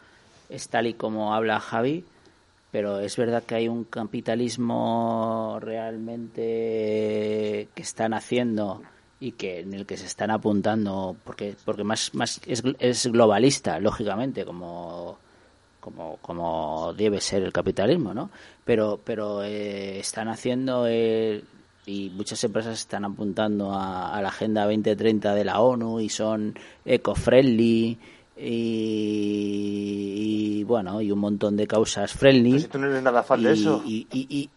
es 0.49 0.67
tal 0.69 0.87
y 0.87 0.93
como 0.95 1.33
habla 1.35 1.59
Javi, 1.59 2.05
pero 2.71 2.99
es 2.99 3.15
verdad 3.17 3.43
que 3.43 3.55
hay 3.55 3.67
un 3.67 3.83
capitalismo 3.83 5.59
realmente 5.61 7.67
que 7.73 7.81
están 7.81 8.13
haciendo 8.13 8.81
y 9.19 9.33
que 9.33 9.59
en 9.61 9.73
el 9.73 9.85
que 9.85 9.97
se 9.97 10.05
están 10.05 10.31
apuntando 10.31 11.15
porque 11.25 11.55
porque 11.65 11.83
más 11.83 12.13
más 12.15 12.39
es, 12.45 12.63
es 12.79 13.07
globalista 13.07 13.79
lógicamente 13.79 14.45
como 14.45 15.17
como 15.79 16.17
como 16.21 16.93
debe 16.95 17.21
ser 17.21 17.43
el 17.43 17.53
capitalismo 17.53 18.13
no 18.13 18.29
pero 18.65 18.99
pero 19.03 19.43
eh, 19.43 19.99
están 19.99 20.27
haciendo 20.27 20.85
el- 20.87 21.43
y 21.85 22.09
muchas 22.11 22.43
empresas 22.43 22.77
están 22.79 23.03
apuntando 23.05 23.71
a, 23.73 24.15
a 24.15 24.21
la 24.21 24.29
agenda 24.29 24.65
2030 24.65 25.33
de 25.33 25.43
la 25.45 25.59
ONU 25.59 25.99
y 25.99 26.09
son 26.09 26.53
eco-friendly 26.85 27.97
y, 29.29 30.59
y, 30.59 30.63
bueno 30.63 31.01
y 31.01 31.11
un 31.11 31.19
montón 31.19 31.57
de 31.57 31.67
causas 31.67 32.13
friendly 32.13 32.51
Pues 32.51 32.63
si 32.63 32.67
tú 32.69 32.77
no 32.79 32.87
eres 32.87 33.01
nada 33.03 33.23
fan 33.23 33.41
de 33.43 33.49
y- 33.49 33.53
eso. 33.53 33.83
y, 33.85 34.07
y, 34.11 34.27
y, 34.29 34.49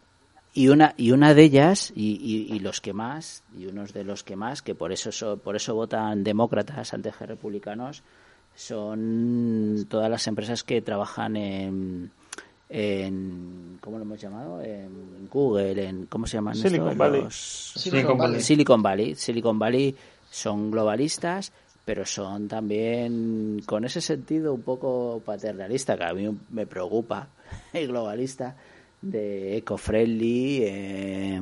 y 0.55 0.69
una 0.69 0.95
y 0.97 1.13
una 1.13 1.33
de 1.35 1.43
ellas 1.45 1.93
y, 1.97 2.19
y, 2.21 2.55
y 2.55 2.59
los 2.61 2.81
que 2.81 2.93
más 2.93 3.43
y 3.59 3.67
unos 3.67 3.93
de 3.93 4.05
los 4.05 4.23
que 4.23 4.37
más 4.37 4.61
que 4.63 4.75
por 4.75 4.93
eso 4.93 5.11
so- 5.13 5.39
por 5.39 5.57
eso 5.57 5.75
votan 5.75 6.25
demócratas 6.25 6.93
antes 6.93 7.17
que 7.17 7.27
republicanos 7.27 8.03
son 8.55 9.87
todas 9.89 10.11
las 10.11 10.27
empresas 10.27 10.63
que 10.65 10.83
trabajan 10.83 11.37
en 11.37 12.11
en 12.69 13.79
¿cómo 13.83 13.99
lo 13.99 14.05
hemos 14.05 14.21
llamado? 14.21 14.63
en 14.63 15.29
Google 15.31 15.89
en 15.89 16.07
¿cómo 16.07 16.27
se 16.27 16.39
llaman 16.39 16.55
Silicon 16.55 16.89
estos? 16.89 16.99
Valley. 16.99 17.23
Los- 17.23 17.73
Silicon 17.77 18.17
Valley. 18.19 18.41
Silicon 18.41 18.83
Valley 18.83 19.15
Silicon 19.15 19.59
Valley 19.59 19.95
son 20.31 20.71
globalistas 20.71 21.53
pero 21.85 22.07
son 22.07 22.49
también 22.49 23.61
con 23.67 23.85
ese 23.85 24.01
sentido 24.01 24.55
un 24.55 24.63
poco 24.63 25.21
paternalista 25.25 25.99
que 25.99 26.05
a 26.05 26.15
mí 26.15 26.29
me 26.51 26.67
preocupa 26.67 27.29
el 27.75 27.89
globalista 27.89 28.57
de 29.03 29.59
eco-friendly 29.59 30.61
eh, 30.63 31.41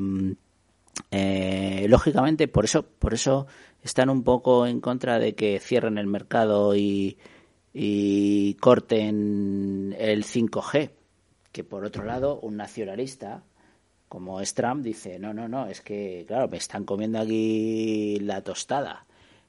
eh, 1.12 1.86
lógicamente 1.88 2.48
por 2.48 2.64
eso 2.64 2.82
por 2.84 3.14
eso 3.14 3.46
están 3.82 4.10
un 4.10 4.22
poco 4.22 4.66
en 4.66 4.80
contra 4.80 5.18
de 5.18 5.34
que 5.34 5.58
cierren 5.60 5.98
el 5.98 6.06
mercado 6.06 6.74
y, 6.76 7.18
y 7.72 8.54
corten 8.54 9.94
el 9.98 10.24
5G 10.24 10.90
que 11.52 11.64
por 11.64 11.84
otro 11.84 12.04
lado 12.04 12.38
un 12.40 12.56
nacionalista 12.56 13.42
como 14.08 14.40
es 14.40 14.54
Trump 14.54 14.82
dice 14.82 15.18
no 15.18 15.32
no 15.34 15.48
no 15.48 15.66
es 15.66 15.80
que 15.80 16.24
claro 16.26 16.48
me 16.48 16.58
están 16.58 16.84
comiendo 16.84 17.18
aquí 17.18 18.18
la 18.20 18.42
tostada 18.42 19.06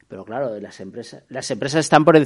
Pero 0.08 0.26
claro, 0.26 0.60
las 0.60 0.80
empresas, 0.80 1.24
las 1.30 1.49
empresas 1.52 1.80
están 1.80 2.03
por 2.03 2.18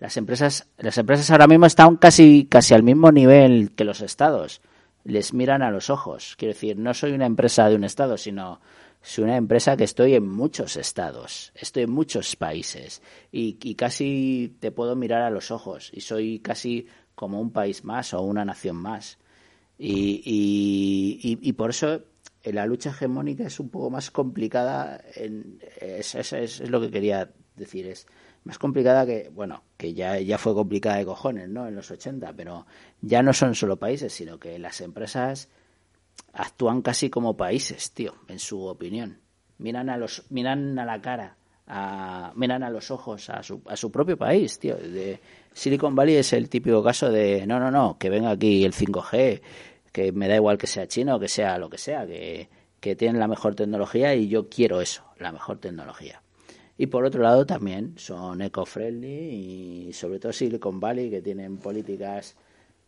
las 0.00 0.16
empresas, 0.16 0.66
las 0.78 0.96
empresas 0.96 1.30
ahora 1.30 1.46
mismo 1.46 1.66
están 1.66 1.96
casi, 1.96 2.46
casi 2.46 2.72
al 2.72 2.82
mismo 2.82 3.12
nivel 3.12 3.72
que 3.76 3.84
los 3.84 4.00
estados. 4.00 4.62
Les 5.04 5.34
miran 5.34 5.62
a 5.62 5.70
los 5.70 5.90
ojos. 5.90 6.36
Quiero 6.38 6.54
decir, 6.54 6.78
no 6.78 6.94
soy 6.94 7.12
una 7.12 7.26
empresa 7.26 7.68
de 7.68 7.76
un 7.76 7.84
estado, 7.84 8.16
sino 8.16 8.60
soy 9.02 9.24
una 9.24 9.36
empresa 9.36 9.76
que 9.76 9.84
estoy 9.84 10.14
en 10.14 10.28
muchos 10.28 10.76
estados, 10.76 11.52
estoy 11.54 11.84
en 11.84 11.90
muchos 11.90 12.36
países 12.36 13.02
y, 13.32 13.74
casi 13.74 14.56
te 14.60 14.70
puedo 14.72 14.94
mirar 14.94 15.22
a 15.22 15.30
los 15.30 15.50
ojos 15.50 15.90
y 15.92 16.02
soy 16.02 16.40
casi 16.40 16.86
como 17.14 17.40
un 17.40 17.50
país 17.50 17.84
más 17.84 18.12
o 18.14 18.22
una 18.22 18.44
nación 18.44 18.76
más. 18.76 19.18
Y, 19.78 20.22
y, 20.26 21.38
y, 21.40 21.52
por 21.54 21.70
eso 21.70 22.02
la 22.44 22.66
lucha 22.66 22.90
hegemónica 22.90 23.44
es 23.44 23.58
un 23.60 23.70
poco 23.70 23.88
más 23.88 24.10
complicada. 24.10 25.02
En, 25.14 25.58
es, 25.80 26.14
es, 26.14 26.32
es, 26.34 26.60
lo 26.68 26.82
que 26.82 26.90
quería 26.90 27.30
decir. 27.56 27.86
Es 27.86 28.06
más 28.44 28.58
complicada 28.58 29.06
que, 29.06 29.30
bueno, 29.32 29.62
que 29.78 29.94
ya, 29.94 30.18
ya 30.20 30.36
fue 30.36 30.54
complicada 30.54 30.96
de 30.96 31.06
cojones, 31.06 31.48
¿no? 31.48 31.66
En 31.66 31.74
los 31.74 31.90
80, 31.90 32.34
pero 32.34 32.66
ya 33.00 33.22
no 33.22 33.32
son 33.32 33.54
solo 33.54 33.78
países, 33.78 34.12
sino 34.12 34.38
que 34.38 34.58
las 34.58 34.82
empresas 34.82 35.48
actúan 36.32 36.82
casi 36.82 37.10
como 37.10 37.36
países, 37.36 37.92
tío, 37.92 38.14
en 38.28 38.38
su 38.38 38.64
opinión. 38.64 39.18
Miran 39.58 39.90
a 39.90 39.96
los, 39.96 40.24
miran 40.30 40.78
a 40.78 40.84
la 40.84 41.00
cara, 41.00 41.36
a, 41.66 42.32
miran 42.34 42.62
a 42.62 42.70
los 42.70 42.90
ojos 42.90 43.28
a 43.30 43.42
su, 43.42 43.62
a 43.66 43.76
su 43.76 43.90
propio 43.90 44.16
país, 44.16 44.58
tío. 44.58 44.76
De 44.76 45.20
Silicon 45.52 45.94
Valley 45.94 46.16
es 46.16 46.32
el 46.32 46.48
típico 46.48 46.82
caso 46.82 47.10
de, 47.10 47.46
no, 47.46 47.60
no, 47.60 47.70
no, 47.70 47.98
que 47.98 48.10
venga 48.10 48.30
aquí 48.30 48.64
el 48.64 48.72
5G, 48.72 49.40
que 49.92 50.12
me 50.12 50.28
da 50.28 50.36
igual 50.36 50.58
que 50.58 50.66
sea 50.66 50.86
chino 50.86 51.18
que 51.18 51.28
sea 51.28 51.58
lo 51.58 51.68
que 51.68 51.78
sea, 51.78 52.06
que, 52.06 52.48
que 52.80 52.96
tienen 52.96 53.20
la 53.20 53.28
mejor 53.28 53.54
tecnología 53.54 54.14
y 54.14 54.28
yo 54.28 54.48
quiero 54.48 54.80
eso, 54.80 55.04
la 55.18 55.32
mejor 55.32 55.58
tecnología. 55.58 56.22
Y 56.78 56.86
por 56.86 57.04
otro 57.04 57.22
lado 57.22 57.44
también 57.44 57.94
son 57.98 58.40
eco-friendly 58.40 59.88
y 59.88 59.92
sobre 59.92 60.18
todo 60.18 60.32
Silicon 60.32 60.80
Valley 60.80 61.10
que 61.10 61.20
tienen 61.20 61.58
políticas 61.58 62.36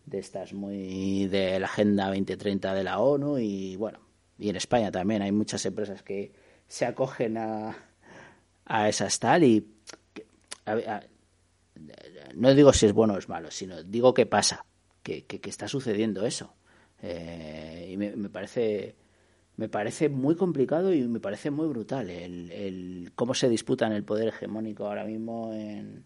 de 0.07 0.19
estas 0.19 0.53
muy 0.53 1.27
de 1.29 1.59
la 1.61 1.67
Agenda 1.67 2.07
2030 2.07 2.75
de 2.75 2.85
la 2.85 2.99
ONU 2.99 3.39
y 3.39 3.77
bueno, 3.77 4.01
y 4.39 4.49
en 4.49 4.57
España 4.57 4.91
también 4.91 5.23
hay 5.23 5.33
muchas 5.33 5.65
empresas 5.67 6.03
que 6.03 6.33
se 6.67 6.87
acogen 6.87 7.39
a, 7.39 7.77
a 8.65 8.89
esas 8.89 9.19
tal 9.19 9.45
y 9.45 9.67
no 12.35 12.55
digo 12.55 12.73
si 12.73 12.87
es 12.87 12.93
bueno 12.93 13.15
o 13.15 13.19
es 13.19 13.29
malo, 13.29 13.51
sino 13.51 13.83
digo 13.83 14.15
que 14.15 14.27
pasa, 14.27 14.65
que, 15.03 15.25
que 15.25 15.51
está 15.51 15.69
sucediendo 15.69 16.25
eso. 16.27 16.55
Eh, 17.03 17.89
y 17.91 17.97
me, 17.97 18.29
parece 18.29 18.95
me 19.57 19.69
parece 19.69 20.09
muy 20.09 20.37
complicado 20.37 20.95
y 20.95 21.03
me 21.09 21.19
parece 21.19 21.51
muy 21.51 21.67
brutal 21.67 22.09
el, 22.09 22.51
el 22.53 23.13
cómo 23.17 23.35
se 23.35 23.49
disputan 23.49 23.93
el 23.93 24.05
poder 24.05 24.29
hegemónico 24.29 24.87
ahora 24.87 25.05
mismo 25.05 25.53
en, 25.53 26.05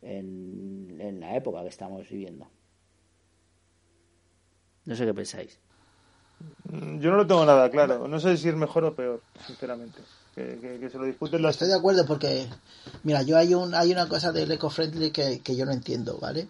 en, 0.00 0.96
en, 0.98 1.20
la 1.20 1.36
época 1.36 1.62
que 1.62 1.68
estamos 1.68 2.08
viviendo. 2.08 2.48
No 4.86 4.96
sé 4.96 5.04
qué 5.04 5.14
pensáis. 5.14 5.58
Mm, 6.70 7.00
yo 7.00 7.10
no 7.10 7.16
lo 7.16 7.26
tengo 7.26 7.44
nada 7.44 7.70
claro. 7.70 8.08
No 8.08 8.20
sé 8.20 8.36
si 8.36 8.48
es 8.48 8.56
mejor 8.56 8.84
o 8.84 8.94
peor, 8.94 9.22
sinceramente. 9.46 10.00
Que, 10.34 10.58
que, 10.60 10.80
que 10.80 10.90
se 10.90 10.98
lo 10.98 11.04
disputen 11.04 11.40
los... 11.42 11.52
Estoy 11.52 11.68
de 11.68 11.76
acuerdo 11.76 12.04
porque, 12.06 12.48
mira, 13.04 13.22
yo 13.22 13.36
hay, 13.36 13.54
un, 13.54 13.74
hay 13.74 13.92
una 13.92 14.08
cosa 14.08 14.32
del 14.32 14.50
eco-friendly 14.50 15.10
que, 15.12 15.40
que 15.40 15.54
yo 15.54 15.64
no 15.64 15.72
entiendo, 15.72 16.18
¿vale? 16.20 16.48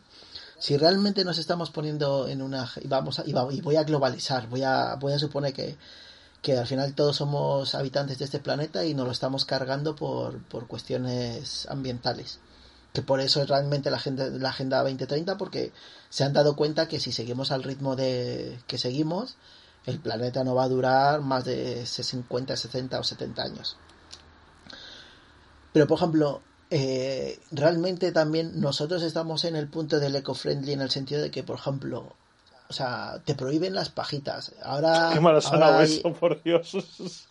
si 0.59 0.79
realmente 0.79 1.25
nos 1.25 1.37
estamos 1.37 1.71
poniendo 1.71 2.27
en 2.27 2.41
una 2.41 2.71
y 2.81 2.89
vamos 2.89 3.19
a, 3.19 3.25
y, 3.27 3.33
va, 3.33 3.47
y 3.53 3.61
voy 3.61 3.77
a 3.77 3.85
globalizar 3.85 4.49
voy 4.49 4.63
a 4.63 4.95
voy 4.95 5.13
a 5.13 5.19
suponer 5.19 5.53
que, 5.53 5.77
que 6.41 6.57
al 6.57 6.67
final 6.67 6.95
todos 6.95 7.17
somos 7.17 7.75
habitantes 7.75 8.19
de 8.19 8.25
este 8.25 8.39
planeta 8.39 8.85
y 8.85 8.95
nos 8.95 9.05
lo 9.05 9.13
estamos 9.13 9.45
cargando 9.45 9.95
por, 9.95 10.39
por 10.45 10.67
cuestiones 10.67 11.67
ambientales 11.69 12.39
que 12.95 13.03
por 13.03 13.21
eso 13.21 13.43
es 13.43 13.49
realmente 13.49 13.91
la 13.91 13.99
agenda, 13.99 14.29
la 14.29 14.49
agenda 14.49 14.79
2030 14.79 15.37
porque 15.37 15.73
se 16.09 16.25
han 16.25 16.33
dado 16.33 16.57
cuenta 16.57 16.89
que 16.89 17.01
si 17.01 17.13
seguimos 17.13 17.51
al 17.51 17.63
ritmo 17.63 17.97
de 17.97 18.59
que 18.67 18.79
seguimos 18.79 19.37
el 19.85 19.99
planeta 19.99 20.45
no 20.45 20.55
va 20.55 20.65
a 20.65 20.69
durar 20.69 21.21
más 21.21 21.45
de 21.45 21.85
50, 21.85 22.57
60 22.57 22.99
o 22.99 23.05
70 23.05 23.43
años 23.43 23.77
pero 25.73 25.87
por 25.87 25.99
ejemplo 25.99 26.41
eh, 26.71 27.41
realmente 27.51 28.13
también 28.13 28.61
nosotros 28.61 29.03
estamos 29.03 29.45
en 29.45 29.57
el 29.57 29.69
punto 29.69 30.01
del 30.01 30.17
eco-friendly 30.17 30.73
en 30.73 30.81
el 30.81 30.91
sentido 30.91 31.23
de 31.23 31.31
que, 31.31 31.43
por 31.43 31.57
ejemplo, 31.57 32.15
o 32.69 32.73
sea, 32.73 33.21
te 33.25 33.35
prohíben 33.35 33.75
las 33.75 33.91
pajitas. 33.91 34.53
Ahora. 34.63 35.11
Qué 35.13 35.19
ahora 35.19 35.79
hay... 35.79 35.99
eso, 35.99 36.13
por 36.15 36.43
Dios. 36.43 36.73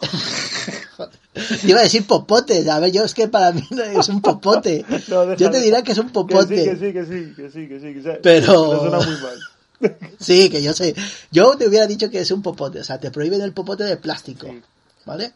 Iba 1.64 1.80
a 1.80 1.84
decir 1.84 2.05
popote. 2.05 2.69
A 2.69 2.80
ver, 2.80 2.91
yo 2.91 3.03
es 3.03 3.14
que 3.14 3.27
para 3.27 3.51
mí 3.51 3.68
es 3.99 4.10
un 4.10 4.22
popote. 4.22 4.85
No, 5.07 5.35
yo 5.35 5.49
te 5.49 5.60
diría 5.60 5.81
que 5.81 5.91
es 5.91 5.97
un 5.97 6.10
popote. 6.10 6.55
Que 6.55 6.76
sí, 6.76 6.93
que 6.93 7.05
sí, 7.05 7.34
que 7.35 7.49
sí, 7.49 7.68
que 7.68 7.80
sí. 7.80 7.93
Que 7.93 8.01
sí. 8.01 8.19
Pero. 8.22 8.80
suena 8.80 8.97
muy 8.97 9.18
mal. 9.22 9.97
sí, 10.19 10.49
que 10.49 10.61
yo 10.61 10.73
sé. 10.73 10.95
Yo 11.31 11.57
te 11.57 11.68
hubiera 11.68 11.88
dicho 11.88 12.10
que 12.10 12.19
es 12.19 12.31
un 12.31 12.41
popote. 12.41 12.80
O 12.80 12.84
sea, 12.84 12.99
te 12.99 13.11
prohíben 13.11 13.41
el 13.41 13.53
popote 13.53 13.84
de 13.84 13.97
plástico. 13.97 14.47
Sí. 14.47 14.61
¿Vale? 15.05 15.34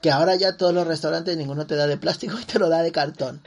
Que 0.00 0.10
ahora 0.10 0.36
ya 0.36 0.56
todos 0.56 0.72
los 0.72 0.86
restaurantes 0.86 1.36
ninguno 1.36 1.66
te 1.66 1.74
da 1.74 1.86
de 1.86 1.96
plástico 1.96 2.38
y 2.40 2.44
te 2.44 2.58
lo 2.58 2.68
da 2.68 2.82
de 2.82 2.92
cartón. 2.92 3.42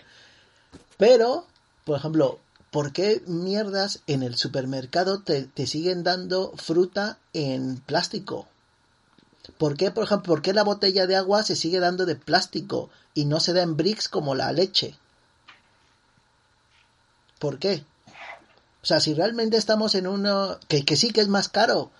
Pero, 0.97 1.47
por 1.85 1.97
ejemplo, 1.97 2.39
¿por 2.69 2.91
qué 2.91 3.23
mierdas 3.25 4.01
en 4.07 4.21
el 4.21 4.35
supermercado 4.35 5.21
te, 5.21 5.43
te 5.43 5.65
siguen 5.65 6.03
dando 6.03 6.53
fruta 6.57 7.17
en 7.33 7.77
plástico? 7.77 8.47
¿Por 9.57 9.77
qué, 9.77 9.91
por 9.91 10.03
ejemplo, 10.03 10.33
por 10.33 10.41
qué 10.41 10.53
la 10.53 10.63
botella 10.63 11.07
de 11.07 11.15
agua 11.15 11.43
se 11.43 11.55
sigue 11.55 11.79
dando 11.79 12.05
de 12.05 12.15
plástico 12.15 12.89
y 13.13 13.25
no 13.25 13.39
se 13.39 13.53
da 13.53 13.61
en 13.61 13.77
bricks 13.77 14.07
como 14.07 14.35
la 14.35 14.51
leche? 14.51 14.95
¿Por 17.39 17.57
qué? 17.57 17.83
O 18.83 18.85
sea, 18.85 18.99
si 18.99 19.13
realmente 19.13 19.57
estamos 19.57 19.95
en 19.95 20.07
uno 20.07 20.59
que, 20.67 20.85
que 20.85 20.95
sí 20.95 21.11
que 21.11 21.21
es 21.21 21.27
más 21.27 21.49
caro, 21.49 21.91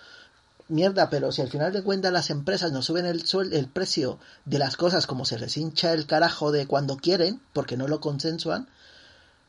mierda, 0.68 1.10
pero 1.10 1.32
si 1.32 1.42
al 1.42 1.50
final 1.50 1.72
de 1.72 1.82
cuentas 1.82 2.12
las 2.12 2.30
empresas 2.30 2.72
no 2.72 2.82
suben 2.82 3.06
el, 3.06 3.26
suel 3.26 3.52
el 3.52 3.68
precio 3.68 4.18
de 4.44 4.58
las 4.58 4.76
cosas 4.76 5.06
como 5.06 5.24
se 5.24 5.38
les 5.38 5.56
hincha 5.56 5.92
el 5.92 6.06
carajo 6.06 6.50
de 6.50 6.66
cuando 6.66 6.96
quieren, 6.96 7.40
porque 7.52 7.76
no 7.76 7.88
lo 7.88 8.00
consensuan, 8.00 8.68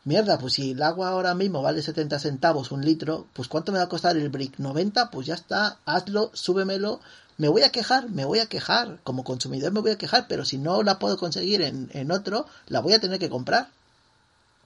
mierda, 0.04 0.38
pues 0.38 0.54
si 0.54 0.72
el 0.72 0.84
agua 0.84 1.10
ahora 1.10 1.34
mismo 1.34 1.62
vale 1.62 1.82
70 1.82 2.20
centavos 2.20 2.72
un 2.72 2.84
litro, 2.84 3.28
pues 3.34 3.48
¿cuánto 3.48 3.72
me 3.72 3.78
va 3.78 3.86
a 3.86 3.90
costar 3.90 4.18
el 4.18 4.30
brick? 4.30 4.58
¿90? 4.58 5.10
Pues 5.12 5.28
ya 5.28 5.36
está, 5.36 5.80
hazlo, 5.86 6.30
súbemelo. 6.34 7.00
Me 7.38 7.48
voy 7.48 7.64
a 7.64 7.70
quejar, 7.70 8.10
me 8.10 8.26
voy 8.26 8.40
a 8.40 8.46
quejar, 8.46 9.00
como 9.04 9.24
consumidor 9.24 9.72
me 9.72 9.82
voy 9.82 9.92
a 9.92 9.98
quejar, 9.98 10.26
pero 10.28 10.46
si 10.46 10.58
no 10.58 10.84
la 10.84 11.00
puedo 11.00 11.18
conseguir 11.18 11.62
en, 11.62 11.90
en 11.94 12.12
otro, 12.12 12.46
la 12.68 12.80
voy 12.80 12.94
a 12.94 13.00
tener 13.00 13.20
que 13.20 13.30
comprar. 13.30 13.68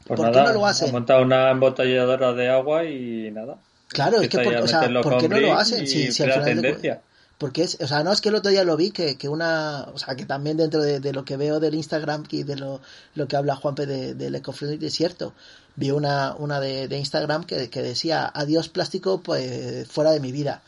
Pues 0.06 0.18
¿Por 0.18 0.28
nada, 0.28 0.44
qué 0.44 0.48
no 0.48 0.60
lo 0.60 0.66
hacen? 0.66 0.88
Han 0.88 0.94
montado 0.94 1.22
una 1.24 1.52
embotelladora 1.52 2.34
de 2.34 2.50
agua 2.50 2.86
y 2.86 3.32
nada. 3.32 3.58
Claro, 3.90 4.22
es 4.22 4.30
que 4.30 4.40
por, 4.40 4.56
o 4.56 4.68
sea, 4.68 4.90
¿por 5.02 5.18
qué 5.18 5.30
no 5.30 5.40
lo 5.40 5.54
hacen? 5.54 5.88
Si, 5.88 6.12
si 6.12 6.24
al 6.24 6.34
final 6.34 6.62
de 6.62 7.00
porque 7.38 7.62
es, 7.62 7.78
o 7.82 7.88
sea, 7.88 8.04
no 8.04 8.12
es 8.12 8.20
que 8.20 8.30
el 8.30 8.36
otro 8.36 8.52
día 8.52 8.64
lo 8.64 8.76
vi, 8.76 8.90
que, 8.90 9.16
que 9.16 9.30
una, 9.30 9.88
o 9.94 9.98
sea, 9.98 10.16
que 10.16 10.26
también 10.26 10.58
dentro 10.58 10.82
de, 10.82 11.00
de 11.00 11.14
lo 11.14 11.24
que 11.24 11.38
veo 11.38 11.60
del 11.60 11.76
Instagram 11.76 12.24
y 12.32 12.44
de 12.44 12.56
lo, 12.56 12.82
lo 13.14 13.28
que 13.28 13.36
habla 13.36 13.56
Juanpe 13.56 13.86
de, 13.86 14.16
del 14.16 14.36
ecofriendly 14.36 14.88
es 14.88 14.94
cierto. 14.96 15.34
Vi 15.76 15.92
una, 15.92 16.34
una 16.36 16.60
de, 16.60 16.88
de 16.88 16.98
Instagram 16.98 17.44
que, 17.44 17.70
que 17.70 17.84
decía, 17.84 18.32
adiós 18.34 18.70
plástico, 18.70 19.22
pues 19.22 19.88
fuera 19.88 20.12
de 20.12 20.20
mi 20.20 20.32
vida. 20.32 20.64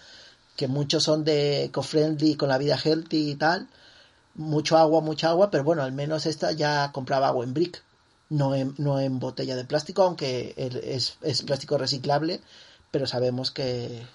Que 0.60 0.68
muchos 0.68 1.04
son 1.04 1.24
de 1.24 1.64
ecofriendly 1.64 2.36
con 2.36 2.50
la 2.50 2.58
vida 2.58 2.78
healthy 2.84 3.32
y 3.32 3.36
tal. 3.36 3.70
Mucho 4.36 4.78
agua, 4.78 5.00
mucha 5.00 5.30
agua, 5.30 5.50
pero 5.52 5.64
bueno, 5.64 5.84
al 5.84 5.94
menos 5.94 6.26
esta 6.26 6.52
ya 6.52 6.92
compraba 6.92 7.30
agua 7.30 7.46
en 7.46 7.54
brick, 7.54 7.82
no 8.28 8.54
en, 8.54 8.76
no 8.78 9.00
en 9.00 9.20
botella 9.20 9.56
de 9.56 9.64
plástico, 9.64 10.04
aunque 10.04 10.54
es, 10.58 11.18
es 11.22 11.44
plástico 11.44 11.78
reciclable, 11.78 12.42
pero 12.92 13.08
sabemos 13.08 13.52
que, 13.52 14.06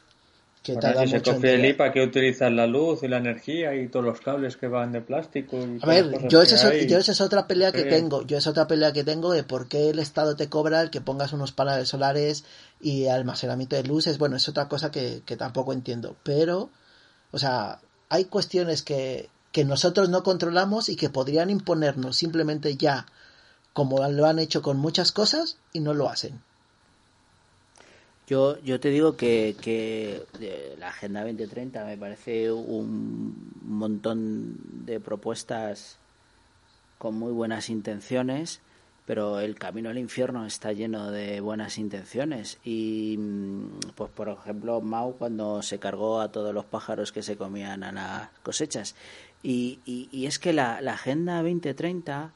que 0.64 0.72
Bueno, 0.72 0.88
tarda 0.88 1.02
si 1.02 1.10
se 1.10 1.16
mucho 1.18 1.34
copia 1.34 1.52
el. 1.52 1.64
IPA, 1.66 1.92
que 1.92 2.02
utilizan 2.02 2.56
la 2.56 2.66
luz 2.66 3.02
y 3.02 3.08
la 3.08 3.18
energía 3.18 3.74
y 3.74 3.86
todos 3.88 4.04
los 4.04 4.20
cables 4.22 4.56
que 4.56 4.66
van 4.66 4.92
de 4.92 5.02
plástico. 5.02 5.58
Y 5.58 5.78
A 5.82 5.86
ver, 5.86 6.26
yo 6.28 6.40
esa, 6.40 6.54
es, 6.54 6.64
hay. 6.64 6.86
yo 6.88 6.96
esa 6.98 7.12
es 7.12 7.20
otra 7.20 7.46
pelea 7.46 7.70
que 7.70 7.84
tengo. 7.84 8.22
Yo 8.26 8.38
es 8.38 8.46
otra 8.46 8.66
pelea 8.66 8.94
que 8.94 9.04
tengo 9.04 9.30
de 9.32 9.44
por 9.44 9.68
qué 9.68 9.90
el 9.90 9.98
Estado 9.98 10.36
te 10.36 10.48
cobra 10.48 10.80
el 10.80 10.88
que 10.90 11.02
pongas 11.02 11.34
unos 11.34 11.52
paneles 11.52 11.90
solares 11.90 12.46
y 12.80 13.06
almacenamiento 13.08 13.76
de 13.76 13.84
luces. 13.84 14.16
Bueno, 14.16 14.36
es 14.36 14.48
otra 14.48 14.66
cosa 14.66 14.90
que, 14.90 15.22
que 15.26 15.36
tampoco 15.36 15.74
entiendo. 15.74 16.16
Pero, 16.22 16.70
o 17.30 17.38
sea, 17.38 17.78
hay 18.08 18.24
cuestiones 18.24 18.82
que, 18.82 19.28
que 19.52 19.66
nosotros 19.66 20.08
no 20.08 20.22
controlamos 20.22 20.88
y 20.88 20.96
que 20.96 21.10
podrían 21.10 21.50
imponernos 21.50 22.16
simplemente 22.16 22.74
ya, 22.76 23.04
como 23.74 24.08
lo 24.08 24.24
han 24.24 24.38
hecho 24.38 24.62
con 24.62 24.78
muchas 24.78 25.12
cosas, 25.12 25.58
y 25.74 25.80
no 25.80 25.92
lo 25.92 26.08
hacen. 26.08 26.40
Yo, 28.26 28.58
yo 28.62 28.80
te 28.80 28.88
digo 28.88 29.16
que, 29.16 29.54
que 29.60 30.22
de 30.38 30.76
la 30.78 30.88
Agenda 30.88 31.22
2030 31.22 31.84
me 31.84 31.98
parece 31.98 32.50
un 32.50 33.52
montón 33.62 34.56
de 34.86 34.98
propuestas 34.98 35.98
con 36.96 37.16
muy 37.16 37.32
buenas 37.32 37.68
intenciones, 37.68 38.62
pero 39.04 39.40
el 39.40 39.56
camino 39.56 39.90
al 39.90 39.98
infierno 39.98 40.46
está 40.46 40.72
lleno 40.72 41.10
de 41.10 41.40
buenas 41.40 41.76
intenciones. 41.76 42.58
Y, 42.64 43.16
mm, 43.18 43.92
pues, 43.94 44.10
por 44.10 44.30
ejemplo, 44.30 44.80
Mao 44.80 45.12
cuando 45.12 45.60
se 45.60 45.78
cargó 45.78 46.22
a 46.22 46.32
todos 46.32 46.54
los 46.54 46.64
pájaros 46.64 47.12
que 47.12 47.22
se 47.22 47.36
comían 47.36 47.82
a 47.82 47.92
las 47.92 48.30
cosechas. 48.42 48.94
Y, 49.42 49.80
y, 49.84 50.08
y 50.10 50.24
es 50.24 50.38
que 50.38 50.54
la, 50.54 50.80
la 50.80 50.94
Agenda 50.94 51.42
2030 51.42 52.32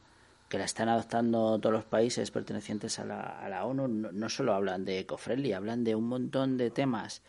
que 0.49 0.59
la 0.59 0.65
están 0.65 0.89
adoptando 0.89 1.59
todos 1.59 1.73
los 1.73 1.85
países 1.85 2.31
pertenecientes 2.31 2.99
a 2.99 3.05
la, 3.05 3.21
a 3.21 3.49
la 3.49 3.65
ONU, 3.67 3.87
no, 3.89 4.29
solo 4.29 4.55
hablan 4.55 4.85
de 4.85 5.01
ecofriendly, 5.01 5.53
hablan 5.53 5.85
de 5.85 5.95
un 5.95 6.09
montón 6.09 6.57
de 6.57 6.71
temas 6.71 7.23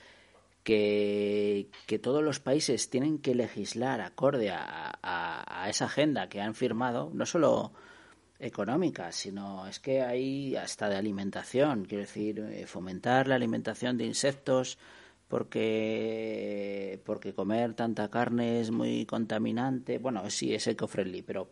que, 0.64 1.70
que 1.86 2.00
todos 2.00 2.24
los 2.24 2.40
países 2.40 2.90
tienen 2.90 3.20
que 3.20 3.36
legislar 3.36 4.02
acorde 4.02 4.52
a, 4.52 4.98
a, 5.02 5.70
esa 5.70 5.86
agenda 5.86 6.30
que 6.30 6.41
han 6.41 6.56
firmado, 6.56 7.12
no 7.14 7.26
solo 7.26 7.74
económica, 8.40 9.12
sino 9.12 9.68
es 9.68 9.80
que 9.80 10.02
hay 10.02 10.56
hasta 10.56 10.88
de 10.88 10.96
alimentación, 10.96 11.86
quiero 11.86 12.04
decir, 12.04 12.40
eh, 12.40 12.66
fomentar 12.68 13.28
la 13.28 13.36
alimentación 13.36 13.98
de 13.98 14.06
insectos, 14.06 14.78
porque 15.28 17.00
porque 17.06 17.34
comer 17.34 17.74
tanta 17.74 18.10
carne 18.10 18.62
es 18.62 18.72
muy 18.72 19.06
contaminante. 19.06 20.00
Bueno, 20.00 20.28
sí, 20.30 20.56
es 20.56 20.66
eco-friendly, 20.68 21.22
pero 21.22 21.50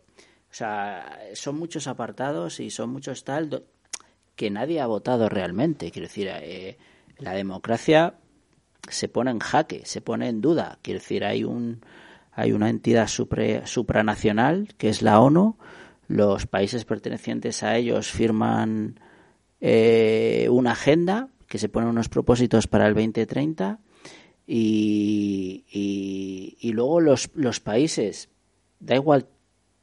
o 0.50 0.54
sea, 0.54 1.18
son 1.34 1.58
muchos 1.58 1.86
apartados 1.86 2.60
y 2.60 2.70
son 2.70 2.90
muchos 2.90 3.24
tal 3.24 3.64
que 4.34 4.50
nadie 4.50 4.80
ha 4.80 4.86
votado 4.86 5.28
realmente. 5.28 5.90
Quiero 5.90 6.08
decir, 6.08 6.28
eh, 6.30 6.78
la 7.18 7.32
democracia 7.32 8.14
se 8.88 9.08
pone 9.08 9.30
en 9.30 9.40
jaque, 9.40 9.82
se 9.84 10.00
pone 10.00 10.28
en 10.28 10.40
duda. 10.40 10.78
Quiero 10.82 11.00
decir, 11.00 11.24
hay 11.24 11.44
un 11.44 11.80
hay 12.32 12.52
una 12.52 12.70
entidad 12.70 13.08
supranacional 13.08 14.68
que 14.78 14.88
es 14.88 15.02
la 15.02 15.20
ONU. 15.20 15.58
Los 16.06 16.46
países 16.46 16.84
pertenecientes 16.84 17.64
a 17.64 17.76
ellos 17.76 18.12
firman 18.12 19.00
eh, 19.60 20.46
una 20.48 20.70
agenda 20.72 21.30
que 21.48 21.58
se 21.58 21.68
ponen 21.68 21.88
unos 21.88 22.08
propósitos 22.08 22.68
para 22.68 22.86
el 22.86 22.94
2030 22.94 23.80
y, 24.46 25.64
y, 25.68 26.56
y 26.60 26.72
luego 26.72 27.00
los, 27.00 27.30
los 27.34 27.58
países, 27.58 28.28
da 28.78 28.94
igual 28.94 29.26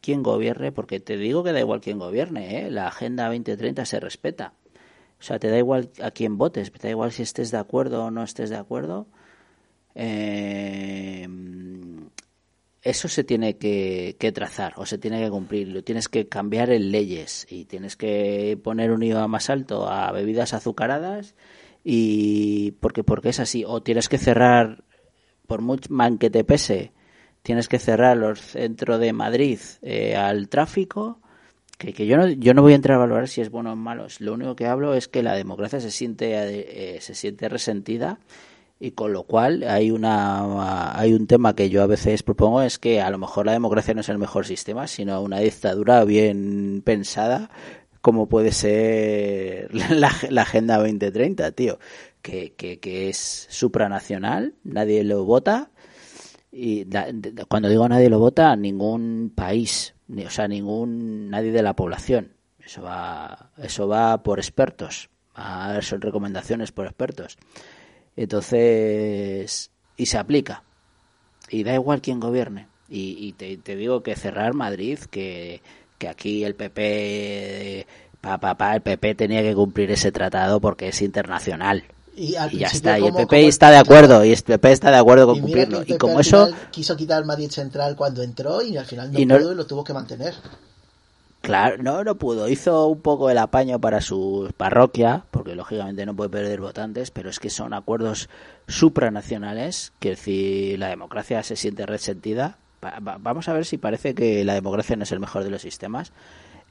quién 0.06 0.22
gobierne, 0.22 0.72
porque 0.72 0.99
te 0.99 1.18
digo 1.18 1.44
que 1.44 1.52
da 1.52 1.60
igual 1.60 1.82
quién 1.82 1.98
gobierne, 1.98 2.60
¿eh? 2.60 2.69
la 2.69 2.88
Agenda 2.88 3.26
2030 3.26 3.86
se 3.86 3.99
respeta. 3.99 4.53
O 5.19 5.23
sea, 5.23 5.40
te 5.40 5.49
da 5.49 5.57
igual 5.57 5.90
a 5.99 6.11
quién 6.11 6.38
votes, 6.38 6.72
te 6.72 6.88
da 6.88 6.91
igual 6.91 7.11
si 7.11 7.23
estés 7.23 7.49
de 7.49 7.57
acuerdo 7.57 8.06
o 8.06 8.11
no 8.11 8.23
estés 8.23 8.52
de 8.52 8.57
acuerdo. 8.57 9.07
Eh, 9.95 11.27
eso 12.84 13.07
se 13.07 13.23
tiene 13.23 13.57
que, 13.57 14.15
trazar 14.32 14.73
o 14.77 14.86
se 14.86 14.99
tiene 14.99 15.23
que 15.23 15.32
cumplir. 15.32 15.69
Lo 15.69 15.84
tienes 15.84 16.07
que 16.07 16.27
cambiar 16.27 16.69
en 16.69 16.91
leyes 16.91 17.48
y 17.49 17.65
tienes 17.65 17.95
que 17.95 18.60
poner 18.64 18.91
un 18.91 19.02
IVA 19.02 19.27
más 19.27 19.49
alto 19.49 19.90
a 19.90 20.11
bebidas 20.11 20.53
azucaradas 20.53 21.34
y 21.84 22.73
porque 22.73 23.03
porque 23.03 23.30
es 23.30 23.40
así. 23.40 23.64
O 23.65 23.82
tienes 23.82 24.07
que 24.07 24.19
cerrar 24.19 24.84
por 25.48 25.61
mucho 25.61 25.91
man 25.91 26.19
que 26.19 26.30
te 26.30 26.44
pese 26.44 26.94
tienes 27.45 27.67
que 27.67 27.77
cerrar 27.77 28.17
los 28.17 28.41
centros 28.41 28.99
de 28.99 29.13
Madrid 29.13 29.59
eh, 29.84 30.15
al 30.15 30.49
tráfico, 30.49 31.19
que, 31.77 31.93
que, 31.93 32.07
yo 32.07 32.17
no 32.17 32.27
yo 32.27 32.55
no 32.55 32.63
voy 32.63 32.73
a 32.73 32.76
entrar 32.76 32.95
a 32.95 32.99
valorar 32.99 33.27
si 33.27 33.39
es 33.41 33.51
bueno 33.51 33.73
o 33.73 33.76
malo. 33.76 34.07
Lo 34.17 34.34
único 34.34 34.55
que 34.55 34.65
hablo 34.65 34.95
es 34.95 35.07
que 35.07 35.22
la 35.22 35.35
democracia 35.35 35.80
se 35.80 35.91
siente 35.91 36.34
eh, 36.34 37.01
se 37.01 37.13
siente 37.13 37.47
resentida 37.47 38.17
y 38.80 38.91
con 38.91 39.13
lo 39.13 39.23
cual 39.23 39.63
hay 39.63 39.91
una 39.91 40.99
hay 40.99 41.13
un 41.13 41.27
tema 41.27 41.55
que 41.55 41.69
yo 41.69 41.84
a 41.84 41.88
veces 41.88 42.23
propongo 42.23 42.63
es 42.63 42.80
que 42.80 42.99
a 42.99 43.11
lo 43.11 43.19
mejor 43.19 43.45
la 43.45 43.51
democracia 43.51 43.93
no 43.93 44.01
es 44.01 44.09
el 44.09 44.17
mejor 44.17 44.47
sistema, 44.47 44.88
sino 44.88 45.22
una 45.22 45.39
dictadura 45.39 46.03
bien 46.03 46.81
pensada 46.84 47.51
como 48.01 48.27
puede 48.27 48.53
ser 48.53 49.69
la, 49.91 50.11
la 50.30 50.41
Agenda 50.41 50.77
2030, 50.80 51.51
tío, 51.51 51.77
que, 52.23 52.53
que, 52.53 52.80
que 52.80 53.09
es 53.09 53.47
supranacional, 53.51 54.55
nadie 54.63 55.03
lo 55.03 55.26
vota 55.26 55.69
y 56.57 56.88
cuando 57.49 57.68
digo 57.68 57.88
nadie 57.90 58.10
lo 58.10 58.18
vota, 58.18 58.56
ningún 58.56 59.34
país, 59.36 59.94
ni, 60.07 60.23
o 60.23 60.30
sea, 60.30 60.48
ningún 60.48 61.30
nadie 61.30 61.52
de 61.52 61.61
la 61.61 61.76
población. 61.76 62.32
Eso 62.60 62.82
va, 62.82 63.52
eso 63.57 63.90
va 63.90 64.23
por 64.23 64.40
expertos, 64.40 65.10
son 65.82 66.02
recomendaciones 66.02 66.72
por 66.72 66.86
expertos. 66.86 67.38
Entonces, 68.15 69.69
y 69.98 70.06
se 70.06 70.18
aplica. 70.18 70.64
Y 71.49 71.64
da 71.64 71.73
igual 71.73 72.02
quién 72.02 72.22
gobierne. 72.22 72.68
Y, 72.88 73.34
te, 73.34 73.76
digo 73.76 74.02
que 74.02 74.15
cerrar 74.15 74.53
Madrid, 74.53 74.99
que, 75.11 75.61
que 75.98 76.07
aquí 76.07 76.45
el 76.45 76.56
PP, 76.56 77.86
papá, 78.22 78.76
el 78.76 78.82
PP 78.82 79.15
tenía 79.15 79.41
que 79.41 79.56
cumplir 79.56 79.91
ese 79.91 80.11
tratado 80.14 80.61
porque 80.61 80.88
es 80.88 81.02
internacional. 81.02 81.84
Y, 82.18 82.32
ya 82.32 82.68
está, 82.68 82.98
y 82.98 83.08
el 83.08 83.14
PP 83.14 83.48
está 83.48 83.70
de 83.70 83.78
acuerdo, 83.78 84.24
y 84.24 84.32
el 84.32 84.42
PP 84.42 84.72
está 84.72 84.90
de 84.90 84.98
acuerdo 84.98 85.28
con 85.28 85.42
cumplirlo. 85.42 85.84
Y 85.86 85.98
como 85.98 86.20
eso. 86.20 86.50
Quiso 86.72 86.96
quitar 86.96 87.26
Madrid 87.26 87.50
Central 87.50 87.96
cuando 87.96 88.24
entró 88.24 88.62
y 88.62 88.78
al 88.78 88.86
final 88.86 89.12
no, 89.12 89.38
pudo 89.38 89.52
y 89.52 89.56
lo 89.56 89.68
tuvo 89.68 89.84
que 89.84 89.94
mantener. 89.94 90.34
Claro, 91.42 91.78
no, 91.84 92.04
no 92.04 92.16
pudo. 92.16 92.48
Hizo 92.48 92.88
un 92.88 93.02
poco 93.02 93.30
el 93.30 93.38
apaño 93.38 93.80
para 93.80 94.02
su 94.02 94.52
parroquia, 94.58 95.26
porque 95.30 95.56
lógicamente 95.56 96.06
no 96.06 96.16
puede 96.16 96.30
perder 96.30 96.62
votantes, 96.62 97.12
pero 97.12 97.30
es 97.30 97.40
que 97.40 97.50
son 97.50 97.74
acuerdos 97.74 98.30
supranacionales, 98.68 99.92
que 100.00 100.12
decir, 100.12 100.80
la 100.80 100.88
democracia 100.88 101.44
se 101.44 101.56
siente 101.56 101.86
resentida. 101.86 102.58
vamos 103.02 103.48
a 103.48 103.54
ver 103.54 103.66
si 103.66 103.78
parece 103.78 104.16
que 104.16 104.44
la 104.44 104.56
democracia 104.56 104.96
no 104.96 105.04
es 105.04 105.12
el 105.12 105.20
mejor 105.20 105.44
de 105.44 105.52
los 105.52 105.62
sistemas. 105.62 106.14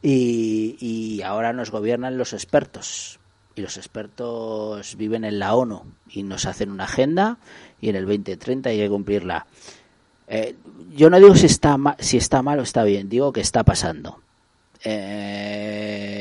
Y, 0.03 0.77
y 0.81 1.23
ahora 1.23 1.53
nos 1.53 1.71
gobiernan 1.71 2.19
los 2.19 2.33
expertos, 2.33 3.21
y 3.56 3.60
los 3.60 3.76
expertos 3.76 4.97
viven 4.97 5.24
en 5.24 5.39
la 5.39 5.55
ONU 5.55 5.82
y 6.10 6.22
nos 6.22 6.47
hacen 6.47 6.70
una 6.70 6.85
agenda 6.85 7.39
y 7.81 7.89
en 7.89 7.97
el 7.97 8.06
2030 8.06 8.70
hay 8.70 8.78
que 8.78 8.89
cumplirla. 8.89 9.47
Eh, 10.26 10.56
yo 10.94 11.10
no 11.10 11.18
digo 11.18 11.35
si 11.35 11.47
está, 11.47 11.76
si 11.98 12.16
está 12.16 12.43
mal 12.43 12.59
o 12.59 12.62
está 12.62 12.82
bien, 12.85 13.09
digo 13.09 13.32
que 13.32 13.40
está 13.40 13.62
pasando. 13.62 14.20
Eh, 14.82 16.14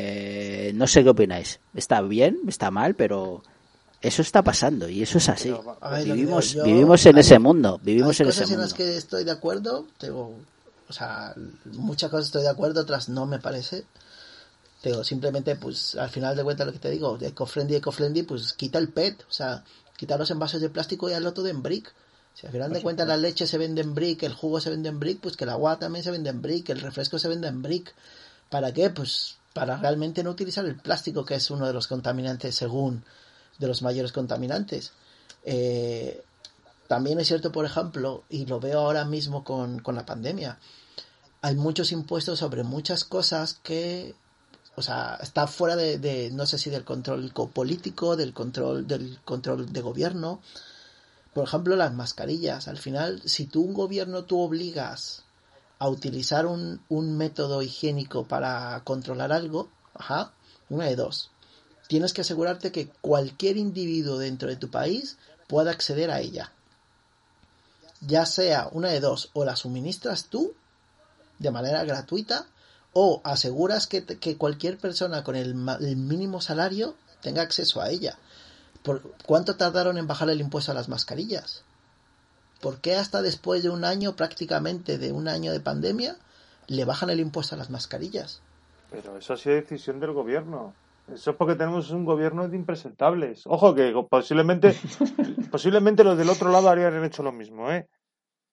no 0.75 0.87
sé 0.87 1.03
qué 1.03 1.09
opináis. 1.09 1.59
¿Está 1.73 2.01
bien? 2.01 2.39
¿Está 2.47 2.71
mal? 2.71 2.95
Pero 2.95 3.43
eso 4.01 4.21
está 4.21 4.41
pasando 4.41 4.89
y 4.89 5.01
eso 5.01 5.17
es 5.17 5.29
así. 5.29 5.53
vivimos, 6.05 6.55
vivimos 6.63 7.05
en 7.05 7.17
ese 7.17 7.39
mundo. 7.39 7.79
Vivimos 7.83 8.19
en 8.19 8.27
ese 8.27 8.43
en 8.43 8.59
las 8.59 8.73
que 8.73 8.97
estoy 8.97 9.23
de 9.23 9.31
acuerdo. 9.31 9.87
Tengo, 9.97 10.33
o 10.87 10.93
sea, 10.93 11.33
muchas 11.73 12.11
cosas 12.11 12.27
estoy 12.27 12.43
de 12.43 12.49
acuerdo, 12.49 12.81
otras 12.81 13.09
no 13.09 13.25
me 13.25 13.39
parece 13.39 13.85
simplemente, 15.03 15.55
pues 15.55 15.95
al 15.95 16.09
final 16.09 16.35
de 16.35 16.43
cuentas 16.43 16.67
lo 16.67 16.73
que 16.73 16.79
te 16.79 16.89
digo, 16.89 17.17
eco-friendly, 17.19 17.75
eco-friendly, 17.75 18.23
pues 18.23 18.53
quita 18.53 18.79
el 18.79 18.89
PET, 18.89 19.23
o 19.29 19.31
sea, 19.31 19.63
quita 19.95 20.17
los 20.17 20.29
envases 20.31 20.61
de 20.61 20.69
plástico 20.69 21.09
y 21.09 21.13
hazlo 21.13 21.33
todo 21.33 21.47
en 21.47 21.63
brick. 21.63 21.93
Si 22.33 22.47
al 22.47 22.51
final 22.51 22.73
de 22.73 22.81
cuentas 22.81 23.07
la 23.07 23.15
leche 23.15 23.47
se 23.47 23.57
vende 23.57 23.81
en 23.81 23.93
brick, 23.93 24.23
el 24.23 24.33
jugo 24.33 24.59
se 24.59 24.69
vende 24.69 24.89
en 24.89 24.99
brick, 24.99 25.21
pues 25.21 25.37
que 25.37 25.45
el 25.45 25.51
agua 25.51 25.79
también 25.79 26.03
se 26.03 26.11
vende 26.11 26.29
en 26.29 26.41
brick, 26.41 26.69
el 26.69 26.81
refresco 26.81 27.19
se 27.19 27.27
vende 27.27 27.47
en 27.47 27.61
brick. 27.61 27.93
¿Para 28.49 28.73
qué? 28.73 28.89
Pues 28.89 29.37
para 29.53 29.77
realmente 29.77 30.23
no 30.23 30.31
utilizar 30.31 30.65
el 30.65 30.75
plástico, 30.75 31.23
que 31.23 31.35
es 31.35 31.51
uno 31.51 31.67
de 31.67 31.73
los 31.73 31.87
contaminantes 31.87 32.55
según 32.55 33.05
de 33.59 33.67
los 33.67 33.83
mayores 33.83 34.11
contaminantes. 34.11 34.91
Eh, 35.45 36.23
también 36.87 37.19
es 37.19 37.27
cierto, 37.27 37.51
por 37.51 37.65
ejemplo, 37.65 38.23
y 38.29 38.45
lo 38.47 38.59
veo 38.59 38.79
ahora 38.79 39.05
mismo 39.05 39.43
con, 39.43 39.79
con 39.79 39.95
la 39.95 40.05
pandemia, 40.05 40.57
hay 41.41 41.55
muchos 41.55 41.91
impuestos 41.91 42.39
sobre 42.39 42.63
muchas 42.63 43.03
cosas 43.03 43.53
que 43.63 44.15
o 44.75 44.81
sea, 44.81 45.19
está 45.21 45.45
fuera 45.47 45.75
de, 45.75 46.31
no 46.33 46.45
sé 46.45 46.57
si 46.57 46.69
del 46.69 46.83
control 46.83 47.31
político, 47.53 48.15
del 48.15 48.33
control, 48.33 48.87
del 48.87 49.19
control 49.23 49.71
de 49.71 49.81
gobierno. 49.81 50.41
Por 51.33 51.45
ejemplo, 51.45 51.75
las 51.75 51.93
mascarillas. 51.93 52.67
Al 52.67 52.77
final, 52.77 53.21
si 53.25 53.45
tú 53.45 53.61
un 53.61 53.73
gobierno 53.73 54.23
tú 54.23 54.39
obligas 54.39 55.23
a 55.77 55.89
utilizar 55.89 56.45
un, 56.45 56.81
un 56.89 57.17
método 57.17 57.61
higiénico 57.61 58.25
para 58.25 58.81
controlar 58.83 59.31
algo, 59.31 59.69
ajá, 59.93 60.31
una 60.69 60.85
de 60.85 60.95
dos. 60.95 61.29
Tienes 61.87 62.13
que 62.13 62.21
asegurarte 62.21 62.71
que 62.71 62.87
cualquier 62.87 63.57
individuo 63.57 64.17
dentro 64.17 64.49
de 64.49 64.55
tu 64.55 64.69
país 64.71 65.17
pueda 65.47 65.71
acceder 65.71 66.09
a 66.09 66.19
ella. 66.19 66.51
Ya 68.01 68.25
sea 68.25 68.69
una 68.71 68.89
de 68.89 68.99
dos, 68.99 69.29
o 69.33 69.45
la 69.45 69.55
suministras 69.55 70.25
tú 70.25 70.53
de 71.37 71.51
manera 71.51 71.83
gratuita 71.83 72.47
o 72.93 73.21
aseguras 73.23 73.87
que, 73.87 74.05
que 74.05 74.37
cualquier 74.37 74.77
persona 74.77 75.23
con 75.23 75.35
el, 75.35 75.55
mínimo 75.55 76.41
salario 76.41 76.95
tenga 77.21 77.41
acceso 77.41 77.81
a 77.81 77.89
ella. 77.89 78.17
¿Por 78.83 79.01
¿Cuánto 79.25 79.55
tardaron 79.55 79.97
en 79.97 80.07
bajar 80.07 80.29
el 80.29 80.41
impuesto 80.41 80.71
a 80.71 80.75
las 80.75 80.89
mascarillas? 80.89 81.63
¿Por 82.61 82.79
qué 82.79 82.95
hasta 82.95 83.21
después 83.21 83.63
de 83.63 83.69
un 83.69 83.83
año, 83.83 84.15
prácticamente 84.15 84.97
de 84.97 85.11
un 85.11 85.27
año 85.27 85.51
de 85.51 85.59
pandemia, 85.59 86.15
le 86.67 86.85
bajan 86.85 87.09
el 87.09 87.19
impuesto 87.19 87.55
a 87.55 87.57
las 87.57 87.69
mascarillas? 87.69 88.41
Pero 88.91 89.17
eso 89.17 89.33
ha 89.33 89.37
sido 89.37 89.55
decisión 89.55 89.99
del 89.99 90.11
gobierno. 90.11 90.73
Eso 91.11 91.31
es 91.31 91.35
porque 91.35 91.55
tenemos 91.55 91.89
un 91.91 92.05
gobierno 92.05 92.47
de 92.47 92.55
impresentables. 92.55 93.43
Ojo 93.45 93.73
que 93.73 93.93
posiblemente, 94.09 94.77
posiblemente 95.51 96.03
los 96.03 96.17
del 96.17 96.29
otro 96.29 96.51
lado 96.51 96.69
habrían 96.69 97.03
hecho 97.03 97.23
lo 97.23 97.31
mismo, 97.31 97.71
¿eh? 97.71 97.89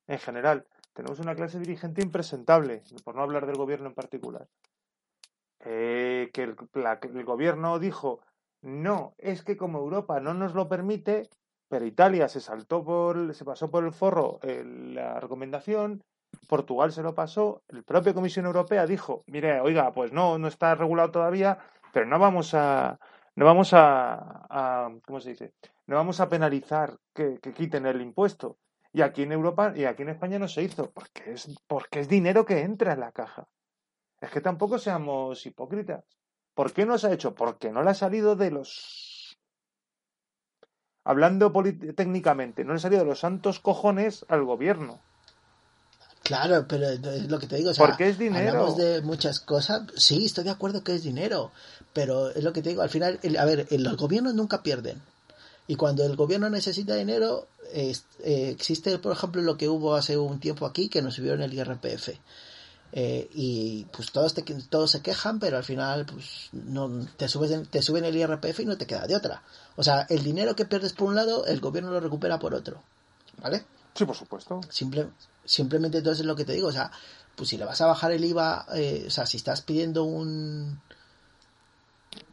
En 0.08 0.18
general 0.18 0.66
tenemos 1.02 1.20
una 1.20 1.34
clase 1.34 1.58
dirigente 1.58 2.02
impresentable, 2.02 2.82
por 3.04 3.14
no 3.14 3.22
hablar 3.22 3.46
del 3.46 3.56
gobierno 3.56 3.88
en 3.88 3.94
particular. 3.94 4.46
Eh, 5.60 6.30
que 6.32 6.42
el, 6.42 7.24
gobierno 7.24 7.78
dijo, 7.78 8.20
no, 8.62 9.14
es 9.18 9.42
que 9.42 9.56
como 9.56 9.78
Europa 9.78 10.20
no 10.20 10.34
nos 10.34 10.54
lo 10.54 10.68
permite, 10.68 11.28
pero 11.68 11.86
Italia 11.86 12.28
se 12.28 12.40
saltó 12.40 12.84
por, 12.84 13.34
se 13.34 13.44
pasó 13.44 13.70
por 13.70 13.84
el 13.84 13.92
forro 13.92 14.40
la 14.42 15.20
recomendación 15.20 16.02
Portugal 16.48 16.92
se 16.92 17.02
lo 17.02 17.14
pasó, 17.14 17.62
la 17.68 17.82
propia 17.82 18.14
Comisión 18.14 18.46
Europea 18.46 18.86
dijo, 18.86 19.24
mire, 19.26 19.60
oiga, 19.60 19.92
pues 19.92 20.12
no, 20.12 20.38
no 20.38 20.48
está 20.48 20.74
regulado 20.74 21.10
todavía, 21.10 21.58
pero 21.92 22.06
no 22.06 22.18
vamos 22.18 22.54
a, 22.54 22.98
no 23.36 23.44
vamos 23.44 23.70
a, 23.72 24.90
¿cómo 25.06 25.20
se 25.20 25.30
dice? 25.30 25.54
No 25.86 25.96
vamos 25.96 26.20
a 26.20 26.28
penalizar 26.28 26.96
que, 27.14 27.38
quiten 27.54 27.86
el 27.86 28.00
impuesto. 28.00 28.58
Y 28.92 29.02
aquí 29.02 29.22
en 29.22 29.32
Europa 29.32 29.72
y 29.76 29.84
aquí 29.84 30.02
en 30.02 30.08
España 30.10 30.38
no 30.38 30.48
se 30.48 30.62
hizo, 30.62 30.90
porque 30.90 31.32
es, 31.32 31.48
porque 31.66 32.00
es 32.00 32.08
dinero 32.08 32.44
que 32.44 32.60
entra 32.60 32.92
en 32.92 33.00
la 33.00 33.12
caja. 33.12 33.48
Es 34.20 34.30
que 34.30 34.40
tampoco 34.40 34.78
seamos 34.78 35.46
hipócritas. 35.46 36.04
¿Por 36.54 36.72
qué 36.72 36.84
no 36.84 36.98
se 36.98 37.06
ha 37.06 37.12
hecho? 37.12 37.34
Porque 37.34 37.70
no 37.70 37.82
le 37.82 37.90
ha 37.90 37.94
salido 37.94 38.36
de 38.36 38.50
los. 38.50 39.36
Hablando 41.04 41.52
técnicamente, 41.96 42.64
no 42.64 42.72
le 42.72 42.76
ha 42.76 42.80
salido 42.80 43.02
de 43.02 43.08
los 43.08 43.20
santos 43.20 43.60
cojones 43.60 44.26
al 44.28 44.44
gobierno. 44.44 45.00
Claro, 46.22 46.66
pero 46.68 46.88
es 46.90 47.30
lo 47.30 47.38
que 47.38 47.46
te 47.46 47.56
digo, 47.56 47.70
o 47.70 47.74
sea, 47.74 47.86
Porque 47.86 48.08
es 48.08 48.18
dinero. 48.18 48.48
hablamos 48.50 48.76
de 48.76 49.00
muchas 49.02 49.40
cosas, 49.40 49.82
sí, 49.96 50.26
estoy 50.26 50.44
de 50.44 50.50
acuerdo 50.50 50.84
que 50.84 50.94
es 50.94 51.02
dinero, 51.02 51.50
pero 51.94 52.30
es 52.30 52.44
lo 52.44 52.52
que 52.52 52.62
te 52.62 52.68
digo, 52.68 52.82
al 52.82 52.90
final, 52.90 53.18
el- 53.22 53.38
a 53.38 53.44
ver, 53.46 53.66
el- 53.70 53.82
los 53.82 53.96
gobiernos 53.96 54.34
nunca 54.34 54.62
pierden. 54.62 55.00
Y 55.70 55.76
cuando 55.76 56.04
el 56.04 56.16
gobierno 56.16 56.50
necesita 56.50 56.96
dinero, 56.96 57.46
eh, 57.72 57.94
existe, 58.24 58.98
por 58.98 59.12
ejemplo, 59.12 59.40
lo 59.40 59.56
que 59.56 59.68
hubo 59.68 59.94
hace 59.94 60.18
un 60.18 60.40
tiempo 60.40 60.66
aquí, 60.66 60.88
que 60.88 61.00
nos 61.00 61.14
subieron 61.14 61.42
el 61.42 61.54
IRPF. 61.54 62.08
Eh, 62.92 63.30
y 63.32 63.84
pues 63.92 64.10
todos, 64.10 64.34
te- 64.34 64.42
todos 64.68 64.90
se 64.90 65.00
quejan, 65.00 65.38
pero 65.38 65.58
al 65.58 65.62
final 65.62 66.06
pues 66.06 66.48
no 66.52 67.06
te, 67.16 67.28
subes, 67.28 67.68
te 67.70 67.82
suben 67.82 68.04
el 68.04 68.16
IRPF 68.16 68.58
y 68.58 68.64
no 68.64 68.76
te 68.76 68.88
queda 68.88 69.06
de 69.06 69.14
otra. 69.14 69.44
O 69.76 69.84
sea, 69.84 70.06
el 70.10 70.24
dinero 70.24 70.56
que 70.56 70.64
pierdes 70.64 70.92
por 70.92 71.06
un 71.06 71.14
lado, 71.14 71.46
el 71.46 71.60
gobierno 71.60 71.92
lo 71.92 72.00
recupera 72.00 72.40
por 72.40 72.52
otro. 72.52 72.82
¿Vale? 73.40 73.64
Sí, 73.94 74.04
por 74.04 74.16
supuesto. 74.16 74.60
Simple, 74.70 75.06
simplemente 75.44 75.98
entonces 75.98 76.22
es 76.22 76.26
lo 76.26 76.34
que 76.34 76.44
te 76.44 76.52
digo, 76.54 76.66
o 76.66 76.72
sea, 76.72 76.90
pues 77.36 77.48
si 77.48 77.56
le 77.58 77.64
vas 77.64 77.80
a 77.80 77.86
bajar 77.86 78.10
el 78.10 78.24
IVA, 78.24 78.66
eh, 78.74 79.04
o 79.06 79.10
sea, 79.10 79.24
si 79.24 79.36
estás 79.36 79.62
pidiendo 79.62 80.02
un, 80.02 80.80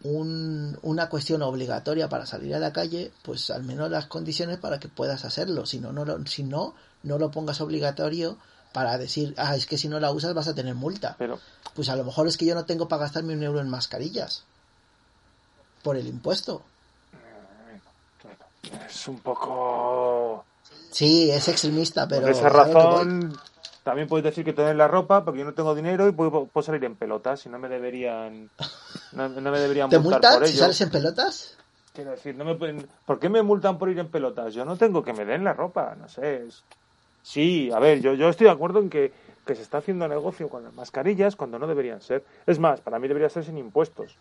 un 0.03 0.77
una 0.81 1.09
cuestión 1.09 1.41
obligatoria 1.41 2.09
para 2.09 2.25
salir 2.25 2.55
a 2.55 2.59
la 2.59 2.73
calle, 2.73 3.11
pues 3.23 3.49
al 3.49 3.63
menos 3.63 3.89
las 3.91 4.07
condiciones 4.07 4.57
para 4.57 4.79
que 4.79 4.87
puedas 4.87 5.25
hacerlo, 5.25 5.65
si 5.65 5.79
no, 5.79 5.91
no 5.91 6.05
lo, 6.05 6.25
si 6.25 6.43
no, 6.43 6.73
no 7.03 7.17
lo 7.17 7.31
pongas 7.31 7.61
obligatorio 7.61 8.37
para 8.73 8.97
decir, 8.97 9.33
ah, 9.37 9.55
es 9.55 9.65
que 9.65 9.77
si 9.77 9.87
no 9.87 9.99
la 9.99 10.11
usas 10.11 10.33
vas 10.33 10.47
a 10.47 10.55
tener 10.55 10.75
multa. 10.75 11.15
Pero, 11.17 11.39
Pues 11.73 11.89
a 11.89 11.95
lo 11.95 12.03
mejor 12.03 12.27
es 12.27 12.37
que 12.37 12.45
yo 12.45 12.55
no 12.55 12.65
tengo 12.65 12.87
para 12.87 13.03
gastarme 13.03 13.33
un 13.33 13.43
euro 13.43 13.59
en 13.59 13.69
mascarillas 13.69 14.43
por 15.83 15.95
el 15.95 16.07
impuesto. 16.07 16.61
es 18.87 19.07
un 19.07 19.19
poco. 19.19 20.45
Sí, 20.91 21.29
es 21.31 21.47
extremista, 21.47 22.07
pero 22.07 22.23
Por 22.23 22.31
esa 22.31 22.49
razón, 22.49 23.37
también 23.87 24.09
puedes 24.09 24.25
decir 24.25 24.43
que 24.43 24.51
te 24.51 24.63
den 24.63 24.77
la 24.77 24.89
ropa 24.89 25.23
porque 25.23 25.39
yo 25.39 25.45
no 25.45 25.53
tengo 25.53 25.73
dinero 25.73 26.09
y 26.09 26.11
puedo, 26.11 26.45
puedo 26.47 26.61
salir 26.61 26.83
en 26.83 26.97
pelotas 26.97 27.45
y 27.45 27.49
no 27.49 27.57
me 27.57 27.69
deberían. 27.69 28.49
No, 29.13 29.29
no 29.29 29.49
me 29.49 29.59
deberían 29.59 29.87
¿Te 29.91 29.97
multar 29.97 30.19
multan 30.19 30.33
por 30.33 30.43
si 30.45 30.51
ello. 30.53 30.61
sales 30.63 30.81
en 30.81 30.89
pelotas? 30.91 31.57
Quiero 31.93 32.11
decir, 32.11 32.35
no 32.35 32.43
me 32.43 32.55
pueden... 32.55 32.85
¿por 33.05 33.17
qué 33.17 33.29
me 33.29 33.41
multan 33.43 33.77
por 33.77 33.89
ir 33.89 33.97
en 33.97 34.11
pelotas? 34.11 34.53
Yo 34.53 34.65
no 34.65 34.75
tengo 34.77 35.01
que 35.03 35.13
me 35.13 35.23
den 35.23 35.45
la 35.45 35.53
ropa, 35.53 35.95
no 35.95 36.09
sé. 36.09 36.43
es- 36.47 36.65
Sí, 37.23 37.71
a 37.73 37.79
ver, 37.79 38.01
yo, 38.01 38.13
yo 38.13 38.27
estoy 38.29 38.45
de 38.45 38.51
acuerdo 38.51 38.79
en 38.79 38.89
que, 38.89 39.13
que 39.45 39.55
se 39.55 39.61
está 39.61 39.77
haciendo 39.79 40.05
negocio 40.07 40.49
con 40.49 40.63
las 40.65 40.73
mascarillas 40.73 41.35
cuando 41.37 41.59
no 41.59 41.67
deberían 41.67 42.01
ser. 42.01 42.25
Es 42.45 42.59
más, 42.59 42.81
para 42.81 42.99
mí 42.99 43.07
debería 43.07 43.29
ser 43.29 43.43
sin 43.45 43.57
impuestos. 43.57 44.17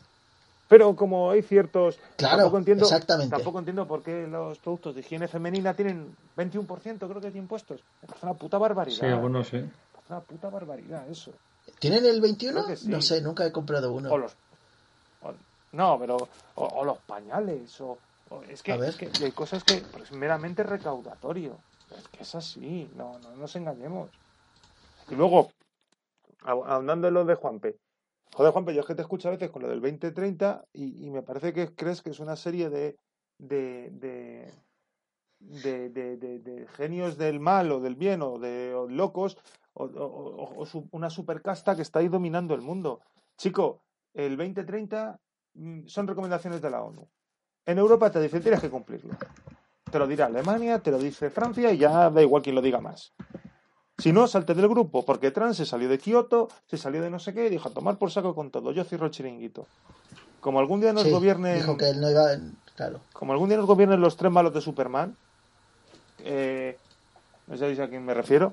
Pero 0.69 0.97
como 0.97 1.31
hay 1.31 1.43
ciertos... 1.43 1.99
Claro, 2.17 2.39
tampoco 2.39 2.59
entiendo, 2.59 2.85
exactamente. 2.85 3.31
Tampoco 3.37 3.59
entiendo 3.61 3.87
por 3.87 4.03
qué 4.03 4.27
los 4.27 4.59
productos 4.59 4.95
de 4.95 5.01
higiene 5.03 5.29
femenina 5.29 5.75
tienen 5.75 6.17
21% 6.37 6.99
creo 7.09 7.21
que 7.21 7.31
de 7.31 7.39
impuestos. 7.39 7.81
Me 8.03 8.09
parece 8.09 8.27
una 8.27 8.35
puta 8.35 8.59
barbaridad. 8.59 8.97
Sí, 8.99 9.07
algunos 9.07 9.47
sí. 9.49 9.57
Me 9.59 9.71
parece 9.93 10.13
una 10.13 10.21
puta 10.21 10.51
barbaridad 10.51 11.09
eso. 11.09 11.33
¿Tienen 11.79 12.05
el 12.07 12.21
21? 12.21 12.53
Creo 12.55 12.67
que 12.67 12.77
sí. 12.77 12.89
No 12.89 13.01
sé, 13.01 13.21
nunca 13.21 13.47
he 13.47 13.53
comprado 13.53 13.93
uno. 13.93 14.11
O 14.13 14.19
los... 14.19 14.33
o- 15.23 15.35
no, 15.73 15.99
pero... 16.01 16.17
O, 16.57 16.65
o 16.65 16.85
los 16.85 16.99
pañales, 16.99 17.81
o... 17.81 17.99
o- 18.31 18.43
es, 18.49 18.63
que, 18.63 18.73
es 18.73 18.99
hay 19.23 19.31
cosas 19.33 19.63
que 19.63 19.77
pues, 19.93 20.05
es 20.05 20.13
meramente 20.13 20.65
recaudatorio. 20.65 21.59
Es 21.97 22.09
que 22.09 22.23
es 22.25 22.35
así, 22.35 22.91
no, 22.97 23.21
no 23.21 23.37
nos 23.37 23.55
engañemos. 23.55 24.11
Y 25.09 25.15
luego, 25.15 25.53
ahondando 26.43 27.07
en 27.07 27.15
lo 27.15 27.25
de 27.25 27.37
Juanpe. 27.37 27.77
Joder, 28.35 28.53
Juanpe, 28.53 28.75
yo 28.75 28.81
es 28.81 28.87
que 28.87 28.95
te 28.95 29.03
escucho 29.03 29.29
a 29.29 29.33
veces 29.33 29.51
con 29.51 29.63
lo 29.63 29.69
del 29.69 29.81
2030 29.81 30.65
y, 30.73 31.07
y 31.07 31.11
me 31.11 31.23
parece 31.23 31.53
que 31.53 31.75
crees 31.75 32.03
que 32.03 32.11
es 32.11 32.21
una 32.21 32.37
serie 32.37 32.69
de... 32.71 32.97
de, 33.39 33.91
de 33.91 34.53
de, 35.39 35.91
de- 35.91 36.67
genios 36.69 37.19
del 37.19 37.41
mal 37.41 37.71
o 37.71 37.81
del 37.81 37.95
bien 37.95 38.23
o 38.23 38.39
de 38.39 38.75
locos 38.89 39.37
o, 39.75 39.85
o- 39.85 40.05
o- 40.05 40.61
o 40.63 40.67
su- 40.67 40.89
una 40.93 41.11
supercasta 41.11 41.77
que 41.77 41.83
está 41.83 41.99
ahí 41.99 42.09
dominando 42.09 42.55
el 42.55 42.63
mundo. 42.63 43.01
Chico, 43.37 43.83
el 44.15 44.37
2030 44.37 45.19
mm, 45.55 45.87
son 45.87 46.07
recomendaciones 46.09 46.63
de 46.63 46.71
la 46.71 46.83
ONU. 46.83 47.07
En 47.67 47.79
Europa 47.79 48.11
te 48.11 48.21
dicen 48.21 48.43
tienes 48.43 48.61
que 48.61 48.71
cumplirlo. 48.71 49.15
Te 49.91 49.99
lo 49.99 50.07
dirá 50.07 50.27
Alemania, 50.27 50.79
te 50.81 50.91
lo 50.91 50.99
dice 50.99 51.31
Francia 51.31 51.71
y 51.71 51.79
ya 51.79 52.11
da 52.11 52.23
igual 52.23 52.43
quien 52.43 52.55
lo 52.57 52.63
diga 52.63 52.81
más. 52.81 53.13
Si 53.99 54.13
no, 54.13 54.27
salte 54.27 54.55
del 54.55 54.69
grupo, 54.69 55.05
porque 55.05 55.31
Trump 55.31 55.55
se 55.55 55.65
salió 55.65 55.89
de 55.89 55.99
Kioto, 55.99 56.49
se 56.67 56.77
salió 56.77 57.01
de 57.01 57.11
no 57.11 57.19
sé 57.19 57.33
qué 57.33 57.47
y 57.47 57.51
dijo 57.51 57.69
a 57.69 57.73
tomar 57.73 57.97
por 57.97 58.11
saco 58.11 58.35
con 58.35 58.51
todo. 58.51 58.73
Yo 58.73 58.85
cierro 58.85 59.07
el 59.07 59.11
chiringuito. 59.13 59.67
Como 60.41 60.61
algún 60.61 60.81
día 60.81 60.93
nos 60.93 61.05
Sí, 61.05 61.11
gobiernen 61.11 61.57
Dijo 61.61 61.77
que 61.79 61.89
él 61.89 62.01
no 62.01 62.11
iba. 62.11 62.27
Claro. 62.77 63.01
como 63.15 63.33
algún 63.33 63.49
día 63.49 63.57
nos 63.57 63.67
gobiernen 63.67 64.01
los 64.01 64.17
tres 64.17 64.31
malos 64.31 64.53
de 64.53 64.61
Superman, 64.61 65.17
eh, 66.19 66.79
no 67.47 67.57
sabéis 67.57 67.81
a 67.81 67.89
quién 67.89 68.05
me 68.05 68.13
refiero. 68.13 68.53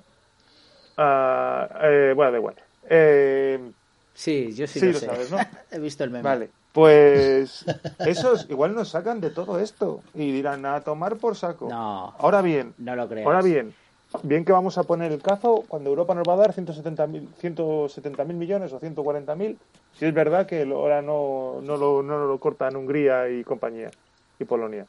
Eh, 0.98 2.14
bueno, 2.16 2.32
da 2.32 2.38
igual. 2.38 2.56
Eh, 2.90 3.72
Sí, 4.14 4.54
yo 4.54 4.68
sí, 4.68 4.80
sí, 4.80 4.86
lo 4.88 4.92
lo 4.94 5.00
sé. 5.00 5.06
sabes, 5.08 5.32
¿no? 5.32 5.38
He 5.72 5.80
visto 5.80 6.04
el 6.04 6.12
meme. 6.12 6.24
Vale, 6.24 6.50
pues 6.72 7.66
esos 8.06 8.48
igual 8.50 8.76
nos 8.76 8.90
sacan 8.90 9.20
de 9.20 9.32
todo 9.32 9.60
esto 9.60 10.02
y 10.14 10.32
dirán 10.32 10.66
a 10.66 10.82
tomar 10.82 11.18
por 11.18 11.36
saco. 11.36 11.68
No, 11.70 12.14
Ahora 12.20 12.42
bien, 12.42 12.74
no 12.78 12.96
lo 12.96 13.10
creo. 13.10 13.26
ahora 13.28 13.42
bien, 13.42 13.74
bien 14.22 14.46
que 14.46 14.52
vamos 14.52 14.78
a 14.78 14.84
poner 14.84 15.12
el 15.12 15.22
cazo 15.22 15.64
cuando 15.68 15.90
Europa 15.90 16.14
nos 16.14 16.28
va 16.28 16.34
a 16.34 16.38
dar 16.38 16.54
170.000 16.54 17.28
170 17.40 18.24
millones 18.26 18.72
o 18.74 18.80
140.000, 18.80 19.58
si 19.94 20.06
es 20.06 20.14
verdad 20.14 20.46
que 20.46 20.62
ahora 20.64 21.02
no, 21.02 21.60
no, 21.62 21.78
lo, 21.78 22.04
no 22.04 22.26
lo 22.28 22.40
cortan 22.40 22.76
Hungría 22.76 23.30
y 23.30 23.44
compañía 23.44 23.90
y 24.40 24.46
Polonia. 24.46 24.86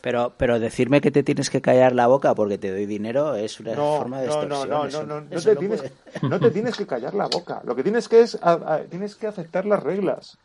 Pero, 0.00 0.32
pero 0.36 0.58
decirme 0.58 1.00
que 1.00 1.12
te 1.12 1.22
tienes 1.22 1.48
que 1.48 1.60
callar 1.60 1.94
la 1.94 2.08
boca 2.08 2.34
porque 2.34 2.58
te 2.58 2.72
doy 2.72 2.86
dinero 2.86 3.36
es 3.36 3.60
una 3.60 3.76
No, 3.76 3.98
forma 3.98 4.20
de 4.20 4.26
no, 4.26 4.32
extorsión. 4.32 4.70
no, 4.70 4.76
no, 4.82 4.86
eso- 4.88 5.06
no, 5.06 5.20
no, 5.20 5.26
no 5.30 5.40
te 5.42 5.56
tienes, 5.56 5.80
puede. 5.82 5.92
no 6.28 6.40
te 6.40 6.50
tienes 6.50 6.76
que 6.76 6.86
callar 6.86 7.14
la 7.14 7.28
boca. 7.28 7.60
Lo 7.64 7.76
que 7.76 7.84
tienes 7.84 8.08
que 8.08 8.20
es, 8.20 8.36
a- 8.42 8.74
a- 8.74 8.84
tienes 8.84 9.14
que 9.14 9.28
aceptar 9.28 9.64
las 9.64 9.80
reglas. 9.82 10.38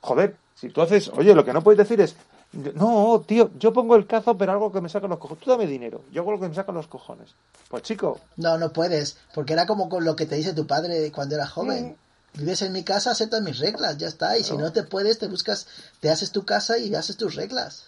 Joder, 0.00 0.36
si 0.54 0.68
tú 0.70 0.80
haces, 0.80 1.08
oye, 1.10 1.34
lo 1.34 1.44
que 1.44 1.52
no 1.52 1.62
puedes 1.62 1.78
decir 1.78 2.00
es, 2.00 2.16
no, 2.52 3.24
tío, 3.26 3.50
yo 3.58 3.72
pongo 3.72 3.94
el 3.96 4.06
cazo, 4.06 4.36
pero 4.38 4.52
algo 4.52 4.72
que 4.72 4.80
me 4.80 4.88
saca 4.88 5.06
los 5.06 5.18
cojones. 5.18 5.44
Tú 5.44 5.50
dame 5.50 5.66
dinero, 5.66 6.02
yo 6.10 6.22
hago 6.22 6.32
lo 6.32 6.40
que 6.40 6.48
me 6.48 6.54
saca 6.54 6.72
los 6.72 6.86
cojones. 6.86 7.30
Pues 7.68 7.82
chico, 7.82 8.20
No, 8.36 8.56
no 8.58 8.72
puedes. 8.72 9.18
Porque 9.34 9.52
era 9.52 9.66
como 9.66 9.88
con 9.88 10.04
lo 10.04 10.16
que 10.16 10.26
te 10.26 10.36
dice 10.36 10.54
tu 10.54 10.66
padre 10.66 11.12
cuando 11.12 11.34
era 11.34 11.46
joven. 11.46 11.96
Vives 12.34 12.62
en 12.62 12.72
mi 12.72 12.84
casa, 12.84 13.10
aceptas 13.10 13.42
mis 13.42 13.58
reglas, 13.58 13.98
ya 13.98 14.06
está. 14.06 14.38
Y 14.38 14.44
si 14.44 14.56
no 14.56 14.72
te 14.72 14.82
puedes, 14.82 15.18
te 15.18 15.28
buscas, 15.28 15.66
te 16.00 16.10
haces 16.10 16.30
tu 16.30 16.44
casa 16.44 16.78
y 16.78 16.94
haces 16.94 17.16
tus 17.16 17.34
reglas. 17.34 17.86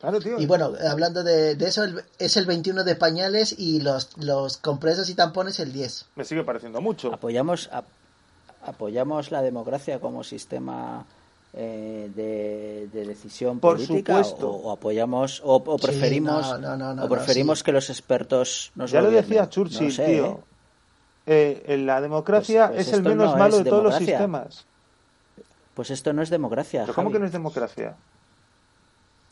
claro, 0.00 0.18
tío. 0.20 0.38
Y 0.40 0.46
bueno, 0.46 0.72
hablando 0.88 1.22
de, 1.22 1.54
de 1.56 1.66
eso, 1.66 1.84
el- 1.84 2.02
es 2.18 2.36
el 2.36 2.46
21 2.46 2.84
de 2.84 2.94
pañales 2.96 3.54
y 3.58 3.80
los, 3.80 4.16
los 4.18 4.56
compresas 4.56 5.08
y 5.10 5.14
tampones 5.14 5.60
el 5.60 5.72
10. 5.72 6.06
Me 6.16 6.24
sigue 6.24 6.42
pareciendo 6.44 6.80
mucho. 6.80 7.12
Apoyamos, 7.12 7.68
ap- 7.72 7.86
apoyamos 8.64 9.30
la 9.30 9.42
democracia 9.42 10.00
como 10.00 10.24
sistema 10.24 11.04
eh, 11.54 12.10
de, 12.14 12.88
de 12.92 13.06
decisión 13.06 13.60
Por 13.60 13.74
política 13.76 14.24
supuesto. 14.24 14.50
o, 14.50 14.68
o 14.68 14.72
apoyamos 14.72 15.42
o, 15.44 15.62
preferimos 15.78 16.46
no, 16.52 16.58
no, 16.58 16.76
no, 16.76 16.94
no, 16.94 17.04
o 17.04 17.08
preferimos 17.08 17.58
sí. 17.58 17.64
que 17.66 17.72
los 17.72 17.90
expertos 17.90 18.72
nos 18.74 18.90
ya 18.90 19.02
lo 19.02 19.10
decía 19.10 19.48
Churchill, 19.48 19.92
sé, 19.92 20.06
tío. 20.06 20.26
¿eh? 20.26 20.38
Eh, 21.26 21.62
en 21.74 21.86
la 21.86 22.00
democracia 22.00 22.68
Pues- 22.68 22.76
pues 22.76 22.88
es 22.88 22.94
el 22.94 23.02
menos 23.02 23.32
no 23.32 23.36
malo 23.36 23.58
de 23.58 23.64
todos 23.64 23.84
los 23.84 23.94
sistemas. 23.96 24.66
Pues 25.74 25.90
esto 25.90 26.12
no 26.12 26.20
es 26.22 26.30
democracia. 26.30 26.82
¿Pero 26.82 26.94
¿Cómo 26.94 27.10
que 27.10 27.18
no 27.18 27.26
es 27.26 27.32
democracia? 27.32 27.96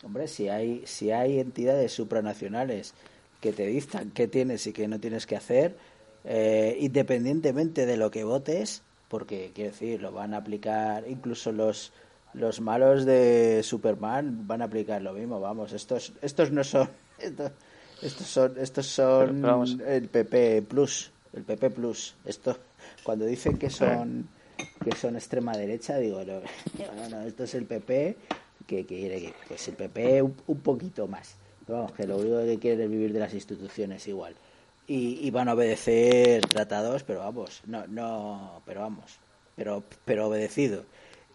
Hombre, 0.03 0.29
si 0.29 0.49
hay, 0.49 0.83
si 0.87 1.11
hay 1.11 1.39
entidades 1.41 1.93
supranacionales 1.93 2.95
que 3.41 3.53
te 3.53 3.67
dictan 3.67 4.11
qué 4.13 4.29
tienes 4.29 4.67
y 4.67 4.73
qué 4.73 4.89
no 4.89 4.99
tienes 4.99 5.27
que 5.27 5.37
hacer, 5.37 5.77
eh, 6.25 6.77
independientemente 6.81 7.85
de 7.87 7.97
lo 7.99 8.11
que 8.11 8.25
votes, 8.25 8.83
porque 9.09 9.53
quiero 9.55 9.73
decir, 9.73 10.01
lo 10.01 10.13
van 10.13 10.33
a 10.35 10.39
aplicar 10.39 11.05
incluso 11.09 11.53
los 11.53 11.93
los 12.35 12.61
malos 12.61 13.05
de 13.05 13.63
Superman 13.63 14.47
van 14.47 14.63
a 14.63 14.67
aplicar 14.67 15.03
lo 15.03 15.13
mismo, 15.13 15.41
vamos, 15.41 15.73
estos 15.73 16.13
estos 16.23 16.53
no 16.53 16.65
son 16.65 16.89
estos, 17.19 17.53
estos 18.03 18.27
son 18.27 18.55
estos 18.59 18.87
son 18.87 19.27
Pero, 19.27 19.41
pero 19.41 19.53
vamos. 19.53 19.77
el 19.87 20.09
PP 20.09 20.63
Plus, 20.63 21.11
el 21.33 21.43
PP 21.45 21.71
Plus. 21.71 22.15
Esto 22.25 22.57
cuando 23.03 23.25
dicen 23.25 23.59
que 23.59 23.71
son 23.71 24.29
que 24.85 24.95
son 24.95 25.17
extrema 25.17 25.53
derecha, 25.53 25.97
digo, 25.99 26.23
no, 26.25 26.41
no, 26.97 27.09
no, 27.09 27.23
esto 27.23 27.45
es 27.45 27.55
el 27.55 27.65
PP 27.65 28.17
que 28.67 28.87
quiere 28.87 29.21
que 29.21 29.35
pues 29.49 29.67
el 29.69 29.75
PP 29.75 30.23
un, 30.23 30.35
un 30.47 30.61
poquito 30.61 31.07
más. 31.07 31.37
Pero 31.67 31.79
vamos, 31.79 31.93
que 31.93 32.07
lo 32.07 32.17
único 32.17 32.39
que 32.45 32.59
quiere 32.59 32.85
es 32.85 32.91
vivir 32.91 33.13
de 33.13 33.21
las 33.21 33.35
instituciones 33.35 34.07
igual. 34.09 34.35
y, 34.87 35.31
van 35.31 35.49
a 35.49 35.55
obedecer 35.55 36.45
tratados, 36.47 37.05
pero 37.05 37.21
vamos, 37.21 37.63
no, 37.67 37.87
no, 37.87 38.61
pero 38.67 38.81
vamos, 38.81 39.19
pero, 39.55 39.85
pero 40.05 40.27
obedecido. 40.27 40.85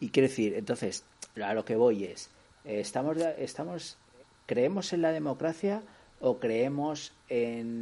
Y 0.06 0.10
quiero 0.10 0.30
decir, 0.30 0.54
entonces, 0.54 1.04
a 1.44 1.56
lo 1.56 1.66
que 1.66 1.76
voy 1.76 2.04
es, 2.04 2.30
estamos, 2.64 3.18
estamos, 3.40 3.98
creemos 4.46 4.94
en 4.94 5.02
la 5.02 5.12
democracia 5.12 5.82
o 6.20 6.38
creemos 6.38 7.12
en, 7.28 7.82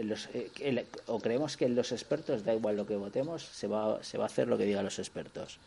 los, 0.00 0.28
eh, 0.34 0.86
o 1.08 1.18
creemos 1.18 1.56
que 1.56 1.64
en 1.64 1.74
los 1.74 1.90
expertos 1.90 2.44
da 2.44 2.54
igual 2.54 2.76
lo 2.76 2.86
que 2.86 2.94
votemos, 2.94 3.42
se 3.42 3.66
va, 3.66 3.98
se 4.04 4.18
va 4.18 4.24
a 4.24 4.26
hacer 4.28 4.46
lo 4.46 4.56
que 4.56 4.66
digan 4.66 4.84
los 4.84 5.00
expertos. 5.00 5.58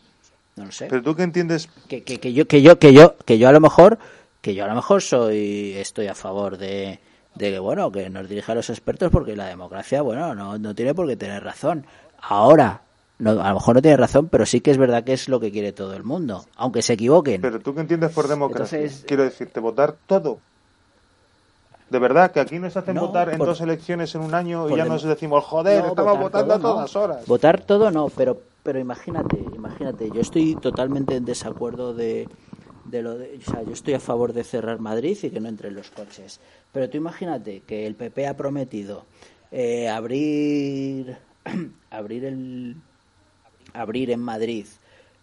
No 0.55 0.63
lo 0.63 0.71
sé. 0.71 0.85
Pero 0.85 1.03
tú 1.03 1.13
qué 1.13 1.23
entiendes 1.23 1.67
que, 1.89 2.03
que, 2.03 2.21
que 2.21 2.31
yo 2.31 2.47
que 2.47 2.61
yo 2.61 2.79
que 2.79 2.93
yo 2.93 3.17
que 3.17 3.37
yo 3.37 3.49
a 3.49 3.51
lo 3.51 3.59
mejor 3.59 3.99
que 4.41 4.55
yo 4.55 4.63
a 4.63 4.69
lo 4.69 4.75
mejor 4.75 5.01
soy 5.01 5.73
estoy 5.75 6.07
a 6.07 6.15
favor 6.15 6.57
de 6.57 6.99
de 7.35 7.51
que, 7.51 7.59
bueno, 7.59 7.91
que 7.91 8.09
nos 8.09 8.29
dirija 8.29 8.53
a 8.53 8.55
los 8.55 8.69
expertos 8.69 9.11
porque 9.11 9.35
la 9.35 9.47
democracia, 9.47 10.01
bueno, 10.01 10.33
no, 10.35 10.57
no 10.57 10.73
tiene 10.73 10.95
por 10.95 11.05
qué 11.05 11.17
tener 11.17 11.43
razón. 11.43 11.85
Ahora, 12.21 12.81
no, 13.19 13.31
a 13.41 13.49
lo 13.49 13.55
mejor 13.55 13.75
no 13.75 13.81
tiene 13.81 13.97
razón, 13.97 14.29
pero 14.29 14.45
sí 14.45 14.61
que 14.61 14.71
es 14.71 14.77
verdad 14.77 15.03
que 15.03 15.13
es 15.13 15.27
lo 15.27 15.39
que 15.39 15.51
quiere 15.51 15.73
todo 15.73 15.93
el 15.93 16.03
mundo, 16.03 16.45
aunque 16.55 16.81
se 16.81 16.93
equivoquen. 16.93 17.41
Pero 17.41 17.59
tú 17.59 17.75
qué 17.75 17.81
entiendes 17.81 18.11
por 18.11 18.27
democracia. 18.27 18.79
Quiero 19.05 19.23
decirte, 19.23 19.59
votar 19.59 19.95
todo. 20.07 20.39
De 21.89 21.99
verdad, 21.99 22.31
que 22.31 22.39
aquí 22.39 22.59
nos 22.59 22.77
hacen 22.77 22.95
votar 22.95 23.29
en 23.29 23.39
dos 23.39 23.59
elecciones 23.61 24.13
en 24.15 24.21
un 24.21 24.33
año 24.33 24.69
y 24.69 24.77
ya 24.77 24.85
nos 24.85 25.03
decimos, 25.03 25.43
joder, 25.43 25.85
estamos 25.85 26.19
votando 26.19 26.53
a 26.53 26.59
todas 26.59 26.95
horas. 26.95 27.25
Votar 27.25 27.61
todo 27.61 27.91
no, 27.91 28.09
pero, 28.09 28.39
pero 28.63 28.79
imagínate, 28.79 29.37
imagínate, 29.53 30.09
yo 30.11 30.21
estoy 30.21 30.55
totalmente 30.55 31.15
en 31.15 31.25
desacuerdo 31.25 31.93
de, 31.93 32.29
de 32.85 33.01
lo 33.01 33.17
de, 33.17 33.39
o 33.45 33.51
sea, 33.51 33.63
yo 33.63 33.73
estoy 33.73 33.95
a 33.95 33.99
favor 33.99 34.33
de 34.33 34.43
cerrar 34.43 34.79
Madrid 34.79 35.17
y 35.23 35.29
que 35.29 35.39
no 35.39 35.49
entren 35.49 35.73
los 35.73 35.89
coches. 35.89 36.39
Pero 36.71 36.89
tú 36.89 36.97
imagínate 36.97 37.61
que 37.61 37.87
el 37.87 37.95
PP 37.95 38.27
ha 38.27 38.37
prometido 38.37 39.05
eh, 39.51 39.89
abrir 39.89 41.17
abrir 41.89 42.25
el 42.25 42.75
abrir 43.73 44.11
en 44.11 44.19
Madrid. 44.19 44.65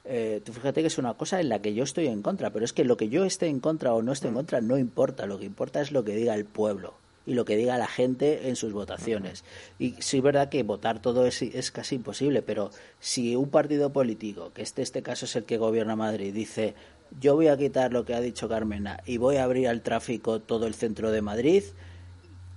Eh, 0.04 0.40
tú 0.44 0.52
fíjate 0.52 0.82
que 0.82 0.86
es 0.86 0.98
una 0.98 1.14
cosa 1.14 1.40
en 1.40 1.48
la 1.48 1.60
que 1.60 1.74
yo 1.74 1.84
estoy 1.84 2.06
en 2.06 2.22
contra, 2.22 2.50
pero 2.50 2.64
es 2.64 2.72
que 2.72 2.84
lo 2.84 2.96
que 2.96 3.08
yo 3.08 3.24
esté 3.24 3.46
en 3.48 3.60
contra 3.60 3.92
o 3.92 4.02
no 4.02 4.12
esté 4.12 4.28
en 4.28 4.34
contra 4.34 4.60
no 4.60 4.78
importa, 4.78 5.26
lo 5.26 5.38
que 5.38 5.46
importa 5.46 5.80
es 5.80 5.90
lo 5.90 6.04
que 6.04 6.14
diga 6.14 6.34
el 6.34 6.44
pueblo 6.44 6.94
y 7.26 7.34
lo 7.34 7.44
que 7.44 7.56
diga 7.56 7.76
la 7.76 7.88
gente 7.88 8.48
en 8.48 8.54
sus 8.54 8.72
votaciones. 8.72 9.44
Y 9.80 9.94
sí 9.98 10.18
es 10.18 10.22
verdad 10.22 10.48
que 10.48 10.62
votar 10.62 11.02
todo 11.02 11.26
es, 11.26 11.42
es 11.42 11.72
casi 11.72 11.96
imposible, 11.96 12.40
pero 12.42 12.70
si 13.00 13.34
un 13.34 13.50
partido 13.50 13.92
político, 13.92 14.52
que 14.54 14.62
este, 14.62 14.82
este 14.82 15.02
caso 15.02 15.24
es 15.24 15.34
el 15.34 15.44
que 15.44 15.58
gobierna 15.58 15.96
Madrid, 15.96 16.32
dice 16.32 16.74
yo 17.20 17.34
voy 17.34 17.48
a 17.48 17.56
quitar 17.56 17.92
lo 17.92 18.04
que 18.04 18.14
ha 18.14 18.20
dicho 18.20 18.48
Carmena 18.48 19.00
y 19.06 19.16
voy 19.18 19.36
a 19.36 19.44
abrir 19.44 19.68
al 19.68 19.82
tráfico 19.82 20.40
todo 20.40 20.66
el 20.66 20.74
centro 20.74 21.10
de 21.10 21.22
Madrid 21.22 21.62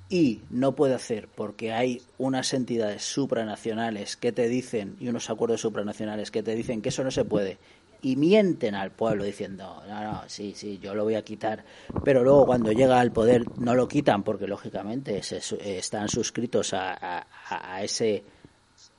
y 0.09 0.41
no 0.49 0.75
puede 0.75 0.95
hacer 0.95 1.27
porque 1.33 1.71
hay 1.71 2.01
unas 2.17 2.53
entidades 2.53 3.03
supranacionales 3.03 4.17
que 4.17 4.31
te 4.31 4.47
dicen 4.47 4.95
y 4.99 5.07
unos 5.07 5.29
acuerdos 5.29 5.61
supranacionales 5.61 6.31
que 6.31 6.43
te 6.43 6.55
dicen 6.55 6.81
que 6.81 6.89
eso 6.89 7.03
no 7.03 7.11
se 7.11 7.25
puede 7.25 7.59
y 8.01 8.15
mienten 8.15 8.75
al 8.75 8.91
pueblo 8.91 9.23
diciendo 9.23 9.83
no 9.87 10.03
no 10.03 10.23
sí 10.27 10.53
sí 10.55 10.79
yo 10.81 10.95
lo 10.95 11.03
voy 11.03 11.15
a 11.15 11.21
quitar 11.21 11.63
pero 12.03 12.23
luego 12.23 12.45
cuando 12.45 12.71
llega 12.71 12.99
al 12.99 13.11
poder 13.11 13.43
no 13.59 13.75
lo 13.75 13.87
quitan 13.87 14.23
porque 14.23 14.47
lógicamente 14.47 15.21
se, 15.21 15.41
están 15.77 16.09
suscritos 16.09 16.73
a, 16.73 17.27
a, 17.49 17.83
ese 17.83 18.23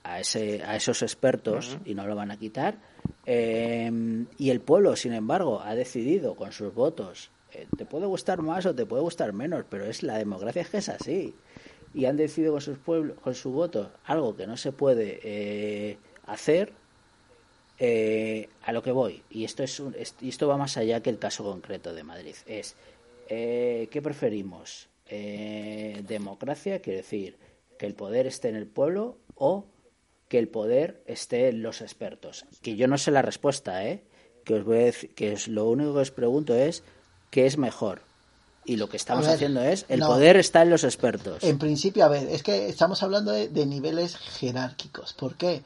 a 0.04 0.20
ese 0.20 0.62
a 0.62 0.76
esos 0.76 1.02
expertos 1.02 1.78
y 1.84 1.94
no 1.94 2.06
lo 2.06 2.14
van 2.14 2.30
a 2.30 2.38
quitar. 2.38 2.78
Eh, 3.26 3.90
y 4.38 4.50
el 4.50 4.60
pueblo, 4.60 4.96
sin 4.96 5.12
embargo, 5.12 5.60
ha 5.60 5.74
decidido 5.74 6.34
con 6.34 6.52
sus 6.52 6.74
votos, 6.74 7.30
eh, 7.52 7.66
te 7.76 7.84
puede 7.84 8.06
gustar 8.06 8.42
más 8.42 8.66
o 8.66 8.74
te 8.74 8.86
puede 8.86 9.02
gustar 9.02 9.32
menos, 9.32 9.64
pero 9.68 9.84
es 9.86 10.02
la 10.02 10.18
democracia 10.18 10.62
es 10.62 10.68
que 10.70 10.78
es 10.78 10.88
así. 10.88 11.34
Y 11.92 12.04
han 12.04 12.16
decidido 12.16 12.52
con 12.52 12.60
sus 12.60 12.78
pueblos, 12.78 13.18
con 13.18 13.34
su 13.34 13.50
voto, 13.50 13.92
algo 14.04 14.36
que 14.36 14.46
no 14.46 14.56
se 14.56 14.72
puede 14.72 15.20
eh, 15.22 15.98
hacer, 16.26 16.72
a 18.62 18.72
lo 18.72 18.82
que 18.82 18.92
voy. 18.92 19.22
Y 19.30 19.44
esto 19.44 19.62
es, 19.62 19.82
y 20.20 20.28
esto 20.28 20.46
va 20.46 20.58
más 20.58 20.76
allá 20.76 21.02
que 21.02 21.08
el 21.08 21.18
caso 21.18 21.44
concreto 21.44 21.94
de 21.94 22.04
Madrid. 22.04 22.36
Es 22.46 22.76
¿qué 23.26 24.00
preferimos? 24.02 24.88
democracia, 25.08 26.80
quiere 26.80 26.98
decir 26.98 27.36
que 27.80 27.86
el 27.86 27.94
poder 27.94 28.26
esté 28.26 28.50
en 28.50 28.56
el 28.56 28.66
pueblo 28.66 29.16
o 29.34 29.64
que 30.30 30.38
el 30.38 30.48
poder 30.48 31.02
esté 31.06 31.48
en 31.48 31.62
los 31.62 31.80
expertos. 31.80 32.46
Que 32.62 32.76
yo 32.76 32.86
no 32.86 32.96
sé 32.96 33.10
la 33.10 33.20
respuesta, 33.20 33.84
¿eh? 33.84 34.04
Que 34.44 34.54
os 34.54 34.64
voy 34.64 34.76
a 34.76 34.84
decir, 34.84 35.14
que 35.14 35.32
es, 35.32 35.48
lo 35.48 35.68
único 35.68 35.94
que 35.94 36.00
os 36.00 36.10
pregunto 36.12 36.54
es 36.54 36.84
qué 37.30 37.46
es 37.46 37.58
mejor. 37.58 38.02
Y 38.64 38.76
lo 38.76 38.88
que 38.88 38.98
estamos 38.98 39.26
haciendo 39.26 39.62
es, 39.62 39.86
el 39.88 40.00
poder 40.00 40.36
está 40.36 40.62
en 40.62 40.70
los 40.70 40.84
expertos. 40.84 41.42
En 41.42 41.58
principio, 41.58 42.04
a 42.04 42.08
ver, 42.08 42.28
es 42.28 42.42
que 42.42 42.68
estamos 42.68 43.02
hablando 43.02 43.32
de, 43.32 43.66
niveles 43.66 44.16
jerárquicos. 44.16 45.14
¿Por 45.14 45.34
qué? 45.34 45.64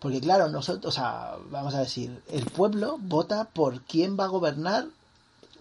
Porque 0.00 0.20
claro, 0.20 0.48
nosotros, 0.48 0.92
o 0.92 0.94
sea, 0.94 1.36
vamos 1.50 1.74
a 1.74 1.80
decir, 1.80 2.20
el 2.30 2.44
pueblo 2.46 2.98
vota 3.00 3.44
por 3.44 3.82
quién 3.82 4.18
va 4.18 4.24
a 4.24 4.28
gobernar 4.28 4.86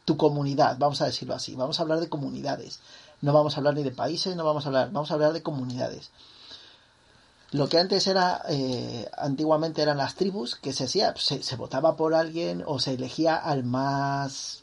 tu 0.06 0.18
comunidad, 0.18 0.78
vamos 0.80 1.02
a 1.02 1.06
decirlo 1.06 1.36
así. 1.36 1.56
Vamos 1.56 1.80
a 1.80 1.84
hablar 1.84 2.00
de 2.00 2.10
comunidades. 2.10 2.80
No 3.22 3.32
vamos 3.32 3.56
a 3.56 3.58
hablar 3.60 3.76
ni 3.76 3.84
de 3.84 3.92
países, 3.92 4.36
no 4.36 4.44
vamos 4.44 4.66
a 4.66 4.70
hablar, 4.70 4.92
vamos 4.92 5.12
a 5.12 5.14
hablar 5.14 5.34
de 5.34 5.44
comunidades. 5.44 6.10
Lo 7.52 7.68
que 7.68 7.78
antes 7.78 8.08
era, 8.08 8.42
eh, 8.50 9.10
antiguamente 9.18 9.82
eran 9.82 9.98
las 9.98 10.16
tribus, 10.16 10.56
que 10.56 10.74
se 10.74 10.86
hacía, 10.86 11.14
se, 11.18 11.56
votaba 11.58 11.98
por 11.98 12.16
alguien 12.16 12.64
o 12.66 12.80
se 12.80 12.94
elegía 12.94 13.36
al 13.36 13.66
más 13.66 14.61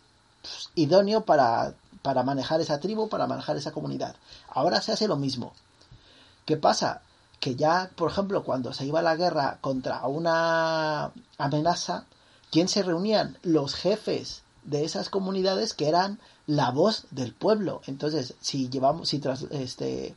idóneo 0.75 1.25
para, 1.25 1.75
para 2.03 2.23
manejar 2.23 2.61
esa 2.61 2.81
tribu, 2.81 3.09
para 3.09 3.27
manejar 3.27 3.57
esa 3.57 3.73
comunidad. 3.73 4.17
Ahora 4.49 4.81
se 4.81 4.93
hace 4.93 5.09
lo 5.09 5.17
mismo. 5.17 5.53
¿Qué 6.45 6.57
pasa? 6.57 7.03
Que 7.41 7.55
ya, 7.57 7.91
por 7.97 8.11
ejemplo, 8.11 8.43
cuando 8.45 8.73
se 8.73 8.87
iba 8.87 9.01
a 9.01 9.03
la 9.03 9.17
guerra 9.17 9.59
contra 9.61 10.07
una 10.07 11.13
amenaza, 11.37 12.05
¿quién 12.51 12.69
se 12.69 12.83
reunían? 12.83 13.39
Los 13.43 13.75
jefes 13.75 14.43
de 14.65 14.85
esas 14.85 15.09
comunidades 15.09 15.75
que 15.75 15.89
eran 15.89 16.19
la 16.47 16.71
voz 16.71 17.07
del 17.11 17.35
pueblo. 17.35 17.83
Entonces, 17.87 18.35
si 18.41 18.69
llevamos, 18.69 19.09
si 19.09 19.19
tras, 19.19 19.43
este, 19.51 20.15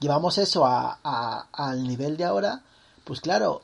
llevamos 0.00 0.38
eso 0.38 0.64
a, 0.66 1.48
al 1.52 1.86
nivel 1.86 2.16
de 2.16 2.24
ahora, 2.24 2.62
pues 3.04 3.20
claro, 3.20 3.62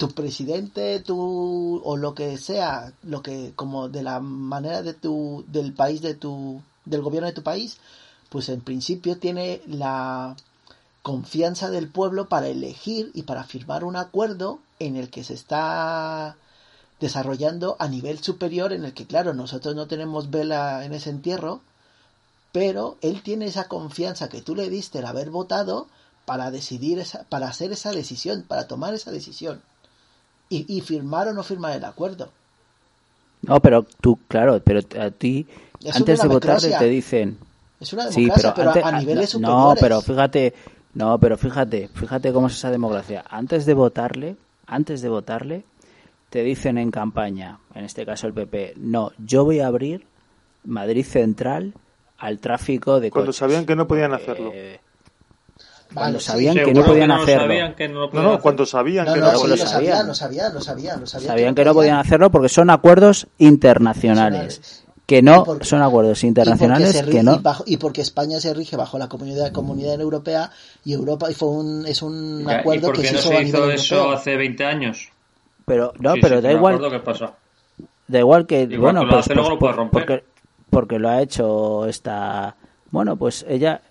tu 0.00 0.12
presidente, 0.12 1.00
tu 1.00 1.82
o 1.84 1.96
lo 1.98 2.14
que 2.14 2.38
sea, 2.38 2.94
lo 3.02 3.22
que 3.22 3.52
como 3.54 3.90
de 3.90 4.02
la 4.02 4.18
manera 4.20 4.82
de 4.82 4.94
tu 4.94 5.44
del 5.48 5.74
país 5.74 6.00
de 6.00 6.14
tu 6.14 6.62
del 6.86 7.02
gobierno 7.02 7.26
de 7.26 7.34
tu 7.34 7.42
país, 7.42 7.76
pues 8.30 8.48
en 8.48 8.62
principio 8.62 9.18
tiene 9.18 9.60
la 9.66 10.36
confianza 11.02 11.68
del 11.70 11.88
pueblo 11.88 12.30
para 12.30 12.48
elegir 12.48 13.10
y 13.12 13.24
para 13.24 13.44
firmar 13.44 13.84
un 13.84 13.96
acuerdo 13.96 14.60
en 14.78 14.96
el 14.96 15.10
que 15.10 15.22
se 15.22 15.34
está 15.34 16.36
desarrollando 16.98 17.76
a 17.78 17.86
nivel 17.88 18.20
superior 18.20 18.72
en 18.72 18.86
el 18.86 18.94
que 18.94 19.06
claro, 19.06 19.34
nosotros 19.34 19.74
no 19.74 19.86
tenemos 19.86 20.30
vela 20.30 20.82
en 20.86 20.94
ese 20.94 21.10
entierro, 21.10 21.60
pero 22.52 22.96
él 23.02 23.22
tiene 23.22 23.46
esa 23.46 23.68
confianza 23.68 24.30
que 24.30 24.40
tú 24.40 24.54
le 24.56 24.70
diste 24.70 25.00
el 25.00 25.06
haber 25.06 25.28
votado 25.30 25.88
para 26.24 26.50
decidir 26.50 26.98
esa, 26.98 27.24
para 27.24 27.48
hacer 27.48 27.72
esa 27.72 27.92
decisión, 27.92 28.44
para 28.48 28.66
tomar 28.66 28.94
esa 28.94 29.10
decisión 29.10 29.60
y, 30.50 30.80
firmar 30.80 31.28
o 31.28 31.32
no 31.32 31.42
firmar 31.42 31.76
el 31.76 31.84
acuerdo. 31.84 32.28
No, 33.42 33.60
pero 33.60 33.86
tú, 34.00 34.18
claro, 34.28 34.60
pero 34.62 34.80
a 35.00 35.10
ti 35.10 35.46
antes 35.94 36.20
de 36.20 36.28
votar 36.28 36.60
te 36.60 36.84
dicen. 36.86 37.38
Es 37.78 37.92
una 37.94 38.08
democracia, 38.08 38.52
pero, 38.54 38.86
a 38.86 38.92
niveles 38.92 39.38
no, 39.38 39.70
No, 39.70 39.74
pero 39.80 40.02
fíjate, 40.02 40.52
no, 40.92 41.18
pero 41.18 41.38
fíjate, 41.38 41.88
fíjate 41.88 42.32
cómo 42.32 42.48
es 42.48 42.54
esa 42.54 42.70
democracia. 42.70 43.24
Antes 43.30 43.64
de 43.64 43.72
votarle, 43.72 44.36
antes 44.66 45.00
de 45.00 45.08
votarle, 45.08 45.64
te 46.28 46.42
dicen 46.42 46.76
en 46.76 46.90
campaña, 46.90 47.58
en 47.74 47.84
este 47.84 48.04
caso 48.04 48.26
el 48.26 48.34
PP, 48.34 48.74
no, 48.76 49.12
yo 49.18 49.44
voy 49.44 49.60
a 49.60 49.68
abrir 49.68 50.04
Madrid 50.64 51.06
Central 51.06 51.72
al 52.18 52.38
tráfico 52.38 53.00
de 53.00 53.10
Cuando 53.10 53.32
sabían 53.32 53.64
que 53.64 53.76
no 53.76 53.86
podían 53.86 54.12
hacerlo. 54.12 54.50
Eh, 54.52 54.80
cuando 55.94 56.20
sabían 56.20 56.54
que 56.54 56.72
no 56.72 56.84
podían 56.84 57.10
hacerlo. 57.10 58.08
no, 58.12 58.22
no, 58.22 58.40
cuando 58.40 58.66
sabían 58.66 59.06
que 59.06 59.20
no, 59.20 59.46
lo 59.46 59.56
sabían. 59.56 60.06
Lo 60.06 60.14
sabían, 60.14 60.54
lo 60.54 60.60
sabían, 60.60 61.06
sabían. 61.06 61.54
que, 61.54 61.64
no 61.64 61.74
podían 61.74 61.98
hacerlo 61.98 62.30
porque 62.30 62.48
son 62.48 62.70
acuerdos 62.70 63.26
internacionales. 63.38 64.84
Que 65.06 65.22
no 65.22 65.44
son 65.62 65.82
acuerdos 65.82 66.22
internacionales 66.22 67.02
que 67.02 67.22
no. 67.22 67.40
Y, 67.66 67.78
porque 67.78 68.00
España 68.00 68.38
se 68.40 68.54
rige 68.54 68.76
bajo 68.76 68.98
la 68.98 69.08
comunidad, 69.08 69.50
comunidad 69.50 70.00
europea 70.00 70.50
y 70.84 70.92
Europa 70.92 71.30
y 71.30 71.34
fue 71.34 71.48
un, 71.48 71.84
es 71.86 72.00
un 72.02 72.48
acuerdo 72.48 72.92
que 72.92 73.04
se 73.04 73.16
hizo, 73.16 73.30
no 73.32 73.38
se 73.38 73.42
hizo 73.42 73.70
eso 73.70 74.10
hace 74.12 74.36
20 74.36 74.64
años? 74.64 75.10
Pero 75.64 75.92
no, 75.98 76.14
pero 76.20 76.40
da 76.40 76.52
igual. 76.52 76.80
Da 78.06 78.18
igual 78.18 78.46
que 78.46 78.66
bueno, 78.76 79.02
pues, 79.08 79.28
pues, 79.28 79.76
porque 79.92 80.24
porque 80.70 80.98
lo 80.98 81.10
ha 81.10 81.20
hecho 81.20 81.86
esta... 81.86 82.56
Bueno, 82.90 83.16
pues 83.16 83.44
ella... 83.48 83.82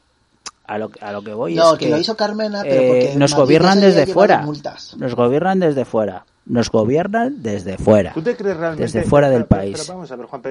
A 0.70 0.78
lo, 0.78 0.91
a 1.02 1.12
lo 1.12 1.24
que 1.24 1.34
voy 1.34 1.56
no, 1.56 1.74
es 1.74 1.80
que, 1.80 1.90
lo 1.90 1.98
hizo 1.98 2.16
Carmena, 2.16 2.62
pero 2.62 2.94
porque 2.94 3.14
nos 3.16 3.34
gobiernan 3.34 3.82
desde 3.82 4.06
fuera. 4.06 4.46
Nos 4.98 5.16
gobiernan 5.16 5.60
desde 5.60 5.84
fuera. 5.84 6.26
nos 6.46 6.70
gobiernan 6.70 7.41
desde 7.41 7.80
fuera. 7.80 8.14
¿Tú 8.14 8.22
te 8.22 8.36
crees 8.36 8.56
realmente? 8.56 8.84
Desde 8.84 9.02
fuera 9.02 9.32
del 9.32 9.46
pero, 9.46 9.62
país. 9.62 9.80
Pero, 9.82 9.96
vamos 9.96 10.12
a 10.12 10.16
ver, 10.16 10.28
Juan 10.28 10.41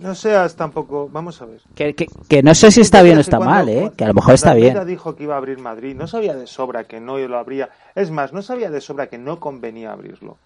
no 0.00 0.14
seas 0.14 0.56
tampoco. 0.56 1.10
Vamos 1.12 1.42
a 1.42 1.44
ver. 1.44 1.60
Que, 1.74 1.94
que, 1.94 2.06
que 2.06 2.42
no 2.42 2.54
sé 2.54 2.70
si 2.70 2.80
está 2.80 3.02
bien 3.02 3.18
o 3.18 3.20
está 3.20 3.36
cuando, 3.36 3.54
mal, 3.54 3.68
¿eh? 3.68 3.92
Que 3.94 4.04
a 4.04 4.08
lo 4.08 4.14
mejor 4.14 4.32
está 4.32 4.54
bien. 4.54 4.86
dijo 4.86 5.14
que 5.14 5.24
iba 5.24 5.34
a 5.34 5.38
abrir 5.38 5.58
Madrid. 5.58 5.94
No 5.94 6.06
sabía 6.06 6.34
de 6.34 6.46
sobra 6.46 6.84
que 6.84 6.98
no 6.98 7.18
lo 7.18 7.38
abría. 7.38 7.68
Es 7.94 8.10
más, 8.10 8.32
no 8.32 8.40
sabía 8.40 8.70
de 8.70 8.80
sobra 8.80 9.08
que 9.08 9.18
no 9.18 9.38
convenía 9.38 9.92
abrirlo. 9.92 10.38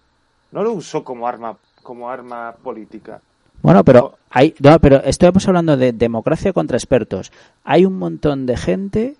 No 0.51 0.63
lo 0.63 0.73
usó 0.73 1.05
como 1.05 1.29
arma, 1.29 1.55
como 1.81 2.09
arma 2.09 2.55
política. 2.61 3.21
Bueno, 3.63 3.85
pero 3.85 4.17
hay, 4.29 4.53
no, 4.59 4.77
pero 4.79 5.01
estamos 5.03 5.47
hablando 5.47 5.77
de 5.77 5.93
democracia 5.93 6.51
contra 6.51 6.77
expertos. 6.77 7.31
Hay 7.63 7.85
un 7.85 7.97
montón 7.97 8.45
de 8.45 8.57
gente 8.57 9.15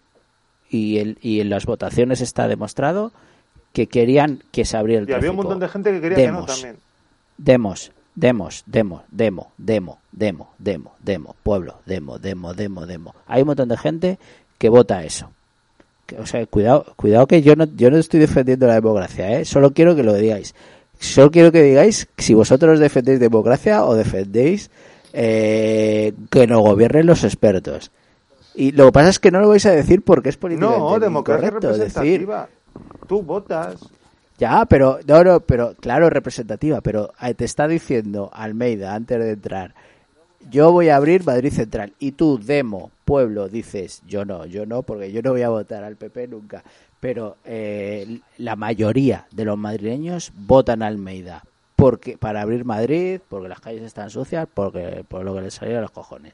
y, 0.70 0.98
el, 0.98 1.18
y 1.22 1.40
en 1.40 1.49
las 1.49 1.65
votaciones 1.65 2.20
está 2.20 2.49
demostrado 2.49 3.14
que 3.72 3.88
querían 3.88 4.44
que 4.52 4.65
se 4.65 4.76
abriera 4.76 4.99
el 4.99 5.06
y 5.06 5.07
tráfico. 5.07 5.32
había 5.32 5.32
un 5.32 5.38
montón 5.38 5.60
de 5.60 5.70
gente 5.70 5.91
que 5.94 6.02
quería 6.02 6.18
demos, 6.18 6.45
que 6.45 6.52
no 6.52 6.56
también. 6.56 6.76
Demos, 7.38 7.91
demos, 8.15 8.64
demo, 8.65 9.03
demo, 9.10 9.52
demo, 9.57 9.99
demo, 10.11 10.49
demo, 10.60 10.94
demo, 10.99 11.36
pueblo, 11.41 11.76
demo, 11.86 12.20
demo, 12.20 12.53
demo, 12.53 12.86
demo. 12.86 13.15
Hay 13.28 13.44
un 13.44 13.48
montón 13.48 13.70
de 13.70 13.78
gente 13.78 14.20
que 14.57 14.68
vota 14.68 15.06
eso. 15.06 15.32
O 16.20 16.26
sea, 16.26 16.45
cuidado, 16.48 16.86
cuidado 16.98 17.28
que 17.28 17.41
yo 17.41 17.56
no, 17.56 17.64
yo 17.64 17.90
no 17.90 17.98
estoy 17.98 18.20
defendiendo 18.20 18.68
la 18.68 18.76
democracia, 18.76 19.40
¿eh? 19.40 19.45
Solo 19.45 19.74
quiero 19.74 19.95
que 19.95 20.03
lo 20.03 20.14
digáis. 20.14 20.53
Solo 21.04 21.32
quiero 21.32 21.52
que 21.52 21.62
digáis 21.62 22.08
si 22.18 22.34
vosotros 22.34 22.80
defendéis 22.80 23.20
democracia 23.20 23.84
o 23.84 23.94
defendéis 23.94 24.72
eh, 25.12 26.14
que 26.32 26.48
nos 26.48 26.62
gobiernen 26.62 27.06
los 27.06 27.26
expertos. 27.26 27.92
Y 28.56 28.72
lo 28.72 28.86
que 28.86 28.92
pasa 28.94 29.10
es 29.10 29.20
que 29.20 29.30
no 29.30 29.42
lo 29.42 29.50
vais 29.50 29.66
a 29.66 29.72
decir 29.72 30.02
porque 30.02 30.30
es 30.30 30.38
políticamente 30.38 30.80
No, 30.80 31.00
democracia 31.00 31.48
incorrecto 31.48 31.72
representativa. 31.72 32.48
decir. 32.48 33.08
Tú 33.08 33.22
votas. 33.22 33.80
Ya, 34.38 34.66
pero 34.66 35.00
no, 35.06 35.24
no, 35.24 35.40
pero 35.42 35.76
claro, 35.80 36.10
representativa, 36.10 36.80
pero 36.80 37.12
te 37.36 37.46
está 37.46 37.68
diciendo 37.68 38.30
Almeida 38.34 38.96
antes 38.96 39.20
de 39.20 39.32
entrar, 39.32 39.76
yo 40.50 40.72
voy 40.72 40.90
a 40.90 40.96
abrir 40.96 41.26
Madrid 41.26 41.52
Central 41.52 41.94
y 42.00 42.14
tú, 42.14 42.40
Demo, 42.40 42.92
pueblo, 43.06 43.50
dices, 43.50 44.02
yo 44.08 44.26
no, 44.26 44.46
yo 44.46 44.66
no, 44.66 44.84
porque 44.84 45.12
yo 45.12 45.22
no 45.22 45.32
voy 45.32 45.42
a 45.42 45.50
votar 45.50 45.84
al 45.84 45.98
PP 45.98 46.30
nunca, 46.30 46.64
pero 47.04 47.36
eh, 47.44 48.22
la 48.38 48.56
mayoría 48.56 49.28
de 49.30 49.44
los 49.44 49.58
madrileños 49.58 50.32
votan 50.38 50.82
a 50.82 50.88
Almeida 50.88 51.44
porque 51.76 52.18
para 52.18 52.42
abrir 52.42 52.64
Madrid, 52.64 53.20
porque 53.28 53.50
las 53.50 53.60
calles 53.60 53.84
están 53.84 54.10
sucias, 54.10 54.48
porque 54.54 55.04
por 55.06 55.26
lo 55.26 55.36
que 55.36 55.42
les 55.42 55.54
salió 55.54 55.80
a 55.80 55.82
los 55.82 55.92
cojones. 55.92 56.34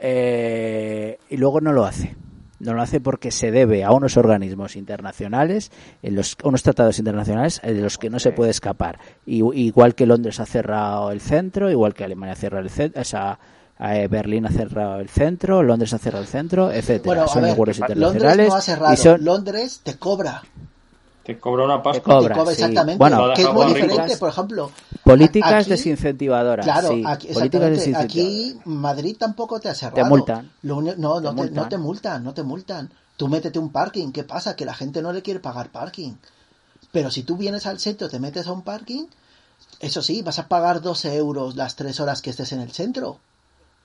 Eh, 0.00 1.18
y 1.30 1.36
luego 1.36 1.60
no 1.60 1.72
lo 1.72 1.84
hace. 1.84 2.16
No 2.58 2.74
lo 2.74 2.82
hace 2.82 3.00
porque 3.00 3.30
se 3.30 3.52
debe 3.52 3.84
a 3.84 3.92
unos 3.92 4.16
organismos 4.16 4.74
internacionales, 4.74 5.70
en 6.02 6.16
los, 6.16 6.36
unos 6.42 6.64
tratados 6.64 6.98
internacionales 6.98 7.60
de 7.62 7.80
los 7.80 7.98
que 7.98 8.10
no 8.10 8.18
se 8.18 8.32
puede 8.32 8.50
escapar. 8.50 8.98
Y, 9.26 9.44
igual 9.60 9.94
que 9.94 10.06
Londres 10.06 10.40
ha 10.40 10.46
cerrado 10.46 11.12
el 11.12 11.20
centro, 11.20 11.70
igual 11.70 11.94
que 11.94 12.02
Alemania 12.02 12.32
ha 12.32 12.36
cerrado 12.36 12.64
el 12.64 12.70
centro, 12.70 13.00
o 13.00 13.04
sea, 13.04 13.38
eh, 13.80 14.08
Berlín 14.08 14.46
ha 14.46 14.50
cerrado 14.50 15.00
el 15.00 15.08
centro, 15.08 15.62
Londres 15.62 15.92
ha 15.92 15.98
cerrado 15.98 16.22
el 16.24 16.28
centro, 16.28 16.70
etcétera. 16.72 17.02
Bueno, 17.04 17.28
son 17.28 17.42
ver, 17.42 17.52
acuerdos 17.52 17.78
Londres 17.78 17.96
internacionales. 17.96 18.48
no 18.48 18.54
ha 18.54 18.60
cerrado. 18.60 18.94
y 18.94 18.96
son, 18.96 19.24
Londres 19.24 19.80
te 19.84 19.96
cobra. 19.98 20.42
Te 21.22 21.38
cobra 21.38 21.64
una 21.66 21.82
pasta. 21.82 22.00
Te 22.00 22.04
cobra, 22.04 22.34
te 22.34 22.40
cobra 22.40 22.54
sí. 22.54 22.62
exactamente. 22.62 22.98
Bueno, 22.98 23.34
que 23.34 23.42
es 23.42 23.48
muy 23.52 23.56
políticas- 23.66 23.86
diferente, 23.88 24.16
por 24.16 24.28
ejemplo. 24.30 24.70
políticas 25.04 25.52
aquí- 25.52 25.70
desincentivadoras. 25.70 26.64
Claro, 26.64 26.88
sí, 26.88 27.02
aquí, 27.06 27.26
políticas 27.28 27.68
exactamente. 27.68 27.70
desincentivadoras. 27.78 28.50
Aquí 28.56 28.60
Madrid 28.64 29.16
tampoco 29.18 29.60
te 29.60 29.68
ha 29.68 29.74
cerrado. 29.74 30.08
multan. 30.08 30.50
Lo 30.62 30.80
no, 30.80 30.94
no 30.96 31.14
Te 31.16 31.20
te, 31.20 31.24
no 31.26 31.32
multan. 31.34 31.68
te 31.68 31.78
multan, 31.78 32.24
no 32.24 32.34
te 32.34 32.42
multan. 32.42 32.90
Tú 33.18 33.28
métete 33.28 33.58
un 33.58 33.70
parking. 33.70 34.10
¿Qué 34.12 34.24
pasa? 34.24 34.56
Que 34.56 34.64
la 34.64 34.74
gente 34.74 35.02
no 35.02 35.12
le 35.12 35.20
quiere 35.22 35.40
pagar 35.40 35.68
parking. 35.70 36.14
Pero 36.92 37.10
si 37.10 37.22
tú 37.24 37.36
vienes 37.36 37.66
al 37.66 37.78
centro, 37.78 38.08
te 38.08 38.18
metes 38.18 38.46
a 38.46 38.52
un 38.52 38.62
parking, 38.62 39.04
eso 39.80 40.00
sí, 40.00 40.22
vas 40.22 40.38
a 40.38 40.48
pagar 40.48 40.80
12 40.80 41.14
euros 41.14 41.56
las 41.56 41.76
3 41.76 42.00
horas 42.00 42.22
que 42.22 42.30
estés 42.30 42.52
en 42.52 42.60
el 42.60 42.70
centro. 42.72 43.18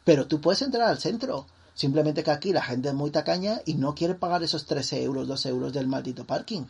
Pero 0.03 0.27
tú 0.27 0.41
puedes 0.41 0.61
entrar 0.61 0.87
al 0.89 0.99
centro. 0.99 1.45
Simplemente 1.75 2.23
que 2.23 2.31
aquí 2.31 2.53
la 2.53 2.61
gente 2.61 2.89
es 2.89 2.93
muy 2.93 3.09
tacaña 3.09 3.61
y 3.65 3.75
no 3.75 3.95
quiere 3.95 4.13
pagar 4.15 4.43
esos 4.43 4.65
13 4.65 5.01
euros, 5.03 5.27
12 5.27 5.49
euros 5.49 5.73
del 5.73 5.87
maldito 5.87 6.25
parking. 6.25 6.63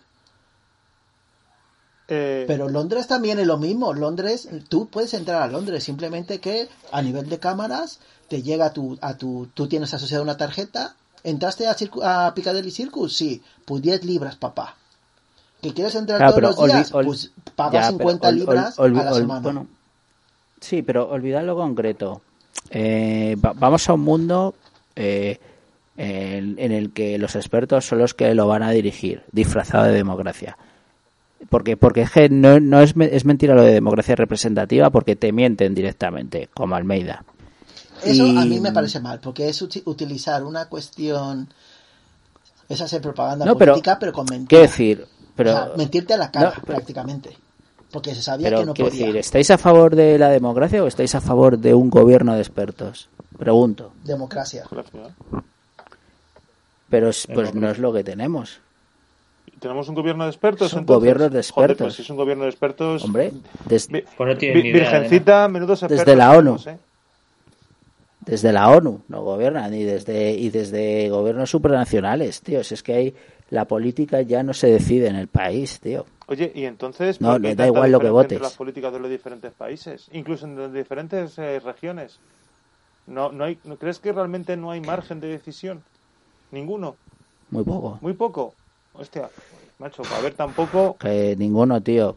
Eh, 2.07 2.43
Pero 2.47 2.69
Londres 2.69 3.07
también 3.07 3.39
es 3.39 3.47
lo 3.47 3.57
mismo. 3.57 3.93
Londres, 3.93 4.47
tú 4.69 4.87
puedes 4.87 5.13
entrar 5.13 5.41
a 5.41 5.47
Londres, 5.47 5.83
simplemente 5.83 6.39
que 6.39 6.69
a 6.91 7.01
nivel 7.01 7.29
de 7.29 7.39
cámaras 7.39 7.99
te 8.27 8.41
llega 8.43 8.65
a 8.67 8.73
tu, 8.73 8.97
a 9.01 9.17
tu, 9.17 9.47
tú 9.53 9.67
tienes 9.67 9.93
asociada 9.93 10.23
una 10.23 10.37
tarjeta. 10.37 10.95
¿Entraste 11.23 11.67
a, 11.67 11.75
Circu- 11.75 12.03
a 12.03 12.33
Piccadilly 12.33 12.71
Circus? 12.71 13.15
Sí, 13.15 13.41
pues 13.65 13.81
10 13.81 14.03
libras, 14.03 14.35
papá. 14.35 14.75
¿Que 15.61 15.73
quieres 15.73 15.95
entrar 15.95 16.17
Claro, 16.19 16.33
todos 16.33 16.35
pero 16.35 16.47
los 16.49 16.57
días? 16.75 16.91
pues 16.91 17.31
pero 17.55 17.87
50 17.87 18.27
ol- 18.27 18.33
ol- 18.33 18.39
libras 18.39 18.79
a 18.79 18.87
la 18.89 19.13
semana. 19.13 19.39
bueno, 19.39 19.67
sí, 20.59 20.81
pero 20.81 21.09
olvidad 21.09 21.43
lo 21.45 21.55
concreto. 21.55 22.21
Eh, 22.69 23.35
va- 23.43 23.53
vamos 23.53 23.87
a 23.89 23.93
un 23.93 24.01
mundo 24.01 24.55
eh, 24.95 25.39
en, 25.97 26.55
en 26.57 26.71
el 26.71 26.91
que 26.91 27.17
los 27.17 27.35
expertos 27.35 27.85
son 27.85 27.99
los 27.99 28.13
que 28.13 28.33
lo 28.33 28.47
van 28.47 28.63
a 28.63 28.71
dirigir, 28.71 29.23
disfrazado 29.31 29.85
de 29.85 29.93
democracia. 29.93 30.57
Porque, 31.49 31.75
porque 31.77 32.01
es 32.03 32.11
que 32.11 32.29
no, 32.29 32.59
no 32.59 32.81
es, 32.81 32.93
es 32.97 33.25
mentira 33.25 33.53
lo 33.53 33.63
de 33.63 33.73
democracia 33.73 34.15
representativa 34.15 34.89
porque 34.89 35.15
te 35.15 35.31
mienten 35.31 35.75
directamente, 35.75 36.49
como 36.53 36.75
Almeida. 36.75 37.23
Eso 38.03 38.25
Y- 38.25 38.37
a 38.37 38.45
mí 38.45 38.59
me 38.59 38.71
parece 38.71 38.99
mal, 38.99 39.19
porque 39.19 39.49
es 39.49 39.61
uti- 39.61 39.83
utilizar 39.85 40.43
una 40.43 40.67
cuestión... 40.67 41.49
Es 42.69 42.79
hacer 42.81 43.01
propaganda 43.01 43.45
No, 43.45 43.57
política, 43.57 43.97
pero, 43.99 44.13
con 44.13 44.25
¿Qué 44.25 44.33
mentira. 44.35 44.61
decir? 44.61 45.05
Pero, 45.35 45.51
O 45.51 45.53
sea, 45.53 45.69
mentirte 45.77 46.13
a 46.13 46.17
la 46.17 46.31
cara, 46.31 46.45
No, 46.47 46.51
pero- 46.55 46.65
prácticamente. 46.77 47.37
Porque 47.93 48.13
se 48.15 48.21
sabía 48.23 48.47
pero 48.49 48.59
que 48.61 48.65
no 48.65 48.73
podía. 48.73 48.89
decir, 49.05 49.17
¿estáis 49.17 49.49
a 49.51 49.57
favor 49.57 49.95
de 49.95 50.17
la 50.17 50.29
democracia 50.29 50.83
o 50.83 50.87
estáis 50.87 51.13
a 51.15 51.21
favor 51.21 51.57
de 51.59 51.73
un 51.75 51.89
gobierno 51.89 52.33
de 52.33 52.41
expertos? 52.41 53.07
Pregunto. 53.37 53.93
Democracia. 54.03 54.65
Pero 56.89 57.09
es- 57.09 57.27
pues 57.33 57.53
no 57.53 57.69
es 57.69 57.77
lo 57.77 57.93
que 57.93 58.03
tenemos. 58.03 58.59
Tenemos 59.59 59.87
un 59.87 59.95
gobierno 59.95 60.25
de 60.25 60.29
expertos. 60.31 60.71
Son 60.71 60.79
entonces? 60.81 60.99
gobiernos 60.99 61.31
de 61.31 61.43
Joder, 61.43 61.71
expertos. 61.71 61.85
pues 61.85 61.95
si 61.95 62.01
es 62.01 62.09
un 62.09 62.17
gobierno 62.17 62.43
de 62.43 62.49
expertos. 62.49 63.03
Hombre, 63.03 63.31
des- 63.65 63.87
vi- 63.87 64.03
Pues 64.17 64.29
no 64.29 64.37
tienen 64.37 64.57
vi- 64.57 64.63
ni 64.63 64.69
idea 64.69 64.89
de 64.91 64.99
Virgencita, 64.99 65.47
menudos 65.47 65.83
expertos. 65.83 66.05
Desde 66.05 66.17
la 66.17 66.31
ONU. 66.37 66.57
¿eh? 66.65 66.77
desde 68.25 68.53
la 68.53 68.69
ONU 68.69 69.01
no 69.09 69.21
gobiernan 69.21 69.73
y 69.73 69.83
desde 69.83 70.31
y 70.31 70.49
desde 70.49 71.09
gobiernos 71.09 71.49
supranacionales, 71.49 72.41
tío. 72.41 72.63
Si 72.63 72.73
es 72.73 72.81
que 72.81 72.93
hay 72.93 73.15
la 73.53 73.65
política 73.65 74.21
ya 74.23 74.41
no 74.41 74.51
se 74.51 74.65
decide 74.67 75.07
en 75.07 75.15
el 75.15 75.27
país, 75.27 75.79
tío. 75.79 76.05
Oye, 76.25 76.51
y 76.55 76.65
entonces. 76.65 77.21
No, 77.21 77.33
¿por 77.33 77.41
qué 77.41 77.49
le 77.49 77.55
da 77.55 77.67
igual 77.67 77.91
lo 77.91 77.99
que 77.99 78.07
diferencia 78.07 78.21
entre 78.23 78.37
votes. 78.37 78.41
las 78.41 78.57
políticas 78.57 78.93
de 78.93 78.99
los 78.99 79.09
diferentes 79.11 79.51
países, 79.53 80.09
incluso 80.11 80.47
en 80.47 80.57
las 80.59 80.73
diferentes 80.73 81.37
eh, 81.37 81.59
regiones. 81.59 82.17
No, 83.05 83.31
no 83.31 83.43
hay, 83.43 83.59
¿no 83.65 83.77
¿Crees 83.77 83.99
que 83.99 84.11
realmente 84.11 84.57
no 84.57 84.71
hay 84.71 84.81
margen 84.81 85.19
de 85.19 85.27
decisión? 85.27 85.83
Ninguno. 86.51 86.95
Muy 87.51 87.63
poco. 87.63 87.99
Muy 88.01 88.13
poco. 88.13 88.55
Hostia, 88.93 89.29
macho, 89.77 90.01
para 90.01 90.21
ver 90.21 90.33
tampoco. 90.33 90.97
Que 90.97 91.35
ninguno, 91.37 91.79
tío. 91.81 92.15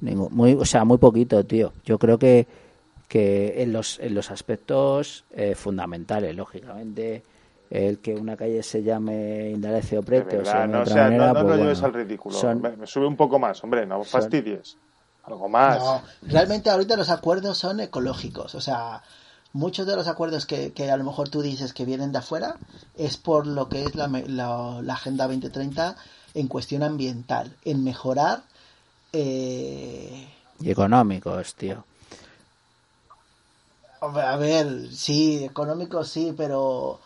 Ningún- 0.00 0.32
muy, 0.32 0.54
o 0.54 0.64
sea, 0.64 0.86
muy 0.86 0.96
poquito, 0.96 1.44
tío. 1.44 1.74
Yo 1.84 1.98
creo 1.98 2.18
que 2.18 2.46
que 3.06 3.62
en 3.62 3.72
los 3.72 3.98
en 3.98 4.14
los 4.14 4.30
aspectos 4.30 5.24
eh, 5.32 5.54
fundamentales, 5.54 6.34
lógicamente, 6.34 7.22
el 7.70 8.00
que 8.00 8.14
una 8.14 8.36
calle 8.36 8.62
se 8.64 8.82
llame 8.82 9.50
Indalecio 9.50 10.00
De 10.00 10.06
Prete 10.06 10.38
o 10.38 10.44
sea, 10.44 10.62
de 10.62 10.68
no, 10.68 10.78
o 10.78 10.82
otra 10.82 10.92
sea, 10.94 11.02
manera, 11.04 11.26
no, 11.28 11.32
no 11.34 11.40
pues 11.40 11.44
lo 11.56 11.56
lleves 11.62 11.80
bueno, 11.80 11.96
al 11.98 12.04
ridículo. 12.04 12.36
son- 12.38 12.60
Me, 12.60 12.76
me 12.76 12.86
sube 12.86 13.06
un 13.06 13.16
poco 13.16 13.38
más, 13.38 13.62
hombre, 13.64 13.86
no 13.86 13.96
son- 14.04 14.06
fastidies. 14.06 14.76
Algo 15.24 15.48
más. 15.48 15.78
No, 15.78 16.02
realmente 16.22 16.70
ahorita 16.70 16.96
los 16.96 17.10
acuerdos 17.10 17.56
son 17.58 17.78
ecológicos, 17.80 18.54
o 18.54 18.60
sea, 18.60 19.02
muchos 19.52 19.86
de 19.86 19.94
los 19.94 20.08
acuerdos 20.08 20.46
que, 20.46 20.72
que 20.72 20.90
a 20.90 20.96
lo 20.96 21.04
mejor 21.04 21.28
tú 21.28 21.42
dices 21.42 21.72
que 21.72 21.84
vienen 21.84 22.10
de 22.10 22.18
afuera 22.18 22.56
es 22.96 23.16
por 23.16 23.46
lo 23.46 23.68
que 23.68 23.84
es 23.84 23.94
la, 23.94 24.08
me- 24.08 24.26
la- 24.26 24.80
la 24.82 24.94
Agenda 24.94 25.26
2030 25.28 25.94
en 26.34 26.48
cuestión 26.48 26.82
ambiental, 26.82 27.54
en 27.64 27.84
mejorar... 27.84 28.42
eh, 29.12 30.28
y 30.60 30.70
económicos, 30.70 31.54
tío. 31.54 31.84
hombre, 34.00 34.22
a 34.22 34.36
ver, 34.36 34.88
sí, 34.92 35.44
económico 35.44 36.04
sí, 36.04 36.32
pero 36.36 37.00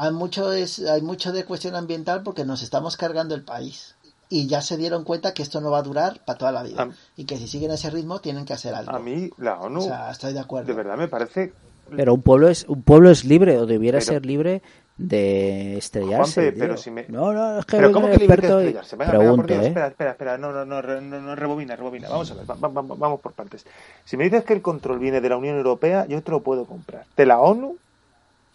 hay 0.00 0.12
mucho, 0.12 0.52
es, 0.52 0.78
hay 0.80 1.02
mucho 1.02 1.32
de 1.32 1.44
cuestión 1.44 1.74
ambiental 1.74 2.22
porque 2.22 2.44
nos 2.44 2.62
estamos 2.62 2.96
cargando 2.96 3.34
el 3.34 3.42
país. 3.42 3.96
Y 4.30 4.46
ya 4.46 4.60
se 4.60 4.76
dieron 4.76 5.04
cuenta 5.04 5.32
que 5.34 5.42
esto 5.42 5.60
no 5.60 5.70
va 5.70 5.78
a 5.78 5.82
durar 5.82 6.20
para 6.24 6.38
toda 6.38 6.52
la 6.52 6.62
vida. 6.62 6.88
Y 7.16 7.24
que 7.24 7.36
si 7.38 7.48
siguen 7.48 7.70
ese 7.70 7.88
ritmo 7.90 8.20
tienen 8.20 8.44
que 8.44 8.52
hacer 8.52 8.74
algo. 8.74 8.92
A 8.92 8.98
mí, 8.98 9.30
la 9.38 9.58
ONU, 9.60 9.80
o 9.80 9.82
sea, 9.82 10.10
estoy 10.10 10.32
de 10.34 10.40
acuerdo. 10.40 10.66
de 10.68 10.74
verdad 10.74 10.96
me 10.96 11.08
parece. 11.08 11.52
Pero 11.96 12.12
un 12.14 12.20
pueblo 12.22 12.48
es 12.48 12.64
un 12.68 12.82
pueblo 12.82 13.10
es 13.10 13.24
libre 13.24 13.56
o 13.58 13.64
debiera 13.66 13.98
Pero- 13.98 14.06
ser 14.12 14.26
libre 14.26 14.62
de 14.98 15.78
estrellarse. 15.78 16.42
Juanpe, 16.42 16.58
pero 16.58 16.76
si 16.76 16.90
me- 16.90 17.06
No, 17.08 17.32
no, 17.32 17.60
es 17.60 17.64
que 17.64 17.76
Pero 17.78 17.92
¿cómo 17.92 18.08
que 18.10 18.16
libre 18.18 18.36
de 18.36 18.46
estrellarse? 18.48 18.96
Venga, 18.96 19.12
venga, 19.12 19.24
por 19.36 19.46
pregunto, 19.46 19.52
Dios, 19.54 19.64
¿eh? 19.64 19.68
espera, 19.68 19.86
espera, 19.86 20.10
espera, 20.10 20.38
no, 20.38 20.52
no, 20.52 20.64
no, 20.66 20.82
re- 20.82 21.00
no, 21.00 21.20
no, 21.20 21.34
rebobina, 21.34 21.76
rebobina. 21.76 22.08
Vamos 22.10 22.30
a 22.30 22.34
ver, 22.34 22.50
va- 22.50 22.56
va- 22.56 22.68
va- 22.82 22.94
vamos 22.98 23.20
por 23.20 23.32
partes. 23.32 23.64
Si 24.04 24.16
me 24.18 24.24
dices 24.24 24.44
que 24.44 24.52
el 24.52 24.60
control 24.60 24.98
viene 24.98 25.20
de 25.22 25.28
la 25.30 25.36
Unión 25.38 25.56
Europea, 25.56 26.04
yo 26.06 26.20
te 26.22 26.30
lo 26.32 26.42
puedo 26.42 26.66
comprar. 26.66 27.06
¿De 27.16 27.24
la 27.24 27.40
ONU? 27.40 27.76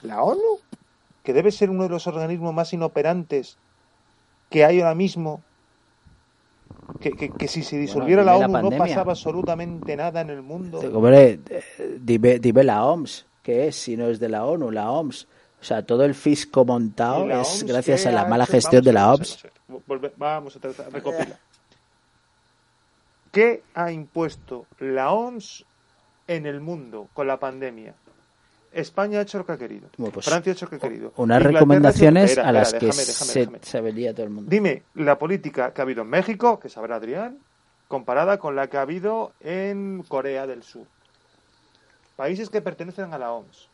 ¿La 0.04 0.22
ONU? 0.22 0.40
Que 1.24 1.34
debe 1.34 1.52
ser 1.52 1.70
uno 1.70 1.84
de 1.84 1.90
los 1.90 2.06
organismos 2.08 2.54
más 2.54 2.74
inoperantes 2.74 3.58
que 4.50 4.66
hay 4.66 4.82
ahora 4.82 4.94
mismo 4.96 5.42
Que, 7.00 7.12
que, 7.12 7.30
que 7.30 7.48
si 7.48 7.64
se 7.64 7.78
disolviera 7.78 8.24
Bueno, 8.24 8.40
la 8.40 8.46
ONU 8.60 8.70
no 8.72 8.78
pasaba 8.78 9.12
absolutamente 9.14 9.96
nada 9.96 10.22
en 10.22 10.30
el 10.30 10.42
mundo. 10.42 10.80
Hombre, 10.94 11.40
eh, 11.50 11.98
dime, 12.00 12.40
dime 12.40 12.64
la 12.64 12.86
OMS, 12.86 13.26
¿qué 13.42 13.68
es? 13.68 13.76
Si 13.76 13.96
no 13.98 14.08
es 14.10 14.20
de 14.20 14.30
la 14.30 14.46
ONU, 14.46 14.70
la 14.72 14.92
OMS. 14.92 15.28
O 15.62 15.64
sea, 15.66 15.86
todo 15.86 16.04
el 16.04 16.14
fisco 16.14 16.66
montado 16.66 17.30
es 17.32 17.64
gracias 17.64 18.04
¿qué 18.04 18.10
a 18.10 18.12
la 18.12 18.26
mala 18.26 18.44
hecho? 18.44 18.52
gestión 18.54 18.84
de 18.84 18.92
la 18.94 19.14
OMS. 19.14 19.44
vamos 19.68 19.84
a- 19.84 19.88
volve- 19.92 20.14
Vamos 20.18 20.56
a 20.56 20.60
tratar, 20.60 20.92
recopila. 20.92 21.40
¿Qué 23.32 23.64
ha 23.74 23.92
impuesto 23.92 24.66
la 24.80 25.12
OMS 25.12 25.66
en 26.28 26.46
el 26.46 26.60
mundo 26.62 27.08
con 27.14 27.28
la 27.28 27.40
pandemia? 27.40 27.96
España 28.74 29.20
ha 29.20 29.22
hecho 29.22 29.38
lo 29.38 29.46
que 29.46 29.52
ha 29.54 29.58
querido. 29.58 29.90
Bueno, 29.98 30.14
pues, 30.14 30.26
Francia 30.26 30.52
ha 30.52 30.54
hecho 30.56 30.66
lo 30.66 30.70
que 30.72 30.76
ha 30.78 30.80
querido. 30.80 31.14
Unas 31.18 31.38
Inglaterra 31.38 31.38
ha 31.38 31.50
hecho- 31.50 31.58
recomendaciones 31.60 32.30
Espera, 32.32 32.50
a 32.50 32.52
las 32.52 32.68
espera, 32.74 32.80
que 32.80 32.86
déjame, 32.86 33.06
déjame, 33.06 33.32
se, 33.32 33.40
déjame. 33.40 33.60
se 34.08 34.14
todo 34.14 34.24
el 34.26 34.30
mundo. 34.32 34.50
Dime 34.50 34.84
la 34.96 35.18
política 35.20 35.74
que 35.74 35.82
ha 35.82 35.84
habido 35.84 36.02
en 36.04 36.10
México, 36.10 36.60
que 36.60 36.70
sabrá 36.70 36.96
Adrián, 36.98 37.38
comparada 37.88 38.38
con 38.40 38.56
la 38.56 38.68
que 38.68 38.78
ha 38.78 38.82
habido 38.82 39.32
en 39.42 40.04
Corea 40.08 40.48
del 40.48 40.64
Sur. 40.64 40.86
Países 42.16 42.50
que 42.50 42.62
pertenecen 42.62 43.14
a 43.14 43.18
la 43.18 43.32
OMS. 43.32 43.68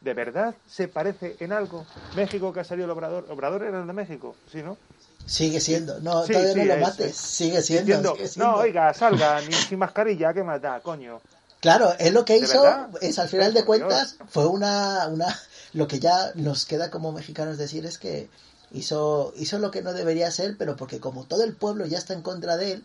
¿De 0.00 0.12
verdad 0.14 0.54
se 0.66 0.88
parece 0.88 1.36
en 1.40 1.52
algo? 1.52 1.86
México 2.14 2.52
que 2.52 2.60
ha 2.60 2.64
salido 2.64 2.84
el 2.84 2.90
Obrador. 2.90 3.26
¿Obrador 3.30 3.62
era 3.64 3.80
el 3.80 3.86
de 3.86 3.92
México? 3.92 4.36
¿Sí, 4.52 4.62
no? 4.62 4.76
Sigue 5.24 5.58
siendo. 5.58 5.98
No, 6.00 6.22
Sí, 6.24 6.32
todavía 6.34 6.52
sí, 6.52 6.58
no 6.60 6.64
lo 6.66 6.74
es- 6.74 6.80
mates. 6.80 7.06
es- 7.06 7.16
Sigue 7.16 7.62
siendo. 7.62 8.14
Sigue 8.14 8.28
siendo. 8.28 8.52
no, 8.52 8.58
oiga, 8.58 8.92
salga, 8.94 9.40
ni 9.40 9.52
sin 9.52 9.78
mascarilla, 9.78 10.32
que 10.34 10.44
mata, 10.44 10.78
coño. 10.80 11.20
Claro, 11.60 11.94
él 11.98 12.14
lo 12.14 12.24
que 12.24 12.34
¿De 12.34 12.40
hizo 12.40 12.62
verdad? 12.62 12.90
es 13.00 13.18
al 13.18 13.28
final 13.28 13.52
de 13.54 13.64
cuentas 13.64 14.16
fue 14.28 14.46
una, 14.46 15.08
una 15.08 15.38
lo 15.72 15.88
que 15.88 15.98
ya 15.98 16.32
nos 16.34 16.64
queda 16.66 16.90
como 16.90 17.12
mexicanos 17.12 17.58
decir 17.58 17.86
es 17.86 17.98
que 17.98 18.28
hizo 18.72 19.32
hizo 19.36 19.58
lo 19.58 19.70
que 19.70 19.82
no 19.82 19.92
debería 19.92 20.30
ser, 20.30 20.56
pero 20.58 20.76
porque 20.76 21.00
como 21.00 21.24
todo 21.24 21.42
el 21.44 21.54
pueblo 21.54 21.86
ya 21.86 21.98
está 21.98 22.12
en 22.14 22.22
contra 22.22 22.56
de 22.56 22.72
él, 22.72 22.84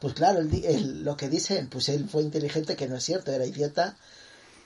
pues 0.00 0.14
claro, 0.14 0.40
él 0.40 0.50
di- 0.50 0.64
él- 0.66 1.04
lo 1.04 1.16
que 1.16 1.28
dicen, 1.28 1.68
pues 1.68 1.88
él 1.88 2.08
fue 2.08 2.22
inteligente, 2.22 2.76
que 2.76 2.88
no 2.88 2.96
es 2.96 3.04
cierto, 3.04 3.32
era 3.32 3.46
idiota 3.46 3.96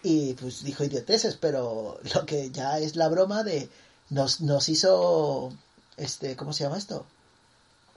y 0.03 0.35
pues 0.35 0.63
dijo 0.65 0.85
idioteces, 0.85 1.37
pero 1.37 1.99
lo 2.15 2.27
que 2.27 2.51
ya 2.51 2.79
es 2.79 2.97
la 2.97 3.09
broma 3.09 3.45
de 3.45 3.69
nos 4.11 4.41
nos 4.41 4.69
hizo 4.69 5.53
este, 5.97 6.37
¿cómo 6.37 6.53
se 6.53 6.65
llama 6.65 6.77
esto? 6.79 7.07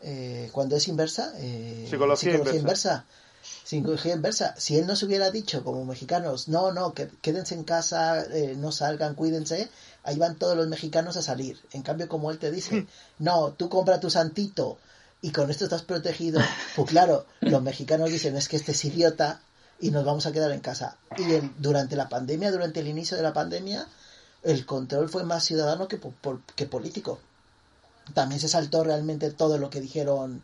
Eh, 0.04 0.50
cuando 0.54 0.76
es 0.76 0.88
inversa, 0.88 1.34
eh, 1.38 1.88
Psicología 1.90 2.32
inversa. 2.34 2.56
inversa. 2.56 3.06
Psicología 3.64 4.14
inversa. 4.14 4.56
Si 4.58 4.78
él 4.78 4.88
nos 4.88 5.04
hubiera 5.04 5.30
dicho 5.32 5.64
como 5.64 5.84
mexicanos, 5.86 6.48
no, 6.48 6.72
no, 6.72 6.94
que 6.94 7.10
quédense 7.22 7.54
en 7.56 7.64
casa, 7.64 8.24
eh, 8.24 8.56
no 8.58 8.72
salgan, 8.72 9.16
cuídense, 9.16 9.70
ahí 10.04 10.18
van 10.18 10.36
todos 10.36 10.56
los 10.56 10.68
mexicanos 10.68 11.18
a 11.18 11.22
salir. 11.22 11.60
En 11.74 11.82
cambio, 11.82 12.08
como 12.08 12.32
él 12.32 12.40
te 12.40 12.52
dice, 12.52 12.88
no, 13.20 13.52
tú 13.52 13.68
compra 13.70 14.00
tu 14.00 14.10
santito 14.10 14.78
y 15.22 15.32
con 15.32 15.50
esto 15.52 15.66
estás 15.66 15.82
protegido, 15.82 16.40
pues 16.76 16.90
claro, 16.90 17.26
los 17.42 17.62
mexicanos 17.62 18.10
dicen, 18.10 18.36
es 18.38 18.48
que 18.48 18.56
este 18.56 18.72
es 18.72 18.86
idiota 18.86 19.42
y 19.80 19.92
nos 19.92 20.06
vamos 20.06 20.26
a 20.26 20.32
quedar 20.32 20.52
en 20.52 20.62
casa. 20.62 20.98
Y 21.18 21.34
el- 21.34 21.52
durante 21.60 21.96
la 21.96 22.08
pandemia, 22.10 22.52
durante 22.52 22.80
el 22.80 22.88
inicio 22.88 23.18
de 23.18 23.24
la 23.24 23.34
pandemia, 23.34 23.88
el 24.44 24.66
control 24.66 25.10
fue 25.10 25.24
más 25.24 25.44
ciudadano 25.44 25.88
que, 25.88 25.98
por- 25.98 26.42
que 26.56 26.66
político. 26.68 27.20
También 28.14 28.40
se 28.40 28.48
saltó 28.48 28.84
realmente 28.84 29.30
todo 29.32 29.58
lo 29.58 29.70
que 29.70 29.82
dijeron 29.82 30.42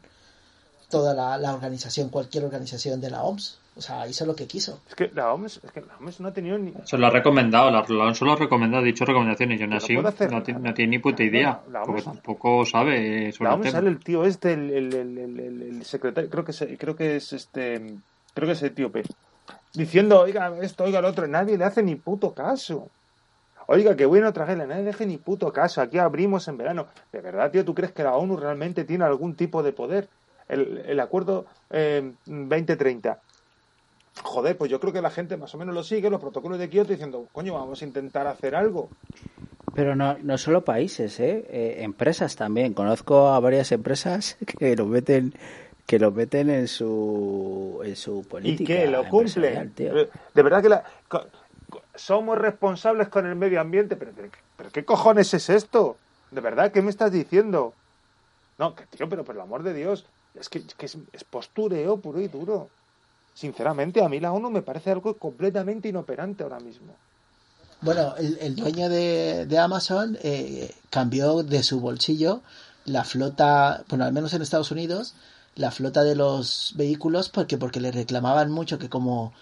toda 0.89 1.13
la, 1.13 1.37
la 1.37 1.53
organización, 1.53 2.09
cualquier 2.09 2.45
organización 2.45 3.01
de 3.01 3.09
la 3.11 3.23
OMS. 3.23 3.59
O 3.75 3.81
sea, 3.81 4.07
hizo 4.07 4.25
lo 4.27 4.35
que 4.35 4.45
quiso. 4.45 4.79
Es 4.87 4.93
que 4.93 5.09
la 5.15 5.33
OMS, 5.33 5.59
es 5.63 5.71
que 5.71 5.81
la 5.81 5.97
OMS 5.97 6.19
no 6.19 6.27
ha 6.27 6.33
tenido 6.33 6.59
ni... 6.59 6.71
Se 6.85 6.95
lo 6.97 7.07
ha 7.07 7.09
recomendado, 7.09 7.71
la, 7.71 7.83
la 7.89 8.03
OMS 8.05 8.21
lo 8.21 8.33
ha 8.33 8.35
recomendado, 8.35 8.83
ha 8.83 8.85
dicho 8.85 9.03
recomendaciones 9.03 9.59
y 9.59 9.63
aún 9.63 9.71
Pero 9.71 9.83
así 9.83 9.93
no 9.95 10.01
puede 10.03 10.13
hacer 10.13 10.31
no, 10.31 10.73
tiene 10.75 10.91
ni 10.91 10.99
puta 10.99 11.23
idea, 11.23 11.61
la 11.71 11.81
porque 11.81 12.01
OMS 12.01 12.05
tampoco 12.05 12.65
sabe 12.67 13.31
sobre 13.31 13.49
La 13.49 13.55
el 13.55 13.59
OMS 13.61 13.63
tema. 13.63 13.71
sale 13.71 13.89
el 13.89 13.99
tío 14.03 14.25
este, 14.25 14.53
el, 14.53 14.69
el, 14.69 14.93
el, 14.93 15.17
el- 15.17 15.39
el- 15.39 15.61
el 15.63 15.85
secretario, 15.85 16.29
creo 16.29 16.45
que 16.45 16.51
es, 16.51 16.65
creo 16.77 16.95
que 16.95 17.15
es 17.15 17.33
este, 17.33 17.95
creo 18.35 18.45
que 18.47 18.53
es 18.53 18.61
etíope, 18.61 19.01
diciendo, 19.73 20.19
oiga, 20.21 20.53
esto, 20.61 20.83
oiga, 20.83 21.01
lo 21.01 21.07
otro, 21.07 21.27
nadie 21.27 21.57
le 21.57 21.65
hace 21.65 21.81
ni 21.81 21.95
puto 21.95 22.33
caso. 22.33 22.89
Oiga, 23.65 23.95
que 23.95 24.05
bueno 24.05 24.31
tragedia, 24.33 24.67
nadie 24.67 24.83
le 24.83 24.89
hace 24.91 25.05
ni 25.07 25.17
puto 25.17 25.51
caso, 25.51 25.81
aquí 25.81 25.97
abrimos 25.97 26.47
en 26.47 26.57
verano. 26.57 26.85
De 27.11 27.21
verdad, 27.21 27.49
tío, 27.49 27.63
¿tú 27.65 27.73
crees 27.73 27.91
que 27.93 28.03
la 28.03 28.13
ONU 28.15 28.35
realmente 28.37 28.83
tiene 28.83 29.05
algún 29.05 29.35
tipo 29.35 29.63
de 29.63 29.71
poder? 29.71 30.09
El, 30.47 30.83
el 30.85 30.99
acuerdo 30.99 31.45
eh, 31.69 32.13
2030. 32.25 33.19
Joder, 34.23 34.57
pues 34.57 34.69
yo 34.69 34.79
creo 34.79 34.93
que 34.93 35.01
la 35.01 35.09
gente 35.09 35.37
más 35.37 35.53
o 35.55 35.57
menos 35.57 35.73
lo 35.73 35.83
sigue, 35.83 36.09
los 36.09 36.21
protocolos 36.21 36.59
de 36.59 36.69
Kioto, 36.69 36.91
diciendo, 36.91 37.27
coño, 37.31 37.53
vamos 37.55 37.81
a 37.81 37.85
intentar 37.85 38.27
hacer 38.27 38.55
algo. 38.55 38.89
Pero 39.73 39.95
no, 39.95 40.17
no 40.19 40.37
solo 40.37 40.63
países, 40.63 41.19
¿eh? 41.19 41.45
Eh, 41.49 41.75
empresas 41.83 42.35
también. 42.35 42.73
Conozco 42.73 43.29
a 43.29 43.39
varias 43.39 43.71
empresas 43.71 44.37
que 44.59 44.75
lo 44.75 44.85
meten 44.85 45.33
que 45.85 45.99
lo 45.99 46.11
meten 46.11 46.49
en 46.49 46.67
su 46.69 47.81
en 47.83 47.95
su 47.97 48.19
y 48.19 48.23
política 48.23 48.73
que 48.73 48.87
lo 48.87 49.03
cumplen. 49.09 49.73
De 49.75 50.41
verdad 50.43 50.61
que 50.61 50.69
la- 50.69 50.83
somos 51.95 52.37
responsables 52.37 53.09
con 53.09 53.25
el 53.25 53.35
medio 53.35 53.59
ambiente, 53.59 53.95
pero, 53.95 54.11
pero, 54.15 54.29
pero 54.55 54.69
¿qué 54.71 54.85
cojones 54.85 55.33
es 55.33 55.49
esto? 55.49 55.97
De 56.31 56.39
verdad, 56.39 56.71
¿qué 56.71 56.81
me 56.81 56.89
estás 56.89 57.11
diciendo? 57.11 57.73
No, 58.57 58.75
que 58.75 58.85
tío, 58.85 59.09
pero 59.09 59.23
por 59.25 59.35
el 59.35 59.41
amor 59.41 59.63
de 59.63 59.73
Dios, 59.73 60.05
es 60.39 60.49
que, 60.49 60.63
es, 60.79 61.23
postureo 61.29 61.97
puro 61.97 62.19
y 62.21 62.27
duro. 62.27 62.69
Sinceramente, 63.33 64.03
a 64.03 64.09
mí 64.09 64.19
la 64.19 64.31
ONU 64.31 64.49
me 64.49 64.61
parece 64.61 64.91
algo 64.91 65.17
completamente 65.17 65.89
inoperante 65.89 66.43
ahora 66.43 66.59
mismo. 66.59 66.93
Bueno, 67.81 68.15
el, 68.17 68.37
el 68.39 68.55
dueño 68.55 68.89
de, 68.89 69.45
de 69.45 69.57
Amazon 69.57 70.17
eh, 70.21 70.73
cambió 70.89 71.43
de 71.43 71.63
su 71.63 71.79
bolsillo 71.79 72.41
la 72.85 73.03
flota, 73.03 73.83
bueno, 73.89 74.05
al 74.05 74.13
menos 74.13 74.33
en 74.33 74.41
Estados 74.41 74.71
Unidos, 74.71 75.13
la 75.55 75.71
flota 75.71 76.03
de 76.03 76.15
los 76.15 76.73
vehículos, 76.75 77.29
porque 77.29 77.57
porque 77.57 77.79
le 77.79 77.91
reclamaban 77.91 78.51
mucho 78.51 78.79
que 78.79 78.89
como 78.89 79.33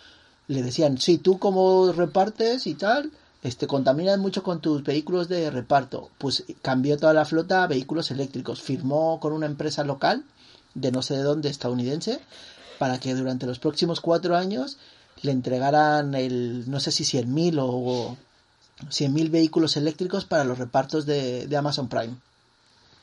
le 0.47 0.61
decían, 0.61 0.97
sí, 0.97 1.17
tú 1.17 1.39
como 1.39 1.91
repartes 1.93 2.67
y 2.67 2.75
tal, 2.75 3.11
este 3.41 3.67
contaminas 3.67 4.19
mucho 4.19 4.43
con 4.43 4.59
tus 4.61 4.83
vehículos 4.83 5.27
de 5.29 5.49
reparto. 5.49 6.09
Pues 6.17 6.43
cambió 6.61 6.97
toda 6.97 7.13
la 7.13 7.25
flota 7.25 7.63
a 7.63 7.67
vehículos 7.67 8.11
eléctricos. 8.11 8.61
Firmó 8.61 9.19
con 9.19 9.33
una 9.33 9.45
empresa 9.45 9.83
local 9.83 10.23
de 10.73 10.91
no 10.91 11.01
sé 11.01 11.15
de 11.15 11.23
dónde, 11.23 11.49
estadounidense, 11.49 12.19
para 12.79 12.99
que 12.99 13.13
durante 13.13 13.45
los 13.45 13.59
próximos 13.59 14.01
cuatro 14.01 14.35
años 14.35 14.77
le 15.21 15.31
entregaran 15.31 16.15
el, 16.15 16.69
no 16.69 16.79
sé 16.79 16.91
si 16.91 17.03
100.000 17.03 17.57
o 17.61 18.17
100.000 18.89 19.29
vehículos 19.29 19.77
eléctricos 19.77 20.25
para 20.25 20.43
los 20.43 20.57
repartos 20.57 21.05
de, 21.05 21.45
de 21.47 21.57
Amazon 21.57 21.87
Prime. 21.87 22.15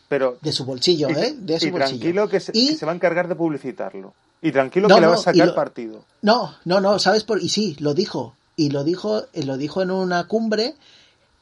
Pero, 0.09 0.39
De 0.41 0.53
su 0.53 0.65
bolsillo, 0.65 1.09
y, 1.11 1.13
¿eh? 1.13 1.35
De 1.39 1.61
su 1.61 1.67
y 1.67 1.71
bolsillo. 1.71 1.99
tranquilo 2.01 2.29
que 2.29 2.41
se, 2.41 2.53
Y- 2.55 2.69
que 2.69 2.77
se 2.77 2.87
va 2.87 2.93
a 2.93 2.95
encargar 2.95 3.29
de 3.29 3.35
publicitarlo. 3.37 4.15
Y 4.41 4.53
tranquilo 4.53 4.89
No, 4.89 4.95
que 4.95 5.01
le 5.03 5.07
va 5.07 5.15
no, 5.15 5.19
a 5.21 5.23
sacar 5.23 5.47
lo- 5.49 5.55
partido. 5.55 6.05
No, 6.23 6.55
no, 6.65 6.81
no, 6.81 6.99
¿sabes 6.99 7.25
por 7.25 7.43
Y 7.43 7.49
sí, 7.49 7.77
lo 7.81 7.93
dijo. 7.95 8.35
Y 8.57 8.71
lo 8.71 8.83
dijo, 8.85 9.25
lo 9.35 9.57
dijo 9.57 9.83
en 9.83 9.91
una 9.91 10.27
cumbre 10.27 10.75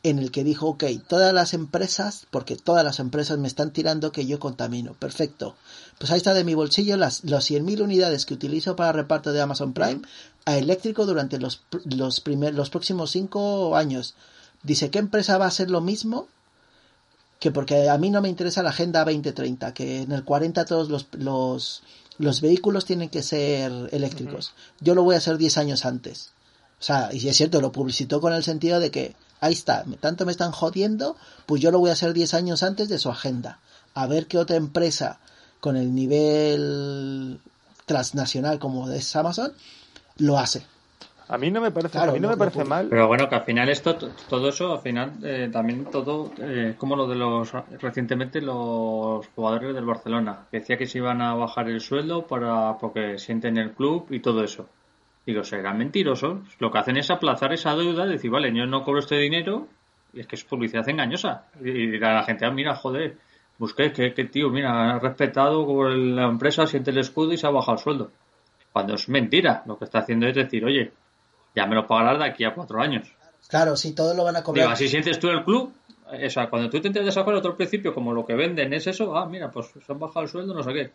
en 0.09 0.21
el 0.21 0.31
que 0.31 0.45
dijo, 0.45 0.69
ok, 0.69 0.85
todas 1.09 1.35
las 1.35 1.53
empresas, 1.53 2.27
porque 2.31 2.55
todas 2.57 2.85
las 2.85 3.01
empresas 3.01 3.39
me 3.39 3.49
están 3.49 3.73
tirando 3.73 4.13
que 4.13 4.25
yo 4.25 4.39
contamino. 4.39 4.95
Perfecto. 4.95 5.57
Pues 5.99 6.13
ahí 6.13 6.19
está 6.19 6.33
de 6.33 6.45
mi 6.45 6.55
bolsillo 6.55 6.97
las, 6.97 7.25
los 7.25 7.51
100.000 7.51 7.83
unidades 7.83 8.25
que 8.25 8.35
utilizo 8.35 8.77
para 8.77 8.93
reparto 8.93 9.33
de 9.33 9.41
Amazon 9.41 9.73
Prime 9.73 10.03
a 10.45 10.59
eléctrico 10.59 11.07
durante 11.07 11.39
los, 11.41 11.63
los, 11.85 12.21
primer, 12.21 12.55
los 12.55 12.71
próximos 12.71 13.11
cinco 13.11 13.75
años. 13.77 14.15
Dice, 14.63 14.91
¿qué 14.91 15.01
empresa 15.01 15.39
va 15.39 15.47
a 15.47 15.49
hacer 15.49 15.71
lo 15.71 15.81
mismo? 15.81 16.29
Que 17.41 17.51
porque 17.51 17.89
a 17.89 17.99
mí 17.99 18.11
no 18.11 18.23
me 18.23 18.29
interesa 18.29 18.63
la 18.63 18.71
Agenda 18.71 19.05
2030, 19.05 19.75
que 19.75 20.03
en 20.03 20.13
el 20.13 20.23
40 20.23 20.65
todos 20.67 20.89
los, 20.89 21.09
los, 21.19 21.83
los 22.19 22.41
vehículos 22.41 22.85
tienen 22.85 23.09
que 23.09 23.23
ser 23.23 23.73
eléctricos. 23.91 24.53
Yo 24.81 24.95
lo 24.95 25.03
voy 25.03 25.17
a 25.17 25.19
hacer 25.19 25.37
10 25.37 25.59
años 25.59 25.85
antes. 25.85 26.31
O 26.79 26.85
sea, 26.85 27.09
y 27.13 27.27
es 27.27 27.37
cierto, 27.37 27.61
lo 27.61 27.73
publicitó 27.73 28.21
con 28.21 28.33
el 28.33 28.45
sentido 28.45 28.79
de 28.79 28.91
que, 28.93 29.17
ahí 29.47 29.55
está, 29.55 29.85
me- 29.87 29.97
tanto 29.97 30.25
me 30.27 30.33
están 30.33 30.53
jodiendo, 30.53 31.17
pues 31.47 31.61
yo 31.63 31.71
lo 31.71 31.79
voy 31.79 31.91
a 31.91 31.95
hacer 31.95 32.13
10 32.13 32.35
años 32.35 32.63
antes 32.63 32.89
de 32.89 32.99
su 32.99 33.09
agenda. 33.11 33.59
A 33.95 34.07
ver 34.07 34.27
qué 34.27 34.39
otra 34.39 34.57
empresa 34.57 35.19
con 35.61 35.77
el 35.77 35.95
nivel 35.95 37.41
transnacional 37.87 38.59
como 38.59 38.91
es 38.91 39.15
Amazon 39.17 39.53
lo 40.19 40.39
hace. 40.39 40.65
A 41.29 41.39
mí 41.39 41.51
no 41.51 41.61
me 41.61 41.73
parece, 41.73 41.93
Claro, 41.93 42.13
a 42.13 42.15
mí 42.15 42.21
no 42.21 42.29
no- 42.29 42.35
me 42.35 42.39
parece 42.39 42.61
no- 42.61 42.65
mal. 42.67 42.87
Pero 42.89 43.09
bueno, 43.09 43.29
que 43.29 43.35
al 43.35 43.45
final 43.45 43.69
esto, 43.69 43.97
todo 44.29 44.49
eso, 44.49 44.73
al 44.75 44.81
final 44.81 45.13
eh, 45.25 45.49
también 45.53 45.87
todo, 45.87 46.31
eh, 46.39 46.75
como 46.79 46.95
lo 46.95 47.09
de 47.09 47.17
los, 47.17 47.51
recientemente 47.81 48.41
los 48.41 49.27
jugadores 49.35 49.75
del 49.75 49.85
Barcelona, 49.85 50.47
que 50.51 50.61
decía 50.61 50.77
que 50.79 50.87
se 50.87 50.99
iban 50.99 51.21
a 51.23 51.35
bajar 51.35 51.69
el 51.69 51.81
sueldo 51.81 52.27
para, 52.29 52.79
porque 52.79 53.19
sienten 53.19 53.57
el 53.59 53.73
club 53.73 54.07
y 54.11 54.21
todo 54.21 54.45
eso. 54.45 54.67
Digo, 55.27 55.43
serán 55.43 55.79
mentirosos. 55.79 56.39
Lo 56.61 56.71
que 56.71 56.79
hacen 56.79 56.97
es 56.97 57.11
aplazar 57.11 57.53
esa 57.53 57.75
deuda, 57.75 58.07
decir, 58.07 58.31
vale, 58.31 58.55
yo 58.55 58.65
no 58.65 58.85
cobro 58.85 59.01
este 59.01 59.17
dinero, 59.17 59.67
y 60.13 60.21
es 60.21 60.27
que 60.27 60.37
es 60.37 60.45
publicidad 60.45 60.89
engañosa. 60.89 61.47
Y, 61.61 61.99
la 61.99 62.23
gente, 62.23 62.47
ah, 62.47 62.51
mira, 62.53 62.77
joder, 62.77 63.19
busqué 63.59 63.93
que, 63.93 64.15
que 64.15 64.25
tío, 64.25 64.51
mira, 64.51 64.95
ha 64.95 64.99
respetado 65.01 65.89
la 65.91 66.27
empresa, 66.27 66.67
siente 66.67 66.93
el 66.93 66.99
escudo 66.99 67.33
y 67.33 67.37
se 67.37 67.47
ha 67.47 67.51
bajado 67.51 67.77
el 67.77 67.83
sueldo. 67.83 68.11
Cuando 68.73 68.95
es 68.95 69.09
mentira, 69.09 69.63
lo 69.67 69.77
que 69.77 69.87
está 69.87 69.99
haciendo 69.99 70.27
es 70.29 70.37
decir, 70.37 70.65
oye, 70.65 70.93
ya 71.57 71.67
me 71.67 71.75
lo 71.75 71.87
pagarás 71.87 72.19
de 72.19 72.27
aquí 72.27 72.45
a 72.45 72.55
cuatro 72.55 72.81
años. 72.81 73.13
Claro, 73.49 73.75
si 73.75 73.95
todos 73.95 74.17
lo 74.17 74.25
van 74.25 74.37
a 74.37 74.41
Digo, 74.41 74.53
cobrar. 74.53 74.73
así 74.73 74.89
sientes 74.89 75.19
tú 75.19 75.29
el 75.29 75.43
club. 75.45 75.73
O 76.07 76.31
sea, 76.31 76.49
cuando 76.49 76.71
tú 76.71 76.81
te 76.81 76.87
entiendes 76.87 77.17
a 77.17 77.23
otro 77.23 77.57
principio, 77.57 77.93
como 77.93 78.13
lo 78.13 78.25
que 78.25 78.35
venden 78.35 78.73
es 78.75 78.87
eso, 78.87 79.17
ah, 79.17 79.27
mira, 79.27 79.51
pues 79.51 79.73
se 79.85 79.93
han 79.93 79.99
bajado 79.99 80.23
el 80.23 80.29
sueldo, 80.29 80.55
no 80.55 80.63
sé 80.63 80.73
qué. 80.73 80.93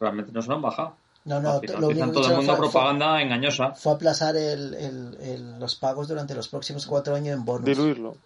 Realmente 0.00 0.32
no 0.32 0.42
se 0.42 0.48
lo 0.48 0.56
han 0.56 0.62
bajado. 0.62 0.96
No, 1.24 1.40
no, 1.40 1.60
final 1.60 1.80
lo 1.80 1.88
único 1.88 2.06
que 2.06 2.12
todo 2.12 2.30
el 2.30 2.36
mundo 2.36 2.52
fue- 2.56 2.60
propaganda 2.70 3.20
engañosa. 3.20 3.72
Fue 3.72 3.92
aplazar 3.92 4.36
el, 4.36 4.74
el- 4.74 5.18
el- 5.20 5.58
los 5.58 5.76
pagos 5.76 6.08
durante 6.08 6.34
los 6.34 6.48
próximos 6.48 6.86
cuatro 6.86 7.14
años 7.14 7.34
en 7.36 7.44
bonus. 7.44 7.66
Diluirlo. 7.66 8.16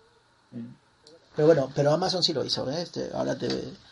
Pero 1.36 1.46
bueno, 1.48 1.68
pero 1.74 1.90
Amazon 1.92 2.22
sí 2.22 2.32
lo 2.32 2.44
hizo, 2.44 2.70
¿eh? 2.70 2.82
Este, 2.82 3.10
ahora 3.12 3.36
te... 3.36 3.48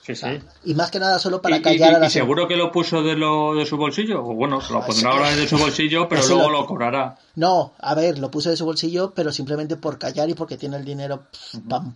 Sí, 0.06 0.14
sí. 0.14 0.26
Y 0.64 0.74
más 0.74 0.92
que 0.92 1.00
nada 1.00 1.18
solo 1.18 1.42
para 1.42 1.56
¿Y, 1.56 1.58
y- 1.58 1.62
callar 1.62 1.90
y- 1.90 1.94
a 1.94 1.98
y 1.98 2.00
las 2.02 2.12
seguro 2.12 2.46
que 2.46 2.54
lo 2.54 2.70
puso 2.70 3.02
de, 3.02 3.16
lo, 3.16 3.56
de 3.56 3.66
su 3.66 3.76
bolsillo? 3.76 4.20
O 4.24 4.34
bueno, 4.34 4.60
se 4.60 4.72
lo 4.72 4.78
Ah, 4.80 4.86
pondrá 4.86 5.10
sí. 5.10 5.16
ahora 5.18 5.30
de 5.34 5.48
su 5.48 5.58
bolsillo, 5.58 6.08
pero 6.08 6.24
luego 6.24 6.48
lo- 6.50 6.60
lo 6.60 6.66
cobrará. 6.66 7.18
No, 7.34 7.72
a 7.80 7.94
ver, 7.96 8.20
lo 8.20 8.30
puso 8.30 8.48
de 8.50 8.56
su 8.56 8.64
bolsillo, 8.64 9.12
pero 9.12 9.32
simplemente 9.32 9.74
por 9.76 9.98
callar 9.98 10.30
y 10.30 10.34
porque 10.34 10.56
tiene 10.56 10.76
el 10.76 10.84
dinero 10.84 11.24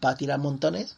para 0.00 0.16
tirar 0.16 0.40
montones. 0.40 0.96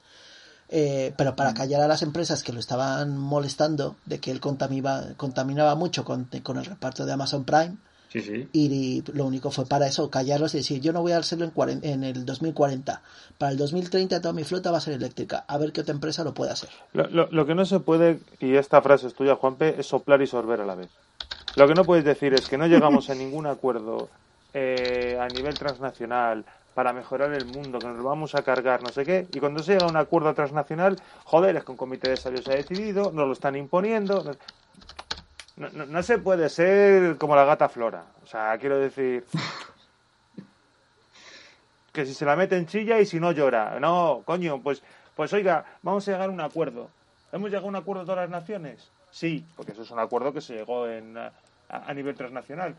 Eh, 0.70 1.14
pero 1.16 1.34
para 1.34 1.54
callar 1.54 1.80
a 1.80 1.88
las 1.88 2.02
empresas 2.02 2.42
que 2.42 2.52
lo 2.52 2.60
estaban 2.60 3.16
molestando 3.16 3.96
de 4.06 4.18
que 4.20 4.30
él 4.30 4.40
contaminaba, 4.40 5.02
contaminaba 5.16 5.74
mucho 5.74 6.04
con, 6.04 6.28
con 6.42 6.58
el 6.58 6.64
reparto 6.66 7.06
de 7.06 7.12
Amazon 7.12 7.44
Prime. 7.44 7.76
Sí, 8.10 8.22
sí. 8.22 8.48
Y 8.54 9.02
lo 9.12 9.26
único 9.26 9.50
fue 9.50 9.66
para 9.66 9.86
eso, 9.86 10.08
callarlos 10.10 10.54
y 10.54 10.58
decir, 10.58 10.80
yo 10.80 10.94
no 10.94 11.02
voy 11.02 11.12
a 11.12 11.18
hacerlo 11.18 11.44
en, 11.44 11.52
cuaren- 11.54 11.80
en 11.84 12.04
el 12.04 12.24
2040. 12.24 13.02
Para 13.36 13.52
el 13.52 13.58
2030 13.58 14.20
toda 14.22 14.32
mi 14.32 14.44
flota 14.44 14.70
va 14.70 14.78
a 14.78 14.80
ser 14.80 14.94
eléctrica. 14.94 15.44
A 15.46 15.58
ver 15.58 15.72
qué 15.72 15.82
otra 15.82 15.92
empresa 15.94 16.24
lo 16.24 16.32
puede 16.32 16.50
hacer. 16.52 16.70
Lo, 16.94 17.06
lo- 17.08 17.28
lo 17.30 17.46
que 17.46 17.54
no 17.54 17.66
se 17.66 17.80
puede, 17.80 18.20
y 18.40 18.54
esta 18.56 18.80
frase 18.80 19.08
es 19.08 19.14
tuya, 19.14 19.36
Juanpe, 19.36 19.78
es 19.78 19.86
soplar 19.86 20.22
y 20.22 20.26
sorber 20.26 20.60
a 20.62 20.66
la 20.66 20.74
vez. 20.74 20.88
Lo 21.56 21.66
que 21.68 21.74
no 21.74 21.84
puedes 21.84 22.04
decir 22.04 22.32
es 22.34 22.46
que 22.46 22.56
no 22.56 22.66
llegamos 22.66 23.10
a 23.10 23.14
ningún 23.14 23.46
acuerdo 23.46 24.08
eh, 24.54 25.18
a 25.20 25.28
nivel 25.28 25.54
transnacional 25.58 26.44
para 26.78 26.92
mejorar 26.92 27.32
el 27.32 27.44
mundo, 27.44 27.80
que 27.80 27.88
nos 27.88 27.96
lo 27.96 28.04
vamos 28.04 28.36
a 28.36 28.44
cargar, 28.44 28.84
no 28.84 28.92
sé 28.92 29.04
qué, 29.04 29.26
y 29.32 29.40
cuando 29.40 29.64
se 29.64 29.72
llega 29.72 29.86
a 29.86 29.88
un 29.88 29.96
acuerdo 29.96 30.32
transnacional, 30.32 30.96
joder, 31.24 31.56
es 31.56 31.64
que 31.64 31.72
un 31.72 31.76
comité 31.76 32.06
de 32.06 32.16
sabios 32.16 32.46
ha 32.46 32.52
decidido, 32.52 33.10
nos 33.10 33.26
lo 33.26 33.32
están 33.32 33.56
imponiendo. 33.56 34.22
no- 35.56 35.68
No, 35.72 35.86
no- 35.86 36.02
se 36.04 36.18
puede 36.18 36.48
ser 36.48 37.16
como 37.18 37.34
la 37.34 37.44
gata 37.44 37.68
Flora. 37.68 38.04
O 38.22 38.26
sea, 38.26 38.56
quiero 38.58 38.78
decir. 38.78 39.24
Que 41.92 42.06
si 42.06 42.14
se 42.14 42.24
la 42.24 42.36
mete 42.36 42.56
en 42.56 42.66
chilla 42.66 43.00
y 43.00 43.06
si 43.06 43.18
no 43.18 43.32
llora. 43.32 43.80
No, 43.80 44.22
coño, 44.24 44.62
pues, 44.62 44.80
pues 45.16 45.32
oiga, 45.32 45.64
vamos 45.82 46.06
a 46.06 46.12
llegar 46.12 46.28
a 46.28 46.32
un 46.32 46.40
acuerdo. 46.40 46.90
¿Hemos 47.32 47.50
llegado 47.50 47.66
a 47.66 47.70
un 47.70 47.74
acuerdo 47.76 48.04
todas 48.04 48.20
las 48.20 48.30
naciones? 48.30 48.92
Sí, 49.10 49.44
porque 49.56 49.72
eso 49.72 49.82
es 49.82 49.90
un 49.90 49.98
acuerdo 49.98 50.32
que 50.32 50.40
se 50.40 50.54
llegó 50.54 50.86
en, 50.86 51.18
a, 51.18 51.32
a 51.68 51.92
nivel 51.92 52.14
transnacional. 52.14 52.76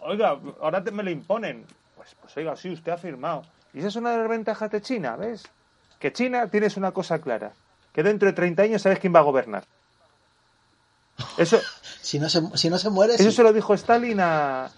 Oiga, 0.00 0.38
ahora 0.62 0.82
te- 0.82 0.90
me 0.90 1.02
lo 1.02 1.10
imponen. 1.10 1.66
Pues, 2.02 2.16
pues 2.20 2.36
oiga, 2.36 2.56
sí, 2.56 2.70
usted 2.72 2.90
ha 2.90 2.96
firmado. 2.98 3.42
Y 3.72 3.78
esa 3.78 3.88
es 3.88 3.96
una 3.96 4.10
de 4.10 4.18
las 4.18 4.28
ventajas 4.28 4.70
de 4.72 4.80
China, 4.82 5.14
¿ves? 5.16 5.44
Que 6.00 6.12
China 6.12 6.48
tienes 6.48 6.76
una 6.76 6.90
cosa 6.90 7.20
clara. 7.20 7.52
Que 7.92 8.02
dentro 8.02 8.26
de 8.26 8.32
30 8.32 8.62
años 8.64 8.82
sabes 8.82 8.98
quién 8.98 9.14
va 9.14 9.20
a 9.20 9.22
gobernar. 9.22 9.64
Eso, 11.38 11.60
Si 12.00 12.18
no 12.18 12.28
se, 12.28 12.42
si 12.56 12.68
no 12.68 12.78
se 12.78 12.90
muere, 12.90 13.14
eso 13.14 13.30
sí. 13.30 13.36
se 13.36 13.42
lo 13.44 13.52
dijo 13.52 13.72
Stalin 13.74 14.18
a. 14.20 14.68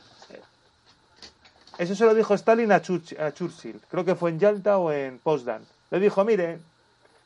Eso 1.78 1.94
se 1.94 2.04
lo 2.04 2.14
dijo 2.14 2.34
Stalin 2.34 2.70
a, 2.70 2.80
Church- 2.82 3.18
a 3.18 3.32
Churchill. 3.32 3.80
Creo 3.90 4.04
que 4.04 4.14
fue 4.14 4.30
en 4.30 4.38
Yalta 4.38 4.76
o 4.78 4.92
en 4.92 5.18
Potsdam. 5.18 5.62
Le 5.90 5.98
dijo, 5.98 6.22
mire, 6.24 6.60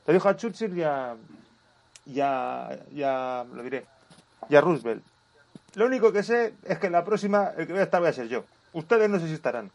le 0.06 0.14
dijo 0.14 0.28
a 0.28 0.36
Churchill 0.36 0.78
y 0.78 0.82
a. 0.84 1.16
y 2.06 2.20
a- 2.20 2.78
y 2.92 3.02
a- 3.02 3.44
lo 3.52 3.62
diré. 3.64 3.84
Y 4.48 4.54
a 4.56 4.60
Roosevelt. 4.60 5.02
Lo 5.74 5.84
único 5.86 6.12
que 6.12 6.22
sé 6.22 6.54
es 6.64 6.78
que 6.78 6.88
la 6.88 7.04
próxima 7.04 7.48
el 7.56 7.66
que 7.66 7.72
voy 7.72 7.80
a 7.80 7.84
estar 7.84 8.00
voy 8.00 8.08
a 8.08 8.12
ser 8.12 8.28
yo. 8.28 8.44
Ustedes 8.72 9.10
no 9.10 9.18
sé 9.18 9.26
si 9.26 9.34
estarán. 9.34 9.70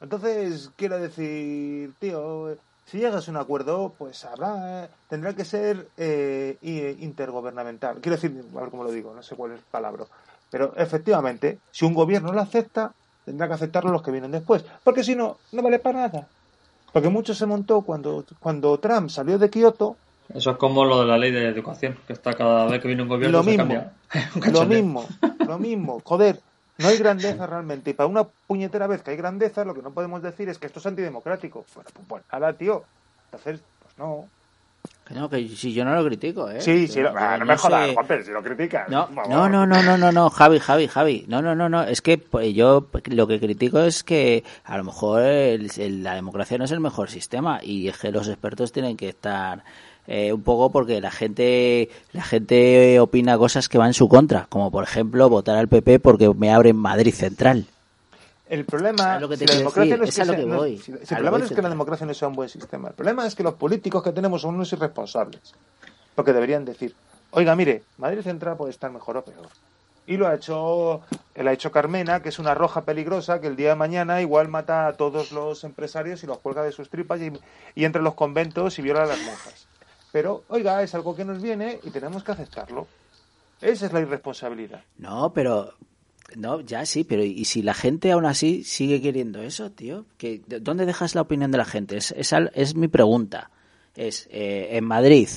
Entonces, 0.00 0.70
quiero 0.76 0.98
decir, 0.98 1.92
tío, 1.98 2.56
si 2.86 2.98
llegas 2.98 3.28
a 3.28 3.30
un 3.30 3.36
acuerdo, 3.36 3.92
pues 3.98 4.24
habrá, 4.24 4.88
tendrá 5.08 5.34
que 5.34 5.44
ser 5.44 5.88
eh, 5.96 6.56
intergubernamental. 7.00 7.98
Quiero 8.00 8.16
decir, 8.16 8.44
a 8.56 8.60
ver 8.60 8.70
cómo 8.70 8.84
lo 8.84 8.90
digo, 8.90 9.14
no 9.14 9.22
sé 9.22 9.36
cuál 9.36 9.52
es 9.52 9.58
el 9.58 9.64
palabra. 9.70 10.04
Pero 10.50 10.72
efectivamente, 10.76 11.58
si 11.70 11.84
un 11.84 11.94
gobierno 11.94 12.32
lo 12.32 12.40
acepta, 12.40 12.92
tendrá 13.24 13.48
que 13.48 13.54
aceptarlo 13.54 13.92
los 13.92 14.02
que 14.02 14.10
vienen 14.10 14.30
después. 14.30 14.64
Porque 14.82 15.04
si 15.04 15.14
no, 15.14 15.36
no 15.52 15.62
vale 15.62 15.78
para 15.78 16.00
nada. 16.00 16.28
Porque 16.92 17.10
mucho 17.10 17.34
se 17.34 17.44
montó 17.44 17.82
cuando, 17.82 18.24
cuando 18.40 18.78
Trump 18.78 19.10
salió 19.10 19.38
de 19.38 19.50
Kioto, 19.50 19.96
Eso 20.32 20.52
es 20.52 20.56
como 20.56 20.84
lo 20.84 21.00
de 21.00 21.06
la 21.06 21.18
ley 21.18 21.30
de 21.30 21.46
educación, 21.48 21.98
que 22.06 22.14
está 22.14 22.32
cada 22.32 22.66
vez 22.66 22.80
que 22.80 22.88
viene 22.88 23.02
un 23.02 23.08
gobierno 23.08 23.38
lo 23.38 23.44
se 23.44 23.50
mismo, 23.50 23.64
cambia. 23.64 23.92
Un 24.34 24.52
lo 24.52 24.64
mismo, 24.64 25.06
lo 25.46 25.58
mismo. 25.58 26.00
Joder, 26.02 26.40
no 26.78 26.88
hay 26.88 26.96
grandeza 26.96 27.46
realmente. 27.46 27.90
Y 27.90 27.94
para 27.94 28.06
una 28.06 28.24
puñetera 28.24 28.86
vez 28.86 29.02
que 29.02 29.10
hay 29.10 29.16
grandeza, 29.16 29.64
lo 29.64 29.74
que 29.74 29.82
no 29.82 29.90
podemos 29.90 30.22
decir 30.22 30.48
es 30.48 30.58
que 30.58 30.66
esto 30.66 30.78
es 30.78 30.86
antidemocrático. 30.86 31.64
Bueno, 31.74 31.90
pues 31.92 32.08
bueno, 32.08 32.24
nada, 32.32 32.52
tío. 32.52 32.84
Entonces, 33.26 33.60
pues 33.82 33.98
no. 33.98 34.28
Que 35.04 35.14
no, 35.14 35.28
que 35.28 35.48
si 35.48 35.72
yo 35.72 35.84
no 35.84 35.94
lo 35.94 36.04
critico, 36.04 36.48
¿eh? 36.48 36.60
Sí, 36.60 36.86
sí, 36.86 37.00
no, 37.00 37.12
ah, 37.16 37.36
no 37.36 37.46
me 37.46 37.56
jodas, 37.56 37.92
Juanpe, 37.94 38.22
si 38.22 38.30
lo 38.30 38.42
criticas. 38.42 38.88
No, 38.88 39.08
no, 39.08 39.48
no, 39.48 39.66
no, 39.66 39.96
no, 39.96 40.12
no, 40.12 40.30
Javi, 40.30 40.58
Javi, 40.60 40.86
Javi. 40.86 41.24
No, 41.28 41.42
no, 41.42 41.54
no, 41.54 41.68
no. 41.68 41.82
Es 41.82 42.00
que 42.00 42.18
pues, 42.18 42.54
yo 42.54 42.88
lo 43.06 43.26
que 43.26 43.40
critico 43.40 43.80
es 43.80 44.04
que 44.04 44.44
a 44.64 44.76
lo 44.76 44.84
mejor 44.84 45.22
la 45.22 46.14
democracia 46.14 46.58
no 46.58 46.64
es 46.64 46.72
el 46.72 46.80
mejor 46.80 47.10
sistema 47.10 47.60
y 47.62 47.88
es 47.88 47.98
que 47.98 48.12
los 48.12 48.28
expertos 48.28 48.70
tienen 48.70 48.96
que 48.96 49.08
estar 49.08 49.64
eh, 50.10 50.32
un 50.32 50.42
poco 50.42 50.72
porque 50.72 51.02
la 51.02 51.10
gente 51.10 51.90
la 52.12 52.22
gente 52.22 52.98
opina 52.98 53.36
cosas 53.36 53.68
que 53.68 53.76
van 53.76 53.88
en 53.88 53.94
su 53.94 54.08
contra, 54.08 54.46
como 54.48 54.70
por 54.70 54.82
ejemplo 54.82 55.28
votar 55.28 55.56
al 55.56 55.68
PP 55.68 56.00
porque 56.00 56.32
me 56.34 56.50
abren 56.50 56.76
Madrid 56.76 57.12
Central. 57.12 57.66
El 58.48 58.64
problema, 58.64 59.20
es 59.20 59.28
que 61.52 61.60
la 61.60 61.68
democracia 61.68 62.06
no 62.06 62.14
sea 62.14 62.28
un 62.28 62.34
buen 62.34 62.48
sistema. 62.48 62.88
El 62.88 62.94
problema 62.94 63.26
es 63.26 63.34
que 63.34 63.42
los 63.42 63.54
políticos 63.54 64.02
que 64.02 64.12
tenemos 64.12 64.40
son 64.40 64.54
unos 64.54 64.72
irresponsables. 64.72 65.52
Porque 66.14 66.32
deberían 66.32 66.64
decir, 66.64 66.94
oiga, 67.32 67.54
mire, 67.54 67.82
Madrid 67.98 68.22
Central 68.22 68.56
puede 68.56 68.70
estar 68.70 68.90
mejor 68.90 69.18
o 69.18 69.22
peor. 69.22 69.48
Y 70.06 70.16
lo 70.16 70.26
ha 70.26 70.34
hecho, 70.34 71.02
lo 71.34 71.50
ha 71.50 71.52
hecho 71.52 71.70
Carmena, 71.70 72.22
que 72.22 72.30
es 72.30 72.38
una 72.38 72.54
roja 72.54 72.86
peligrosa 72.86 73.42
que 73.42 73.48
el 73.48 73.56
día 73.56 73.68
de 73.68 73.74
mañana 73.74 74.22
igual 74.22 74.48
mata 74.48 74.86
a 74.86 74.94
todos 74.94 75.32
los 75.32 75.64
empresarios 75.64 76.24
y 76.24 76.26
los 76.26 76.38
cuelga 76.38 76.62
de 76.62 76.72
sus 76.72 76.88
tripas 76.88 77.20
y, 77.20 77.30
y 77.74 77.84
entra 77.84 78.00
en 78.00 78.04
los 78.04 78.14
conventos 78.14 78.78
y 78.78 78.82
viola 78.82 79.02
a 79.02 79.06
las 79.06 79.20
monjas. 79.20 79.67
Pero, 80.12 80.44
oiga, 80.48 80.82
es 80.82 80.94
algo 80.94 81.14
que 81.14 81.24
nos 81.24 81.40
viene 81.42 81.80
y 81.82 81.90
tenemos 81.90 82.24
que 82.24 82.32
aceptarlo. 82.32 82.86
Esa 83.60 83.86
es 83.86 83.92
la 83.92 84.00
irresponsabilidad. 84.00 84.82
No, 84.98 85.32
pero 85.32 85.74
no, 86.36 86.60
ya 86.60 86.86
sí, 86.86 87.04
pero 87.04 87.22
y 87.24 87.44
si 87.44 87.62
la 87.62 87.74
gente 87.74 88.12
aún 88.12 88.26
así 88.26 88.64
sigue 88.64 89.00
queriendo 89.00 89.42
eso, 89.42 89.70
tío, 89.70 90.04
que 90.16 90.42
¿dónde 90.46 90.86
dejas 90.86 91.14
la 91.14 91.22
opinión 91.22 91.50
de 91.50 91.58
la 91.58 91.64
gente? 91.64 91.96
Es 91.96 92.12
es, 92.12 92.32
es 92.54 92.74
mi 92.74 92.88
pregunta. 92.88 93.50
Es 93.96 94.28
eh, 94.30 94.68
en 94.72 94.84
Madrid 94.84 95.28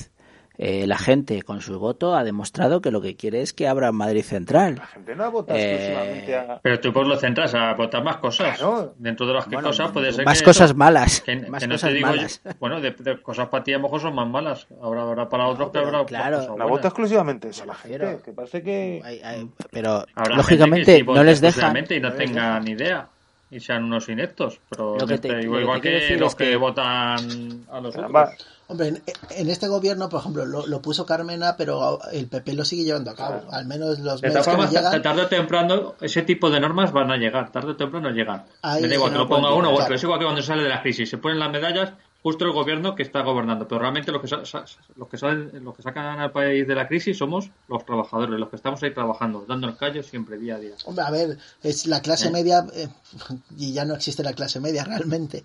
eh, 0.58 0.86
la 0.86 0.98
gente 0.98 1.42
con 1.42 1.60
su 1.60 1.78
voto 1.78 2.14
ha 2.14 2.24
demostrado 2.24 2.80
que 2.80 2.90
lo 2.90 3.00
que 3.00 3.16
quiere 3.16 3.40
es 3.42 3.52
que 3.52 3.66
abra 3.68 3.90
Madrid 3.92 4.22
Central. 4.22 4.76
La 4.76 4.86
gente 4.86 5.14
no 5.16 5.30
vota 5.30 5.54
Eh, 5.56 5.74
exclusivamente 5.74 6.36
a... 6.36 6.60
Pero 6.62 6.80
tú 6.80 6.92
por 6.92 7.06
lo 7.06 7.16
centras 7.16 7.54
a 7.54 7.72
votar 7.74 8.04
más 8.04 8.16
cosas. 8.18 8.58
Claro. 8.58 8.94
Dentro 8.98 9.26
de 9.26 9.34
las 9.34 9.44
que 9.46 9.54
Bueno, 9.56 9.68
cosas 9.68 9.90
puede 9.92 10.12
ser 10.12 10.24
más 10.24 10.38
que 10.40 10.44
cosas 10.44 10.70
eso- 10.70 10.76
malas, 10.78 11.20
que, 11.22 11.36
más 11.48 11.62
que 11.62 11.66
no 11.68 11.74
cosas 11.74 11.88
te 11.90 11.94
digo 11.96 12.08
yo- 12.10 12.16
malas. 12.16 12.42
bueno, 12.60 12.80
de, 12.80 12.90
de 12.92 13.22
cosas 13.22 13.48
para 13.48 13.64
ti 13.64 13.72
a 13.72 13.76
lo 13.78 13.84
mejor 13.84 14.00
son 14.00 14.14
más 14.14 14.28
malas. 14.28 14.66
Habrá, 14.82 15.02
habrá 15.02 15.28
para 15.28 15.46
otros 15.48 15.68
que 15.68 15.72
pero 15.78 15.86
habrá 15.88 16.04
claro, 16.06 16.36
cosas 16.38 16.58
La 16.58 16.64
vota 16.66 16.88
exclusivamente 16.88 17.48
eso, 17.48 17.64
la 17.64 17.74
Pero- 17.82 18.06
gente, 18.08 18.22
que 18.22 18.32
parece 18.32 18.62
que... 18.62 19.00
Hay- 19.04 19.20
hay- 19.22 19.50
pero 19.70 20.04
Habrá 20.14 20.36
lógicamente 20.36 20.84
que 20.84 20.96
sí 20.98 21.02
no 21.02 21.06
vote 21.12 21.24
les 21.24 21.42
exclusivamente 21.42 21.96
y 21.96 22.00
no, 22.00 22.10
no 22.10 22.14
tengan 22.16 22.64
dejan. 22.64 22.68
idea 22.80 23.08
y 23.50 23.60
sean 23.60 23.84
unos 23.84 24.08
ineptos. 24.08 24.60
Pero 24.70 24.96
Lo 24.98 25.06
que 25.06 25.18
te- 25.18 25.28
este, 25.28 25.42
lo 25.46 25.52
que 25.56 25.60
igual, 25.62 25.80
que 25.80 25.90
decir 25.90 26.20
los 26.20 26.34
que- 26.34 26.44
que 26.50 26.56
votan 26.56 27.64
a 27.70 27.80
los 27.80 27.94
otros. 27.96 28.46
Hombre, 28.72 28.88
en, 28.88 29.02
en 29.36 29.50
este 29.50 29.68
gobierno, 29.68 30.08
por 30.08 30.20
ejemplo, 30.20 30.46
lo, 30.46 30.66
lo 30.66 30.80
puso 30.80 31.04
Carmena, 31.04 31.56
pero 31.58 32.00
el 32.10 32.26
PP 32.26 32.54
lo 32.54 32.64
sigue 32.64 32.84
llevando 32.84 33.10
a 33.10 33.14
cabo. 33.14 33.42
Al 33.50 33.66
menos 33.66 33.98
los 33.98 34.22
medios 34.22 34.46
que 34.46 34.66
llegan. 34.68 35.02
tarde 35.02 35.22
o 35.22 35.28
temprano, 35.28 35.94
ese 36.00 36.22
tipo 36.22 36.48
de 36.48 36.58
normas 36.58 36.90
van 36.90 37.10
a 37.10 37.18
llegar. 37.18 37.52
Tarde 37.52 37.72
o 37.72 37.76
temprano 37.76 38.08
llegan. 38.08 38.44
Ahí 38.62 38.80
Me 38.80 38.88
da 38.88 38.94
igual 38.94 39.10
que 39.10 39.18
no 39.18 39.24
lo 39.24 39.28
ponga 39.28 39.52
uno 39.52 39.70
o 39.70 39.78
otro. 39.78 39.94
Es 39.94 40.02
igual 40.02 40.18
que 40.18 40.24
cuando 40.24 40.40
sale 40.40 40.62
de 40.62 40.70
la 40.70 40.80
crisis. 40.80 41.10
Se 41.10 41.18
ponen 41.18 41.38
las 41.38 41.52
medallas 41.52 41.92
justo 42.22 42.44
el 42.44 42.52
gobierno 42.52 42.94
que 42.94 43.02
está 43.02 43.22
gobernando. 43.22 43.66
Pero 43.68 43.80
realmente 43.80 44.10
los 44.12 44.22
que, 44.22 44.28
los 44.96 45.08
que, 45.08 45.18
salen, 45.18 45.64
los 45.64 45.76
que 45.76 45.82
sacan 45.82 46.20
al 46.20 46.32
país 46.32 46.66
de 46.66 46.74
la 46.74 46.88
crisis 46.88 47.18
somos 47.18 47.50
los 47.68 47.84
trabajadores, 47.84 48.38
los 48.38 48.48
que 48.48 48.56
estamos 48.56 48.82
ahí 48.82 48.94
trabajando, 48.94 49.44
dándonos 49.46 49.76
callos 49.76 50.06
siempre 50.06 50.38
día 50.38 50.56
a 50.56 50.58
día. 50.58 50.74
Hombre, 50.84 51.04
a 51.04 51.10
ver, 51.10 51.38
es 51.62 51.86
la 51.86 52.00
clase 52.00 52.28
¿Eh? 52.28 52.30
media, 52.30 52.66
eh, 52.74 52.88
y 53.58 53.72
ya 53.72 53.84
no 53.84 53.94
existe 53.94 54.22
la 54.22 54.32
clase 54.32 54.60
media 54.60 54.84
realmente. 54.84 55.42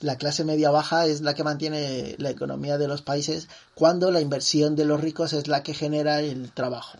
La 0.00 0.16
clase 0.16 0.44
media 0.44 0.70
baja 0.70 1.04
es 1.04 1.20
la 1.20 1.34
que 1.34 1.44
mantiene 1.44 2.14
la 2.18 2.30
economía 2.30 2.78
de 2.78 2.88
los 2.88 3.02
países 3.02 3.48
cuando 3.74 4.10
la 4.10 4.20
inversión 4.20 4.74
de 4.74 4.86
los 4.86 5.00
ricos 5.00 5.34
es 5.34 5.46
la 5.46 5.62
que 5.62 5.74
genera 5.74 6.20
el 6.20 6.52
trabajo. 6.52 6.98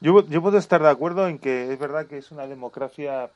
Yo, 0.00 0.26
yo 0.26 0.42
puedo 0.42 0.58
estar 0.58 0.82
de 0.82 0.90
acuerdo 0.90 1.28
en 1.28 1.38
que 1.38 1.72
es 1.72 1.78
verdad 1.78 2.06
que 2.06 2.18
es 2.18 2.32
una 2.32 2.46
democracia. 2.46 3.30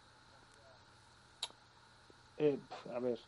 eh, 2.39 2.59
a 2.95 2.99
ver, 2.99 3.19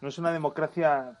no 0.00 0.08
es 0.08 0.18
una 0.18 0.32
democracia 0.32 1.18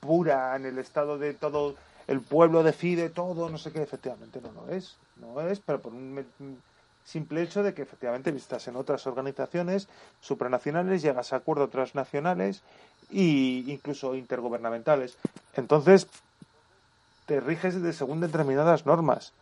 pura 0.00 0.54
en 0.56 0.66
el 0.66 0.78
estado 0.78 1.18
de 1.18 1.32
todo. 1.34 1.76
El 2.06 2.20
pueblo 2.20 2.62
decide 2.62 3.08
todo, 3.08 3.48
no 3.48 3.56
sé 3.56 3.72
qué, 3.72 3.82
efectivamente 3.82 4.40
no 4.42 4.52
lo 4.52 4.68
es. 4.72 4.96
No 5.16 5.40
es, 5.40 5.60
pero 5.60 5.80
por 5.80 5.94
un 5.94 6.60
simple 7.04 7.42
hecho 7.42 7.62
de 7.62 7.74
que 7.74 7.82
efectivamente 7.82 8.30
vistas 8.30 8.68
en 8.68 8.76
otras 8.76 9.06
organizaciones 9.06 9.88
supranacionales, 10.20 11.02
llegas 11.02 11.32
a 11.32 11.36
acuerdos 11.36 11.70
transnacionales 11.70 12.62
e 13.10 13.64
incluso 13.66 14.14
intergubernamentales. 14.14 15.16
Entonces, 15.54 16.06
te 17.26 17.40
riges 17.40 17.80
de 17.80 17.92
según 17.92 18.20
determinadas 18.20 18.86
normas. 18.86 19.32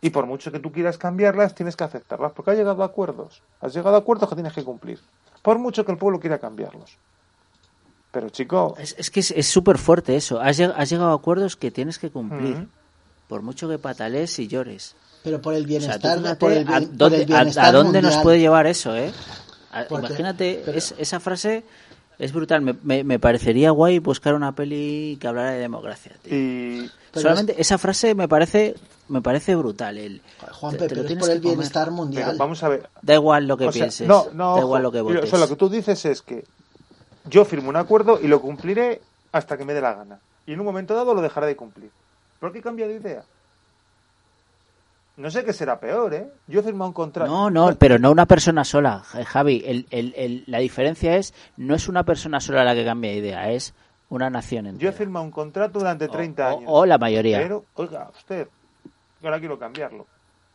Y 0.00 0.10
por 0.10 0.26
mucho 0.26 0.52
que 0.52 0.60
tú 0.60 0.70
quieras 0.70 0.96
cambiarlas, 0.96 1.54
tienes 1.54 1.74
que 1.74 1.84
aceptarlas, 1.84 2.32
porque 2.32 2.52
has 2.52 2.56
llegado 2.56 2.82
a 2.82 2.86
acuerdos. 2.86 3.42
Has 3.60 3.74
llegado 3.74 3.96
a 3.96 3.98
acuerdos 3.98 4.28
que 4.28 4.36
tienes 4.36 4.52
que 4.52 4.64
cumplir. 4.64 5.00
Por 5.42 5.58
mucho 5.58 5.84
que 5.84 5.92
el 5.92 5.98
pueblo 5.98 6.20
quiera 6.20 6.38
cambiarlos. 6.38 6.98
Pero 8.12 8.30
chico... 8.30 8.74
Es, 8.78 8.94
es 8.96 9.10
que 9.10 9.20
es 9.20 9.46
súper 9.46 9.76
fuerte 9.76 10.16
eso. 10.16 10.40
Has, 10.40 10.60
has, 10.60 10.90
llegado 10.90 11.10
a 11.10 11.14
acuerdos 11.14 11.56
que 11.56 11.70
tienes 11.70 11.98
que 11.98 12.10
cumplir. 12.10 12.56
Uh 12.56 12.60
-huh. 12.60 12.68
Por 13.28 13.42
mucho 13.42 13.68
que 13.68 13.78
patalees 13.78 14.38
y 14.38 14.46
llores. 14.46 14.94
Pero 15.22 15.40
por 15.42 15.54
el 15.54 15.66
bienestar, 15.66 16.18
o 16.18 16.22
sea, 16.22 16.38
por 16.38 16.52
el, 16.52 16.66
a, 16.68 16.78
bien, 16.78 16.90
dónde, 16.96 17.16
por 17.18 17.20
el 17.20 17.26
bienestar 17.26 17.64
a, 17.64 17.68
a 17.68 17.72
dónde 17.72 17.98
mundial. 18.00 18.14
nos 18.14 18.22
puede 18.22 18.38
llevar 18.40 18.66
eso, 18.66 18.96
eh? 18.96 19.12
A, 19.72 19.84
Porque- 19.84 20.06
imagínate, 20.06 20.62
pero- 20.64 20.78
es- 20.78 20.94
esa 20.98 21.20
frase 21.20 21.64
es 22.18 22.32
brutal. 22.32 22.62
Me, 22.62 22.74
me- 22.82 23.04
me 23.04 23.18
parecería 23.18 23.70
guay 23.70 23.98
buscar 23.98 24.34
una 24.34 24.52
peli 24.54 25.18
que 25.20 25.26
hablara 25.28 25.50
de 25.52 25.58
democracia. 25.58 26.12
tío. 26.22 26.34
Y... 26.34 26.90
Solamente 27.14 27.60
esa 27.60 27.78
frase 27.78 28.14
me 28.14 28.28
parece 28.28 28.74
me 29.08 29.22
parece 29.22 29.56
brutal. 29.56 29.96
El, 29.98 30.20
te 30.20 30.46
lo 30.46 30.78
pero 30.88 31.02
es 31.02 31.14
por 31.16 31.30
el 31.30 31.40
comer. 31.40 31.40
bienestar 31.40 31.84
Pero 31.86 31.96
mundial. 31.96 32.36
vamos 32.38 32.62
a 32.62 32.68
ver. 32.68 32.88
Da 33.02 33.14
igual 33.14 33.46
lo 33.48 33.56
que 33.56 33.66
O 33.66 33.72
sea, 33.72 33.82
pienses. 33.84 34.06
no, 34.06 34.26
no, 34.34 34.54
da 34.56 34.60
igual 34.60 34.82
ojo. 34.84 34.90
lo 34.90 34.92
que 34.92 35.00
O 35.00 35.04
votes. 35.16 35.30
sea, 35.30 35.38
lo 35.38 35.48
que 35.48 35.56
tú 35.56 35.68
dices 35.70 36.04
es 36.04 36.20
que 36.22 36.44
yo 37.24 37.44
firmo 37.46 37.70
un 37.70 37.76
acuerdo 37.76 38.20
y 38.22 38.28
lo 38.28 38.40
cumpliré 38.42 39.00
hasta 39.32 39.56
que 39.56 39.64
me 39.64 39.72
dé 39.74 39.80
la 39.80 39.94
gana. 39.94 40.18
Y 40.46 40.52
en 40.52 40.60
un 40.60 40.66
momento 40.66 40.94
dado 40.94 41.14
lo 41.14 41.22
dejaré 41.22 41.46
de 41.46 41.56
cumplir. 41.56 41.90
¿Por 42.38 42.52
qué 42.52 42.60
cambia 42.62 42.86
de 42.86 42.96
idea? 42.96 43.22
No 45.18 45.30
sé 45.30 45.44
qué 45.44 45.52
será 45.52 45.78
peor, 45.80 46.14
¿eh? 46.14 46.28
Yo 46.46 46.60
he 46.60 46.62
firmado 46.62 46.88
un 46.88 46.94
contrato. 46.94 47.30
No, 47.30 47.50
no, 47.50 47.74
pero 47.76 47.98
no 47.98 48.10
una 48.10 48.24
persona 48.26 48.64
sola, 48.64 49.02
eh, 49.14 49.24
Javi. 49.24 49.62
El, 49.66 49.86
el, 49.90 50.14
el- 50.16 50.44
la 50.46 50.58
diferencia 50.58 51.16
es, 51.16 51.34
no 51.56 51.74
es 51.74 51.88
una 51.88 52.04
persona 52.04 52.40
sola 52.40 52.64
la 52.64 52.74
que 52.74 52.84
cambia 52.84 53.10
de 53.10 53.16
idea, 53.18 53.50
es 53.50 53.74
una 54.10 54.30
nación 54.30 54.64
Yo 54.64 54.68
he 54.68 54.72
entera. 54.72 54.92
firmado 54.92 55.24
un 55.26 55.32
contrato 55.32 55.80
durante 55.80 56.08
30 56.08 56.46
o- 56.46 56.56
años. 56.56 56.64
o 56.72 56.86
la 56.86 56.98
mayoría. 56.98 57.38
Pero, 57.40 57.64
oiga, 57.74 58.08
usted, 58.16 58.48
que 59.20 59.26
ahora 59.26 59.38
quiero 59.40 59.58
cambiarlo. 59.58 60.06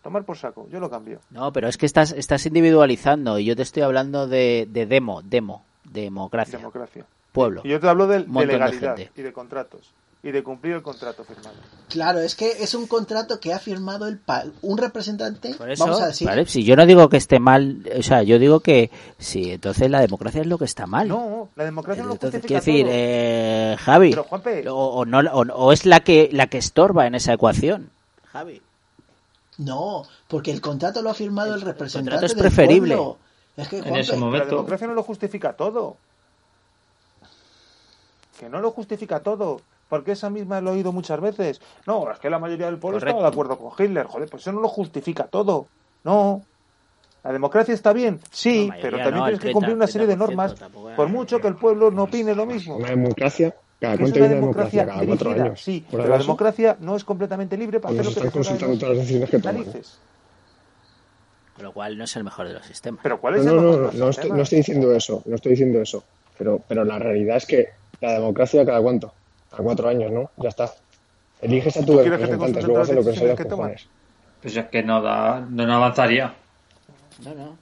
Tomar 0.02 0.24
por 0.24 0.38
saco, 0.38 0.68
yo 0.70 0.80
lo 0.80 0.90
cambio. 0.90 1.20
No, 1.30 1.52
pero 1.54 1.68
es 1.68 1.78
que 1.78 1.86
estás, 1.86 2.12
estás 2.14 2.46
individualizando 2.46 3.40
y 3.40 3.46
yo 3.46 3.56
te 3.56 3.62
estoy 3.62 3.84
hablando 3.84 4.28
de, 4.28 4.68
de 4.70 4.86
demo, 4.86 5.22
demo, 5.24 5.64
democracia, 5.84 6.58
Democracia. 6.58 7.06
pueblo. 7.32 7.62
Y 7.64 7.70
yo 7.70 7.80
te 7.80 7.88
hablo 7.88 8.08
de, 8.08 8.24
de 8.24 8.46
legalidad 8.46 8.98
y 9.16 9.22
de 9.22 9.32
contratos. 9.34 9.94
Y 10.26 10.32
de 10.32 10.42
cumplir 10.42 10.74
el 10.76 10.82
contrato 10.82 11.26
firmado. 11.26 11.54
Claro, 11.90 12.20
es 12.20 12.34
que 12.36 12.64
es 12.64 12.74
un 12.76 12.88
contrato 12.88 13.42
que 13.42 13.54
ha 13.54 13.60
firmado 13.60 14.08
el 14.08 14.18
pa- 14.20 14.46
un 14.62 14.78
representante. 14.78 15.54
Por 15.56 15.70
eso, 15.70 15.84
vamos 15.84 16.02
a 16.02 16.08
decir, 16.08 16.26
vale, 16.26 16.46
si 16.46 16.64
yo 16.64 16.78
no 16.78 16.86
digo 16.86 17.10
que 17.10 17.18
esté 17.18 17.40
mal, 17.40 17.84
o 18.00 18.02
sea, 18.02 18.24
yo 18.24 18.40
digo 18.40 18.62
que 18.62 18.90
sí, 19.20 19.52
entonces 19.52 19.92
la 19.92 20.00
democracia 20.00 20.40
es 20.40 20.48
lo 20.48 20.58
que 20.58 20.64
está 20.64 20.88
mal. 20.88 21.10
No, 21.10 21.50
la 21.58 21.66
democracia 21.66 22.04
no 22.04 22.08
lo 22.08 22.14
Entonces, 22.14 22.40
justifica 22.42 22.62
quiero 22.62 22.86
decir, 22.86 22.86
todo. 22.86 22.96
eh, 22.96 23.76
Javi, 23.80 24.10
Pero, 24.12 24.24
Juanpe- 24.26 24.68
o, 24.70 24.76
o 24.76 25.06
no, 25.06 25.20
o, 25.20 25.42
o 25.42 25.72
es 25.74 25.86
la 25.86 26.00
que 26.06 26.30
la 26.32 26.48
que 26.48 26.58
estorba 26.58 27.06
en 27.06 27.16
esa 27.16 27.34
ecuación. 27.34 27.90
Javi. 28.32 28.62
no, 29.58 30.04
porque 30.30 30.52
el 30.52 30.62
contrato 30.62 31.02
lo 31.02 31.10
ha 31.10 31.14
firmado 31.14 31.54
el, 31.54 31.60
representante. 31.62 32.12
contrato 32.12 32.26
es 32.28 32.34
preferible. 32.34 32.96
pueblo. 32.96 33.18
Es 33.58 33.68
que, 33.68 33.78
En 33.80 33.84
Juanpe, 33.84 34.00
ese 34.00 34.12
Pero 34.14 34.20
la 34.22 34.26
momento. 34.26 34.48
democracia 34.56 34.88
no 34.88 34.94
lo 34.94 35.04
justifica 35.04 35.52
todo. 35.52 35.98
Que 38.40 38.48
no 38.50 38.62
lo 38.62 38.72
justifica 38.72 39.20
todo. 39.20 39.60
Porque 39.94 40.14
esa 40.14 40.32
misma 40.32 40.60
lo 40.60 40.72
he 40.72 40.74
oído 40.74 40.92
muchas 40.92 41.22
veces. 41.22 41.62
No, 41.86 42.10
es 42.12 42.18
que 42.18 42.28
la 42.28 42.40
mayoría 42.40 42.66
del 42.66 42.80
pueblo 42.80 42.98
Correcto. 42.98 43.20
estaba 43.20 43.30
de 43.30 43.34
acuerdo 43.36 43.58
con 43.60 43.72
Hitler. 43.78 44.08
Joder, 44.08 44.28
pues 44.28 44.42
eso 44.42 44.52
no 44.52 44.60
lo 44.60 44.68
justifica 44.68 45.26
todo. 45.26 45.68
No. 46.04 46.42
¿La 47.24 47.32
democracia 47.32 47.76
está 47.76 47.94
bien? 47.94 48.20
Sí, 48.32 48.70
mayoría 48.70 48.82
pero 48.82 48.98
también 48.98 49.16
no, 49.18 49.26
tienes 49.26 49.40
que 49.42 49.52
cumplir 49.52 49.76
una 49.76 49.86
serie 49.86 50.08
de 50.08 50.16
30%, 50.16 50.18
normas. 50.18 50.56
Por 50.96 51.10
mucho 51.10 51.40
que 51.40 51.48
el 51.48 51.58
pueblo 51.58 51.92
no 51.92 52.06
opine 52.06 52.34
lo 52.34 52.48
mismo. 52.48 52.78
Una 52.78 52.90
democracia, 52.90 53.54
cada 53.80 53.96
Que 53.98 54.06
es 54.06 54.10
cuánto 54.10 54.18
una 54.18 54.26
hay 54.26 54.32
una 54.32 54.42
democracia, 54.42 54.82
democracia 54.82 54.86
cada 54.88 55.06
cuatro 55.06 55.30
dirigida, 55.30 55.46
años. 55.46 55.62
sí, 55.62 55.86
pero 55.92 56.08
la 56.08 56.18
democracia 56.18 56.78
no 56.80 56.96
es 56.96 57.04
completamente 57.04 57.56
libre 57.56 57.80
para 57.80 57.94
hacer 57.94 58.06
lo 58.06 58.12
que 58.14 58.18
están 58.18 58.32
consultando 58.32 58.78
todas 58.80 58.98
las 58.98 58.98
decisiones 58.98 59.30
que 59.30 59.38
toman. 59.38 59.66
Con 61.54 61.66
lo 61.66 61.72
cual 61.72 62.00
no 62.00 62.06
es 62.06 62.16
el 62.16 62.24
mejor 62.24 62.48
de 62.48 62.54
los 62.56 62.66
sistemas. 62.66 63.02
Pero 63.04 63.22
¿cuál 63.22 63.36
es 63.36 63.46
no, 63.46 63.52
el 63.52 63.58
no, 63.58 63.62
mejor 63.64 63.94
no, 63.94 64.06
no 64.06 64.10
estoy, 64.10 64.32
no 64.32 64.42
estoy 64.42 64.58
diciendo 64.58 64.92
eso, 64.92 65.22
no 65.28 65.36
estoy 65.36 65.52
diciendo 65.52 65.80
eso. 65.80 66.04
Pero, 66.36 66.64
pero 66.68 66.84
la 66.84 66.98
realidad 66.98 67.38
es 67.38 67.46
que 67.46 67.84
la 68.02 68.14
democracia 68.14 68.66
cada 68.66 68.82
cuánto, 68.82 69.14
cada 69.54 69.64
cuatro 69.64 69.88
años, 69.88 70.12
¿no? 70.12 70.32
Ya 70.38 70.50
está. 70.50 70.72
Eliges 71.42 71.78
a 71.78 71.86
tus 71.86 72.02
quieres 72.02 72.20
que 72.20 72.26
te 72.26 72.32
representantes, 72.32 72.64
consulten 72.64 72.68
luego 72.68 72.82
haces 72.82 72.96
lo 72.96 73.36
que 73.36 73.44
los 73.44 73.50
cojones. 73.50 73.88
Pues 74.42 74.58
es 74.58 74.66
que 74.66 74.84
no 74.84 75.02
da, 75.02 75.40
no, 75.40 75.66
no 75.66 75.74
avanzaría. 75.76 76.34
No, 77.24 77.36
no. 77.36 77.58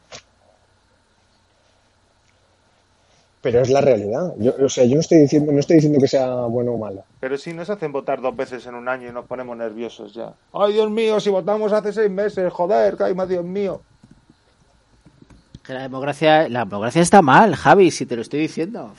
Pero 3.42 3.62
es 3.62 3.70
la 3.70 3.82
realidad. 3.82 4.34
Yo, 4.38 4.54
o 4.64 4.70
sea, 4.70 4.86
yo 4.86 4.96
no 4.96 5.02
estoy 5.02 5.20
diciendo, 5.20 5.52
no 5.52 5.60
estoy 5.60 5.78
diciendo 5.78 6.00
que 6.00 6.08
sea 6.08 6.28
bueno 6.46 6.74
o 6.74 6.78
malo. 6.78 7.04
Pero 7.20 7.38
si 7.38 7.54
nos 7.54 7.70
hacen 7.70 7.92
votar 7.92 8.22
dos 8.22 8.36
veces 8.36 8.66
en 8.68 8.76
un 8.76 8.88
año 8.88 9.10
y 9.10 9.12
nos 9.12 9.26
ponemos 9.26 9.58
nerviosos 9.58 10.14
ya. 10.14 10.34
Ay, 10.54 10.74
Dios 10.74 10.90
mío, 10.92 11.20
si 11.20 11.32
votamos 11.32 11.74
hace 11.74 11.92
seis 11.92 12.12
meses, 12.12 12.54
joder, 12.54 12.98
más 13.16 13.28
Dios 13.28 13.44
mío. 13.44 13.82
Que 15.64 15.74
la 15.74 15.82
democracia, 15.82 16.48
la 16.50 16.66
democracia 16.66 17.02
está 17.02 17.22
mal, 17.24 17.56
Javi, 17.56 17.90
si 17.90 18.06
te 18.06 18.16
lo 18.16 18.22
estoy 18.22 18.42
diciendo. 18.42 18.94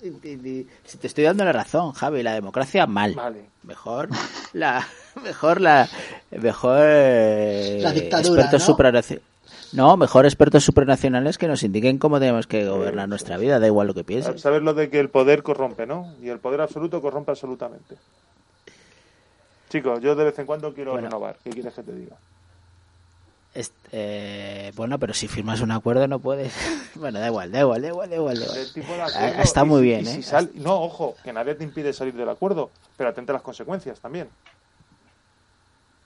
Si 0.00 0.98
te 0.98 1.06
estoy 1.06 1.24
dando 1.24 1.44
la 1.44 1.52
razón, 1.52 1.92
Javi, 1.92 2.22
la 2.22 2.34
democracia 2.34 2.86
mal. 2.86 3.14
Vale. 3.14 3.46
Mejor 3.62 4.08
la, 4.52 4.86
mejor 5.22 5.60
la, 5.60 5.88
mejor 6.30 6.78
eh, 6.82 7.78
La 7.82 7.92
dictadura, 7.92 8.42
expertos 8.42 8.68
¿no? 8.68 8.76
supranaci- 8.76 9.20
No, 9.72 9.96
mejor 9.96 10.24
expertos 10.26 10.64
supranacionales 10.64 11.38
que 11.38 11.48
nos 11.48 11.62
indiquen 11.62 11.98
cómo 11.98 12.18
tenemos 12.20 12.46
que 12.46 12.66
gobernar 12.68 13.08
nuestra 13.08 13.36
vida, 13.38 13.58
da 13.58 13.66
igual 13.66 13.86
lo 13.88 13.94
que 13.94 14.04
pienses. 14.04 14.40
Sabes 14.40 14.62
lo 14.62 14.74
de 14.74 14.90
que 14.90 15.00
el 15.00 15.08
poder 15.08 15.42
corrompe, 15.42 15.86
¿no? 15.86 16.14
Y 16.22 16.28
el 16.28 16.38
poder 16.38 16.60
absoluto 16.60 17.00
corrompe 17.00 17.32
absolutamente. 17.32 17.96
Chicos, 19.68 20.00
yo 20.00 20.14
de 20.14 20.24
vez 20.24 20.38
en 20.38 20.46
cuando 20.46 20.72
quiero 20.72 20.92
Bueno. 20.92 21.08
renovar. 21.08 21.36
¿Qué 21.42 21.50
quieres 21.50 21.74
que 21.74 21.82
te 21.82 21.92
diga? 21.92 22.16
Eh, 23.92 24.72
bueno, 24.76 24.98
pero 24.98 25.14
si 25.14 25.28
firmas 25.28 25.60
un 25.60 25.70
acuerdo 25.70 26.06
no 26.08 26.18
puedes. 26.18 26.52
bueno, 26.96 27.18
da 27.18 27.26
igual, 27.28 27.50
da 27.52 27.60
igual, 27.60 27.80
da 27.82 27.88
igual, 27.88 28.10
da 28.10 28.16
igual. 28.16 28.38
da 28.38 28.44
igual. 28.44 28.58
El 28.58 28.72
tipo 28.72 28.92
de 28.92 29.00
Ah, 29.00 29.06
acuerdo, 29.06 29.42
Está 29.42 29.64
muy 29.64 29.82
bien, 29.82 30.00
y 30.02 30.06
si 30.06 30.18
¿eh? 30.20 30.22
sal- 30.22 30.50
No, 30.54 30.82
ojo, 30.82 31.14
que 31.24 31.32
nadie 31.32 31.54
te 31.54 31.64
impide 31.64 31.92
salir 31.92 32.14
del 32.14 32.28
acuerdo, 32.28 32.70
pero 32.96 33.10
atenta 33.10 33.32
a 33.32 33.34
las 33.34 33.42
consecuencias 33.42 34.00
también. 34.00 34.28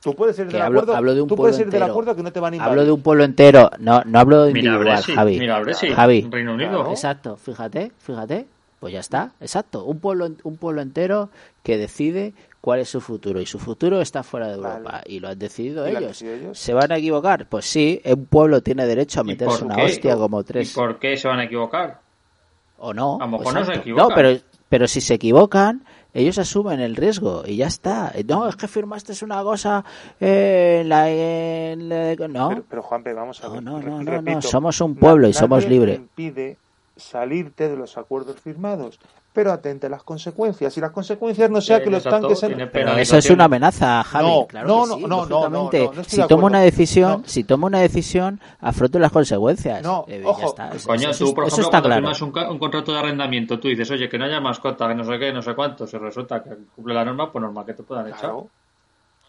Tú 0.03 0.15
puedes 0.15 0.39
ir 0.39 0.47
del 0.47 0.63
hablo- 0.63 0.81
acuerdo, 0.81 0.97
hablo 0.97 1.15
de 1.15 1.21
un 1.21 1.29
tú 1.29 1.35
ir 1.47 1.53
del 1.53 1.61
entero. 1.63 1.85
acuerdo 1.85 2.17
que 2.17 2.23
no 2.23 2.33
te 2.33 2.41
van 2.41 2.55
a 2.55 2.57
invadir. 2.57 2.71
Hablo 2.71 2.85
de 2.87 2.93
un 2.93 3.03
pueblo 3.03 3.25
entero, 3.25 3.71
no, 3.79 4.03
no 4.07 4.19
hablo 4.19 4.45
de 4.45 4.53
Mira 4.55 4.71
individual, 4.73 4.95
Brexit, 4.97 5.15
Javi. 5.15 5.39
mira 5.39 5.61
Brexit, 5.61 5.93
Javi. 5.95 6.29
Reino 6.31 6.55
Unido. 6.55 6.71
Claro. 6.71 6.91
Exacto, 6.91 7.37
fíjate, 7.37 7.93
fíjate. 7.99 8.47
Pues 8.81 8.95
ya 8.95 9.01
está, 9.01 9.33
exacto. 9.41 9.85
Un 9.85 9.99
pueblo, 10.01 10.31
un 10.43 10.57
pueblo 10.57 10.81
entero 10.81 11.29
que 11.63 11.77
decide 11.77 12.33
cuál 12.61 12.81
es 12.81 12.89
su 12.89 13.01
futuro. 13.01 13.41
Y 13.41 13.47
su 13.47 13.59
futuro 13.59 14.01
está 14.01 14.23
fuera 14.23 14.49
de 14.49 14.57
Vale. 14.57 14.77
Europa. 14.79 15.03
Y 15.07 15.21
lo 15.21 15.29
han 15.29 15.39
decidido 15.39 15.89
¿Y 15.89 15.93
lo 15.93 15.99
han 15.99 16.05
ellos. 16.05 16.19
decidido 16.19 16.37
ellos? 16.37 16.59
¿Se 16.59 16.75
van 16.75 16.93
a 16.93 16.97
equivocar? 16.99 17.47
Pues 17.49 17.65
sí, 17.67 18.01
un 18.05 18.27
pueblo 18.27 18.63
tiene 18.63 18.87
derecho 18.87 19.21
a 19.21 19.23
¿Y 19.23 19.27
meterse 19.27 19.65
una 19.65 19.77
qué? 19.77 19.83
hostia 19.85 20.17
como 20.17 20.41
¿Y 20.41 20.45
tres. 20.45 20.73
por 20.73 20.99
qué 20.99 21.17
se 21.17 21.29
van 21.29 21.41
a 21.41 21.45
equivocar? 21.45 22.01
O 22.79 22.95
no. 22.95 23.17
A 23.21 23.27
lo 23.27 23.39
mejor 23.39 23.55
no 23.55 23.65
se 23.65 23.75
equivocan. 23.75 24.09
No, 24.09 24.15
pero, 24.15 24.39
pero 24.69 24.87
si 24.89 25.01
se 25.01 25.15
equivocan, 25.15 25.85
ellos 26.15 26.39
asumen 26.39 26.81
el 26.81 26.97
riesgo 26.97 27.43
y 27.47 27.57
ya 27.57 27.67
está. 27.67 28.13
No, 28.27 28.49
es 28.49 28.57
que 28.57 28.67
firmaste 28.69 29.13
una 29.25 29.43
cosa 29.43 29.85
eh, 30.19 30.79
en 30.81 30.89
la... 30.89 31.09
en 31.11 31.89
la- 31.89 32.15
no. 32.29 32.49
Pero, 32.49 32.65
pero 32.69 32.83
Juanpe, 32.83 33.13
vamos 33.13 33.43
a 33.45 33.49
No, 33.49 33.53
ver. 33.55 33.63
no, 33.63 33.81
no, 33.81 34.03
no, 34.03 34.11
repito, 34.11 34.33
no, 34.37 34.43
somos 34.43 34.81
un 34.81 34.97
pueblo 34.97 35.29
y 35.29 35.33
somos 35.33 35.67
libres. 35.69 35.97
te 35.97 36.03
impide 36.03 36.57
salirte 36.97 37.69
de 37.69 37.77
los 37.77 37.97
acuerdos 37.97 38.41
firmados, 38.41 38.99
pero 39.33 39.53
atente 39.53 39.87
a 39.87 39.91
las 39.91 40.03
consecuencias. 40.03 40.77
Y 40.77 40.81
las 40.81 40.91
consecuencias 40.91 41.49
no 41.51 41.61
sea 41.61 41.77
Eh, 41.77 41.83
que 41.85 41.91
los 41.91 42.03
tanques... 42.03 42.43
En... 42.43 42.69
Pero 42.73 42.93
eso 42.97 43.17
es 43.17 43.31
una 43.31 43.45
amenaza, 43.45 44.03
Javi. 44.03 44.27
No, 44.29 44.47
claro 44.47 44.67
no, 44.69 44.83
que 44.83 44.89
no, 44.89 44.97
sí, 44.97 45.03
no, 45.03 45.09
no, 45.09 45.27
lógicamente. 45.27 45.79
no, 45.79 45.85
no, 45.87 45.93
no 45.95 46.01
estoy 46.03 46.21
si 46.23 46.29
tomo 46.29 46.47
una 46.47 46.61
decisión, 46.61 47.11
No. 47.23 47.29
si 47.29 47.45
tomo 47.45 47.67
una 47.69 47.79
decisión, 47.81 48.41
afronto 48.61 48.99
las 48.99 49.13
consecuencias. 49.13 49.83
No, 49.83 50.05
Eh, 50.09 50.23
ojo. 50.25 50.41
ya 50.41 50.47
está. 50.47 50.69
Eso- 50.71 50.89
coño, 50.89 51.11
eso, 51.11 51.25
tú, 51.27 51.35
por 51.35 51.45
eso 51.45 51.55
ejemplo, 51.61 51.65
está 51.69 51.71
cuando 51.81 51.89
claro. 51.89 52.01
firmas 52.03 52.23
un, 52.23 52.33
ca- 52.33 52.51
un 52.51 52.59
contrato 52.59 52.93
de 52.93 52.99
arrendamiento, 52.99 53.61
tú 53.61 53.69
dices, 53.69 53.89
oye, 53.93 54.09
que 54.09 54.19
no 54.19 54.25
haya 54.25 54.41
mascota, 54.41 54.89
que 54.89 54.95
no 54.97 55.05
sé 55.05 55.19
qué, 55.19 55.33
no 55.33 55.43
sé 55.43 55.55
cuánto, 55.55 55.87
si 55.87 55.97
resulta 55.97 56.43
que 56.43 56.51
cumple 56.75 56.95
la 56.95 57.05
norma, 57.05 57.31
pues 57.31 57.41
normal 57.43 57.65
que 57.65 57.75
te 57.75 57.83
puedan 57.85 58.09
echar. 58.09 58.21
Claro. 58.21 58.49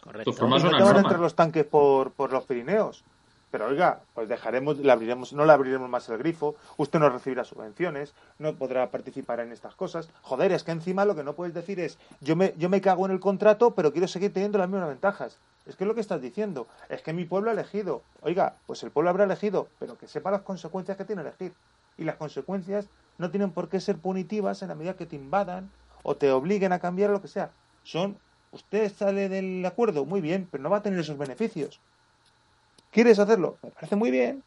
Correcto. 0.02 0.32
Tú 0.32 0.36
formas 0.36 0.64
una 0.64 0.80
norma. 0.80 0.98
entrar 1.00 1.20
los 1.20 1.34
tanques 1.36 1.64
por, 1.64 2.10
por 2.10 2.32
los 2.32 2.42
Pirineos. 2.44 3.04
Pero 3.52 3.66
oiga, 3.66 4.00
pues 4.14 4.30
dejaremos, 4.30 4.78
le 4.78 4.90
abriremos, 4.90 5.34
no 5.34 5.44
le 5.44 5.52
abriremos 5.52 5.86
más 5.90 6.08
el 6.08 6.16
grifo, 6.16 6.56
usted 6.78 6.98
no 6.98 7.10
recibirá 7.10 7.44
subvenciones, 7.44 8.14
no 8.38 8.54
podrá 8.54 8.90
participar 8.90 9.40
en 9.40 9.52
estas 9.52 9.74
cosas. 9.74 10.08
Joder, 10.22 10.52
es 10.52 10.64
que 10.64 10.72
encima 10.72 11.04
lo 11.04 11.14
que 11.14 11.22
no 11.22 11.34
puedes 11.34 11.52
decir 11.52 11.78
es, 11.78 11.98
yo 12.22 12.34
me, 12.34 12.54
yo 12.56 12.70
me 12.70 12.80
cago 12.80 13.04
en 13.04 13.12
el 13.12 13.20
contrato, 13.20 13.72
pero 13.72 13.92
quiero 13.92 14.08
seguir 14.08 14.32
teniendo 14.32 14.56
las 14.56 14.70
mismas 14.70 14.88
ventajas. 14.88 15.36
Es 15.66 15.76
que 15.76 15.84
es 15.84 15.88
lo 15.88 15.94
que 15.94 16.00
estás 16.00 16.22
diciendo, 16.22 16.66
es 16.88 17.02
que 17.02 17.12
mi 17.12 17.26
pueblo 17.26 17.50
ha 17.50 17.52
elegido. 17.52 18.00
Oiga, 18.22 18.56
pues 18.66 18.82
el 18.84 18.90
pueblo 18.90 19.10
habrá 19.10 19.24
elegido, 19.24 19.68
pero 19.78 19.98
que 19.98 20.08
sepa 20.08 20.30
las 20.30 20.40
consecuencias 20.40 20.96
que 20.96 21.04
tiene 21.04 21.20
elegir. 21.20 21.52
Y 21.98 22.04
las 22.04 22.16
consecuencias 22.16 22.86
no 23.18 23.30
tienen 23.30 23.50
por 23.50 23.68
qué 23.68 23.80
ser 23.80 23.98
punitivas 23.98 24.62
en 24.62 24.68
la 24.68 24.74
medida 24.74 24.96
que 24.96 25.04
te 25.04 25.16
invadan 25.16 25.70
o 26.02 26.16
te 26.16 26.32
obliguen 26.32 26.72
a 26.72 26.78
cambiar 26.78 27.10
lo 27.10 27.20
que 27.20 27.28
sea. 27.28 27.50
Son, 27.84 28.16
usted 28.50 28.90
sale 28.90 29.28
del 29.28 29.64
acuerdo, 29.66 30.06
muy 30.06 30.22
bien, 30.22 30.48
pero 30.50 30.62
no 30.62 30.70
va 30.70 30.78
a 30.78 30.82
tener 30.82 30.98
esos 30.98 31.18
beneficios. 31.18 31.80
¿Quieres 32.92 33.18
hacerlo? 33.18 33.56
Me 33.62 33.70
parece 33.70 33.96
muy 33.96 34.10
bien. 34.10 34.44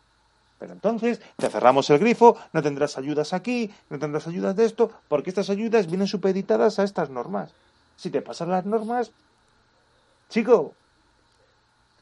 Pero 0.60 0.72
entonces 0.72 1.20
te 1.36 1.50
cerramos 1.50 1.90
el 1.90 2.00
grifo, 2.00 2.38
no 2.54 2.62
tendrás 2.64 2.98
ayudas 2.98 3.34
aquí, 3.34 3.74
no 3.90 4.00
tendrás 4.00 4.28
ayudas 4.28 4.56
de 4.56 4.66
esto, 4.66 4.90
porque 5.10 5.30
estas 5.30 5.50
ayudas 5.50 5.88
vienen 5.88 6.08
supeditadas 6.08 6.80
a 6.80 6.84
estas 6.84 7.10
normas. 7.10 7.52
Si 7.98 8.10
te 8.10 8.22
pasan 8.22 8.52
las 8.52 8.66
normas, 8.66 9.12
Chico, 10.30 10.74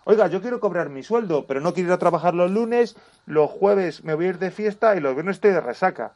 oiga, 0.05 0.27
yo 0.27 0.41
quiero 0.41 0.59
cobrar 0.59 0.89
mi 0.89 1.03
sueldo, 1.03 1.45
pero 1.45 1.59
no 1.61 1.73
quiero 1.73 1.89
ir 1.89 1.93
a 1.93 1.99
trabajar 1.99 2.33
los 2.33 2.51
lunes, 2.51 2.95
los 3.25 3.49
jueves 3.49 4.03
me 4.03 4.13
voy 4.13 4.25
a 4.25 4.29
ir 4.29 4.39
de 4.39 4.51
fiesta 4.51 4.95
y 4.95 4.99
los 4.99 5.13
viernes 5.13 5.37
estoy 5.37 5.51
de 5.51 5.61
resaca. 5.61 6.13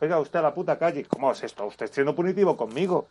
Oiga, 0.00 0.20
usted 0.20 0.38
a 0.38 0.42
la 0.42 0.54
puta 0.54 0.78
calle. 0.78 1.04
¿Cómo 1.04 1.30
es 1.32 1.42
esto? 1.42 1.66
Usted 1.66 1.90
siendo 1.90 2.14
punitivo 2.14 2.56
conmigo. 2.56 3.06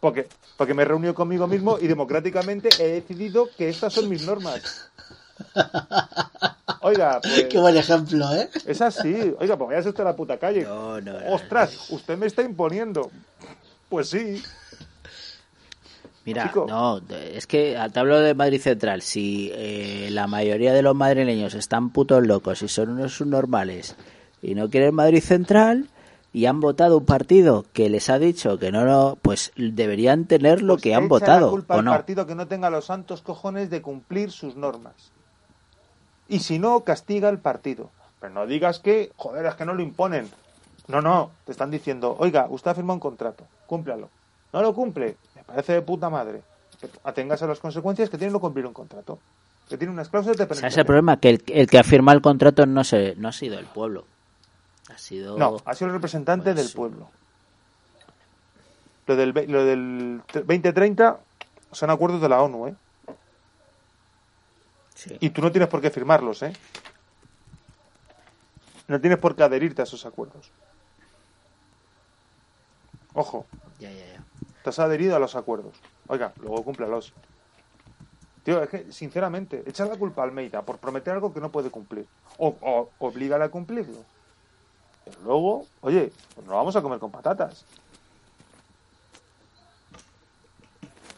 Porque, 0.00 0.26
porque 0.56 0.74
me 0.74 0.82
he 0.82 0.86
reunido 0.86 1.14
conmigo 1.14 1.46
mismo 1.46 1.78
y 1.78 1.86
democráticamente 1.86 2.70
he 2.78 2.88
decidido 2.88 3.48
que 3.56 3.68
estas 3.68 3.92
son 3.92 4.08
mis 4.08 4.26
normas. 4.26 4.90
Oiga, 6.82 7.20
pues, 7.22 7.44
Qué 7.44 7.58
buen 7.58 7.76
ejemplo, 7.76 8.34
¿eh? 8.34 8.48
es 8.66 8.80
así. 8.80 9.34
Oiga, 9.38 9.56
pues 9.58 9.68
vaya 9.68 9.88
usted 9.88 10.00
a 10.00 10.04
la 10.04 10.16
puta 10.16 10.38
calle. 10.38 10.62
No, 10.62 11.00
no, 11.00 11.20
no, 11.20 11.34
Ostras, 11.34 11.90
usted 11.90 12.16
me 12.16 12.26
está 12.26 12.42
imponiendo. 12.42 13.10
Pues 13.88 14.08
sí. 14.08 14.42
Mira, 16.24 16.46
Chico. 16.46 16.66
no, 16.68 17.00
es 17.10 17.46
que 17.46 17.78
te 17.92 18.00
hablo 18.00 18.20
de 18.20 18.34
Madrid 18.34 18.60
Central. 18.60 19.02
Si 19.02 19.50
eh, 19.54 20.08
la 20.10 20.26
mayoría 20.26 20.72
de 20.72 20.82
los 20.82 20.94
madrileños 20.94 21.54
están 21.54 21.90
putos 21.90 22.26
locos 22.26 22.62
y 22.62 22.68
son 22.68 22.90
unos 22.90 23.14
subnormales 23.14 23.96
y 24.42 24.54
no 24.54 24.70
quieren 24.70 24.94
Madrid 24.94 25.22
Central 25.22 25.88
y 26.32 26.46
han 26.46 26.60
votado 26.60 26.98
un 26.98 27.04
partido 27.06 27.64
que 27.72 27.88
les 27.90 28.08
ha 28.08 28.18
dicho 28.18 28.58
que 28.58 28.70
no, 28.70 28.84
no, 28.84 29.18
pues 29.20 29.52
deberían 29.56 30.26
tener 30.26 30.62
lo 30.62 30.74
Pues 30.74 30.82
que 30.82 30.94
han 30.94 31.08
votado, 31.08 31.46
la 31.46 31.50
culpa 31.50 31.74
¿o 31.74 31.78
al 31.78 31.84
no? 31.84 31.90
partido 31.90 32.26
que 32.26 32.34
no 32.36 32.46
tenga 32.46 32.70
los 32.70 32.84
santos 32.86 33.20
cojones 33.22 33.68
de 33.70 33.82
cumplir 33.82 34.30
sus 34.30 34.54
normas. 34.56 34.94
Y 36.28 36.40
si 36.40 36.58
no, 36.58 36.84
castiga 36.84 37.28
al 37.28 37.40
partido. 37.40 37.90
Pero 38.20 38.32
no 38.32 38.46
digas 38.46 38.78
que, 38.78 39.10
joder, 39.16 39.46
es 39.46 39.54
que 39.54 39.64
no 39.64 39.74
lo 39.74 39.82
imponen. 39.82 40.28
No, 40.86 41.00
no, 41.00 41.30
te 41.44 41.52
están 41.52 41.70
diciendo, 41.70 42.14
oiga, 42.18 42.46
usted 42.50 42.70
ha 42.70 42.74
firmado 42.74 42.94
un 42.94 43.00
contrato, 43.00 43.44
cúmplalo. 43.66 44.08
No 44.52 44.62
lo 44.62 44.74
cumple, 44.74 45.16
me 45.34 45.42
parece 45.44 45.72
de 45.74 45.82
puta 45.82 46.10
madre. 46.10 46.42
Que 46.80 46.88
atengas 47.04 47.42
a 47.42 47.46
las 47.46 47.58
consecuencias 47.60 48.08
que 48.10 48.18
tiene 48.18 48.32
no 48.32 48.40
cumplir 48.40 48.66
un 48.66 48.72
contrato. 48.72 49.18
Que 49.68 49.76
tiene 49.78 49.92
unas 49.92 50.08
cláusulas 50.08 50.36
de 50.36 50.44
O 50.44 50.54
sea, 50.54 50.54
penalización. 50.56 50.68
es 50.68 50.78
el 50.78 50.86
problema, 50.86 51.18
que 51.18 51.30
el, 51.30 51.42
el 51.48 51.66
que 51.68 51.78
ha 51.78 51.84
firmado 51.84 52.16
el 52.16 52.22
contrato 52.22 52.66
no, 52.66 52.82
se, 52.84 53.14
no 53.16 53.28
ha 53.28 53.32
sido 53.32 53.58
el 53.58 53.66
pueblo. 53.66 54.04
Sido... 55.00 55.38
No, 55.38 55.56
ha 55.64 55.74
sido 55.74 55.88
el 55.88 55.94
representante 55.94 56.52
del 56.52 56.70
pueblo. 56.70 57.08
Lo 59.06 59.16
del, 59.16 59.30
lo 59.30 59.64
del 59.64 60.22
2030 60.32 61.18
son 61.72 61.90
acuerdos 61.90 62.20
de 62.20 62.28
la 62.28 62.42
ONU, 62.42 62.68
¿eh? 62.68 62.74
sí. 64.94 65.16
Y 65.20 65.30
tú 65.30 65.40
no 65.40 65.50
tienes 65.50 65.68
por 65.70 65.80
qué 65.80 65.90
firmarlos, 65.90 66.42
¿eh? 66.42 66.52
No 68.88 69.00
tienes 69.00 69.18
por 69.18 69.34
qué 69.34 69.42
adherirte 69.42 69.80
a 69.82 69.84
esos 69.84 70.04
acuerdos. 70.04 70.50
Ojo, 73.14 73.46
Ya, 73.78 73.90
ya, 73.90 74.06
ya. 74.06 74.22
te 74.62 74.70
has 74.70 74.78
adherido 74.78 75.16
a 75.16 75.18
los 75.18 75.34
acuerdos. 75.34 75.74
Oiga, 76.08 76.32
luego 76.40 76.62
cúmplelos. 76.62 77.12
Tío, 78.44 78.62
es 78.62 78.68
que, 78.68 78.92
sinceramente, 78.92 79.62
echar 79.66 79.88
la 79.88 79.96
culpa 79.96 80.22
a 80.22 80.24
Almeida 80.24 80.62
por 80.62 80.78
prometer 80.78 81.14
algo 81.14 81.32
que 81.32 81.40
no 81.40 81.50
puede 81.50 81.70
cumplir. 81.70 82.06
O, 82.38 82.54
o 82.60 82.90
oblígale 82.98 83.44
a 83.44 83.48
cumplirlo. 83.48 84.04
Pero 85.04 85.20
luego, 85.24 85.66
oye, 85.80 86.12
pues 86.34 86.46
no 86.46 86.54
vamos 86.54 86.76
a 86.76 86.82
comer 86.82 86.98
con 86.98 87.10
patatas. 87.10 87.64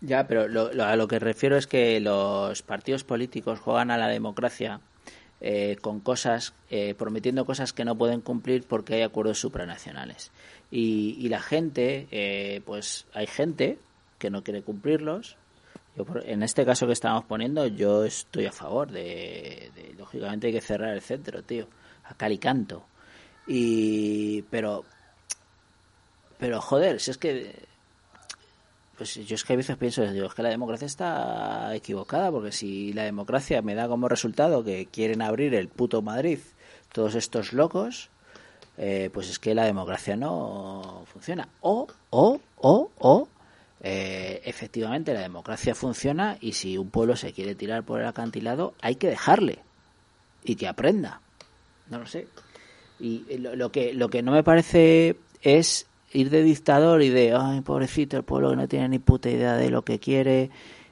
Ya, 0.01 0.27
pero 0.27 0.49
lo- 0.49 0.73
lo- 0.73 0.85
a 0.85 0.97
lo 0.97 1.07
que 1.07 1.19
refiero 1.19 1.57
es 1.57 1.67
que 1.67 2.01
los 2.01 2.63
partidos 2.63 3.05
políticos 3.05 3.61
juegan 3.61 3.91
a 3.91 3.97
la 3.99 4.09
democracia 4.09 4.81
eh, 5.45 5.77
con 5.81 5.99
cosas, 5.99 6.55
eh, 6.71 6.95
prometiendo 6.95 7.45
cosas 7.45 7.73
que 7.73 7.85
no 7.85 7.97
pueden 7.99 8.21
cumplir 8.21 8.65
porque 8.65 8.95
hay 8.95 9.03
acuerdos 9.03 9.41
supranacionales. 9.41 10.31
Y, 10.71 11.17
y 11.19 11.29
la 11.29 11.41
gente, 11.41 12.07
eh, 12.13 12.61
pues 12.65 13.07
hay 13.13 13.27
gente 13.27 13.79
que 14.21 14.31
no 14.31 14.45
quiere 14.45 14.63
cumplirlos. 14.63 15.37
Yo, 15.97 16.05
en 16.25 16.45
este 16.45 16.65
caso 16.65 16.87
que 16.87 16.93
estamos 16.93 17.25
poniendo, 17.25 17.67
yo 17.67 18.05
estoy 18.05 18.47
a 18.47 18.53
favor 18.53 18.91
de, 18.93 19.73
lógicamente 19.99 20.47
hay 20.47 20.53
que 20.53 20.61
cerrar 20.61 20.95
el 20.95 21.01
centro, 21.03 21.43
tío, 21.43 21.67
a 22.05 22.15
cal 22.15 22.39
y 23.47 24.43
pero, 24.43 24.85
pero 26.39 26.61
joder, 26.61 27.01
si 27.01 27.11
es 27.11 27.19
que 27.19 27.67
pues 28.97 29.15
yo 29.15 29.35
es 29.35 29.45
que 29.45 29.55
a 29.55 29.57
veces 29.57 29.77
pienso, 29.77 30.07
digo, 30.07 30.27
es 30.27 30.35
que 30.35 30.43
la 30.43 30.51
democracia 30.51 30.87
está 30.87 31.75
equivocada, 31.75 32.31
porque 32.31 32.53
si 32.53 32.93
la 32.93 33.05
democracia 33.05 33.63
me 33.63 33.75
da 33.75 33.89
como 33.89 34.09
resultado 34.09 34.63
que 34.63 34.87
quieren 34.87 35.23
abrir 35.23 35.55
el 35.55 35.69
puto 35.69 36.03
Madrid 36.03 36.39
todos 36.93 37.15
estos 37.15 37.53
locos, 37.53 38.11
eh, 38.79 39.11
pues 39.13 39.29
es 39.29 39.39
que 39.39 39.55
la 39.55 39.65
democracia 39.65 40.15
no 40.17 41.05
funciona. 41.13 41.49
O, 41.63 41.89
o, 42.11 42.41
o, 42.59 42.91
o, 42.99 43.29
eh, 43.81 44.41
efectivamente 44.45 45.15
la 45.15 45.21
democracia 45.21 45.75
funciona 45.75 46.37
y 46.41 46.53
si 46.53 46.79
un 46.79 46.91
pueblo 46.91 47.17
se 47.17 47.33
quiere 47.33 47.55
tirar 47.55 47.83
por 47.83 48.01
el 48.01 48.07
acantilado, 48.07 48.75
hay 48.83 48.97
que 48.97 49.09
dejarle 49.09 49.59
y 50.45 50.55
que 50.55 50.69
aprenda. 50.69 51.21
No 51.91 51.99
lo 51.99 52.07
sé. 52.07 52.29
Y 53.03 53.39
lo, 53.39 53.57
lo 53.57 53.73
que 53.73 53.93
lo 53.95 54.09
que 54.09 54.23
no 54.23 54.31
me 54.33 54.43
parece 54.45 55.17
es 55.43 55.87
ir 56.13 56.31
de 56.31 56.43
dictador 56.43 57.03
y 57.03 57.09
de, 57.09 57.35
ay, 57.35 57.61
pobrecito, 57.63 58.17
el 58.17 58.23
pueblo 58.23 58.51
que 58.51 58.57
no 58.57 58.69
tiene 58.69 58.89
ni 58.89 58.99
puta 59.01 59.29
idea 59.29 59.55
de 59.57 59.71
lo 59.71 59.83
que 59.83 59.99
quiere 59.99 60.51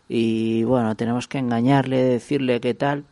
y 0.09 0.65
bueno, 0.65 0.97
tenemos 0.97 1.29
que 1.29 1.39
engañarle, 1.39 2.03
decirle 2.03 2.61
qué 2.61 2.75
tal 2.75 3.05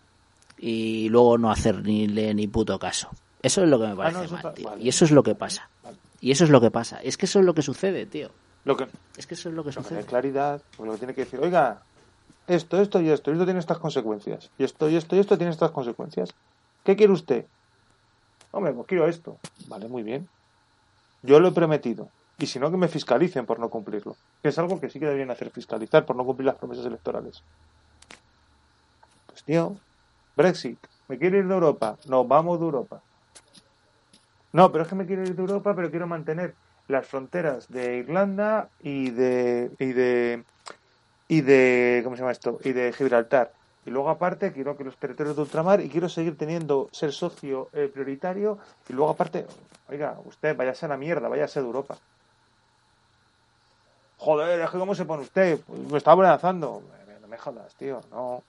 y 0.58 1.08
luego 1.10 1.38
no 1.38 1.50
hacer 1.50 1.82
ni 1.84 2.08
le 2.08 2.34
ni 2.34 2.48
puto 2.48 2.78
caso. 2.78 3.08
Eso 3.40 3.62
es 3.62 3.68
lo 3.68 3.78
que 3.78 3.86
me 3.86 3.94
parece 3.94 4.18
no, 4.18 4.24
eso 4.24 4.32
mal, 4.34 4.40
está- 4.40 4.54
tío. 4.54 4.68
vale. 4.68 4.82
Y 4.82 4.88
eso 4.88 5.04
es 5.04 5.10
lo 5.12 5.22
que 5.22 5.34
pasa. 5.36 5.68
Y 6.20 6.32
eso 6.32 6.42
es 6.44 6.50
lo 6.50 6.60
que 6.60 6.72
pasa. 6.72 6.98
Es 7.02 7.16
que 7.16 7.26
eso 7.26 7.38
es 7.38 7.44
lo 7.44 7.54
que 7.54 7.62
sucede, 7.62 8.04
tío. 8.06 8.30
Lo 8.64 8.76
que, 8.76 8.88
Es 9.16 9.26
que 9.28 9.34
eso 9.34 9.48
es 9.48 9.54
lo 9.54 9.62
que 9.62 9.68
lo 9.70 9.76
que 9.76 9.82
sucede. 9.82 9.98
de 10.00 10.04
claridad, 10.04 10.60
lo 10.82 10.90
que 10.92 10.98
tiene 10.98 11.14
que 11.14 11.20
decir, 11.24 11.38
oiga, 11.40 11.82
esto, 12.48 12.80
esto 12.80 13.00
y 13.00 13.08
esto, 13.10 13.30
y 13.30 13.34
esto 13.34 13.44
tiene 13.44 13.60
estas 13.60 13.78
consecuencias. 13.78 14.50
Y 14.58 14.64
esto 14.64 14.88
y 14.90 14.96
esto 14.96 15.14
y 15.14 15.20
esto 15.20 15.36
tiene 15.38 15.52
estas 15.52 15.70
consecuencias. 15.70 16.30
¿Qué 16.84 16.96
quiere 16.96 17.12
usted? 17.12 17.44
Hombre, 18.50 18.72
pues 18.72 18.86
quiero 18.86 19.06
esto. 19.06 19.38
Vale, 19.68 19.88
muy 19.88 20.02
bien. 20.02 20.28
Yo 21.22 21.40
lo 21.40 21.48
he 21.48 21.52
prometido. 21.52 22.08
Y 22.38 22.46
si 22.46 22.58
no, 22.58 22.70
que 22.70 22.76
me 22.76 22.88
fiscalicen 22.88 23.46
por 23.46 23.58
no 23.58 23.68
cumplirlo. 23.68 24.16
Que 24.42 24.48
es 24.48 24.58
algo 24.58 24.80
que 24.80 24.88
sí 24.88 25.00
que 25.00 25.06
deberían 25.06 25.30
hacer, 25.30 25.50
fiscalizar 25.50 26.06
por 26.06 26.16
no 26.16 26.24
cumplir 26.24 26.46
las 26.46 26.56
promesas 26.56 26.86
electorales. 26.86 27.42
Pues 29.26 29.42
tío, 29.44 29.76
Brexit. 30.36 30.78
¿Me 31.08 31.18
quiero 31.18 31.38
ir 31.38 31.48
de 31.48 31.54
Europa? 31.54 31.96
No, 32.06 32.24
vamos 32.24 32.60
de 32.60 32.66
Europa. 32.66 33.02
No, 34.52 34.70
pero 34.70 34.84
es 34.84 34.88
que 34.88 34.94
me 34.94 35.06
quiero 35.06 35.22
ir 35.22 35.34
de 35.34 35.42
Europa, 35.42 35.74
pero 35.74 35.90
quiero 35.90 36.06
mantener 36.06 36.54
las 36.86 37.06
fronteras 37.06 37.68
de 37.68 37.96
Irlanda 37.96 38.70
y 38.80 39.10
de 39.10 39.70
y 39.78 39.92
de 39.92 40.44
y 41.28 41.40
de 41.42 42.00
¿cómo 42.02 42.16
se 42.16 42.20
llama 42.20 42.32
esto? 42.32 42.58
y 42.64 42.72
de 42.72 42.92
Gibraltar. 42.92 43.52
Y 43.88 43.90
luego 43.90 44.10
aparte 44.10 44.52
quiero 44.52 44.76
que 44.76 44.84
los 44.84 44.98
territorios 44.98 45.34
de 45.34 45.40
ultramar 45.40 45.80
y 45.80 45.88
quiero 45.88 46.10
seguir 46.10 46.36
teniendo 46.36 46.90
ser 46.92 47.10
socio 47.10 47.70
eh, 47.72 47.90
prioritario 47.90 48.58
y 48.86 48.92
luego 48.92 49.12
aparte, 49.12 49.46
oiga, 49.88 50.18
usted 50.26 50.54
váyase 50.54 50.84
a 50.84 50.90
la 50.90 50.98
mierda, 50.98 51.26
váyase 51.26 51.58
de 51.58 51.64
Europa. 51.64 51.96
Joder, 54.18 54.60
es 54.60 54.68
que 54.68 54.78
cómo 54.78 54.94
se 54.94 55.06
pone 55.06 55.22
usted, 55.22 55.58
Pues 55.66 55.80
me 55.90 55.96
está 55.96 56.12
amenazando. 56.12 56.82
No 57.22 57.28
me 57.28 57.38
jodas, 57.38 57.74
tío, 57.76 58.02
no. 58.10 58.42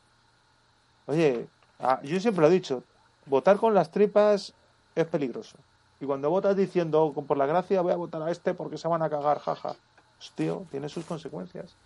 Oye, 1.06 1.48
ah, 1.80 2.02
yo 2.04 2.20
siempre 2.20 2.42
lo 2.42 2.50
he 2.50 2.52
dicho, 2.52 2.84
votar 3.26 3.56
con 3.56 3.74
las 3.74 3.92
tripas 3.92 4.54
es 4.94 5.08
peligroso. 5.08 5.56
Y 6.02 6.06
cuando 6.06 6.30
votas 6.30 6.58
diciendo, 6.58 7.14
por 7.14 7.38
la 7.38 7.46
gracia 7.46 7.80
voy 7.80 7.94
a 7.94 7.96
votar 7.96 8.22
a 8.24 8.32
este 8.32 8.54
porque 8.54 8.78
se 8.78 8.90
van 8.90 9.04
a 9.04 9.10
cagar, 9.10 9.40
jaja. 9.40 9.74
Pues, 10.18 10.32
tío, 10.36 10.66
tiene 10.70 10.90
sus 10.90 11.06
consecuencias. 11.06 11.78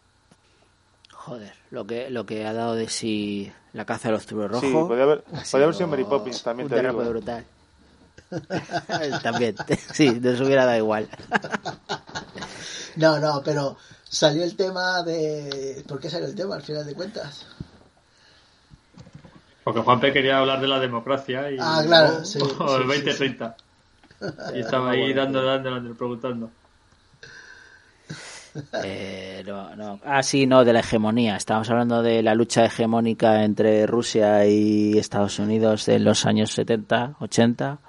Joder, 1.25 1.53
lo 1.71 1.87
que 1.87 2.09
lo 2.09 2.25
que 2.25 2.45
ha 2.45 2.53
dado 2.53 2.75
de 2.75 2.89
sí 2.89 3.51
la 3.71 3.85
caza 3.85 4.09
de 4.09 4.15
los 4.15 4.25
trubos 4.25 4.51
rojos. 4.51 4.69
Sí, 4.69 4.75
podría 4.87 5.03
haber, 5.05 5.19
ha 5.19 5.43
podría 5.43 5.63
haber 5.65 5.75
sido 5.75 5.87
Mary 5.87 6.03
Poppins, 6.03 6.43
también 6.43 6.67
un 6.67 6.73
te 6.73 6.81
digo. 6.81 6.97
brutal. 6.99 7.45
también, 9.23 9.55
sí, 9.93 10.19
nos 10.21 10.41
hubiera 10.41 10.65
dado 10.65 10.77
igual. 10.77 11.07
No, 12.95 13.19
no, 13.19 13.41
pero 13.43 13.75
salió 14.07 14.43
el 14.43 14.55
tema 14.55 15.01
de... 15.03 15.83
¿Por 15.87 15.99
qué 15.99 16.09
salió 16.09 16.27
el 16.27 16.35
tema 16.35 16.55
al 16.55 16.61
final 16.61 16.85
de 16.85 16.93
cuentas? 16.93 17.45
Porque 19.63 19.79
Juanpe 19.79 20.11
quería 20.11 20.39
hablar 20.39 20.59
de 20.61 20.67
la 20.67 20.79
democracia 20.79 21.49
y 21.49 21.57
Ah, 21.59 21.81
claro, 21.85 22.11
o- 22.19 22.25
sí, 22.25 22.39
o 22.39 22.43
sí, 22.43 22.81
el 22.81 22.87
sí, 22.87 22.87
2030. 22.87 23.55
Y 24.55 24.59
estaba 24.59 24.91
ahí 24.91 25.13
dando, 25.13 25.41
dando, 25.43 25.71
dando, 25.71 25.95
preguntando. 25.95 26.51
Eh, 28.83 29.43
no, 29.47 29.75
no. 29.75 29.99
Ah, 30.05 30.21
sí, 30.23 30.45
no, 30.45 30.63
de 30.63 30.73
la 30.73 30.79
hegemonía. 30.81 31.35
Estábamos 31.35 31.69
hablando 31.69 32.01
de 32.03 32.21
la 32.21 32.35
lucha 32.35 32.65
hegemónica 32.65 33.43
entre 33.43 33.85
Rusia 33.87 34.45
y 34.45 34.97
Estados 34.97 35.39
Unidos 35.39 35.87
en 35.87 36.03
los 36.03 36.25
años 36.25 36.51
70, 36.51 37.15
80 37.19 37.79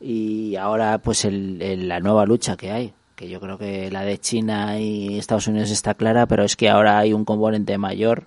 y 0.00 0.56
ahora 0.56 0.98
pues 0.98 1.24
el, 1.24 1.60
el- 1.62 1.88
la 1.88 2.00
nueva 2.00 2.26
lucha 2.26 2.56
que 2.56 2.70
hay. 2.72 2.92
Que 3.14 3.28
yo 3.28 3.40
creo 3.40 3.58
que 3.58 3.90
la 3.90 4.02
de 4.02 4.18
China 4.18 4.78
y 4.80 5.18
Estados 5.18 5.46
Unidos 5.46 5.70
está 5.70 5.94
clara, 5.94 6.26
pero 6.26 6.42
es 6.44 6.56
que 6.56 6.68
ahora 6.68 6.98
hay 6.98 7.12
un 7.12 7.24
componente 7.24 7.78
mayor 7.78 8.24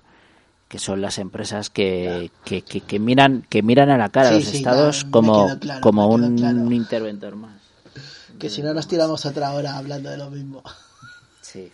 que 0.70 0.80
son 0.80 1.02
las 1.02 1.18
empresas 1.20 1.70
que, 1.70 2.32
que, 2.44 2.62
que, 2.64 2.82
que 2.82 3.00
miran 3.00 3.46
que 3.50 3.62
miran 3.62 3.90
a 3.90 3.98
la 3.98 4.10
cara 4.10 4.30
a 4.30 4.32
los 4.34 4.46
sí, 4.46 4.58
estados 4.58 5.04
como, 5.06 5.60
claro, 5.60 5.82
como 5.82 6.08
un 6.08 6.38
claro. 6.38 6.72
interventor 6.72 7.36
más. 7.36 7.62
Que 8.40 8.50
si 8.50 8.62
no 8.62 8.74
nos 8.74 8.88
tiramos 8.88 9.26
otra 9.26 9.52
hora 9.54 9.78
hablando 9.78 10.10
de 10.10 10.18
lo 10.18 10.30
mismo. 10.30 10.64
Sí. 11.56 11.72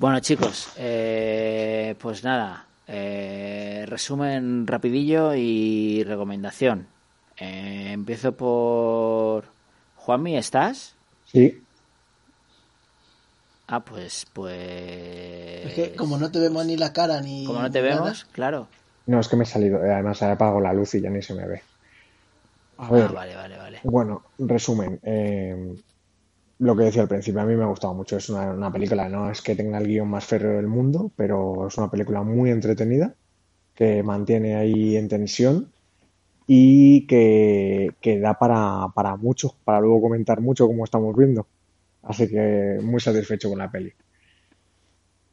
Bueno, 0.00 0.18
chicos, 0.18 0.68
eh, 0.78 1.94
pues 2.00 2.24
nada, 2.24 2.66
eh, 2.88 3.84
resumen 3.86 4.66
rapidillo 4.66 5.32
y 5.36 6.02
recomendación. 6.02 6.88
Eh, 7.36 7.90
empiezo 7.92 8.32
por 8.32 9.44
Juanmi, 9.94 10.36
¿estás? 10.36 10.96
Sí. 11.24 11.62
Ah, 13.68 13.78
pues, 13.84 14.26
pues. 14.32 14.56
Es 14.56 15.72
que 15.74 15.94
como 15.96 16.18
no 16.18 16.32
te 16.32 16.40
vemos 16.40 16.66
ni 16.66 16.76
la 16.76 16.92
cara 16.92 17.20
ni. 17.20 17.44
Como 17.44 17.60
no 17.62 17.70
te 17.70 17.80
nada, 17.80 17.94
vemos, 17.94 18.24
claro. 18.32 18.66
No, 19.06 19.20
es 19.20 19.28
que 19.28 19.36
me 19.36 19.44
he 19.44 19.46
salido. 19.46 19.84
eh, 19.84 19.92
Además, 19.92 20.20
he 20.22 20.24
apagado 20.24 20.58
la 20.60 20.72
luz 20.72 20.96
y 20.96 21.00
ya 21.00 21.10
ni 21.10 21.22
se 21.22 21.34
me 21.34 21.46
ve. 21.46 21.62
A 22.78 22.86
Ah, 22.86 22.90
ver, 22.90 23.12
vale, 23.12 23.36
vale, 23.36 23.56
vale. 23.56 23.80
bueno, 23.84 24.24
resumen. 24.38 24.98
eh, 25.04 25.74
lo 26.58 26.76
que 26.76 26.84
decía 26.84 27.02
al 27.02 27.08
principio, 27.08 27.40
a 27.40 27.44
mí 27.46 27.54
me 27.56 27.64
ha 27.64 27.66
gustado 27.68 27.94
mucho. 27.94 28.16
Es 28.16 28.28
una, 28.30 28.52
una 28.52 28.72
película, 28.72 29.08
no 29.08 29.30
es 29.30 29.42
que 29.42 29.56
tenga 29.56 29.78
el 29.78 29.86
guion 29.86 30.08
más 30.08 30.24
férreo 30.26 30.56
del 30.56 30.66
mundo, 30.68 31.12
pero 31.16 31.66
es 31.68 31.76
una 31.78 31.90
película 31.90 32.22
muy 32.22 32.50
entretenida, 32.50 33.14
que 33.74 34.02
mantiene 34.02 34.56
ahí 34.56 34.96
en 34.96 35.08
tensión 35.08 35.72
y 36.46 37.06
que, 37.08 37.90
que 38.00 38.20
da 38.20 38.34
para, 38.38 38.88
para 38.94 39.16
mucho, 39.16 39.56
para 39.64 39.80
luego 39.80 40.02
comentar 40.02 40.40
mucho 40.40 40.66
como 40.66 40.84
estamos 40.84 41.16
viendo. 41.16 41.48
Así 42.02 42.28
que 42.28 42.78
muy 42.82 43.00
satisfecho 43.00 43.50
con 43.50 43.58
la 43.58 43.70
peli. 43.70 43.92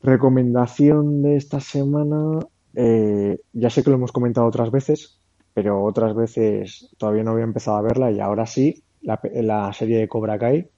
Recomendación 0.01 1.21
de 1.23 1.37
esta 1.37 1.59
semana. 1.59 2.39
eh, 2.75 3.37
ya 3.53 3.69
sé 3.69 3.83
que 3.83 3.89
lo 3.89 3.95
hemos 3.97 4.11
comentado 4.11 4.47
otras 4.47 4.71
veces, 4.71 5.19
pero 5.53 5.83
otras 5.83 6.15
veces 6.15 6.89
todavía 6.97 7.23
no 7.23 7.31
había 7.31 7.43
empezado 7.45 7.77
a 7.77 7.81
verla 7.81 8.11
y 8.11 8.19
ahora 8.19 8.45
sí. 8.45 8.83
La, 9.01 9.19
la 9.33 9.73
serie 9.73 9.97
de 9.99 10.07
Cobra 10.07 10.39
Kai 10.39 10.69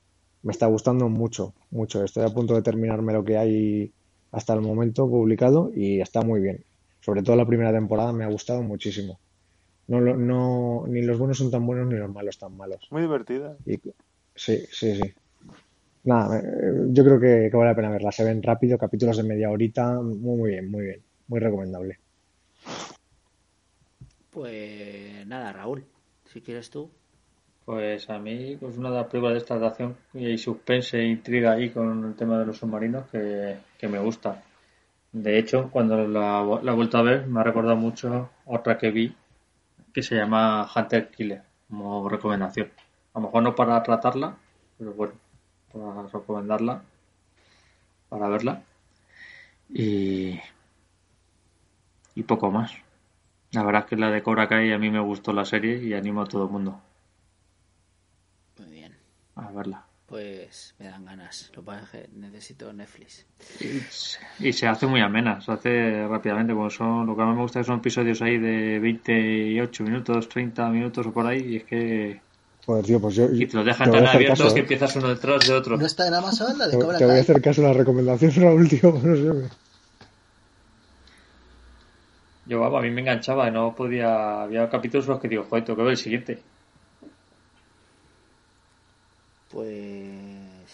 me 0.46 0.52
está 0.54 0.68
gustando 0.68 1.10
mucho, 1.10 1.54
mucho. 1.72 2.04
Estoy 2.04 2.24
a 2.26 2.30
punto 2.38 2.56
de 2.56 2.64
terminarme 2.64 3.14
lo 3.14 3.24
que 3.26 3.38
hay 3.38 3.94
hasta 4.32 4.54
el 4.54 4.62
momento 4.62 5.10
publicado 5.10 5.72
y 5.76 6.02
está 6.02 6.22
muy 6.22 6.42
bien. 6.42 6.66
Sobre 7.02 7.24
todo 7.24 7.36
la 7.36 7.48
primera 7.48 7.74
temporada 7.74 8.14
me 8.14 8.26
ha 8.26 8.30
gustado 8.30 8.64
muchísimo. 8.64 9.20
No, 9.88 10.02
lo- 10.02 10.18
no, 10.18 10.86
ni 10.88 11.02
los 11.04 11.20
buenos 11.20 11.38
son 11.40 11.52
tan 11.52 11.66
buenos 11.68 11.88
ni 11.88 11.96
los 11.98 12.12
malos 12.12 12.38
tan 12.40 12.56
malos. 12.58 12.88
Muy 12.92 13.02
divertida. 13.04 13.58
Y, 13.66 13.78
sí, 14.36 14.66
sí, 14.72 14.96
sí. 14.96 15.14
Nada, 16.06 16.40
eh, 16.40 16.44
yo 16.92 17.04
creo 17.06 17.20
que, 17.20 17.50
que 17.52 17.58
vale 17.58 17.72
la 17.72 17.76
pena 17.76 17.92
verla. 17.92 18.12
Se 18.14 18.24
ven 18.24 18.44
rápido, 18.44 18.78
capítulos 18.78 19.18
de 19.18 19.24
media 19.24 19.52
horita. 19.52 20.02
Muy, 20.02 20.38
muy 20.38 20.52
bien, 20.52 20.72
muy 20.72 20.86
bien. 20.86 21.06
Muy 21.28 21.40
recomendable. 21.42 22.00
Pues 24.30 25.26
nada, 25.28 25.54
Raúl, 25.54 25.86
si 26.26 26.42
quieres 26.42 26.70
tú. 26.70 26.92
Pues 27.66 28.10
a 28.12 28.20
mí, 28.20 28.56
pues 28.60 28.78
una 28.78 28.92
de 28.92 28.98
las 28.98 29.08
películas 29.08 29.34
de 29.34 29.40
esta 29.40 29.58
de 29.58 29.66
acción 29.66 29.98
y 30.14 30.38
suspense 30.38 31.00
e 31.00 31.06
intriga 31.08 31.54
ahí 31.54 31.72
con 31.72 32.06
el 32.06 32.16
tema 32.16 32.38
de 32.38 32.46
los 32.46 32.58
submarinos 32.58 33.08
que, 33.10 33.58
que 33.78 33.88
me 33.88 34.00
gusta. 34.00 34.44
De 35.12 35.40
hecho, 35.40 35.70
cuando 35.72 36.08
la, 36.08 36.44
la 36.62 36.72
he 36.72 36.76
vuelto 36.76 36.98
a 36.98 37.02
ver, 37.02 37.26
me 37.28 37.40
ha 37.40 37.44
recordado 37.44 37.76
mucho 37.76 38.30
otra 38.46 38.78
que 38.78 38.92
vi 38.92 39.16
que 39.94 40.04
se 40.04 40.16
llama 40.16 40.70
Hunter 40.76 41.10
Killer, 41.10 41.42
como 41.70 42.08
recomendación. 42.10 42.70
A 43.14 43.20
lo 43.20 43.28
mejor 43.28 43.44
no 43.44 43.56
para 43.56 43.82
tratarla, 43.82 44.36
pero 44.78 44.94
bueno, 44.94 45.14
para 45.74 46.04
recomendarla, 46.04 46.84
para 48.10 48.28
verla. 48.28 48.62
Y, 49.70 50.40
y 52.14 52.24
poco 52.24 52.52
más. 52.52 52.74
La 53.54 53.64
verdad 53.64 53.84
es 53.84 53.88
que 53.90 53.96
la 53.96 54.12
de 54.12 54.22
Cobra 54.22 54.48
Kai 54.48 54.72
a 54.74 54.78
mí 54.78 54.92
me 54.92 55.00
gustó 55.00 55.34
la 55.34 55.46
serie 55.46 55.82
y 55.82 55.94
animo 55.94 56.22
a 56.22 56.26
todo 56.26 56.44
el 56.44 56.52
mundo. 56.52 56.82
A 59.36 59.52
verla. 59.52 59.86
Pues 60.08 60.76
me 60.78 60.86
dan 60.88 61.04
ganas. 61.06 61.50
Lo 61.56 61.62
que 61.62 61.66
pasa 61.66 61.84
es 61.84 61.90
que 61.90 62.10
necesito 62.16 62.72
Netflix. 62.72 63.26
Y 64.40 64.54
se 64.54 64.68
hace 64.68 64.86
muy 64.86 65.02
amena, 65.02 65.42
se 65.42 65.52
hace 65.52 66.08
rápidamente, 66.08 66.54
como 66.54 66.70
son, 66.70 67.08
lo 67.08 67.16
que 67.16 67.24
más 67.24 67.36
me 67.36 67.42
gusta 67.42 67.64
son 67.64 67.80
episodios 67.80 68.22
ahí 68.22 68.38
de 68.38 68.80
28 68.80 69.84
minutos, 69.84 70.30
30 70.30 70.70
minutos 70.70 71.08
o 71.08 71.12
por 71.12 71.26
ahí, 71.26 71.42
y 71.54 71.56
es 71.58 71.64
que 71.64 72.22
Joder, 72.66 72.86
tío, 72.86 73.00
pues 73.00 73.16
yo. 73.16 73.26
y 73.32 73.46
te 73.48 73.58
lo 73.58 73.64
dejan 73.64 73.90
te 73.92 73.98
tan 73.98 74.08
abiertos 74.08 74.40
caso, 74.40 74.54
que 74.54 74.60
¿eh? 74.60 74.64
empiezas 74.64 74.96
uno 74.96 75.10
detrás 75.10 75.48
de 75.48 75.54
otro. 75.54 75.78
¿No 75.78 75.86
está 75.86 76.08
en 76.08 76.14
Amazon 76.16 76.58
la 76.58 76.68
de 76.68 76.78
Te, 76.78 76.80
Cobra 76.80 76.98
te 76.98 77.06
voy 77.06 77.14
a 77.14 77.16
Kai? 77.16 77.22
hacer 77.22 77.42
caso 77.42 77.62
a 77.66 77.70
la 77.70 77.74
recomendación, 77.74 78.32
Raúl, 78.36 78.70
tío. 78.70 78.92
No 79.04 79.16
sé. 79.16 79.50
Yo, 82.46 82.60
vamos, 82.60 82.80
a 82.80 82.84
mí 82.84 82.92
me 82.92 83.02
enganchaba, 83.02 83.48
y 83.48 83.52
no 83.52 83.76
podía, 83.76 84.44
había 84.44 84.70
capítulos 84.70 85.06
en 85.08 85.12
los 85.14 85.22
que 85.22 85.28
digo, 85.28 85.46
joder, 85.50 85.66
tengo 85.66 85.78
que 85.78 85.84
ver 85.84 85.92
el 85.92 85.98
siguiente. 85.98 86.40
Pues 89.56 90.12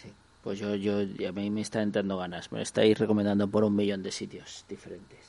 sí. 0.02 0.12
Pues 0.44 0.58
yo, 0.58 0.74
yo, 0.74 0.98
a 1.30 1.32
mí 1.32 1.52
me 1.52 1.62
está 1.62 1.84
entrando 1.84 2.18
ganas. 2.18 2.52
Me 2.52 2.58
lo 2.58 2.64
estáis 2.64 2.98
recomendando 2.98 3.48
por 3.48 3.64
un 3.64 3.76
millón 3.76 4.02
de 4.02 4.12
sitios 4.12 4.66
diferentes. 4.68 5.20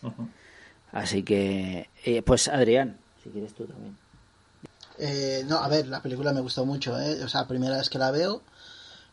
Así 0.90 1.22
que, 1.22 1.90
eh, 2.02 2.22
pues 2.22 2.48
Adrián, 2.48 2.96
si 3.22 3.28
quieres 3.28 3.52
tú 3.52 3.66
también. 3.66 3.94
Eh, 4.98 5.44
no, 5.46 5.58
a 5.58 5.68
ver, 5.68 5.86
la 5.88 6.00
película 6.00 6.32
me 6.32 6.40
gustó 6.40 6.64
mucho, 6.64 6.98
¿eh? 6.98 7.22
O 7.22 7.28
sea, 7.28 7.46
primera 7.46 7.76
vez 7.76 7.90
que 7.90 7.98
la 7.98 8.10
veo. 8.10 8.40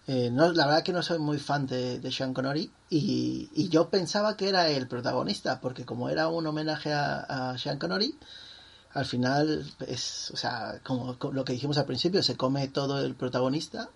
Eh, 0.08 0.30
no, 0.32 0.54
la 0.54 0.68
verdad 0.68 0.84
que 0.84 0.94
no 0.94 1.04
soy 1.04 1.20
muy 1.20 1.38
fan 1.38 1.68
de, 1.68 2.00
de 2.00 2.12
Sean 2.12 2.34
Connery 2.34 2.72
y, 2.90 3.50
y 3.54 3.68
yo 3.68 3.90
pensaba 3.90 4.38
que 4.38 4.48
era 4.48 4.70
el 4.70 4.88
protagonista, 4.88 5.60
porque 5.60 5.86
como 5.86 6.10
era 6.10 6.30
un 6.30 6.48
homenaje 6.48 6.94
a, 6.94 7.52
a 7.52 7.58
Sean 7.58 7.78
Connery, 7.78 8.16
al 8.94 9.06
final 9.06 9.72
es, 9.86 10.32
o 10.32 10.38
sea, 10.38 10.80
como, 10.84 11.20
como 11.20 11.34
lo 11.34 11.46
que 11.46 11.54
dijimos 11.54 11.78
al 11.78 11.86
principio, 11.86 12.24
se 12.24 12.38
come 12.38 12.70
todo 12.70 13.04
el 13.04 13.16
protagonista, 13.16 13.90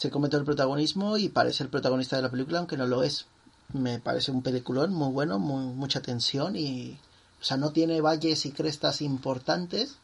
se 0.00 0.10
come 0.10 0.30
todo 0.30 0.40
el 0.40 0.46
protagonismo 0.46 1.18
y 1.18 1.28
parece 1.28 1.62
el 1.62 1.68
protagonista 1.68 2.16
de 2.16 2.22
la 2.22 2.30
película, 2.30 2.58
aunque 2.58 2.78
no 2.78 2.86
lo 2.86 3.02
es. 3.02 3.26
Me 3.74 3.98
parece 3.98 4.30
un 4.30 4.40
peliculón 4.40 4.94
muy 4.94 5.12
bueno, 5.12 5.38
mucha 5.38 6.00
tensión 6.00 6.56
y, 6.56 6.98
o 7.38 7.44
sea, 7.44 7.58
no 7.58 7.70
tiene 7.72 8.00
valles 8.00 8.46
y 8.46 8.52
crestas 8.52 9.02
importantes, 9.02 9.98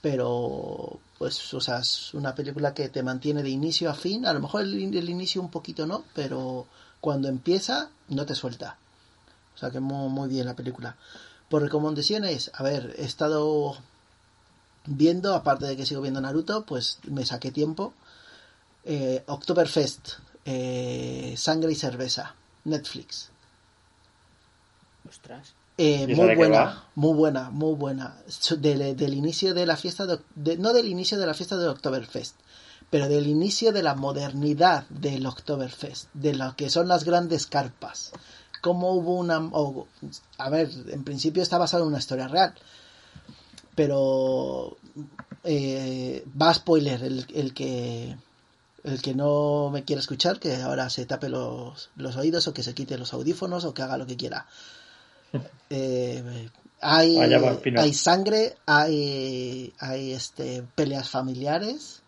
pero 0.00 1.00
pues 1.18 1.52
o 1.54 1.60
sea 1.60 1.78
es 1.78 2.14
una 2.14 2.36
película 2.36 2.72
que 2.72 2.88
te 2.88 3.02
mantiene 3.02 3.42
de 3.42 3.50
inicio 3.50 3.90
a 3.90 3.94
fin. 3.94 4.26
A 4.26 4.32
lo 4.32 4.38
mejor 4.38 4.62
el, 4.62 4.96
el 4.96 5.10
inicio 5.10 5.42
un 5.42 5.50
poquito 5.50 5.88
no 5.88 6.04
pero 6.14 6.68
cuando 7.00 7.26
empieza 7.26 7.90
no 8.08 8.26
te 8.26 8.36
suelta. 8.36 8.78
O 9.56 9.58
sea 9.58 9.72
que 9.72 9.80
muy, 9.80 10.08
muy 10.08 10.28
bien 10.28 10.46
la 10.46 10.54
película. 10.54 10.94
Por 11.48 11.62
recomendaciones 11.62 12.52
a 12.54 12.62
ver 12.62 12.94
he 12.96 13.04
estado 13.04 13.76
viendo 14.84 15.34
aparte 15.34 15.66
de 15.66 15.76
que 15.76 15.84
sigo 15.84 16.00
viendo 16.00 16.20
Naruto 16.20 16.64
pues 16.64 17.00
me 17.08 17.26
saqué 17.26 17.50
tiempo 17.50 17.92
eh, 18.86 19.22
Oktoberfest 19.26 20.08
eh, 20.44 21.34
sangre 21.36 21.72
y 21.72 21.74
cerveza 21.74 22.34
Netflix 22.64 23.30
Ostras. 25.08 25.54
eh, 25.78 26.06
¿Y 26.08 26.12
esa 26.12 26.22
muy 26.22 26.34
buena, 26.36 26.84
muy 26.94 27.14
buena, 27.14 27.50
muy 27.50 27.74
buena. 27.74 28.16
Del, 28.58 28.96
del 28.96 29.14
inicio 29.14 29.54
de 29.54 29.66
la 29.66 29.76
fiesta, 29.76 30.06
de, 30.06 30.18
de- 30.34 30.56
no 30.56 30.72
del 30.72 30.88
inicio 30.88 31.18
de 31.18 31.26
la 31.26 31.34
fiesta 31.34 31.56
de 31.56 31.68
Oktoberfest, 31.68 32.34
pero 32.90 33.08
del 33.08 33.26
inicio 33.26 33.72
de 33.72 33.82
la 33.82 33.94
modernidad 33.94 34.84
del 34.88 35.26
Oktoberfest, 35.26 36.08
de 36.14 36.34
lo 36.34 36.56
que 36.56 36.70
son 36.70 36.88
las 36.88 37.04
grandes 37.04 37.46
carpas. 37.46 38.12
Cómo 38.62 38.92
hubo 38.94 39.14
una... 39.14 39.38
o- 39.52 39.86
a 40.38 40.50
ver, 40.50 40.70
en 40.88 41.04
principio 41.04 41.42
está 41.42 41.58
basado 41.58 41.84
en 41.84 41.88
una 41.90 41.98
historia 41.98 42.26
real, 42.28 42.54
pero 43.74 44.76
eh, 45.44 46.24
va 46.40 46.50
a 46.50 46.54
spoiler 46.54 47.02
el, 47.04 47.26
el 47.34 47.54
que 47.54 48.16
el 48.86 49.02
que 49.02 49.14
no 49.14 49.70
me 49.70 49.84
quiera 49.84 50.00
escuchar 50.00 50.40
que 50.40 50.56
ahora 50.56 50.88
se 50.90 51.06
tape 51.06 51.28
los, 51.28 51.90
los 51.96 52.16
oídos 52.16 52.48
o 52.48 52.54
que 52.54 52.62
se 52.62 52.74
quite 52.74 52.98
los 52.98 53.12
audífonos 53.12 53.64
o 53.64 53.74
que 53.74 53.82
haga 53.82 53.98
lo 53.98 54.06
que 54.06 54.16
quiera 54.16 54.46
eh, 55.70 56.48
hay, 56.80 57.18
hay 57.18 57.94
sangre, 57.94 58.56
hay, 58.66 59.72
hay 59.78 60.12
este, 60.12 60.62
peleas 60.74 61.08
familiares, 61.08 62.02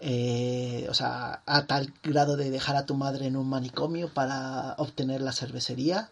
eh, 0.00 0.86
o 0.88 0.94
sea, 0.94 1.42
a 1.44 1.66
tal 1.66 1.92
grado 2.02 2.36
de 2.36 2.50
dejar 2.50 2.76
a 2.76 2.86
tu 2.86 2.94
madre 2.94 3.26
en 3.26 3.36
un 3.36 3.48
manicomio 3.48 4.12
para 4.12 4.74
obtener 4.78 5.20
la 5.20 5.32
cervecería, 5.32 6.10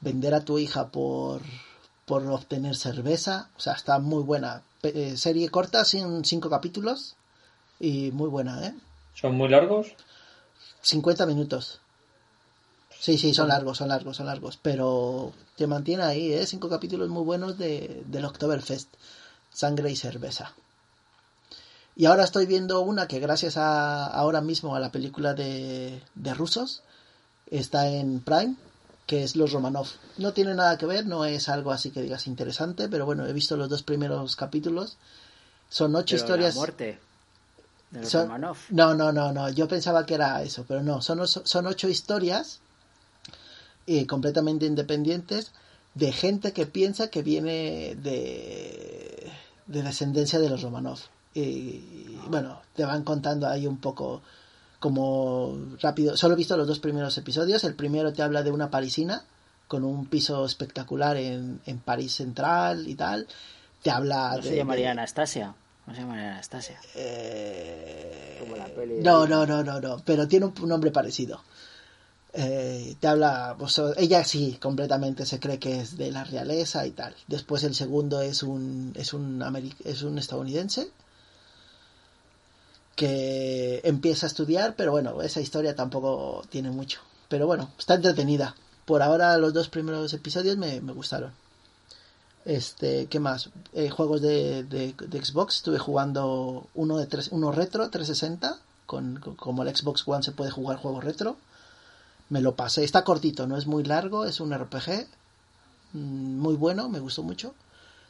vender 0.00 0.34
a 0.34 0.44
tu 0.44 0.58
hija 0.58 0.88
por, 0.88 1.40
por 2.04 2.26
obtener 2.26 2.76
cerveza, 2.76 3.48
o 3.56 3.60
sea, 3.60 3.72
está 3.72 3.98
muy 3.98 4.22
buena. 4.22 4.62
Eh, 4.82 5.16
serie 5.16 5.48
corta, 5.48 5.84
sin 5.84 6.24
cinco 6.24 6.50
capítulos, 6.50 7.16
y 7.80 8.10
muy 8.10 8.28
buena, 8.28 8.66
¿eh? 8.66 8.74
¿Son 9.14 9.34
muy 9.34 9.48
largos? 9.48 9.94
50 10.82 11.26
minutos. 11.26 11.80
Sí, 12.98 13.18
sí, 13.18 13.34
son 13.34 13.48
largos, 13.48 13.78
son 13.78 13.88
largos, 13.88 14.16
son 14.16 14.26
largos. 14.26 14.58
Pero 14.62 15.32
te 15.56 15.66
mantiene 15.66 16.04
ahí, 16.04 16.32
¿eh? 16.32 16.46
Cinco 16.46 16.68
capítulos 16.68 17.08
muy 17.08 17.24
buenos 17.24 17.58
de, 17.58 18.02
del 18.06 18.24
Oktoberfest. 18.24 18.88
Sangre 19.52 19.90
y 19.90 19.96
cerveza. 19.96 20.54
Y 21.94 22.06
ahora 22.06 22.24
estoy 22.24 22.46
viendo 22.46 22.80
una 22.80 23.06
que 23.06 23.18
gracias 23.18 23.56
a 23.56 24.06
ahora 24.06 24.40
mismo 24.40 24.74
a 24.74 24.80
la 24.80 24.92
película 24.92 25.34
de, 25.34 26.00
de 26.14 26.34
rusos 26.34 26.82
está 27.50 27.88
en 27.88 28.20
Prime, 28.20 28.54
que 29.06 29.24
es 29.24 29.36
Los 29.36 29.52
Romanov. 29.52 29.88
No 30.16 30.32
tiene 30.32 30.54
nada 30.54 30.78
que 30.78 30.86
ver, 30.86 31.04
no 31.04 31.24
es 31.24 31.48
algo 31.48 31.70
así 31.70 31.90
que 31.90 32.00
digas 32.02 32.26
interesante, 32.26 32.88
pero 32.88 33.04
bueno, 33.04 33.26
he 33.26 33.32
visto 33.32 33.56
los 33.56 33.68
dos 33.68 33.82
primeros 33.82 34.36
capítulos. 34.36 34.96
Son 35.68 35.94
ocho 35.94 36.14
Pero 36.14 36.22
historias. 36.22 36.54
La 36.54 36.60
muerte. 36.60 36.98
De 37.92 38.04
Son- 38.06 38.22
Romanov. 38.24 38.56
No, 38.70 38.94
no, 38.94 39.12
no, 39.12 39.32
no. 39.32 39.48
Yo 39.50 39.68
pensaba 39.68 40.04
que 40.06 40.14
era 40.14 40.42
eso, 40.42 40.64
pero 40.66 40.82
no. 40.82 41.00
Son, 41.02 41.26
son 41.28 41.66
ocho 41.66 41.88
historias 41.88 42.60
eh, 43.86 44.06
completamente 44.06 44.66
independientes 44.66 45.52
de 45.94 46.12
gente 46.12 46.52
que 46.52 46.66
piensa 46.66 47.08
que 47.08 47.22
viene 47.22 47.96
de, 47.96 49.30
de 49.66 49.82
descendencia 49.82 50.38
de 50.38 50.48
los 50.48 50.62
Romanov. 50.62 50.98
Y 51.34 52.18
bueno, 52.28 52.60
te 52.74 52.84
van 52.84 53.04
contando 53.04 53.46
ahí 53.48 53.66
un 53.66 53.78
poco 53.78 54.22
como 54.80 55.56
rápido. 55.80 56.16
Solo 56.16 56.34
he 56.34 56.36
visto 56.36 56.56
los 56.56 56.66
dos 56.66 56.78
primeros 56.80 57.16
episodios. 57.18 57.64
El 57.64 57.74
primero 57.74 58.12
te 58.12 58.22
habla 58.22 58.42
de 58.42 58.50
una 58.50 58.70
parisina 58.70 59.24
con 59.68 59.84
un 59.84 60.06
piso 60.06 60.44
espectacular 60.44 61.16
en, 61.16 61.60
en 61.66 61.78
París 61.78 62.14
Central 62.14 62.86
y 62.88 62.94
tal. 62.94 63.26
Te 63.82 63.90
habla 63.90 64.30
¿No 64.32 64.36
de, 64.42 64.48
se 64.50 64.56
llamaría 64.56 64.86
de- 64.86 64.90
Anastasia? 64.92 65.54
¿No 65.86 65.94
se 65.94 66.00
llamaría 66.00 66.32
Anastasia? 66.32 66.80
eh, 66.94 68.36
Como 68.40 68.56
la 68.56 68.66
peli 68.66 68.94
de- 68.96 69.02
no, 69.02 69.26
no, 69.26 69.44
no, 69.46 69.62
no, 69.64 69.80
no, 69.80 70.02
pero 70.04 70.28
tiene 70.28 70.46
un, 70.46 70.54
un 70.60 70.68
nombre 70.68 70.90
parecido. 70.90 71.42
Eh, 72.34 72.96
te 72.98 73.08
habla, 73.08 73.56
pues, 73.58 73.78
ella 73.98 74.24
sí, 74.24 74.58
completamente 74.60 75.26
se 75.26 75.38
cree 75.38 75.58
que 75.58 75.80
es 75.80 75.98
de 75.98 76.10
la 76.10 76.24
realeza 76.24 76.86
y 76.86 76.92
tal. 76.92 77.14
Después 77.26 77.62
el 77.64 77.74
segundo 77.74 78.22
es 78.22 78.42
un, 78.42 78.92
es 78.96 79.12
un, 79.12 79.40
ameri- 79.40 79.74
es 79.84 80.02
un 80.02 80.18
estadounidense 80.18 80.88
que 82.96 83.80
empieza 83.84 84.26
a 84.26 84.28
estudiar, 84.28 84.74
pero 84.76 84.92
bueno, 84.92 85.20
esa 85.22 85.40
historia 85.40 85.74
tampoco 85.74 86.42
tiene 86.48 86.70
mucho. 86.70 87.00
Pero 87.28 87.46
bueno, 87.46 87.70
está 87.78 87.94
entretenida. 87.94 88.54
Por 88.84 89.02
ahora 89.02 89.36
los 89.38 89.52
dos 89.52 89.68
primeros 89.68 90.12
episodios 90.12 90.56
me, 90.56 90.80
me 90.80 90.92
gustaron. 90.92 91.32
Este, 92.44 93.06
¿qué 93.06 93.20
más? 93.20 93.50
Eh, 93.72 93.90
juegos 93.90 94.20
de, 94.20 94.94
Xbox. 95.22 95.56
Estuve 95.56 95.78
jugando 95.78 96.66
uno 96.74 96.98
de 96.98 97.06
tres, 97.06 97.28
uno 97.30 97.52
retro 97.52 97.88
360. 97.90 98.58
Con, 98.86 99.16
con- 99.20 99.36
como 99.36 99.62
el 99.62 99.74
Xbox 99.74 100.02
One 100.06 100.22
se 100.22 100.32
puede 100.32 100.50
jugar 100.50 100.78
juegos 100.78 101.04
retro. 101.04 101.36
Me 102.28 102.40
lo 102.40 102.54
pasé. 102.56 102.84
Está 102.84 103.04
cortito, 103.04 103.46
no 103.46 103.56
es 103.56 103.66
muy 103.66 103.84
largo. 103.84 104.24
Es 104.24 104.40
un 104.40 104.52
RPG. 104.52 105.06
mm, 105.92 106.38
Muy 106.40 106.56
bueno, 106.56 106.88
me 106.88 107.00
gustó 107.00 107.22
mucho. 107.22 107.54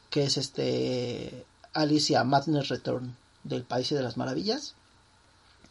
Que 0.09 0.23
es 0.25 0.37
este 0.37 1.45
Alicia 1.73 2.23
Madness 2.23 2.69
Return 2.69 3.15
del 3.43 3.63
País 3.63 3.89
de 3.89 4.01
las 4.03 4.17
Maravillas. 4.17 4.73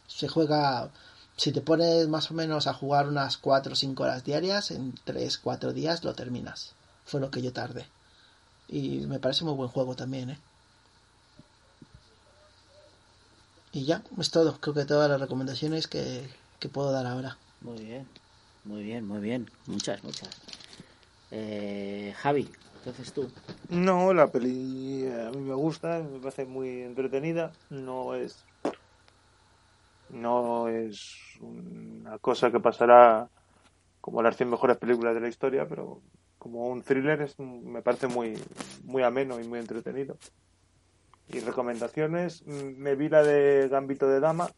Se 0.07 0.27
juega. 0.27 0.89
Si 1.35 1.51
te 1.51 1.61
pones 1.61 2.07
más 2.07 2.29
o 2.29 2.35
menos 2.35 2.67
a 2.67 2.73
jugar 2.73 3.07
unas 3.07 3.37
4 3.37 3.73
o 3.73 3.75
5 3.75 4.03
horas 4.03 4.23
diarias, 4.23 4.69
en 4.71 4.93
3-4 5.05 5.73
días 5.73 6.03
lo 6.03 6.13
terminas. 6.13 6.73
Fue 7.05 7.19
lo 7.19 7.31
que 7.31 7.41
yo 7.41 7.51
tardé. 7.51 7.87
Y 8.73 9.05
me 9.05 9.19
parece 9.19 9.45
muy 9.45 9.53
buen 9.53 9.69
juego 9.69 9.95
también, 9.95 10.31
¿eh? 10.31 10.37
Y 13.71 13.85
ya, 13.85 14.01
es 14.19 14.31
todo. 14.31 14.59
Creo 14.59 14.73
que 14.73 14.85
todas 14.85 15.07
las 15.07 15.21
recomendaciones 15.21 15.87
que, 15.87 16.27
que 16.59 16.69
puedo 16.69 16.91
dar 16.91 17.05
ahora. 17.05 17.37
Muy 17.61 17.77
bien, 17.77 18.07
muy 18.65 18.81
bien, 18.81 19.07
muy 19.07 19.19
bien. 19.19 19.47
Muchas, 19.67 20.03
muchas. 20.03 20.41
Eh, 21.29 22.15
Javi, 22.17 22.49
entonces 22.77 23.13
tú. 23.13 23.29
No, 23.69 24.11
la 24.11 24.31
peli 24.31 25.05
a 25.07 25.29
mí 25.29 25.41
me 25.41 25.53
gusta, 25.53 25.99
me 25.99 26.17
parece 26.17 26.45
muy 26.45 26.81
entretenida. 26.81 27.51
No 27.69 28.15
es. 28.15 28.43
No 30.09 30.67
es 30.67 31.13
una 31.41 32.17
cosa 32.17 32.49
que 32.49 32.59
pasará 32.59 33.29
como 34.01 34.23
las 34.23 34.35
100 34.35 34.49
mejores 34.49 34.77
películas 34.77 35.13
de 35.13 35.21
la 35.21 35.29
historia, 35.29 35.67
pero 35.69 36.01
como 36.43 36.67
un 36.67 36.83
thriller 36.83 37.21
es, 37.21 37.39
me 37.39 37.81
parece 37.81 38.07
muy, 38.07 38.37
muy 38.83 39.01
ameno 39.01 39.39
y 39.39 39.47
muy 39.47 39.59
entretenido. 39.59 40.17
Y 41.29 41.39
recomendaciones, 41.39 42.43
mm, 42.45 42.75
me 42.77 42.95
vi 42.95 43.07
la 43.07 43.23
de 43.23 43.69
Gambito 43.69 44.07
de 44.09 44.19
Dama, 44.19 44.51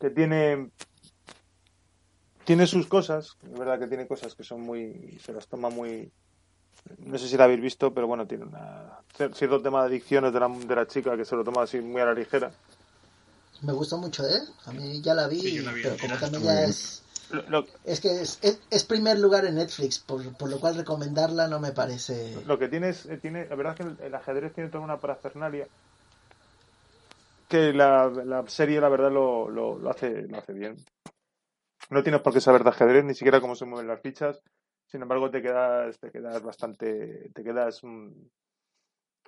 que 0.00 0.08
tiene 0.10 0.70
tiene 2.44 2.66
sus 2.66 2.86
cosas, 2.86 3.36
es 3.42 3.58
verdad 3.58 3.78
que 3.78 3.88
tiene 3.88 4.06
cosas 4.06 4.34
que 4.34 4.44
son 4.44 4.60
muy, 4.62 5.18
se 5.20 5.32
las 5.32 5.48
toma 5.48 5.68
muy, 5.68 6.10
no 6.98 7.18
sé 7.18 7.28
si 7.28 7.36
la 7.36 7.44
habéis 7.44 7.60
visto, 7.60 7.92
pero 7.92 8.06
bueno, 8.06 8.24
tiene 8.26 8.44
una, 8.44 9.00
cier- 9.18 9.34
cierto 9.34 9.60
tema 9.60 9.80
de 9.82 9.88
adicciones 9.88 10.32
de 10.32 10.40
la, 10.40 10.48
de 10.48 10.76
la 10.76 10.86
chica 10.86 11.16
que 11.16 11.24
se 11.24 11.34
lo 11.36 11.42
toma 11.44 11.62
así 11.64 11.80
muy 11.80 12.00
a 12.00 12.06
la 12.06 12.14
ligera. 12.14 12.52
Me 13.62 13.72
gustó 13.72 13.98
mucho, 13.98 14.24
¿eh? 14.28 14.40
A 14.66 14.72
mí 14.72 15.00
ya 15.02 15.14
la 15.14 15.26
vi, 15.26 15.40
Sí, 15.40 15.54
yo 15.54 15.62
la 15.62 15.72
vi, 15.72 15.82
pero 15.82 15.96
como 15.98 16.16
también 16.18 16.44
ya 16.44 16.64
es... 16.64 17.02
Lo- 17.30 17.42
lo- 17.48 17.66
Es 17.84 18.00
que 18.00 18.20
es, 18.20 18.38
es, 18.42 18.60
es 18.70 18.84
primer 18.84 19.18
lugar 19.18 19.44
en 19.44 19.56
Netflix, 19.56 19.98
por, 20.00 20.22
por 20.36 20.50
lo 20.50 20.58
cual 20.60 20.76
recomendarla 20.76 21.48
no 21.48 21.60
me 21.60 21.72
parece... 21.72 22.34
Lo 22.46 22.58
que 22.58 22.68
tiene 22.68 22.90
es, 22.90 23.06
eh, 23.06 23.18
tiene, 23.18 23.46
la 23.46 23.54
verdad 23.56 23.74
es 23.78 23.84
que 23.96 24.02
el, 24.02 24.06
el 24.08 24.14
ajedrez 24.14 24.52
tiene 24.54 24.70
toda 24.70 24.84
una 24.84 24.98
parafernalia 24.98 25.66
que 27.48 27.72
la, 27.72 28.08
la 28.08 28.44
serie, 28.48 28.80
la 28.80 28.88
verdad, 28.88 29.10
lo, 29.12 29.48
lo, 29.48 29.88
hace, 29.90 30.22
lo 30.22 30.38
hace 30.38 30.52
bien. 30.52 30.76
No 31.90 32.02
tienes 32.02 32.20
por 32.20 32.32
qué 32.32 32.40
saber 32.40 32.64
de 32.64 32.70
ajedrez, 32.70 33.04
ni 33.04 33.14
siquiera 33.14 33.40
cómo 33.40 33.54
se 33.54 33.64
mueven 33.64 33.86
las 33.86 34.00
fichas. 34.00 34.40
Sin 34.86 35.02
embargo, 35.02 35.30
te 35.30 35.40
quedas, 35.42 35.98
te 36.00 36.10
quedas 36.10 36.42
bastante, 36.42 37.30
te 37.32 37.44
quedas, 37.44 37.82
mm, 37.84 38.08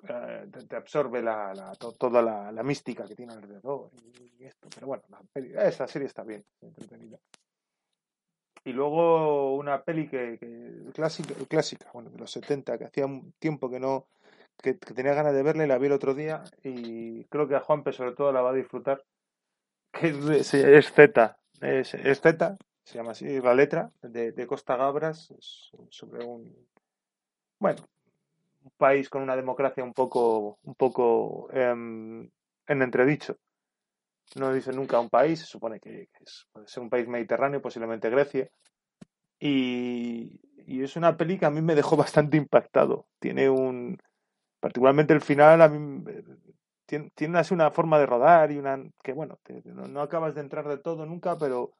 eh, 0.08 0.48
te, 0.52 0.66
te 0.66 0.76
absorbe 0.76 1.22
la, 1.22 1.54
la- 1.54 1.74
to- 1.76 1.92
toda 1.92 2.22
la, 2.22 2.50
la 2.50 2.62
mística 2.64 3.04
que 3.06 3.14
tiene 3.14 3.34
alrededor 3.34 3.90
y 4.38 4.44
esto. 4.44 4.68
Pero 4.74 4.88
bueno, 4.88 5.04
la 5.34 5.64
esta 5.68 5.86
serie 5.86 6.06
está 6.08 6.24
bien, 6.24 6.44
entretenida. 6.60 7.18
Y 8.68 8.74
luego 8.74 9.56
una 9.56 9.82
peli 9.82 10.08
que, 10.08 10.38
clásica, 10.92 11.32
clásica, 11.48 11.88
bueno, 11.94 12.10
de 12.10 12.18
los 12.18 12.30
70, 12.30 12.76
que 12.76 12.84
hacía 12.84 13.06
un 13.06 13.32
tiempo 13.38 13.70
que 13.70 13.80
no, 13.80 14.08
que, 14.58 14.74
tenía 14.74 15.14
ganas 15.14 15.32
de 15.32 15.42
verla 15.42 15.64
y 15.64 15.68
la 15.68 15.78
vi 15.78 15.86
el 15.86 15.92
otro 15.92 16.12
día 16.12 16.44
y 16.62 17.24
creo 17.30 17.48
que 17.48 17.54
a 17.54 17.60
Juanpe 17.60 17.94
sobre 17.94 18.12
todo 18.12 18.30
la 18.30 18.42
va 18.42 18.50
a 18.50 18.52
disfrutar, 18.52 19.02
que 19.90 20.08
es, 20.08 20.48
Z, 20.48 21.38
es, 21.62 22.20
Z, 22.20 22.58
se 22.84 22.94
llama 22.94 23.12
así 23.12 23.40
la 23.40 23.54
letra, 23.54 23.90
de, 24.02 24.46
Costa 24.46 24.76
Gabras, 24.76 25.32
sobre 25.88 26.26
un, 26.26 26.54
bueno, 27.58 27.80
un 28.64 28.70
país 28.76 29.08
con 29.08 29.22
una 29.22 29.34
democracia 29.34 29.82
un 29.82 29.94
poco, 29.94 30.58
un 30.62 30.74
poco 30.74 31.48
em, 31.52 32.28
en 32.66 32.82
entredicho. 32.82 33.38
No 34.36 34.52
dice 34.52 34.72
nunca 34.72 35.00
un 35.00 35.08
país, 35.08 35.40
se 35.40 35.46
supone 35.46 35.80
que, 35.80 36.08
es, 36.20 36.46
puede 36.52 36.68
ser 36.68 36.82
un 36.82 36.90
país 36.90 37.08
mediterráneo, 37.08 37.62
posiblemente 37.62 38.10
Grecia. 38.10 38.48
Y, 39.40 40.40
y 40.66 40.82
es 40.82 40.96
una 40.96 41.16
peli 41.16 41.38
que 41.38 41.46
a 41.46 41.50
mí 41.50 41.62
me 41.62 41.74
dejó 41.74 41.96
bastante 41.96 42.36
impactado. 42.36 43.06
Tiene 43.18 43.48
un. 43.50 43.98
Particularmente 44.60 45.14
el 45.14 45.20
final, 45.20 45.62
a 45.62 45.68
mí. 45.68 46.04
Tiene, 46.86 47.10
tiene 47.14 47.38
así 47.38 47.54
una 47.54 47.70
forma 47.70 47.98
de 47.98 48.06
rodar 48.06 48.50
y 48.52 48.58
una. 48.58 48.78
que 49.02 49.12
bueno, 49.12 49.38
no, 49.64 49.88
no 49.88 50.00
acabas 50.00 50.34
de 50.34 50.40
entrar 50.42 50.68
de 50.68 50.78
todo 50.78 51.06
nunca, 51.06 51.36
pero. 51.38 51.72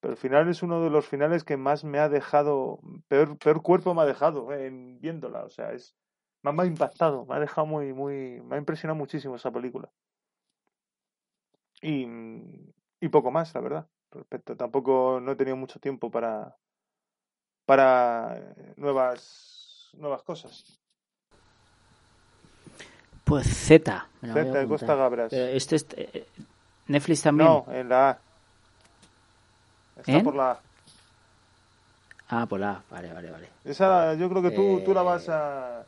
Pero 0.00 0.14
el 0.14 0.18
final 0.18 0.48
es 0.48 0.64
uno 0.64 0.82
de 0.82 0.90
los 0.90 1.06
finales 1.06 1.44
que 1.44 1.56
más 1.56 1.84
me 1.84 2.00
ha 2.00 2.08
dejado. 2.08 2.80
Peor, 3.08 3.38
peor 3.38 3.62
cuerpo 3.62 3.94
me 3.94 4.02
ha 4.02 4.06
dejado 4.06 4.52
en 4.52 5.00
viéndola. 5.00 5.44
O 5.44 5.50
sea, 5.50 5.72
es. 5.72 5.94
Me 6.42 6.50
ha 6.60 6.66
impactado, 6.66 7.24
me 7.26 7.36
ha 7.36 7.40
dejado 7.40 7.66
muy, 7.66 7.92
muy. 7.92 8.40
Me 8.42 8.56
ha 8.56 8.58
impresionado 8.58 8.98
muchísimo 8.98 9.36
esa 9.36 9.52
película. 9.52 9.88
Y, 11.82 12.06
y 13.00 13.08
poco 13.08 13.30
más, 13.30 13.52
la 13.54 13.60
verdad. 13.60 13.86
Respecto, 14.12 14.56
tampoco 14.56 15.20
no 15.20 15.32
he 15.32 15.36
tenido 15.36 15.56
mucho 15.56 15.80
tiempo 15.80 16.10
para, 16.10 16.54
para 17.66 18.36
eh, 18.38 18.74
nuevas, 18.76 19.90
nuevas 19.94 20.22
cosas. 20.22 20.78
Pues 23.24 23.46
Z. 23.46 23.90
a 24.22 24.32
Z. 24.32 24.66
Costa 24.68 24.94
Gabras. 24.94 25.32
Esto 25.32 25.76
es 25.76 25.86
eh, 25.96 26.26
Netflix 26.88 27.22
también. 27.22 27.48
No, 27.48 27.64
en 27.72 27.88
la 27.88 28.10
A. 28.10 28.18
Está 29.96 30.12
¿En? 30.12 30.24
por 30.24 30.34
la 30.34 30.50
A. 30.52 30.60
Ah, 32.28 32.46
por 32.46 32.60
la. 32.60 32.82
Vale, 32.90 33.12
vale, 33.12 33.30
vale. 33.30 33.48
Esa 33.64 34.14
yo 34.14 34.28
creo 34.28 34.42
que 34.42 34.50
tú, 34.50 34.80
tú 34.84 34.94
la 34.94 35.02
vas 35.02 35.28
a. 35.28 35.86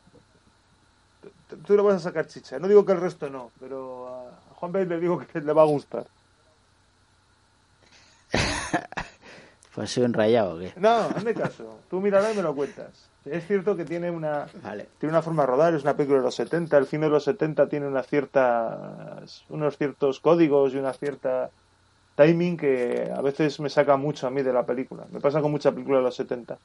tú- 1.65 1.75
la 1.75 1.83
vas 1.83 1.95
a 1.95 1.99
sacar 1.99 2.27
chicha. 2.27 2.59
No 2.59 2.67
digo 2.67 2.85
que 2.85 2.91
el 2.93 3.01
resto 3.01 3.29
no, 3.29 3.51
pero 3.59 4.07
a 4.07 4.44
Juan 4.65 4.71
B 4.71 4.85
le 4.85 4.99
digo 4.99 5.19
que 5.19 5.39
le 5.41 5.53
va 5.53 5.61
a 5.61 5.65
gustar. 5.65 6.05
Pues 9.75 9.91
soy 9.91 10.03
un 10.03 10.13
rayado, 10.13 10.55
¿o 10.55 10.59
qué? 10.59 10.71
No, 10.77 10.89
hazme 10.89 11.33
caso. 11.33 11.79
Tú 11.89 11.99
mírala 11.99 12.31
y 12.31 12.35
me 12.37 12.41
lo 12.41 12.55
cuentas. 12.55 13.09
Es 13.25 13.45
cierto 13.45 13.75
que 13.75 13.83
tiene 13.83 14.09
una, 14.09 14.45
Vale. 14.63 14.87
tiene 14.99 15.11
una 15.11 15.21
forma 15.21 15.43
de 15.43 15.47
rodar, 15.47 15.73
es 15.73 15.83
una 15.83 15.97
película 15.97 16.19
de 16.19 16.23
los 16.23 16.35
70, 16.35 16.77
el 16.77 16.85
cine 16.85 17.07
de 17.07 17.11
los 17.11 17.25
70 17.25 17.67
tiene 17.67 17.85
unas 17.85 18.07
ciertas, 18.07 19.43
unos 19.49 19.77
ciertos 19.77 20.21
códigos 20.21 20.73
y 20.73 20.77
una 20.77 20.93
cierta 20.93 21.49
timing 22.15 22.55
que 22.55 23.11
a 23.13 23.21
veces 23.21 23.59
me 23.59 23.69
saca 23.69 23.97
mucho 23.97 24.27
a 24.27 24.29
mí 24.29 24.43
de 24.43 24.53
la 24.53 24.65
película. 24.65 25.03
Me 25.11 25.19
pasa 25.19 25.41
con 25.41 25.51
mucha 25.51 25.73
película 25.73 25.97
de 25.97 26.03
los 26.05 26.15
70. 26.15 26.57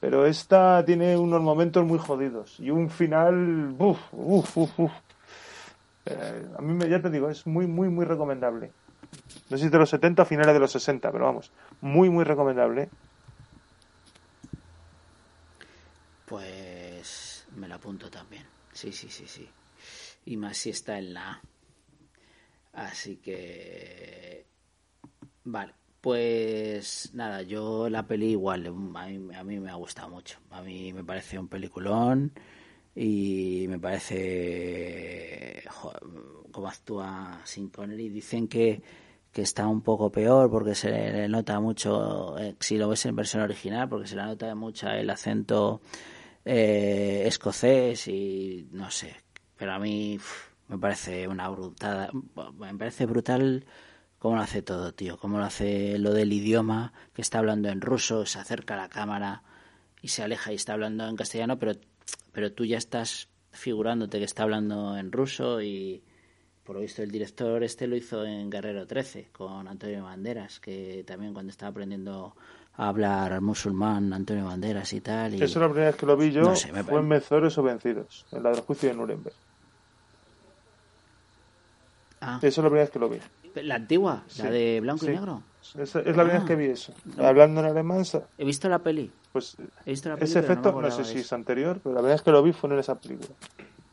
Pero 0.00 0.24
esta 0.24 0.82
tiene 0.86 1.18
unos 1.18 1.42
momentos 1.42 1.84
muy 1.84 1.98
jodidos 1.98 2.58
y 2.60 2.70
un 2.70 2.88
final, 2.88 3.74
uf, 3.78 3.98
uf, 4.12 4.56
uf, 4.56 4.78
uf. 4.80 4.92
Eh, 6.06 6.46
a 6.58 6.62
mí 6.62 6.72
me, 6.74 6.88
ya 6.88 7.00
te 7.00 7.10
digo, 7.10 7.28
es 7.30 7.46
muy, 7.46 7.66
muy, 7.66 7.88
muy 7.88 8.04
recomendable. 8.04 8.72
No 9.50 9.56
sé 9.56 9.64
si 9.64 9.70
de 9.70 9.78
los 9.78 9.90
70 9.90 10.22
o 10.22 10.26
finales 10.26 10.54
de 10.54 10.60
los 10.60 10.72
60, 10.72 11.12
pero 11.12 11.24
vamos, 11.24 11.52
muy, 11.80 12.10
muy 12.10 12.24
recomendable. 12.24 12.88
Pues 16.26 17.46
me 17.56 17.68
la 17.68 17.76
apunto 17.76 18.10
también. 18.10 18.46
Sí, 18.72 18.92
sí, 18.92 19.08
sí, 19.10 19.26
sí. 19.26 19.48
Y 20.24 20.36
más 20.36 20.56
si 20.56 20.70
está 20.70 20.98
en 20.98 21.14
la 21.14 21.30
A. 21.30 21.42
Así 22.72 23.16
que. 23.16 24.46
Vale. 25.44 25.74
Pues 26.00 27.10
nada, 27.14 27.42
yo 27.42 27.88
la 27.88 28.08
peli 28.08 28.30
igual, 28.30 28.66
a 28.66 29.06
mí, 29.06 29.34
a 29.36 29.44
mí 29.44 29.60
me 29.60 29.70
ha 29.70 29.74
gustado 29.74 30.08
mucho. 30.08 30.40
A 30.50 30.60
mí 30.60 30.92
me 30.92 31.04
parece 31.04 31.38
un 31.38 31.46
peliculón 31.46 32.32
y 32.94 33.66
me 33.68 33.78
parece 33.78 35.64
cómo 36.50 36.68
actúa 36.68 37.40
Sin 37.44 37.68
Connery. 37.70 38.08
Dicen 38.10 38.48
que, 38.48 38.82
que 39.32 39.42
está 39.42 39.66
un 39.66 39.82
poco 39.82 40.10
peor 40.12 40.50
porque 40.50 40.74
se 40.74 40.90
le 40.90 41.28
nota 41.28 41.58
mucho, 41.60 42.38
eh, 42.38 42.54
si 42.60 42.76
lo 42.78 42.88
ves 42.88 43.06
en 43.06 43.16
versión 43.16 43.42
original, 43.42 43.88
porque 43.88 44.06
se 44.06 44.16
le 44.16 44.22
nota 44.22 44.54
mucho 44.54 44.88
el 44.88 45.08
acento 45.10 45.80
eh, 46.44 47.24
escocés 47.26 48.08
y 48.08 48.68
no 48.72 48.90
sé. 48.90 49.16
Pero 49.56 49.72
a 49.72 49.78
mí 49.78 50.18
me 50.68 50.78
parece 50.78 51.28
una 51.28 51.48
brutada. 51.48 52.10
Me 52.58 52.74
parece 52.74 53.06
brutal 53.06 53.64
cómo 54.18 54.36
lo 54.36 54.42
hace 54.42 54.62
todo, 54.62 54.92
tío. 54.92 55.18
Cómo 55.18 55.38
lo 55.38 55.44
hace 55.44 55.98
lo 55.98 56.12
del 56.12 56.32
idioma, 56.32 56.92
que 57.14 57.22
está 57.22 57.38
hablando 57.38 57.68
en 57.68 57.80
ruso, 57.80 58.26
se 58.26 58.38
acerca 58.38 58.74
a 58.74 58.76
la 58.78 58.88
cámara 58.88 59.42
y 60.02 60.08
se 60.08 60.22
aleja 60.22 60.52
y 60.52 60.56
está 60.56 60.72
hablando 60.74 61.06
en 61.08 61.16
castellano, 61.16 61.58
pero, 61.58 61.74
pero 62.32 62.52
tú 62.52 62.64
ya 62.64 62.78
estás 62.78 63.28
figurándote 63.52 64.18
que 64.18 64.24
está 64.24 64.42
hablando 64.44 64.96
en 64.96 65.12
ruso 65.12 65.60
y 65.62 66.02
por 66.64 66.76
lo 66.76 66.82
visto 66.82 67.02
el 67.02 67.10
director 67.10 67.62
este 67.64 67.86
lo 67.86 67.96
hizo 67.96 68.24
en 68.24 68.48
Guerrero 68.50 68.86
13 68.86 69.28
con 69.32 69.68
Antonio 69.68 70.04
Banderas, 70.04 70.60
que 70.60 71.04
también 71.06 71.32
cuando 71.34 71.50
estaba 71.50 71.70
aprendiendo 71.70 72.34
a 72.76 72.88
hablar 72.88 73.40
musulmán 73.40 74.12
Antonio 74.12 74.46
Banderas 74.46 74.92
y 74.92 75.00
tal. 75.00 75.34
Y... 75.34 75.42
Eso 75.42 75.60
la 75.60 75.66
primera 75.68 75.86
vez 75.90 75.96
que 75.96 76.06
lo 76.06 76.16
vi 76.16 76.30
yo 76.30 76.42
No 76.42 76.56
sé, 76.56 76.72
me 76.72 76.82
fue 76.84 77.00
en 77.00 77.08
Mezores 77.08 77.58
o 77.58 77.62
Vencidos, 77.62 78.24
en 78.32 78.42
la 78.42 78.50
del 78.50 78.60
juicio 78.60 78.88
de 78.88 78.94
Nuremberg. 78.94 79.34
Ah, 82.20 82.38
Eso 82.40 82.46
es 82.46 82.56
la 82.58 82.62
primera 82.64 82.82
vez 82.84 82.90
que 82.90 82.98
lo 82.98 83.08
vi. 83.08 83.18
la 83.56 83.74
antigua, 83.74 84.22
Sí, 84.28 84.42
la 84.42 84.50
de 84.50 84.80
blanco 84.80 85.04
sí. 85.04 85.10
y 85.10 85.14
negro. 85.14 85.42
Es, 85.74 85.74
es 85.78 85.94
la 85.94 86.02
primera 86.02 86.22
Ah. 86.22 86.38
vez 86.38 86.44
que 86.44 86.56
vi 86.56 86.64
eso. 86.66 86.94
Hablando 87.18 87.60
en 87.60 87.66
alemán, 87.66 88.04
He 88.38 88.44
visto 88.44 88.68
la 88.68 88.78
peli. 88.78 89.10
Pues 89.32 89.56
ese 89.86 90.38
efecto, 90.38 90.72
no, 90.80 90.90
sé 90.90 91.04
si 91.04 91.18
es 91.18 91.32
anterior, 91.32 91.80
pero 91.82 91.94
la 91.94 92.00
primera 92.00 92.14
vez 92.14 92.22
que 92.22 92.30
lo 92.30 92.42
vi 92.42 92.52
fue 92.52 92.70
en 92.70 92.78
esa 92.78 92.94
película. 92.96 93.30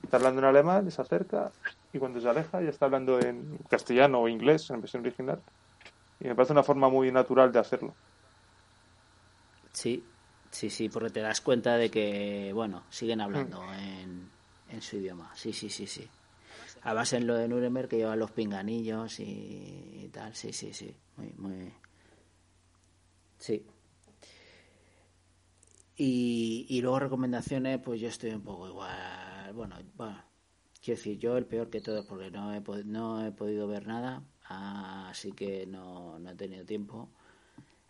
Está 0.03 0.17
hablando 0.17 0.39
en 0.39 0.45
alemán, 0.45 0.89
se 0.91 1.01
acerca 1.01 1.51
y 1.93 1.99
cuando 1.99 2.19
se 2.19 2.27
aleja 2.27 2.61
ya 2.61 2.69
está 2.69 2.85
hablando 2.85 3.19
en 3.19 3.57
castellano 3.69 4.21
o 4.21 4.27
inglés, 4.27 4.69
en 4.69 4.81
versión 4.81 5.01
original. 5.03 5.41
Y 6.19 6.25
me 6.27 6.35
parece 6.35 6.51
una 6.53 6.63
forma 6.63 6.89
muy 6.89 7.11
natural 7.11 7.51
de 7.51 7.59
hacerlo. 7.59 7.93
Sí, 9.71 10.03
sí, 10.51 10.69
sí, 10.69 10.89
porque 10.89 11.09
te 11.11 11.21
das 11.21 11.41
cuenta 11.41 11.77
de 11.77 11.89
que, 11.89 12.51
bueno, 12.53 12.83
siguen 12.89 13.21
hablando 13.21 13.61
Mm. 13.63 13.73
en, 13.73 14.29
en 14.69 14.81
su 14.81 14.97
idioma. 14.97 15.31
Sí, 15.35 15.53
sí, 15.53 15.69
sí, 15.69 15.87
sí. 15.87 16.07
Además 16.81 17.13
en 17.13 17.27
lo 17.27 17.35
de 17.35 17.47
Nuremberg 17.47 17.87
que 17.89 17.97
llevan 17.97 18.19
los 18.19 18.31
pinganillos 18.31 19.19
y, 19.19 19.23
y 20.05 20.09
tal. 20.11 20.33
Sí, 20.35 20.51
sí, 20.53 20.73
sí. 20.73 20.93
Muy, 21.17 21.33
muy. 21.37 21.73
Sí. 23.37 23.65
Y, 26.01 26.79
luego 26.81 26.97
recomendaciones, 26.99 27.79
pues 27.83 27.99
yo 27.99 28.07
estoy 28.07 28.29
un 28.31 28.41
poco 28.41 28.69
igual. 28.69 29.51
Bueno, 29.53 29.75
bueno, 29.97 30.23
quiero 30.81 30.97
decir, 30.97 31.19
yo 31.19 31.35
el 31.35 31.45
peor 31.45 31.69
que 31.69 31.81
todos 31.81 32.05
porque 32.05 32.31
no 32.31 32.53
he, 32.53 32.61
no 32.85 33.25
he 33.25 33.31
podido 33.33 33.67
ver 33.67 33.85
nada, 33.85 34.23
así 34.47 35.33
que 35.33 35.65
no, 35.65 36.17
no 36.17 36.29
he 36.29 36.35
tenido 36.35 36.63
tiempo. 36.65 37.09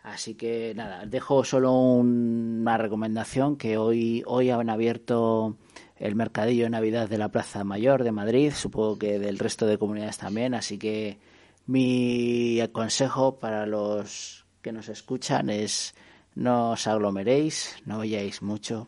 Así 0.02 0.34
que 0.34 0.74
nada, 0.76 1.06
dejo 1.06 1.44
solo 1.44 1.74
un- 1.74 2.60
una 2.62 2.78
recomendación 2.80 3.58
que 3.58 3.78
hoy, 3.78 4.24
hoy 4.26 4.50
han 4.50 4.72
abierto 4.72 5.58
el 5.98 6.16
mercadillo 6.16 6.64
de 6.64 6.70
Navidad 6.72 7.08
de 7.10 7.18
la 7.20 7.30
Plaza 7.30 7.64
Mayor 7.64 8.04
de 8.04 8.12
Madrid, 8.12 8.54
supongo 8.56 8.98
que 8.98 9.20
del 9.20 9.38
resto 9.38 9.68
de 9.68 9.78
comunidades 9.78 10.18
también, 10.18 10.56
así 10.56 10.80
que 10.80 11.20
mi 11.68 12.60
consejo 12.72 13.38
para 13.38 13.68
los 13.68 14.46
que 14.64 14.72
nos 14.72 14.90
escuchan 14.90 15.52
es 15.52 15.94
no 16.40 16.72
os 16.72 16.88
aglomeréis, 16.88 17.76
no 17.84 18.00
vayáis 18.00 18.42
mucho, 18.42 18.88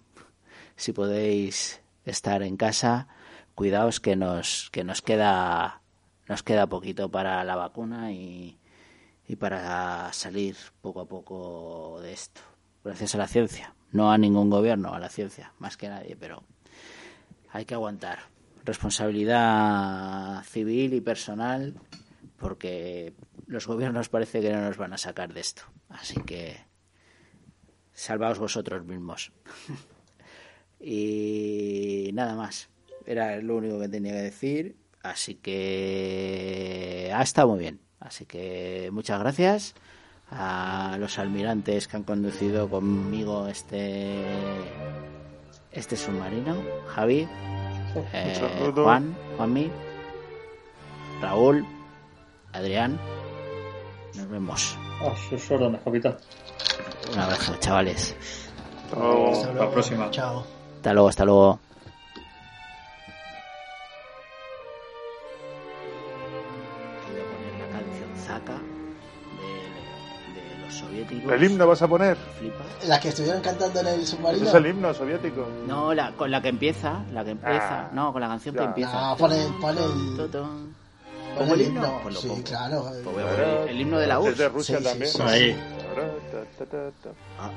si 0.78 0.94
podéis 0.94 1.84
estar 2.06 2.44
en 2.44 2.56
casa, 2.56 3.12
cuidaos 3.56 4.00
que 4.00 4.16
nos, 4.16 4.70
que 4.72 4.86
nos 4.86 5.02
queda, 5.02 5.82
nos 6.30 6.44
queda 6.44 6.72
poquito 6.72 7.12
para 7.12 7.44
la 7.44 7.58
vacuna 7.58 8.14
y, 8.14 8.58
y 9.28 9.36
para 9.36 10.14
salir 10.14 10.56
poco 10.80 11.02
a 11.02 11.06
poco 11.06 12.00
de 12.02 12.14
esto. 12.14 12.40
Gracias 12.86 13.16
a 13.16 13.18
la 13.18 13.28
ciencia, 13.28 13.76
no 13.92 14.14
a 14.14 14.18
ningún 14.18 14.50
gobierno, 14.50 14.94
a 14.94 15.00
la 15.00 15.10
ciencia, 15.10 15.52
más 15.60 15.76
que 15.76 15.90
nadie, 15.90 16.16
pero 16.16 16.44
hay 17.52 17.66
que 17.66 17.74
aguantar. 17.74 18.20
Responsabilidad 18.64 20.42
civil 20.46 20.94
y 20.94 21.02
personal, 21.02 21.76
porque 22.38 23.14
los 23.46 23.68
gobiernos 23.68 24.08
parece 24.08 24.40
que 24.40 24.54
no 24.54 24.62
nos 24.62 24.78
van 24.78 24.94
a 24.94 24.98
sacar 24.98 25.34
de 25.34 25.42
esto. 25.42 25.64
Así 25.90 26.16
que 26.22 26.71
salvaos 28.02 28.40
vosotros 28.40 28.86
mismos. 28.86 29.32
y 30.80 32.10
nada 32.14 32.36
más. 32.36 32.70
Era 33.06 33.38
lo 33.38 33.58
único 33.58 33.80
que 33.80 33.90
tenía 33.90 34.14
que 34.14 34.22
decir. 34.22 34.76
Así 35.04 35.36
que 35.36 37.12
ha 37.14 37.22
estado 37.22 37.50
muy 37.50 37.60
bien. 37.60 37.80
Así 38.00 38.26
que 38.26 38.90
muchas 38.92 39.20
gracias 39.20 39.76
a 40.30 40.98
los 41.00 41.20
almirantes 41.20 41.88
que 41.88 41.98
han 41.98 42.04
conducido 42.04 42.70
conmigo 42.70 43.48
este 43.48 44.20
este 45.72 45.96
submarino. 45.96 46.58
Javi, 46.88 47.28
eh. 48.14 48.72
Juan, 48.74 49.16
Juanmi, 49.38 49.70
Raúl, 51.22 51.66
Adrián. 52.54 53.00
Nos 54.16 54.30
vemos. 54.30 54.78
A 55.06 55.16
sus 55.30 55.52
órdenes, 55.52 55.82
capitán. 55.84 56.18
Un 57.14 57.20
abrazo, 57.20 57.56
chavales. 57.60 58.16
Hasta 58.92 59.48
la 59.48 59.54
luego. 59.54 59.72
próxima. 59.72 60.10
Chao. 60.12 60.46
Hasta 60.78 60.94
luego, 60.94 61.10
hasta 61.10 61.26
luego. 61.26 61.60
Voy 67.12 67.20
a 67.20 67.26
poner 67.26 67.60
la 67.60 67.80
canción 67.80 68.10
Zaka 68.16 68.54
de, 70.34 70.42
de 70.42 70.66
los 70.66 70.74
soviéticos. 70.74 71.32
¿El 71.34 71.44
himno 71.44 71.68
vas 71.68 71.82
a 71.82 71.88
poner? 71.88 72.18
Flipa. 72.40 72.64
La 72.88 73.00
que 73.00 73.10
estuvieron 73.10 73.42
cantando 73.42 73.80
en 73.82 73.88
el 73.88 74.02
Ese 74.02 74.16
submarino. 74.16 74.48
es 74.48 74.54
el 74.54 74.66
himno 74.68 74.94
soviético. 74.94 75.48
No, 75.68 75.94
la, 75.94 76.12
con 76.14 76.32
la 76.32 76.42
que 76.42 76.50
empieza, 76.50 77.04
la 77.12 77.24
que 77.24 77.32
empieza. 77.32 77.82
Ah, 77.86 77.90
no, 77.94 78.12
con 78.14 78.22
la 78.22 78.28
canción 78.28 78.56
que 78.56 78.62
ya. 78.62 78.68
empieza. 78.68 78.94
No, 79.02 79.18
pon 79.18 79.32
el- 79.34 79.54
pon 79.60 79.78
el- 79.78 80.71
¿Pongo 81.38 81.54
el 81.56 81.62
himno? 81.62 82.00
Pues 82.04 82.16
lo 82.16 82.22
sí, 82.22 82.28
pongo. 82.28 82.44
claro. 82.44 82.84
Pues 83.04 83.06
voy 83.06 83.24
a 83.24 83.28
poner 83.28 83.70
el 83.70 83.82
himno 83.82 84.00
de 84.00 84.08
la 84.08 84.16
Es 84.16 84.20
URSS. 84.22 84.38
de 84.38 84.50
Rusia 84.50 84.78
Sí, 84.78 84.84
sí, 84.84 84.90
también. 84.90 85.12
sí. 85.12 85.22
Ahí. 85.22 85.60
Ah, 87.40 87.52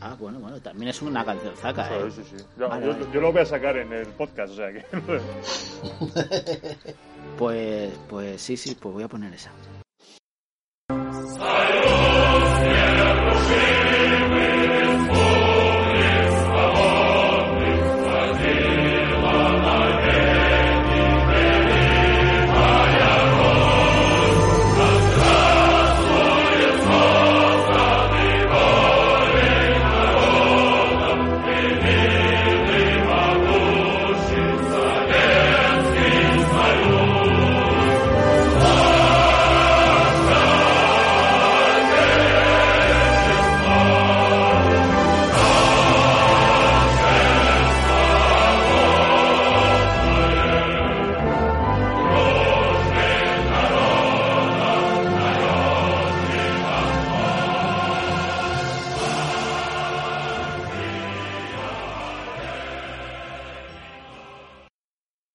ah, 0.00 0.16
bueno, 0.18 0.38
bueno, 0.40 0.60
también 0.60 0.88
es 0.90 1.00
una 1.02 1.24
canción 1.24 1.54
Zaka, 1.56 1.88
¿eh? 1.96 2.10
Sí, 2.10 2.22
sí, 2.28 2.36
sí. 2.38 2.44
Yo, 2.58 2.68
Vale, 2.68 2.86
yo- 2.86 2.92
vale. 2.92 3.06
yo 3.12 3.20
lo 3.20 3.32
voy 3.32 3.42
a 3.42 3.46
sacar 3.46 3.76
en 3.76 3.92
el 3.92 4.06
podcast, 4.08 4.52
o 4.52 4.56
sea 4.56 4.72
que. 4.72 4.84
Pues, 7.38 7.90
pues 8.10 8.42
sí, 8.42 8.56
sí, 8.56 8.74
pues 8.78 8.92
voy 8.92 9.04
a 9.04 9.08
poner 9.08 9.32
esa. 9.32 9.50